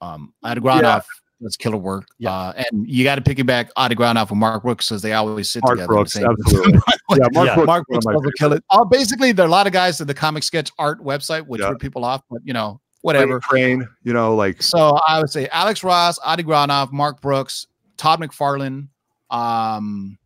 Um, 0.00 0.32
Adi 0.42 0.60
Granov 0.60 1.04
was 1.40 1.56
killer 1.56 1.76
work. 1.76 2.06
Yeah. 2.18 2.30
Uh, 2.32 2.52
and 2.72 2.88
you 2.88 3.04
got 3.04 3.16
to 3.16 3.20
piggyback 3.22 3.68
Adi 3.76 3.94
Granov 3.94 4.30
with 4.30 4.38
Mark 4.38 4.62
Brooks 4.62 4.88
because 4.88 5.02
they 5.02 5.12
always 5.12 5.50
sit 5.50 5.62
Mark 5.64 5.74
together. 5.74 5.88
Brooks, 5.88 6.16
in 6.16 6.24
absolutely. 6.24 6.72
yeah, 7.10 7.26
Mark 7.32 7.46
Yeah. 7.48 7.54
Brooks, 7.54 7.66
Mark 7.66 7.84
one 7.88 8.00
Brooks 8.00 8.06
of 8.06 8.10
my 8.10 8.12
will 8.14 8.20
favorites. 8.20 8.38
kill 8.38 8.52
it. 8.54 8.64
Oh, 8.70 8.84
basically, 8.84 9.32
there 9.32 9.44
are 9.44 9.48
a 9.48 9.50
lot 9.50 9.66
of 9.66 9.72
guys 9.72 10.00
at 10.00 10.06
the 10.06 10.14
Comic 10.14 10.44
Sketch 10.44 10.70
Art 10.78 11.00
website, 11.02 11.42
which 11.46 11.60
Yeah. 11.60 11.68
threw 11.68 11.78
people 11.78 12.04
off, 12.04 12.22
but 12.30 12.40
you 12.44 12.52
know, 12.54 12.80
whatever. 13.06 13.40
Crane, 13.40 13.88
you 14.02 14.12
know, 14.12 14.34
like 14.34 14.60
So 14.60 14.98
I 15.06 15.20
would 15.20 15.30
say 15.30 15.48
Alex 15.48 15.84
Ross, 15.84 16.18
Adi 16.18 16.42
Granov, 16.42 16.92
Mark 16.92 17.20
Brooks, 17.20 17.66
Todd 17.96 18.20
McFarlane, 18.20 18.88
um, 19.30 20.18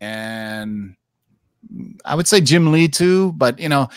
and 0.00 0.96
I 2.04 2.14
would 2.14 2.26
say 2.26 2.40
Jim 2.40 2.72
Lee 2.72 2.88
too. 2.88 3.32
But 3.32 3.58
you 3.60 3.68
know, 3.68 3.88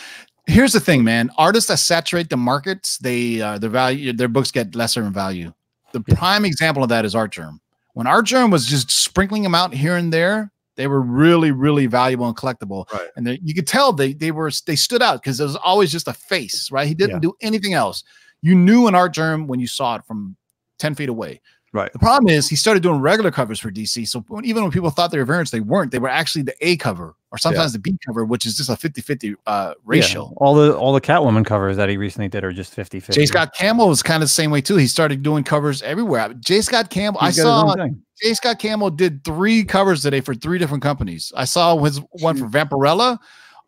here's 0.46 0.74
the 0.74 0.80
thing, 0.80 1.02
man: 1.02 1.30
artists 1.38 1.68
that 1.68 1.78
saturate 1.78 2.28
the 2.28 2.36
markets, 2.36 2.98
they 2.98 3.40
uh, 3.40 3.58
their 3.58 3.70
value, 3.70 4.12
their 4.12 4.28
books 4.28 4.50
get 4.50 4.74
lesser 4.74 5.02
in 5.02 5.12
value. 5.12 5.52
The 5.92 6.00
prime 6.00 6.44
example 6.44 6.82
of 6.82 6.90
that 6.90 7.06
is 7.06 7.14
Artgerm. 7.14 7.60
When 7.94 8.06
Artgerm 8.06 8.50
was 8.50 8.66
just 8.66 8.90
sprinkling 8.90 9.42
them 9.42 9.54
out 9.54 9.72
here 9.72 9.96
and 9.96 10.12
there, 10.12 10.52
they 10.78 10.86
were 10.86 11.02
really, 11.02 11.50
really 11.50 11.84
valuable 11.86 12.26
and 12.28 12.36
collectible. 12.36 12.90
Right. 12.92 13.08
And 13.16 13.26
they, 13.26 13.38
you 13.42 13.52
could 13.52 13.66
tell 13.66 13.92
they 13.92 14.14
they 14.14 14.30
were 14.30 14.50
they 14.66 14.76
stood 14.76 15.02
out 15.02 15.20
because 15.20 15.36
there 15.36 15.46
was 15.46 15.56
always 15.56 15.92
just 15.92 16.08
a 16.08 16.14
face, 16.14 16.70
right? 16.70 16.88
He 16.88 16.94
didn't 16.94 17.16
Yeah. 17.16 17.28
do 17.28 17.34
anything 17.42 17.74
else. 17.74 18.04
You 18.40 18.54
knew 18.54 18.86
an 18.86 18.94
Artgerm 18.94 19.48
when 19.48 19.58
you 19.60 19.66
saw 19.66 19.96
it 19.96 20.02
from 20.06 20.36
ten 20.78 20.94
feet 20.94 21.08
away. 21.10 21.42
Right. 21.72 21.92
The 21.92 21.98
problem 21.98 22.32
is 22.32 22.48
he 22.48 22.56
started 22.56 22.82
doing 22.82 23.00
regular 23.00 23.30
covers 23.30 23.60
for 23.60 23.70
DC. 23.70 24.08
So 24.08 24.20
when, 24.28 24.44
even 24.44 24.62
when 24.62 24.72
people 24.72 24.90
thought 24.90 25.10
they 25.10 25.18
were 25.18 25.24
variants, 25.24 25.50
they 25.50 25.60
weren't. 25.60 25.92
They 25.92 25.98
were 25.98 26.08
actually 26.08 26.42
the 26.42 26.54
A 26.66 26.76
cover 26.76 27.14
or 27.30 27.36
sometimes 27.36 27.74
the 27.74 27.78
B 27.78 27.96
cover, 28.06 28.24
which 28.24 28.46
is 28.46 28.56
just 28.56 28.70
a 28.70 28.72
50-50 28.72 29.36
uh, 29.46 29.74
ratio. 29.84 30.24
Yeah. 30.24 30.34
All 30.38 30.54
the 30.54 30.76
all 30.76 30.92
the 30.92 31.00
Catwoman 31.00 31.44
covers 31.44 31.76
that 31.76 31.88
he 31.88 31.96
recently 31.98 32.28
did 32.28 32.42
are 32.42 32.52
just 32.52 32.72
50 32.72 33.00
50. 33.00 33.20
J. 33.20 33.26
Scott 33.26 33.54
Campbell 33.54 33.88
was 33.88 34.02
kind 34.02 34.22
of 34.22 34.28
the 34.28 34.32
same 34.32 34.50
way 34.50 34.62
too. 34.62 34.76
He 34.76 34.86
started 34.86 35.22
doing 35.22 35.44
covers 35.44 35.82
everywhere. 35.82 36.32
J. 36.34 36.62
Scott 36.62 36.88
Campbell, 36.88 37.20
I 37.20 37.30
saw 37.30 37.74
J. 38.20 38.34
Scott 38.34 38.58
Campbell 38.58 38.90
did 38.90 39.22
three 39.24 39.62
covers 39.62 40.02
today 40.02 40.20
for 40.20 40.34
three 40.34 40.58
different 40.58 40.82
companies. 40.82 41.32
I 41.36 41.44
saw 41.44 41.76
his 41.78 42.00
one 42.12 42.36
for 42.36 42.46
Vampirella, 42.46 43.18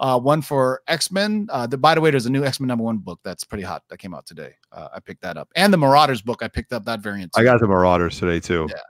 uh, 0.00 0.18
one 0.18 0.42
for 0.42 0.82
X 0.88 1.12
Men. 1.12 1.46
Uh, 1.50 1.66
the, 1.66 1.78
by 1.78 1.94
the 1.94 2.00
way, 2.00 2.10
there's 2.10 2.26
a 2.26 2.30
new 2.30 2.44
X 2.44 2.58
Men 2.58 2.66
number 2.66 2.82
one 2.82 2.98
book 2.98 3.20
that's 3.22 3.44
pretty 3.44 3.62
hot 3.62 3.84
that 3.88 3.98
came 3.98 4.14
out 4.14 4.26
today. 4.26 4.54
Uh, 4.72 4.88
I 4.94 5.00
picked 5.00 5.22
that 5.22 5.36
up, 5.36 5.48
and 5.54 5.72
the 5.72 5.78
Marauders 5.78 6.22
book. 6.22 6.42
I 6.42 6.48
picked 6.48 6.72
up 6.72 6.84
that 6.86 7.00
variant. 7.00 7.32
I 7.36 7.44
got 7.44 7.60
the 7.60 7.68
Marauders 7.68 8.18
today 8.18 8.40
too. 8.40 8.66
Yeah. 8.70 8.80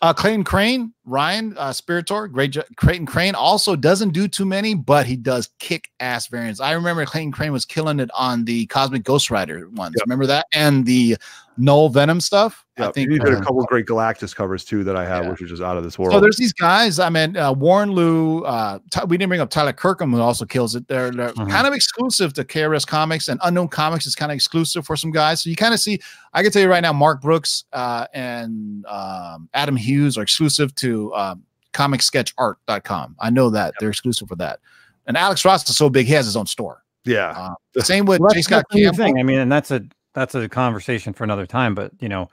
Uh, 0.00 0.12
Clayton 0.12 0.44
Crane, 0.44 0.94
Ryan 1.04 1.56
uh, 1.58 1.70
Spiritor, 1.70 2.30
great. 2.30 2.52
jo- 2.52 2.62
Clayton 2.76 3.04
Crane 3.04 3.34
also 3.34 3.74
doesn't 3.74 4.10
do 4.10 4.28
too 4.28 4.46
many, 4.46 4.74
but 4.74 5.06
he 5.06 5.16
does 5.16 5.50
kick 5.58 5.90
ass 5.98 6.28
variants. 6.28 6.60
I 6.60 6.70
remember 6.72 7.04
Clayton 7.04 7.32
Crane 7.32 7.52
was 7.52 7.64
killing 7.64 7.98
it 7.98 8.08
on 8.16 8.44
the 8.44 8.66
Cosmic 8.66 9.02
Ghost 9.02 9.28
Rider 9.28 9.68
ones. 9.70 9.96
Yep. 9.98 10.06
Remember 10.06 10.26
that? 10.26 10.46
And 10.52 10.86
the 10.86 11.16
Knull 11.58 11.88
Venom 11.88 12.20
stuff. 12.20 12.64
Yeah, 12.78 12.88
I 12.88 12.92
think. 12.92 13.10
he 13.10 13.18
did 13.18 13.34
a 13.34 13.40
couple 13.40 13.60
of 13.60 13.66
great 13.66 13.86
Galactus 13.86 14.34
covers 14.34 14.64
too 14.64 14.84
that 14.84 14.94
I 14.96 15.04
have, 15.04 15.24
Yeah. 15.24 15.30
which 15.30 15.42
are 15.42 15.46
just 15.46 15.62
out 15.62 15.76
of 15.76 15.82
this 15.82 15.98
world. 15.98 16.12
So 16.12 16.20
there's 16.20 16.36
these 16.36 16.52
guys. 16.52 16.98
I 17.00 17.08
mean, 17.10 17.36
uh, 17.36 17.52
Warren 17.52 17.90
Louw. 17.90 18.42
Uh, 18.46 18.78
Ty- 18.90 19.04
we 19.04 19.16
didn't 19.18 19.28
bring 19.30 19.40
up 19.40 19.50
Tyler 19.50 19.72
Kirkham, 19.72 20.12
who 20.12 20.20
also 20.20 20.44
kills 20.44 20.74
it. 20.76 20.86
They're, 20.86 21.10
they're 21.10 21.32
Mhm. 21.32 21.50
kind 21.50 21.66
of 21.66 21.72
exclusive 21.74 22.32
to 22.34 22.44
KRS 22.44 22.84
Comics, 22.86 23.28
and 23.28 23.40
Unknown 23.42 23.68
Comics 23.68 24.06
is 24.06 24.14
kind 24.14 24.30
of 24.30 24.36
exclusive 24.36 24.86
for 24.86 24.94
some 24.96 25.10
guys. 25.10 25.42
So 25.42 25.50
you 25.50 25.56
kind 25.56 25.74
of 25.74 25.80
see. 25.80 25.98
I 26.32 26.42
can 26.42 26.52
tell 26.52 26.62
you 26.62 26.68
right 26.70 26.80
now, 26.82 26.92
Mark 26.92 27.20
Brooks 27.20 27.64
uh, 27.72 28.06
and 28.14 28.86
um, 28.86 29.48
Adam 29.54 29.74
Hughes 29.76 30.16
are 30.16 30.22
exclusive 30.22 30.72
to 30.76 31.12
um, 31.14 31.42
ComicSketchArt.com. 31.72 33.16
I 33.20 33.30
know 33.30 33.50
that 33.50 33.74
they're 33.80 33.90
exclusive 33.90 34.28
for 34.28 34.36
that. 34.36 34.60
And 35.06 35.16
Alex 35.16 35.44
Ross 35.44 35.68
is 35.68 35.76
so 35.76 35.88
big, 35.90 36.06
he 36.06 36.12
has 36.12 36.26
his 36.26 36.36
own 36.36 36.46
store. 36.46 36.82
yeah, 37.04 37.30
Uh, 37.36 37.54
the 37.74 37.82
same 37.82 38.04
with 38.04 38.20
Well, 38.20 38.30
J. 38.34 38.42
Scott 38.42 38.64
that's 38.68 38.74
the 38.74 38.80
new 38.80 38.84
Campbell. 38.90 39.04
thing. 39.04 39.18
I 39.18 39.22
mean, 39.22 39.38
and 39.38 39.50
that's 39.50 39.70
a 39.70 39.82
that's 40.18 40.34
a 40.34 40.48
conversation 40.48 41.12
for 41.12 41.24
another 41.24 41.46
time. 41.46 41.74
But 41.74 41.92
you 42.00 42.08
know, 42.08 42.28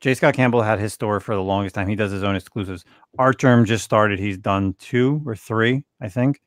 J. 0.00 0.14
Scott 0.14 0.34
Campbell 0.34 0.62
had 0.62 0.78
his 0.78 0.92
store 0.92 1.20
for 1.20 1.34
the 1.34 1.42
longest 1.42 1.74
time. 1.74 1.88
He 1.88 1.96
does 1.96 2.12
his 2.12 2.22
own 2.22 2.36
exclusives. 2.36 2.84
Artgerm 3.18 3.64
just 3.64 3.84
started. 3.84 4.18
He's 4.18 4.38
done 4.38 4.74
two 4.78 5.22
or 5.26 5.36
three, 5.36 5.84
I 6.00 6.08
think. 6.08 6.40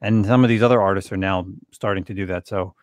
And 0.00 0.24
some 0.26 0.44
of 0.44 0.48
these 0.48 0.62
other 0.62 0.80
artists 0.80 1.10
are 1.10 1.16
now 1.16 1.46
starting 1.72 2.04
to 2.04 2.14
do 2.14 2.26
that. 2.26 2.46
So 2.46 2.74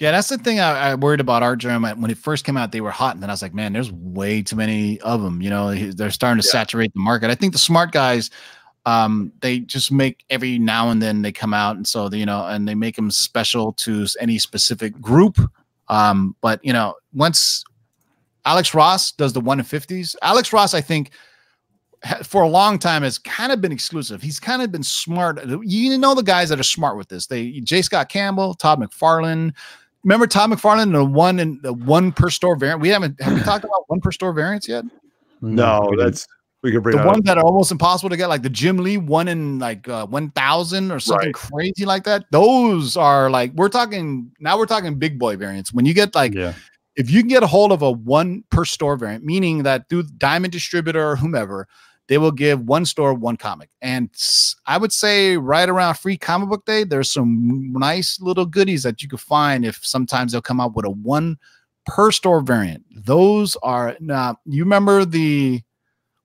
Yeah, 0.00 0.10
that's 0.10 0.28
the 0.28 0.38
thing 0.38 0.58
I, 0.58 0.90
I 0.90 0.94
worried 0.96 1.20
about 1.20 1.42
Artgerm. 1.44 1.82
When 1.84 2.10
it 2.10 2.18
first 2.18 2.44
came 2.44 2.56
out, 2.56 2.72
they 2.72 2.80
were 2.80 2.90
hot, 2.90 3.14
and 3.14 3.22
then 3.22 3.30
I 3.30 3.32
was 3.32 3.42
like, 3.42 3.54
man, 3.54 3.72
there's 3.72 3.92
way 3.92 4.42
too 4.42 4.56
many 4.56 5.00
of 5.02 5.22
them. 5.22 5.40
You 5.40 5.50
know, 5.50 5.74
they're 5.74 6.10
starting 6.10 6.42
to 6.42 6.46
Yeah. 6.46 6.52
saturate 6.52 6.92
the 6.94 7.00
market. 7.00 7.30
I 7.30 7.36
think 7.36 7.52
the 7.52 7.58
smart 7.60 7.92
guys, 7.92 8.30
um, 8.86 9.32
they 9.40 9.60
just 9.60 9.92
make 9.92 10.24
every 10.30 10.58
now 10.58 10.90
and 10.90 11.00
then 11.00 11.22
they 11.22 11.30
come 11.30 11.54
out, 11.54 11.76
and 11.76 11.86
so 11.86 12.08
they, 12.08 12.18
you 12.18 12.26
know, 12.26 12.44
and 12.46 12.66
they 12.66 12.74
make 12.74 12.96
them 12.96 13.10
special 13.10 13.72
to 13.74 14.06
any 14.18 14.38
specific 14.38 15.00
group. 15.00 15.38
Um, 15.88 16.34
but 16.40 16.60
you 16.64 16.72
know, 16.72 16.94
once 17.12 17.64
Alex 18.44 18.74
Ross 18.74 19.12
does 19.12 19.32
the 19.32 19.40
one 19.40 19.58
in 19.58 19.64
fifties, 19.64 20.16
Alex 20.22 20.52
Ross, 20.52 20.74
I 20.74 20.80
think. 20.80 21.10
For 22.22 22.42
a 22.42 22.48
long 22.48 22.78
time, 22.78 23.02
has 23.02 23.16
kind 23.16 23.50
of 23.50 23.62
been 23.62 23.72
exclusive. 23.72 24.20
He's 24.20 24.38
kind 24.38 24.60
of 24.60 24.70
been 24.70 24.82
smart. 24.82 25.40
You 25.62 25.96
know 25.96 26.14
the 26.14 26.22
guys 26.22 26.50
that 26.50 26.60
are 26.60 26.62
smart 26.62 26.98
with 26.98 27.08
this. 27.08 27.28
They 27.28 27.60
J. 27.60 27.80
Scott 27.80 28.10
Campbell, 28.10 28.52
Todd 28.52 28.78
McFarlane, 28.78 29.54
remember 30.04 30.26
Todd 30.26 30.50
McFarlane, 30.50 30.92
the 30.92 31.04
one 31.04 31.40
in 31.40 31.58
the 31.62 31.72
one 31.72 32.12
per 32.12 32.30
store 32.30 32.56
variant. 32.56 32.80
We 32.80 32.90
haven't 32.90 33.20
have 33.20 33.34
we 33.34 33.40
talked 33.40 33.64
about 33.64 33.84
one 33.88 34.00
per 34.00 34.12
store 34.12 34.32
variants 34.32 34.68
yet. 34.68 34.84
no, 35.40 35.90
that's 35.98 36.26
we 36.64 36.72
can 36.72 36.80
bring 36.80 36.96
The 36.96 37.06
ones 37.06 37.22
that 37.24 37.36
are 37.36 37.44
almost 37.44 37.70
impossible 37.70 38.08
to 38.08 38.16
get, 38.16 38.28
like 38.28 38.42
the 38.42 38.48
Jim 38.50 38.78
Lee 38.78 38.96
one 38.96 39.28
in 39.28 39.58
like 39.58 39.86
uh, 39.86 40.06
one 40.06 40.30
thousand 40.30 40.90
or 40.90 40.98
something 40.98 41.28
Right. 41.28 41.34
crazy 41.34 41.84
like 41.84 42.04
that. 42.04 42.24
Those 42.32 42.96
are 42.96 43.30
like 43.30 43.52
we're 43.52 43.68
talking 43.68 44.32
now. 44.40 44.58
We're 44.58 44.66
talking 44.66 44.98
big 44.98 45.18
boy 45.18 45.36
variants. 45.36 45.72
When 45.72 45.84
you 45.84 45.92
get 45.92 46.14
like 46.14 46.32
yeah. 46.32 46.54
if 46.96 47.10
you 47.10 47.20
can 47.20 47.28
get 47.28 47.42
a 47.42 47.46
hold 47.46 47.70
of 47.70 47.82
a 47.82 47.90
one 47.92 48.44
per 48.50 48.64
store 48.64 48.96
variant, 48.96 49.24
meaning 49.24 49.62
that 49.64 49.88
through 49.90 50.04
Diamond 50.16 50.52
Distributor 50.52 51.06
or 51.06 51.16
whomever, 51.16 51.68
they 52.08 52.16
will 52.16 52.32
give 52.32 52.62
one 52.62 52.86
store 52.86 53.12
one 53.12 53.36
comic. 53.36 53.68
And 53.82 54.10
i 54.66 54.78
would 54.78 54.92
say 54.92 55.36
right 55.36 55.68
around 55.68 55.94
Free 55.98 56.16
Comic 56.16 56.48
Book 56.48 56.64
Day, 56.64 56.84
there's 56.84 57.12
some 57.12 57.72
nice 57.74 58.18
little 58.22 58.46
goodies 58.46 58.82
that 58.84 59.02
you 59.02 59.08
could 59.08 59.20
find 59.20 59.66
if 59.66 59.84
sometimes 59.84 60.32
they'll 60.32 60.40
come 60.40 60.60
out 60.60 60.74
with 60.74 60.86
a 60.86 60.90
one 60.90 61.36
per 61.84 62.10
store 62.10 62.40
variant. 62.40 62.84
Those 63.04 63.54
are 63.62 63.96
now 64.00 64.38
you 64.46 64.64
remember 64.64 65.04
the 65.04 65.60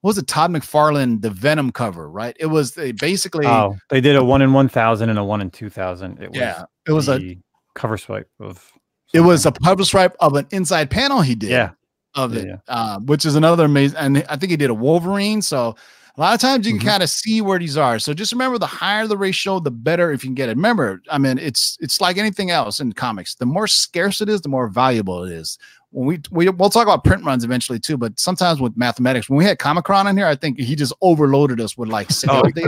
what 0.02 0.10
was 0.10 0.18
it 0.18 0.28
Todd 0.28 0.52
McFarlane 0.52 1.22
the 1.22 1.30
Venom 1.30 1.72
cover, 1.72 2.10
right? 2.10 2.36
It 2.40 2.48
was 2.48 2.74
they 2.76 2.92
basically 2.92 3.46
Oh, 3.46 3.76
they 3.90 4.02
did 4.02 4.16
a 4.16 4.24
one 4.24 4.42
in 4.42 4.54
one 4.54 4.70
thousand 4.70 5.10
and 5.10 5.20
a 5.20 5.24
one 5.24 5.42
in 5.42 5.50
two 5.52 5.70
thousand. 5.70 6.22
It 6.22 6.30
was 6.30 6.38
yeah, 6.40 6.64
it 6.88 6.92
was 6.92 7.10
a 7.10 7.38
cover 7.76 7.98
swipe 7.98 8.30
of 8.40 8.72
it 9.14 9.22
was 9.22 9.46
a 9.46 9.52
public 9.52 9.88
swipe 9.88 10.16
of 10.20 10.36
an 10.36 10.48
inside 10.52 10.90
panel 10.90 11.22
he 11.22 11.36
did. 11.36 11.50
yeah. 11.50 11.72
of 12.16 12.34
Yeah, 12.34 12.42
it, 12.42 12.60
uh, 12.68 13.00
which 13.00 13.26
is 13.26 13.36
another 13.36 13.66
amazing. 13.66 13.98
And 13.98 14.26
I 14.30 14.36
think 14.36 14.52
he 14.52 14.58
did 14.58 14.70
a 14.70 14.74
Wolverine. 14.74 15.42
So 15.42 15.76
a 16.18 16.20
lot 16.22 16.34
of 16.34 16.42
times 16.42 16.66
you 16.68 16.74
can 16.74 16.82
Mhm. 16.82 16.90
kind 16.90 17.04
of 17.04 17.10
see 17.10 17.40
where 17.42 17.58
these 17.60 17.78
are. 17.78 17.98
So 18.00 18.14
just 18.14 18.32
remember, 18.32 18.58
the 18.58 18.66
higher 18.68 19.08
the 19.08 19.16
ratio, 19.18 19.60
the 19.60 19.72
better 19.72 20.12
if 20.12 20.24
you 20.24 20.28
can 20.30 20.36
get 20.36 20.50
it. 20.50 20.56
Remember, 20.58 21.02
I 21.10 21.18
mean, 21.18 21.38
it's 21.38 21.78
it's 21.80 22.02
like 22.02 22.18
anything 22.18 22.52
else 22.52 22.80
in 22.80 22.94
comics. 22.94 23.36
The 23.36 23.46
more 23.46 23.68
scarce 23.68 24.22
it 24.22 24.28
is, 24.30 24.42
the 24.42 24.50
more 24.50 24.68
valuable 24.68 25.24
it 25.24 25.32
is. 25.32 25.58
When 25.92 26.06
we, 26.06 26.22
we 26.30 26.50
we'll 26.50 26.70
talk 26.70 26.84
about 26.84 27.04
print 27.04 27.24
runs 27.24 27.44
eventually 27.44 27.80
too, 27.80 27.98
but 27.98 28.20
sometimes 28.20 28.62
with 28.62 28.78
mathematics, 28.78 29.30
when 29.30 29.38
we 29.38 29.46
had 29.46 29.58
Comichron 29.58 30.08
in 30.10 30.16
here, 30.16 30.28
I 30.28 30.36
think 30.36 30.60
he 30.60 30.76
just 30.76 30.94
overloaded 31.02 31.60
us 31.60 31.76
with 31.78 31.90
like 31.90 32.08
Oh, 32.10 32.14
sales 32.14 32.44
my. 32.56 32.62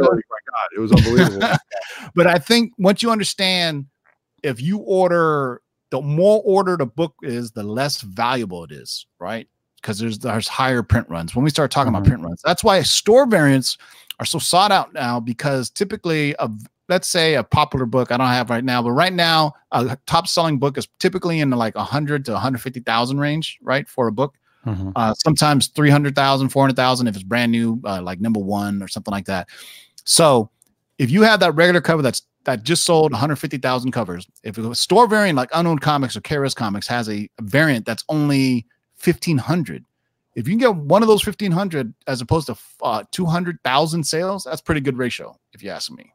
God, 0.52 0.68
it 0.76 0.80
was 0.80 0.92
unbelievable. 0.92 1.48
but 2.16 2.28
I 2.28 2.38
think 2.40 2.74
once 2.78 3.04
you 3.04 3.12
understand, 3.12 3.86
if 4.44 4.60
you 4.62 4.80
order, 4.80 5.62
the 5.92 6.02
more 6.02 6.42
ordered 6.44 6.82
a 6.82 6.86
book 6.86 7.14
is, 7.22 7.52
the 7.52 7.64
less 7.64 8.02
valuable 8.02 8.64
it 8.64 8.72
is, 8.72 9.06
right? 9.20 9.48
Because 9.76 10.00
there's 10.00 10.20
there's 10.20 10.48
higher 10.48 10.84
print 10.84 11.08
runs. 11.10 11.36
When 11.36 11.44
we 11.44 11.50
start 11.50 11.72
talking 11.72 11.94
Mhm. 11.94 11.98
about 11.98 12.08
print 12.08 12.24
runs, 12.24 12.42
that's 12.44 12.64
why 12.64 12.82
store 12.82 13.26
variants 13.26 13.78
are 14.20 14.26
so 14.26 14.40
sought 14.40 14.72
out 14.72 14.94
now. 14.94 15.20
Because 15.20 15.70
typically, 15.70 16.36
a 16.40 16.50
let's 16.92 17.08
say 17.08 17.36
a 17.36 17.44
popular 17.44 17.86
book 17.86 18.12
I 18.12 18.18
don't 18.18 18.28
have 18.28 18.50
right 18.50 18.64
now, 18.64 18.84
but 18.84 18.92
right 18.92 19.14
now 19.14 19.54
a 19.72 19.98
top 20.06 20.28
selling 20.28 20.60
book 20.60 20.78
is 20.78 20.88
typically 21.00 21.40
in 21.40 21.50
the 21.50 21.58
like 21.58 21.76
100 21.76 22.26
to 22.26 22.34
150,000 22.34 23.20
range, 23.20 23.58
right, 23.64 23.88
for 23.88 24.08
a 24.08 24.12
book 24.12 24.36
Mhm. 24.66 24.92
uh, 24.96 25.14
sometimes 25.16 25.68
300,000, 25.70 26.50
400,000 26.50 27.08
if 27.08 27.16
it's 27.16 27.24
brand 27.24 27.52
new, 27.52 27.82
uh, 27.84 28.00
like 28.00 28.22
number 28.22 28.40
one 28.40 28.84
or 28.84 28.88
something 28.88 29.12
like 29.12 29.26
that. 29.26 29.50
So 30.04 30.52
if 31.00 31.10
you 31.10 31.24
have 31.24 31.40
that 31.40 31.56
regular 31.56 31.82
cover 31.82 32.04
that's 32.04 32.22
that 32.44 32.64
just 32.64 32.86
sold 32.86 33.12
150,000 33.12 33.92
covers, 33.92 34.28
if 34.44 34.58
a 34.58 34.76
store 34.76 35.08
variant 35.08 35.38
like 35.38 35.50
Unknown 35.54 35.80
Comics 35.80 36.16
or 36.16 36.22
KRS 36.22 36.56
Comics 36.56 36.88
has 36.88 37.08
a, 37.10 37.30
a 37.40 37.42
variant 37.42 37.86
that's 37.86 38.04
only 38.10 38.66
1,500, 39.04 39.86
if 40.36 40.48
you 40.48 40.54
can 40.54 40.60
get 40.60 40.76
one 40.76 41.02
of 41.02 41.08
those 41.08 41.26
1,500 41.26 41.94
as 42.08 42.22
opposed 42.22 42.48
to 42.48 42.56
uh, 42.84 43.04
200,000 43.12 44.04
sales, 44.04 44.44
that's 44.44 44.62
pretty 44.62 44.82
good 44.82 44.98
ratio, 44.98 45.36
if 45.54 45.64
you 45.64 45.70
ask 45.72 45.92
me. 45.92 46.14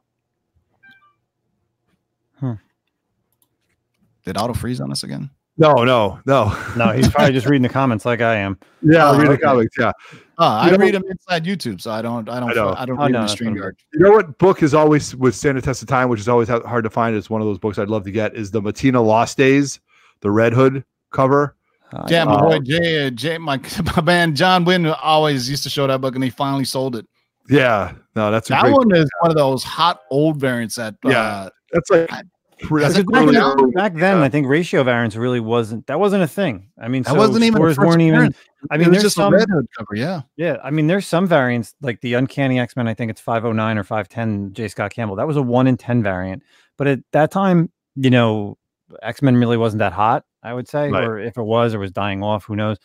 Did 4.27 4.37
Otto 4.37 4.53
freeze 4.53 4.81
on 4.81 4.91
us 4.91 5.03
again? 5.03 5.29
no, 5.59 5.73
no, 5.85 6.19
no. 6.25 6.55
No, 6.75 6.91
he's 6.91 7.07
probably 7.09 7.31
just 7.33 7.47
reading 7.47 7.63
the 7.63 7.69
comments 7.69 8.05
like 8.05 8.19
I 8.21 8.35
am. 8.35 8.59
Yeah, 8.83 9.09
Oh, 9.09 9.17
read 9.17 9.27
the 9.29 9.33
okay. 9.35 9.41
comics. 9.41 9.75
Yeah, 9.79 9.91
Uh, 10.37 10.59
I 10.63 10.69
know- 10.69 10.77
read 10.77 10.93
them 10.93 11.03
inside 11.09 11.45
YouTube, 11.45 11.79
so 11.81 11.89
I 11.91 12.01
don't, 12.01 12.29
I 12.29 12.39
don't, 12.41 12.51
I 12.51 12.53
know. 12.53 12.75
I, 12.77 12.85
don't 12.85 12.99
Oh, 12.99 13.03
read 13.03 13.11
no, 13.13 13.19
them 13.19 13.27
that's 13.27 13.41
what 13.41 13.49
StreamYard. 13.53 13.71
you 13.93 13.99
know 14.01 14.11
what 14.11 14.37
book 14.37 14.61
is 14.61 14.73
always 14.73 15.15
would 15.15 15.33
stand 15.33 15.57
the 15.57 15.61
test 15.61 15.81
of 15.81 15.87
time, 15.87 16.09
which 16.09 16.19
is 16.19 16.27
always 16.29 16.49
hard 16.49 16.83
to 16.83 16.89
find. 16.89 17.15
It's 17.15 17.29
one 17.29 17.39
of 17.41 17.47
those 17.47 17.57
books 17.57 17.79
I'd 17.79 17.87
love 17.89 18.03
to 18.03 18.11
get. 18.11 18.35
Is 18.35 18.51
the 18.51 18.61
Mattina 18.61 19.03
Lost 19.03 19.37
Days, 19.37 19.79
the 20.19 20.29
Red 20.29 20.51
Hood 20.53 20.83
cover. 21.11 21.55
Uh, 21.93 22.05
Yeah, 22.09 22.25
my 22.25 22.33
Uh, 22.33 22.41
boy 22.41 22.59
Jay, 22.59 23.07
uh, 23.07 23.09
Jay, 23.11 23.37
my, 23.39 23.59
my 23.95 24.01
man 24.03 24.35
John 24.35 24.63
Wynn 24.65 24.85
always 24.85 25.49
used 25.49 25.63
to 25.63 25.69
show 25.69 25.87
that 25.87 26.01
book, 26.01 26.13
and 26.15 26.23
he 26.23 26.29
finally 26.29 26.65
sold 26.65 26.97
it. 26.97 27.07
Yeah, 27.49 27.93
no, 28.15 28.29
that's 28.29 28.49
a 28.49 28.53
That 28.53 28.61
great. 28.63 28.73
one 28.73 28.93
is 28.95 29.09
one 29.21 29.31
of 29.31 29.37
those 29.37 29.63
hot 29.63 30.01
old 30.11 30.37
variants 30.37 30.75
that 30.75 30.95
Yeah. 31.05 31.19
uh, 31.19 31.49
That's 31.71 31.89
like 31.89 32.11
I- 32.13 32.21
that's 32.59 32.69
Does 32.69 32.97
it 32.97 33.07
like 33.07 33.13
go 33.13 33.19
really 33.21 33.33
down? 33.35 33.59
early. 33.59 33.71
back 33.71 33.93
then, 33.93 34.17
Yeah. 34.17 34.23
I 34.23 34.29
think 34.29 34.47
ratio 34.47 34.83
variance 34.83 35.15
really 35.15 35.39
wasn't 35.39 35.87
that 35.87 35.99
wasn't 35.99 36.23
a 36.23 36.27
thing. 36.27 36.69
I 36.81 36.87
mean, 36.87 37.03
that 37.03 37.11
so 37.11 37.17
wasn't 37.17 37.43
even 37.43 37.61
first 37.61 37.77
weren't 37.79 38.01
even. 38.01 38.15
appearance. 38.15 38.37
I 38.71 38.75
it 38.75 38.77
mean, 38.79 38.89
was 38.89 38.95
there's 38.95 39.03
just 39.03 39.15
some. 39.15 39.33
a 39.33 39.37
red 39.37 39.47
hood 39.49 39.67
cover. 39.77 39.95
Yeah, 39.95 40.21
Yeah, 40.35 40.57
I 40.63 40.71
mean, 40.71 40.87
there's 40.87 41.05
some 41.07 41.27
variants 41.27 41.75
like 41.81 42.01
the 42.01 42.15
Uncanny 42.15 42.59
X 42.59 42.75
Men. 42.75 42.87
I 42.87 42.93
think 42.93 43.11
it's 43.11 43.21
509 43.21 43.77
or 43.77 43.83
510. 43.83 44.53
J. 44.53 44.67
Scott 44.67 44.91
Campbell. 44.91 45.15
That 45.15 45.27
was 45.27 45.37
a 45.37 45.41
one 45.41 45.67
in 45.67 45.77
ten 45.77 46.01
variant, 46.03 46.43
but 46.77 46.87
at 46.87 46.99
that 47.11 47.29
time, 47.31 47.71
you 47.95 48.09
know, 48.09 48.57
X 49.01 49.21
Men 49.21 49.35
really 49.37 49.57
wasn't 49.57 49.79
that 49.79 49.93
hot. 49.93 50.23
I 50.43 50.53
would 50.53 50.67
say, 50.67 50.89
Right. 50.89 51.03
or 51.03 51.19
if 51.19 51.37
it 51.37 51.43
was, 51.43 51.73
it 51.73 51.77
was 51.77 51.91
dying 51.91 52.23
off. 52.23 52.45
Who 52.45 52.55
knows? 52.55 52.77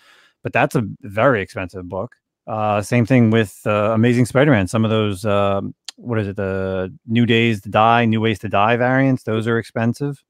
But 0.42 0.52
that's 0.52 0.74
a 0.74 0.82
very 1.02 1.40
expensive 1.42 1.88
book. 1.88 2.16
Uh, 2.46 2.82
same 2.82 3.06
thing 3.06 3.30
with 3.30 3.60
uh, 3.66 3.92
Amazing 3.94 4.26
Spider-Man. 4.26 4.66
Some 4.66 4.84
of 4.84 4.90
those, 4.90 5.24
um, 5.24 5.74
what 6.02 6.18
is 6.18 6.28
it, 6.28 6.36
the 6.36 6.92
New 7.06 7.26
Days 7.26 7.60
to 7.62 7.68
Die, 7.68 8.04
New 8.06 8.20
Ways 8.20 8.38
to 8.40 8.48
Die 8.48 8.76
variants. 8.76 9.22
Those 9.22 9.46
are 9.46 9.58
expensive. 9.58 10.22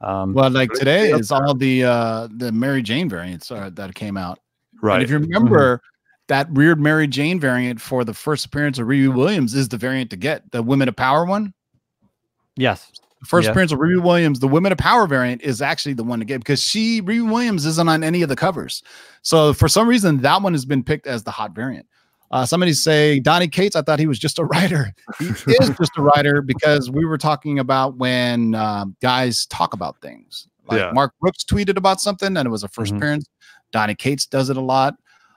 Um, 0.00 0.34
well, 0.34 0.50
like 0.50 0.72
today 0.72 1.10
Yep. 1.10 1.20
is 1.20 1.30
all 1.32 1.54
the 1.54 1.84
uh 1.84 2.28
the 2.36 2.52
Mary 2.52 2.82
Jane 2.82 3.08
variants 3.08 3.50
uh, 3.50 3.70
that 3.74 3.94
came 3.94 4.16
out. 4.16 4.38
And 4.72 4.82
right. 4.82 5.02
if 5.02 5.08
you 5.10 5.18
remember, 5.18 5.80
that 6.28 6.50
weird 6.50 6.80
Mary 6.80 7.06
Jane 7.06 7.38
variant 7.40 7.80
for 7.80 8.04
the 8.04 8.12
first 8.12 8.44
appearance 8.46 8.78
of 8.78 8.86
ruby 8.88 9.08
Williams 9.08 9.54
is 9.54 9.68
the 9.68 9.76
variant 9.78 10.10
to 10.10 10.16
get 10.16 10.50
the 10.50 10.62
Women 10.62 10.88
of 10.88 10.96
Power 10.96 11.24
one. 11.24 11.54
yes, 12.56 12.90
The 13.20 13.26
first 13.26 13.44
Yeah. 13.46 13.52
appearance 13.52 13.72
of 13.72 13.78
ruby 13.78 14.00
Williams, 14.00 14.40
the 14.40 14.48
Women 14.48 14.72
of 14.72 14.78
Power 14.78 15.06
variant 15.06 15.42
is 15.42 15.62
actually 15.62 15.94
the 15.94 16.04
one 16.04 16.18
to 16.18 16.24
get 16.24 16.38
because 16.40 16.62
she 16.62 17.00
ruby 17.00 17.22
Williams 17.22 17.64
isn't 17.64 17.88
on 17.88 18.02
any 18.04 18.22
of 18.22 18.28
the 18.28 18.36
covers. 18.36 18.82
So 19.22 19.54
for 19.54 19.68
some 19.68 19.88
reason, 19.88 20.20
that 20.22 20.42
one 20.42 20.52
has 20.52 20.64
been 20.66 20.82
picked 20.82 21.06
as 21.06 21.22
the 21.22 21.30
hot 21.30 21.54
variant. 21.54 21.86
Uh, 22.34 22.44
somebody 22.44 22.72
say 22.72 23.20
Donny 23.20 23.46
Cates. 23.46 23.76
I 23.76 23.82
thought 23.82 24.00
he 24.00 24.08
was 24.08 24.18
just 24.18 24.40
a 24.40 24.44
writer. 24.44 24.92
He 25.20 25.26
is 25.26 25.70
just 25.78 25.92
a 25.96 26.02
writer 26.02 26.42
because 26.42 26.90
we 26.90 27.04
were 27.04 27.16
talking 27.16 27.60
about 27.60 27.96
when 27.96 28.56
um, 28.56 28.96
guys 29.00 29.46
talk 29.46 29.72
about 29.72 30.00
things. 30.00 30.48
Like 30.68 30.80
Yeah. 30.80 30.90
Mark 30.92 31.12
Brooks 31.20 31.44
tweeted 31.44 31.76
about 31.76 32.00
something 32.00 32.36
and 32.36 32.44
it 32.44 32.50
was 32.50 32.64
a 32.64 32.68
1st 32.68 32.92
Mhm. 32.92 32.96
appearance. 32.96 33.28
Donny 33.70 33.94
Cates 33.94 34.26
does 34.26 34.50
it 34.50 34.56
a 34.56 34.60
lot. 34.60 34.94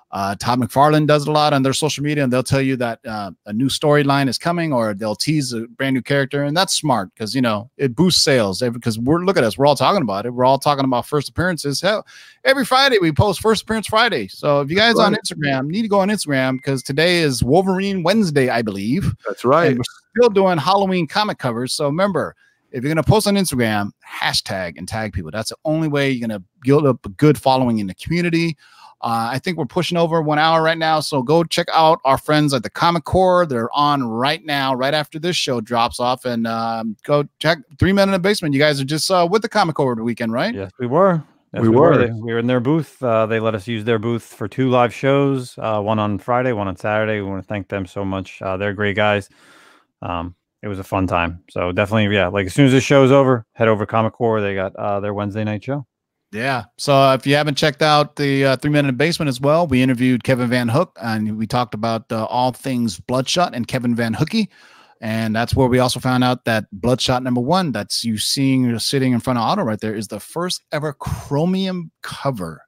Uh, 0.10 0.36
Todd 0.36 0.60
McFarlane 0.60 1.06
does 1.06 1.24
it 1.24 1.30
a 1.30 1.32
lot 1.32 1.52
on 1.52 1.64
their 1.64 1.74
social 1.74 2.02
media, 2.02 2.24
and 2.24 2.32
they'll 2.32 2.42
tell 2.42 2.62
you 2.62 2.78
that 2.78 3.00
uh, 3.06 3.32
a 3.46 3.52
new 3.52 3.68
storyline 3.68 4.30
is 4.30 4.38
coming, 4.38 4.72
or 4.72 4.94
they'll 4.94 5.16
tease 5.16 5.52
a 5.52 5.68
brand 5.68 5.96
new 5.96 6.02
character, 6.02 6.44
and 6.44 6.56
that's 6.56 6.74
smart 6.74 7.10
because 7.14 7.36
you 7.36 7.42
know 7.42 7.70
it 7.76 7.94
boosts 7.94 8.24
sales. 8.24 8.62
Because 8.62 8.98
we're 8.98 9.20
look 9.20 9.38
at 9.38 9.44
us, 9.44 9.58
we're 9.58 9.66
all 9.66 9.76
talking 9.76 10.02
about 10.02 10.26
it. 10.26 10.34
We're 10.34 10.46
all 10.46 10.60
talking 10.60 10.86
about 10.86 11.06
first 11.06 11.28
appearances. 11.28 11.82
Hell, 11.82 12.08
every 12.46 12.64
Friday 12.64 13.00
we 13.02 13.12
post 13.12 13.42
first 13.42 13.64
appearance 13.64 13.88
Friday. 13.88 14.30
So 14.30 14.62
if 14.62 14.70
you 14.70 14.78
guys 14.78 14.98
on 14.98 15.14
Instagram 15.14 15.68
need 15.68 15.82
to 15.82 15.90
go 15.90 16.00
on 16.00 16.08
Instagram 16.08 16.56
because 16.56 16.84
today 16.84 17.18
is 17.18 17.44
Wolverine 17.44 18.02
Wednesday, 18.02 18.50
I 18.50 18.62
believe. 18.62 19.14
That's 19.28 19.44
right. 19.44 19.72
And 19.72 19.78
we're 19.78 20.22
still 20.22 20.30
doing 20.30 20.58
Halloween 20.58 21.06
comic 21.06 21.38
covers. 21.38 21.74
So 21.74 21.86
remember, 21.86 22.34
if 22.72 22.82
you're 22.84 22.94
gonna 22.94 23.04
post 23.04 23.28
on 23.28 23.36
Instagram, 23.36 23.92
hashtag 24.08 24.78
and 24.78 24.88
tag 24.88 25.12
people. 25.12 25.32
That's 25.32 25.50
the 25.50 25.58
only 25.66 25.90
way 25.90 26.12
you're 26.12 26.26
gonna 26.26 26.44
build 26.62 26.86
up 26.86 27.06
a 27.06 27.10
good 27.10 27.38
following 27.38 27.80
in 27.80 27.88
the 27.88 27.96
community. 27.96 28.58
Uh, 29.02 29.30
I 29.32 29.40
think 29.40 29.58
we're 29.58 29.66
pushing 29.66 29.96
over 29.98 30.22
one 30.22 30.40
hour 30.40 30.64
right 30.64 30.78
now, 30.78 31.00
so 31.00 31.22
go 31.22 31.44
check 31.44 31.68
out 31.72 32.00
our 32.04 32.18
friends 32.18 32.54
at 32.54 32.64
the 32.64 32.70
Comic 32.70 33.04
Core. 33.04 33.46
They're 33.46 33.72
on 33.78 34.04
right 34.04 34.44
now, 34.44 34.74
right 34.74 34.94
after 34.94 35.20
this 35.20 35.36
show 35.36 35.62
drops 35.62 36.00
off, 36.00 36.26
and 36.26 36.48
um, 36.48 36.98
go 37.04 37.24
check 37.40 37.60
Three 37.78 37.94
Men 37.94 38.08
in 38.10 38.14
the 38.14 38.20
Basement. 38.20 38.56
You 38.56 38.60
guys 38.60 38.82
are 38.82 38.86
just 38.86 39.12
uh, 39.12 39.28
with 39.30 39.44
the 39.44 39.50
Comic 39.50 39.76
Core 39.76 39.88
over 39.92 39.96
the 39.96 40.04
weekend, 40.04 40.32
right? 40.34 40.54
Yes, 40.54 40.72
we 40.80 40.88
were. 40.88 41.24
Yes, 41.54 41.62
We 41.62 41.70
were. 41.70 41.98
They- 41.98 42.12
we 42.12 42.34
were 42.34 42.40
in 42.40 42.48
their 42.48 42.60
booth. 42.60 43.02
Uh, 43.02 43.26
they 43.28 43.40
let 43.40 43.54
us 43.56 43.68
use 43.68 43.84
their 43.86 44.00
booth 44.00 44.24
for 44.24 44.48
two 44.48 44.70
live 44.70 44.94
shows, 44.94 45.58
uh, 45.60 45.80
one 45.80 46.00
on 46.00 46.18
Friday, 46.18 46.52
one 46.52 46.68
on 46.68 46.76
Saturday. 46.76 47.22
We 47.22 47.30
want 47.30 47.42
to 47.44 47.48
thank 47.48 47.68
them 47.70 47.86
so 47.86 48.04
much. 48.04 48.42
Uh, 48.42 48.58
they're 48.58 48.74
great 48.74 48.96
guys. 48.96 49.30
Um, 50.02 50.36
it 50.64 50.68
was 50.68 50.80
a 50.80 50.84
fun 50.84 51.06
time. 51.08 51.44
So 51.52 51.72
definitely, 51.72 52.14
yeah. 52.16 52.28
Like 52.28 52.48
as 52.48 52.54
soon 52.54 52.66
as 52.66 52.72
this 52.72 52.84
show's 52.84 53.12
over, 53.12 53.46
head 53.54 53.68
over 53.68 53.86
to 53.86 53.90
Comic 53.90 54.14
Core. 54.14 54.42
They 54.42 54.56
got 54.56 54.76
uh, 54.76 55.00
their 55.00 55.14
Wednesday 55.14 55.44
night 55.44 55.64
show. 55.64 55.86
Yeah. 56.32 56.66
So 56.78 56.94
uh, 56.94 57.16
if 57.16 57.26
you 57.26 57.36
haven't 57.36 57.56
checked 57.56 57.82
out 57.82 58.18
the 58.18 58.46
uh, 58.46 58.56
Three 58.58 58.72
Men 58.72 58.86
in 58.86 58.88
the 58.88 58.94
Basement 58.94 59.30
as 59.30 59.40
well, 59.40 59.66
we 59.66 59.82
interviewed 59.82 60.24
Kevin 60.24 60.50
VanHook 60.50 60.92
and 61.02 61.38
we 61.38 61.48
talked 61.48 61.74
about 61.74 62.12
uh, 62.12 62.26
all 62.26 62.52
things 62.52 63.00
Bloodshot 63.00 63.56
and 63.56 63.68
Kevin 63.68 63.96
Van 63.96 64.14
Hookie. 64.14 64.50
And 65.00 65.36
that's 65.36 65.56
where 65.56 65.68
we 65.68 65.80
also 65.80 66.00
found 66.00 66.24
out 66.24 66.46
that 66.46 66.66
Bloodshot 66.72 67.24
number 67.24 67.40
one, 67.40 67.72
that's 67.72 68.04
you 68.04 68.18
seeing 68.18 68.66
you're 68.66 68.80
sitting 68.80 69.14
in 69.14 69.20
front 69.20 69.40
of 69.40 69.44
Otto 69.44 69.64
right 69.64 69.80
there, 69.80 69.96
is 69.96 70.08
the 70.08 70.20
first 70.20 70.64
ever 70.72 70.94
chromium 70.94 71.92
cover 72.02 72.64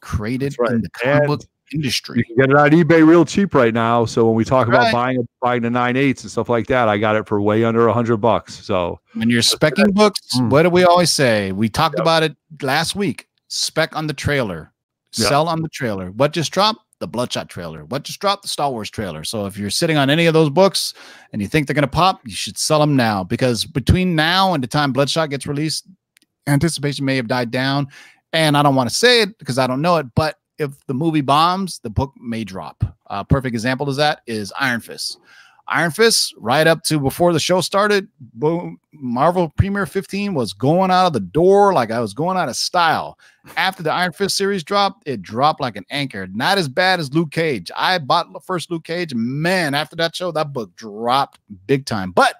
created 0.00 0.54
right. 0.58 0.72
in 0.72 0.82
the 0.82 0.90
comic 0.90 1.28
And 1.28 1.46
book 1.82 2.16
You 2.16 2.24
can 2.24 2.36
get 2.36 2.50
it 2.50 2.56
on 2.56 2.70
eBay 2.70 3.06
real 3.06 3.24
cheap 3.24 3.54
right 3.54 3.72
now. 3.74 4.04
So 4.04 4.26
when 4.26 4.34
we 4.34 4.44
talk 4.44 4.68
about 4.68 4.92
buying 4.92 5.26
buying 5.40 5.62
the 5.62 5.70
nine 5.70 5.96
eights 5.96 6.22
and 6.22 6.30
stuff 6.30 6.48
like 6.48 6.66
that, 6.68 6.88
I 6.88 6.98
got 6.98 7.16
it 7.16 7.26
for 7.26 7.40
way 7.40 7.64
under 7.64 7.86
a 7.88 7.92
hundred 7.92 8.18
bucks. 8.18 8.64
So 8.64 9.00
When 9.14 9.30
you're 9.30 9.42
specking 9.42 9.92
books, 9.94 10.20
Mm. 10.36 10.50
what 10.50 10.62
do 10.62 10.70
we 10.70 10.84
always 10.84 11.10
say? 11.10 11.52
We 11.52 11.68
talked 11.68 11.96
Yep. 11.96 12.02
about 12.02 12.22
it 12.22 12.36
last 12.62 12.94
week. 12.96 13.26
Spec 13.48 13.94
on 13.94 14.06
the 14.06 14.14
trailer, 14.14 14.72
Yep. 15.16 15.28
sell 15.28 15.48
on 15.48 15.62
the 15.62 15.68
trailer. 15.68 16.10
What 16.10 16.32
just 16.32 16.50
dropped? 16.52 16.80
The 17.00 17.08
Bloodshot 17.08 17.48
trailer. 17.50 17.84
What 17.84 18.04
just 18.04 18.20
dropped? 18.20 18.42
The 18.42 18.48
Star 18.48 18.70
Wars 18.70 18.88
trailer. 18.88 19.24
So 19.24 19.46
if 19.46 19.58
you're 19.58 19.68
sitting 19.68 19.96
on 19.96 20.08
any 20.10 20.26
of 20.26 20.32
those 20.34 20.48
books 20.48 20.94
and 21.32 21.42
you 21.42 21.48
think 21.48 21.66
they're 21.66 21.74
going 21.74 21.82
to 21.82 21.88
pop, 21.88 22.20
you 22.24 22.34
should 22.34 22.56
sell 22.56 22.78
them 22.80 22.96
now 22.96 23.24
because 23.24 23.64
between 23.64 24.14
now 24.14 24.54
and 24.54 24.62
the 24.62 24.68
time 24.68 24.92
Bloodshot 24.92 25.28
gets 25.28 25.46
released, 25.46 25.86
anticipation 26.46 27.04
may 27.04 27.16
have 27.16 27.26
died 27.28 27.50
down. 27.50 27.88
And 28.32 28.56
I 28.56 28.62
don't 28.62 28.74
want 28.74 28.88
to 28.88 28.94
say 28.94 29.20
it 29.22 29.38
because 29.38 29.58
I 29.58 29.66
don't 29.66 29.82
know 29.82 29.96
it, 29.96 30.06
but 30.14 30.36
if 30.58 30.86
the 30.86 30.94
movie 30.94 31.20
bombs, 31.20 31.78
the 31.80 31.90
book 31.90 32.12
may 32.20 32.44
drop. 32.44 32.84
A 33.06 33.24
perfect 33.24 33.54
example 33.54 33.88
of 33.88 33.96
that 33.96 34.22
is 34.26 34.52
Iron 34.58 34.80
Fist. 34.80 35.18
Iron 35.68 35.90
Fist, 35.90 36.34
right 36.36 36.66
up 36.66 36.82
to 36.84 37.00
before 37.00 37.32
the 37.32 37.40
show 37.40 37.62
started, 37.62 38.06
boom, 38.20 38.78
Marvel 38.92 39.50
Premiere 39.56 39.86
15 39.86 40.34
was 40.34 40.52
going 40.52 40.90
out 40.90 41.06
of 41.06 41.14
the 41.14 41.20
door 41.20 41.72
like 41.72 41.90
I 41.90 42.00
was 42.00 42.12
going 42.12 42.36
out 42.36 42.50
of 42.50 42.56
style. 42.56 43.18
After 43.56 43.82
the 43.82 43.90
Iron 43.90 44.12
Fist 44.12 44.36
series 44.36 44.62
dropped, 44.62 45.08
it 45.08 45.22
dropped 45.22 45.60
like 45.60 45.76
an 45.76 45.86
anchor. 45.90 46.26
Not 46.26 46.58
as 46.58 46.68
bad 46.68 47.00
as 47.00 47.14
Luke 47.14 47.30
Cage. 47.30 47.70
I 47.74 47.98
bought 47.98 48.32
the 48.32 48.40
first 48.40 48.70
Luke 48.70 48.84
Cage. 48.84 49.14
Man, 49.14 49.74
after 49.74 49.96
that 49.96 50.14
show, 50.14 50.30
that 50.32 50.52
book 50.52 50.74
dropped 50.76 51.40
big 51.66 51.86
time. 51.86 52.10
But 52.10 52.36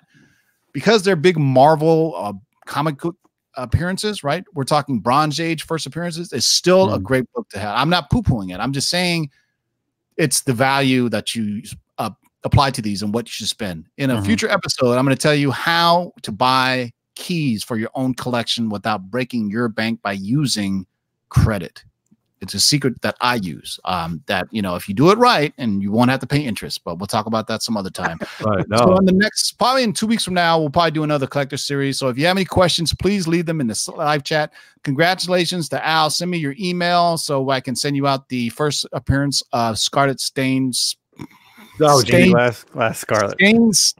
because 0.72 1.02
they're 1.02 1.16
big 1.16 1.38
Marvel 1.38 2.14
uh, 2.16 2.34
comic 2.66 2.98
book 2.98 3.16
appearances, 3.57 4.24
right? 4.24 4.44
We're 4.55 4.64
talking 4.64 4.98
Bronze 5.00 5.40
Age 5.40 5.64
first 5.64 5.86
appearances. 5.86 6.32
It's 6.32 6.46
still 6.46 6.92
a 6.92 6.98
Mhm. 6.98 7.02
great 7.02 7.32
book 7.34 7.48
to 7.50 7.59
have. 7.59 7.76
I'm 7.76 7.90
not 7.90 8.11
poo 8.11 8.22
pooing 8.22 8.52
it. 8.55 8.61
I'm 8.61 8.72
just 8.72 8.88
saying 8.88 9.30
it's 10.16 10.42
the 10.42 10.52
value 10.52 11.09
that 11.09 11.34
you 11.34 11.62
uh, 11.98 12.11
apply 12.44 12.70
to 12.70 12.82
these 12.82 13.02
and 13.02 13.14
what 13.14 13.26
you 13.26 13.30
should 13.30 13.48
spend. 13.48 13.86
In 13.96 14.11
a 14.11 14.16
Mhm. 14.16 14.24
future 14.26 14.48
episode, 14.48 14.96
I'm 14.98 15.05
going 15.05 15.16
to 15.16 15.22
tell 15.22 15.34
you 15.34 15.50
how 15.50 16.12
to 16.22 16.32
buy 16.32 16.92
keys 17.14 17.62
for 17.62 17.76
your 17.76 17.90
own 17.94 18.14
collection 18.14 18.68
without 18.68 19.11
breaking 19.11 19.50
your 19.50 19.68
bank 19.68 20.02
by 20.02 20.12
using 20.12 20.86
credit. 21.28 21.84
It's 22.45 22.55
a 22.55 22.61
secret 22.61 23.01
that 23.03 23.16
I 23.20 23.36
use. 23.36 23.80
Um, 23.84 24.22
that 24.26 24.47
you 24.51 24.62
know, 24.62 24.76
if 24.76 24.88
you 24.88 24.95
do 24.95 25.11
it 25.11 25.18
right, 25.18 25.53
and 25.59 25.82
you 25.82 25.90
won't 25.90 26.11
have 26.11 26.20
to 26.20 26.26
pay 26.26 26.40
interest. 26.40 26.84
But 26.84 26.99
we'll 26.99 27.07
talk 27.07 27.26
about 27.26 27.47
that 27.49 27.62
some 27.62 27.76
other 27.76 27.90
time. 27.90 28.18
right, 28.40 28.64
So 28.76 28.84
no, 28.84 28.97
in 28.97 29.07
the 29.07 29.12
next, 29.12 29.53
probably 29.59 29.82
in 29.82 29.92
two 29.92 30.07
weeks 30.07 30.24
from 30.24 30.34
now, 30.34 30.59
we'll 30.61 30.70
probably 30.70 30.92
do 30.92 31.03
another 31.03 31.26
collector 31.26 31.57
series. 31.57 31.99
So 31.99 32.09
if 32.09 32.18
you 32.18 32.26
have 32.26 32.36
any 32.36 32.45
questions, 32.45 32.95
please 32.95 33.26
leave 33.26 33.47
them 33.47 33.61
in 33.61 33.66
the 33.66 33.92
live 33.97 34.22
chat. 34.22 34.53
Congratulations 34.84 35.68
to 35.70 35.84
Al. 35.84 36.11
Send 36.11 36.30
me 36.30 36.38
your 36.38 36.55
email 36.59 37.16
so 37.16 37.51
I 37.51 37.61
can 37.61 37.74
send 37.74 37.97
you 37.97 38.07
out 38.07 38.28
the 38.28 38.51
first 38.51 38.86
appearance 38.92 39.42
of 39.53 39.78
Scarlet 39.78 40.20
Stains. 40.20 40.97
Oh, 41.80 42.01
Stay- 42.01 42.09
Stained 42.11 42.32
glass, 42.34 42.64
glass 42.64 42.99
scarlet. 42.99 43.32
Stains. 43.32 43.95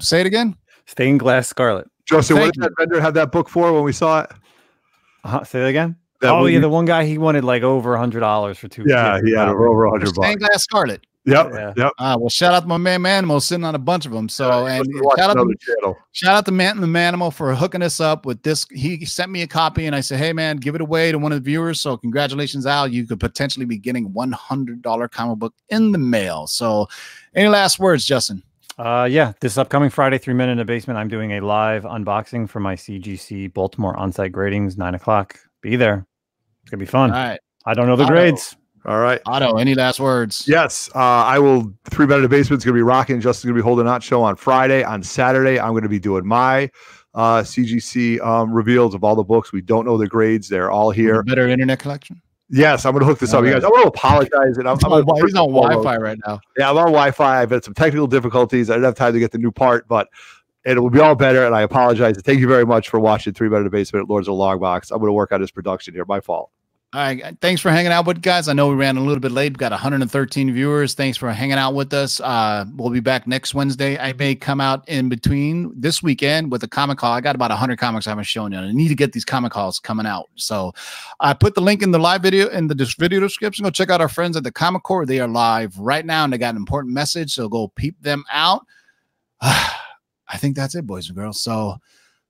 Say 0.00 0.20
it 0.20 0.26
again. 0.26 0.56
Stained 0.86 1.20
glass 1.20 1.48
scarlet. 1.48 1.88
Justin, 2.06 2.36
what 2.36 2.42
thank 2.44 2.54
did 2.54 2.62
that 2.62 2.72
vendor 2.78 3.00
have 3.00 3.14
that 3.14 3.30
book 3.32 3.48
for 3.48 3.72
when 3.72 3.84
we 3.84 3.92
saw 3.92 4.22
it? 4.22 4.30
Uh-huh. 5.24 5.44
Say 5.44 5.60
that 5.60 5.66
again. 5.66 5.96
That 6.20 6.32
oh 6.32 6.40
movie- 6.40 6.54
yeah, 6.54 6.60
the 6.60 6.68
one 6.68 6.84
guy 6.84 7.04
he 7.04 7.16
wanted 7.18 7.44
like 7.44 7.62
over 7.62 7.94
a 7.94 7.98
hundred 7.98 8.20
dollars 8.20 8.58
for 8.58 8.68
two. 8.68 8.84
yeah, 8.86 9.20
he 9.24 9.32
had 9.32 9.48
over 9.48 9.84
a 9.84 9.90
hundred 9.90 10.08
Stained 10.08 10.40
bucks. 10.40 10.50
glass 10.50 10.62
Scarlet. 10.64 11.04
Yep, 11.24 11.50
Yeah. 11.52 11.72
yep. 11.76 11.92
Uh, 11.98 12.16
well, 12.18 12.30
shout 12.30 12.54
out 12.54 12.60
to 12.60 12.66
my 12.68 12.78
man 12.78 13.02
Manimo 13.02 13.38
sitting 13.38 13.62
on 13.64 13.74
a 13.74 13.78
bunch 13.78 14.06
of 14.06 14.12
them. 14.12 14.30
So, 14.30 14.66
and 14.66 14.82
shout 15.16 15.18
out, 15.18 15.30
another 15.36 15.52
to, 15.52 15.58
channel. 15.60 15.98
shout 16.12 16.34
out 16.36 16.46
to 16.46 16.52
Man 16.52 16.80
the 16.80 16.86
Manimal 16.86 17.30
for 17.34 17.54
hooking 17.54 17.82
us 17.82 18.00
up 18.00 18.24
with 18.24 18.42
this. 18.44 18.66
He 18.70 19.04
sent 19.04 19.30
me 19.30 19.42
a 19.42 19.46
copy, 19.46 19.84
and 19.84 19.94
I 19.94 20.00
said, 20.00 20.18
"Hey, 20.20 20.32
man, 20.32 20.56
give 20.56 20.74
it 20.74 20.80
away 20.80 21.12
to 21.12 21.18
one 21.18 21.32
of 21.32 21.36
the 21.36 21.44
viewers." 21.44 21.82
So, 21.82 21.98
congratulations, 21.98 22.64
Al. 22.66 22.88
You 22.88 23.06
could 23.06 23.20
potentially 23.20 23.66
be 23.66 23.76
getting 23.76 24.10
one 24.14 24.32
hundred 24.32 24.80
dollar 24.80 25.06
comic 25.06 25.38
book 25.38 25.54
in 25.68 25.92
the 25.92 25.98
mail. 25.98 26.46
So, 26.46 26.88
any 27.34 27.48
last 27.48 27.78
words, 27.78 28.06
Justin? 28.06 28.42
Uh, 28.78 29.06
yeah, 29.10 29.32
this 29.40 29.58
upcoming 29.58 29.90
Friday, 29.90 30.16
three 30.16 30.34
men 30.34 30.48
in 30.48 30.56
the 30.56 30.64
basement. 30.64 30.98
I'm 30.98 31.08
doing 31.08 31.32
a 31.32 31.40
live 31.40 31.82
unboxing 31.82 32.48
for 32.48 32.60
my 32.60 32.74
CGC 32.74 33.52
Baltimore 33.52 33.94
on-site 33.98 34.32
gradings, 34.32 34.78
nine 34.78 34.94
o'clock. 34.94 35.38
Be 35.60 35.76
there. 35.76 36.06
It's 36.68 36.70
gonna 36.70 36.80
be 36.80 36.84
fun. 36.86 37.10
All 37.12 37.16
right, 37.16 37.40
I 37.64 37.72
don't 37.72 37.86
know 37.86 37.96
the 37.96 38.04
Otto. 38.04 38.12
grades. 38.12 38.54
All 38.84 38.98
right. 39.00 39.22
Otto. 39.24 39.56
Any 39.56 39.74
last 39.74 40.00
words? 40.00 40.44
Yes, 40.46 40.90
uh, 40.94 40.98
I 40.98 41.38
will. 41.38 41.72
Three 41.88 42.04
Men 42.06 42.18
in 42.18 42.22
the 42.24 42.28
Basement's 42.28 42.62
going 42.62 42.74
to 42.74 42.78
be 42.78 42.82
rocking. 42.82 43.22
Justin's 43.22 43.46
going 43.48 43.56
to 43.56 43.62
be 43.62 43.64
holding 43.64 43.86
that 43.86 44.02
show 44.02 44.22
on 44.22 44.36
Friday. 44.36 44.84
On 44.84 45.02
Saturday, 45.02 45.58
I'm 45.58 45.70
going 45.70 45.82
to 45.82 45.88
be 45.88 45.98
doing 45.98 46.26
my 46.26 46.70
uh, 47.14 47.38
CGC 47.40 48.20
um, 48.20 48.52
reveals 48.52 48.94
of 48.94 49.02
all 49.02 49.16
the 49.16 49.22
books. 49.24 49.50
We 49.50 49.62
don't 49.62 49.86
know 49.86 49.96
the 49.96 50.06
grades; 50.06 50.46
they're 50.46 50.70
all 50.70 50.90
here. 50.90 51.22
Better 51.22 51.48
internet 51.48 51.78
collection. 51.78 52.20
Yes, 52.50 52.84
I'm 52.84 52.92
going 52.92 53.00
to 53.00 53.06
hook 53.06 53.18
this 53.18 53.32
All 53.32 53.40
up. 53.40 53.46
You 53.46 53.52
guys, 53.54 53.64
I 53.64 53.68
want 53.68 53.82
to 53.84 53.88
apologize. 53.88 54.58
And 54.58 54.68
I'm, 54.68 54.76
He's 54.76 54.84
I'm 54.84 54.92
on, 54.92 55.04
gonna- 55.06 55.24
he's 55.26 55.34
on 55.34 55.52
Wi-Fi 55.52 55.96
right 55.96 56.18
now. 56.26 56.38
Yeah, 56.58 56.68
I'm 56.70 56.76
on 56.76 56.84
Wi-Fi. 56.86 57.40
I've 57.42 57.50
had 57.50 57.64
some 57.64 57.72
technical 57.74 58.06
difficulties. 58.06 58.68
I 58.68 58.74
didn't 58.74 58.84
have 58.84 58.94
time 58.94 59.14
to 59.14 59.18
get 59.18 59.32
the 59.32 59.38
new 59.38 59.50
part, 59.52 59.88
but 59.88 60.08
it 60.64 60.78
will 60.80 60.88
be 60.90 61.00
all 61.00 61.14
better. 61.14 61.44
And 61.46 61.54
I 61.54 61.62
apologize. 61.62 62.16
And 62.16 62.24
Thank 62.24 62.40
you 62.40 62.48
very 62.48 62.64
much 62.64 62.88
for 62.90 63.00
watching 63.00 63.32
Three 63.34 63.48
Men 63.48 63.58
in 63.58 63.64
the 63.64 63.70
Basement 63.70 64.04
at 64.04 64.08
Lords 64.10 64.28
of 64.28 64.32
the 64.32 64.36
Long 64.36 64.60
Box. 64.60 64.90
I'm 64.90 64.98
going 64.98 65.08
to 65.08 65.12
work 65.14 65.32
on 65.32 65.40
this 65.40 65.50
production 65.50 65.92
here. 65.92 66.04
My 66.06 66.20
fault. 66.20 66.50
All 66.94 67.02
right. 67.02 67.36
Thanks 67.42 67.60
for 67.60 67.70
hanging 67.70 67.92
out 67.92 68.06
with 68.06 68.22
guys. 68.22 68.48
I 68.48 68.54
know 68.54 68.68
we 68.68 68.74
ran 68.74 68.96
a 68.96 69.02
little 69.02 69.20
bit 69.20 69.30
late. 69.30 69.52
We've 69.52 69.58
got 69.58 69.72
113 69.72 70.54
viewers. 70.54 70.94
Thanks 70.94 71.18
for 71.18 71.30
hanging 71.30 71.58
out 71.58 71.74
with 71.74 71.92
us. 71.92 72.18
Uh, 72.18 72.64
we'll 72.76 72.88
be 72.88 73.00
back 73.00 73.26
next 73.26 73.52
Wednesday. 73.52 73.98
I 73.98 74.14
may 74.14 74.34
come 74.34 74.58
out 74.58 74.88
in 74.88 75.10
between 75.10 75.70
this 75.78 76.02
weekend 76.02 76.50
with 76.50 76.62
a 76.62 76.68
comic 76.68 76.98
haul. 76.98 77.12
I 77.12 77.20
got 77.20 77.34
about 77.34 77.50
100 77.50 77.78
comics 77.78 78.06
I 78.06 78.10
haven't 78.10 78.24
shown 78.24 78.52
you. 78.52 78.58
I 78.58 78.72
need 78.72 78.88
to 78.88 78.94
get 78.94 79.12
these 79.12 79.26
comic 79.26 79.52
hauls 79.52 79.78
coming 79.78 80.06
out. 80.06 80.30
So 80.36 80.72
I 81.20 81.34
put 81.34 81.54
the 81.54 81.60
link 81.60 81.82
in 81.82 81.90
the 81.90 81.98
live 81.98 82.22
video 82.22 82.48
in 82.48 82.68
the 82.68 82.94
video 82.98 83.20
description. 83.20 83.64
Go 83.64 83.70
check 83.70 83.90
out 83.90 84.00
our 84.00 84.08
friends 84.08 84.34
at 84.38 84.42
the 84.42 84.52
Comic 84.52 84.82
Core. 84.82 85.04
They 85.04 85.20
are 85.20 85.28
live 85.28 85.78
right 85.78 86.06
now 86.06 86.24
and 86.24 86.32
they 86.32 86.38
got 86.38 86.54
an 86.54 86.56
important 86.56 86.94
message. 86.94 87.34
So 87.34 87.50
go 87.50 87.68
peep 87.68 88.00
them 88.00 88.24
out. 88.32 88.64
I 89.42 90.36
think 90.38 90.56
that's 90.56 90.74
it, 90.74 90.86
boys 90.86 91.08
and 91.08 91.18
girls. 91.18 91.42
So 91.42 91.76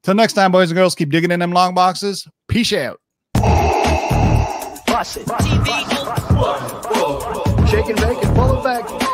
till 0.03 0.15
next 0.15 0.33
time, 0.33 0.51
boys 0.51 0.73
and 0.73 0.77
girls, 0.77 0.97
keep 0.97 1.11
digging 1.11 1.31
in 1.31 1.39
them 1.39 1.53
long 1.53 1.75
boxes. 1.75 2.27
Peace 2.49 2.73
out. 2.73 2.99
Bust 4.91 5.19
it. 5.19 5.29
Shake 7.69 7.89
and 7.89 8.01
bake 8.01 8.25
and 8.25 8.37
pull 8.37 8.59
it 8.59 8.65
back. 8.65 9.08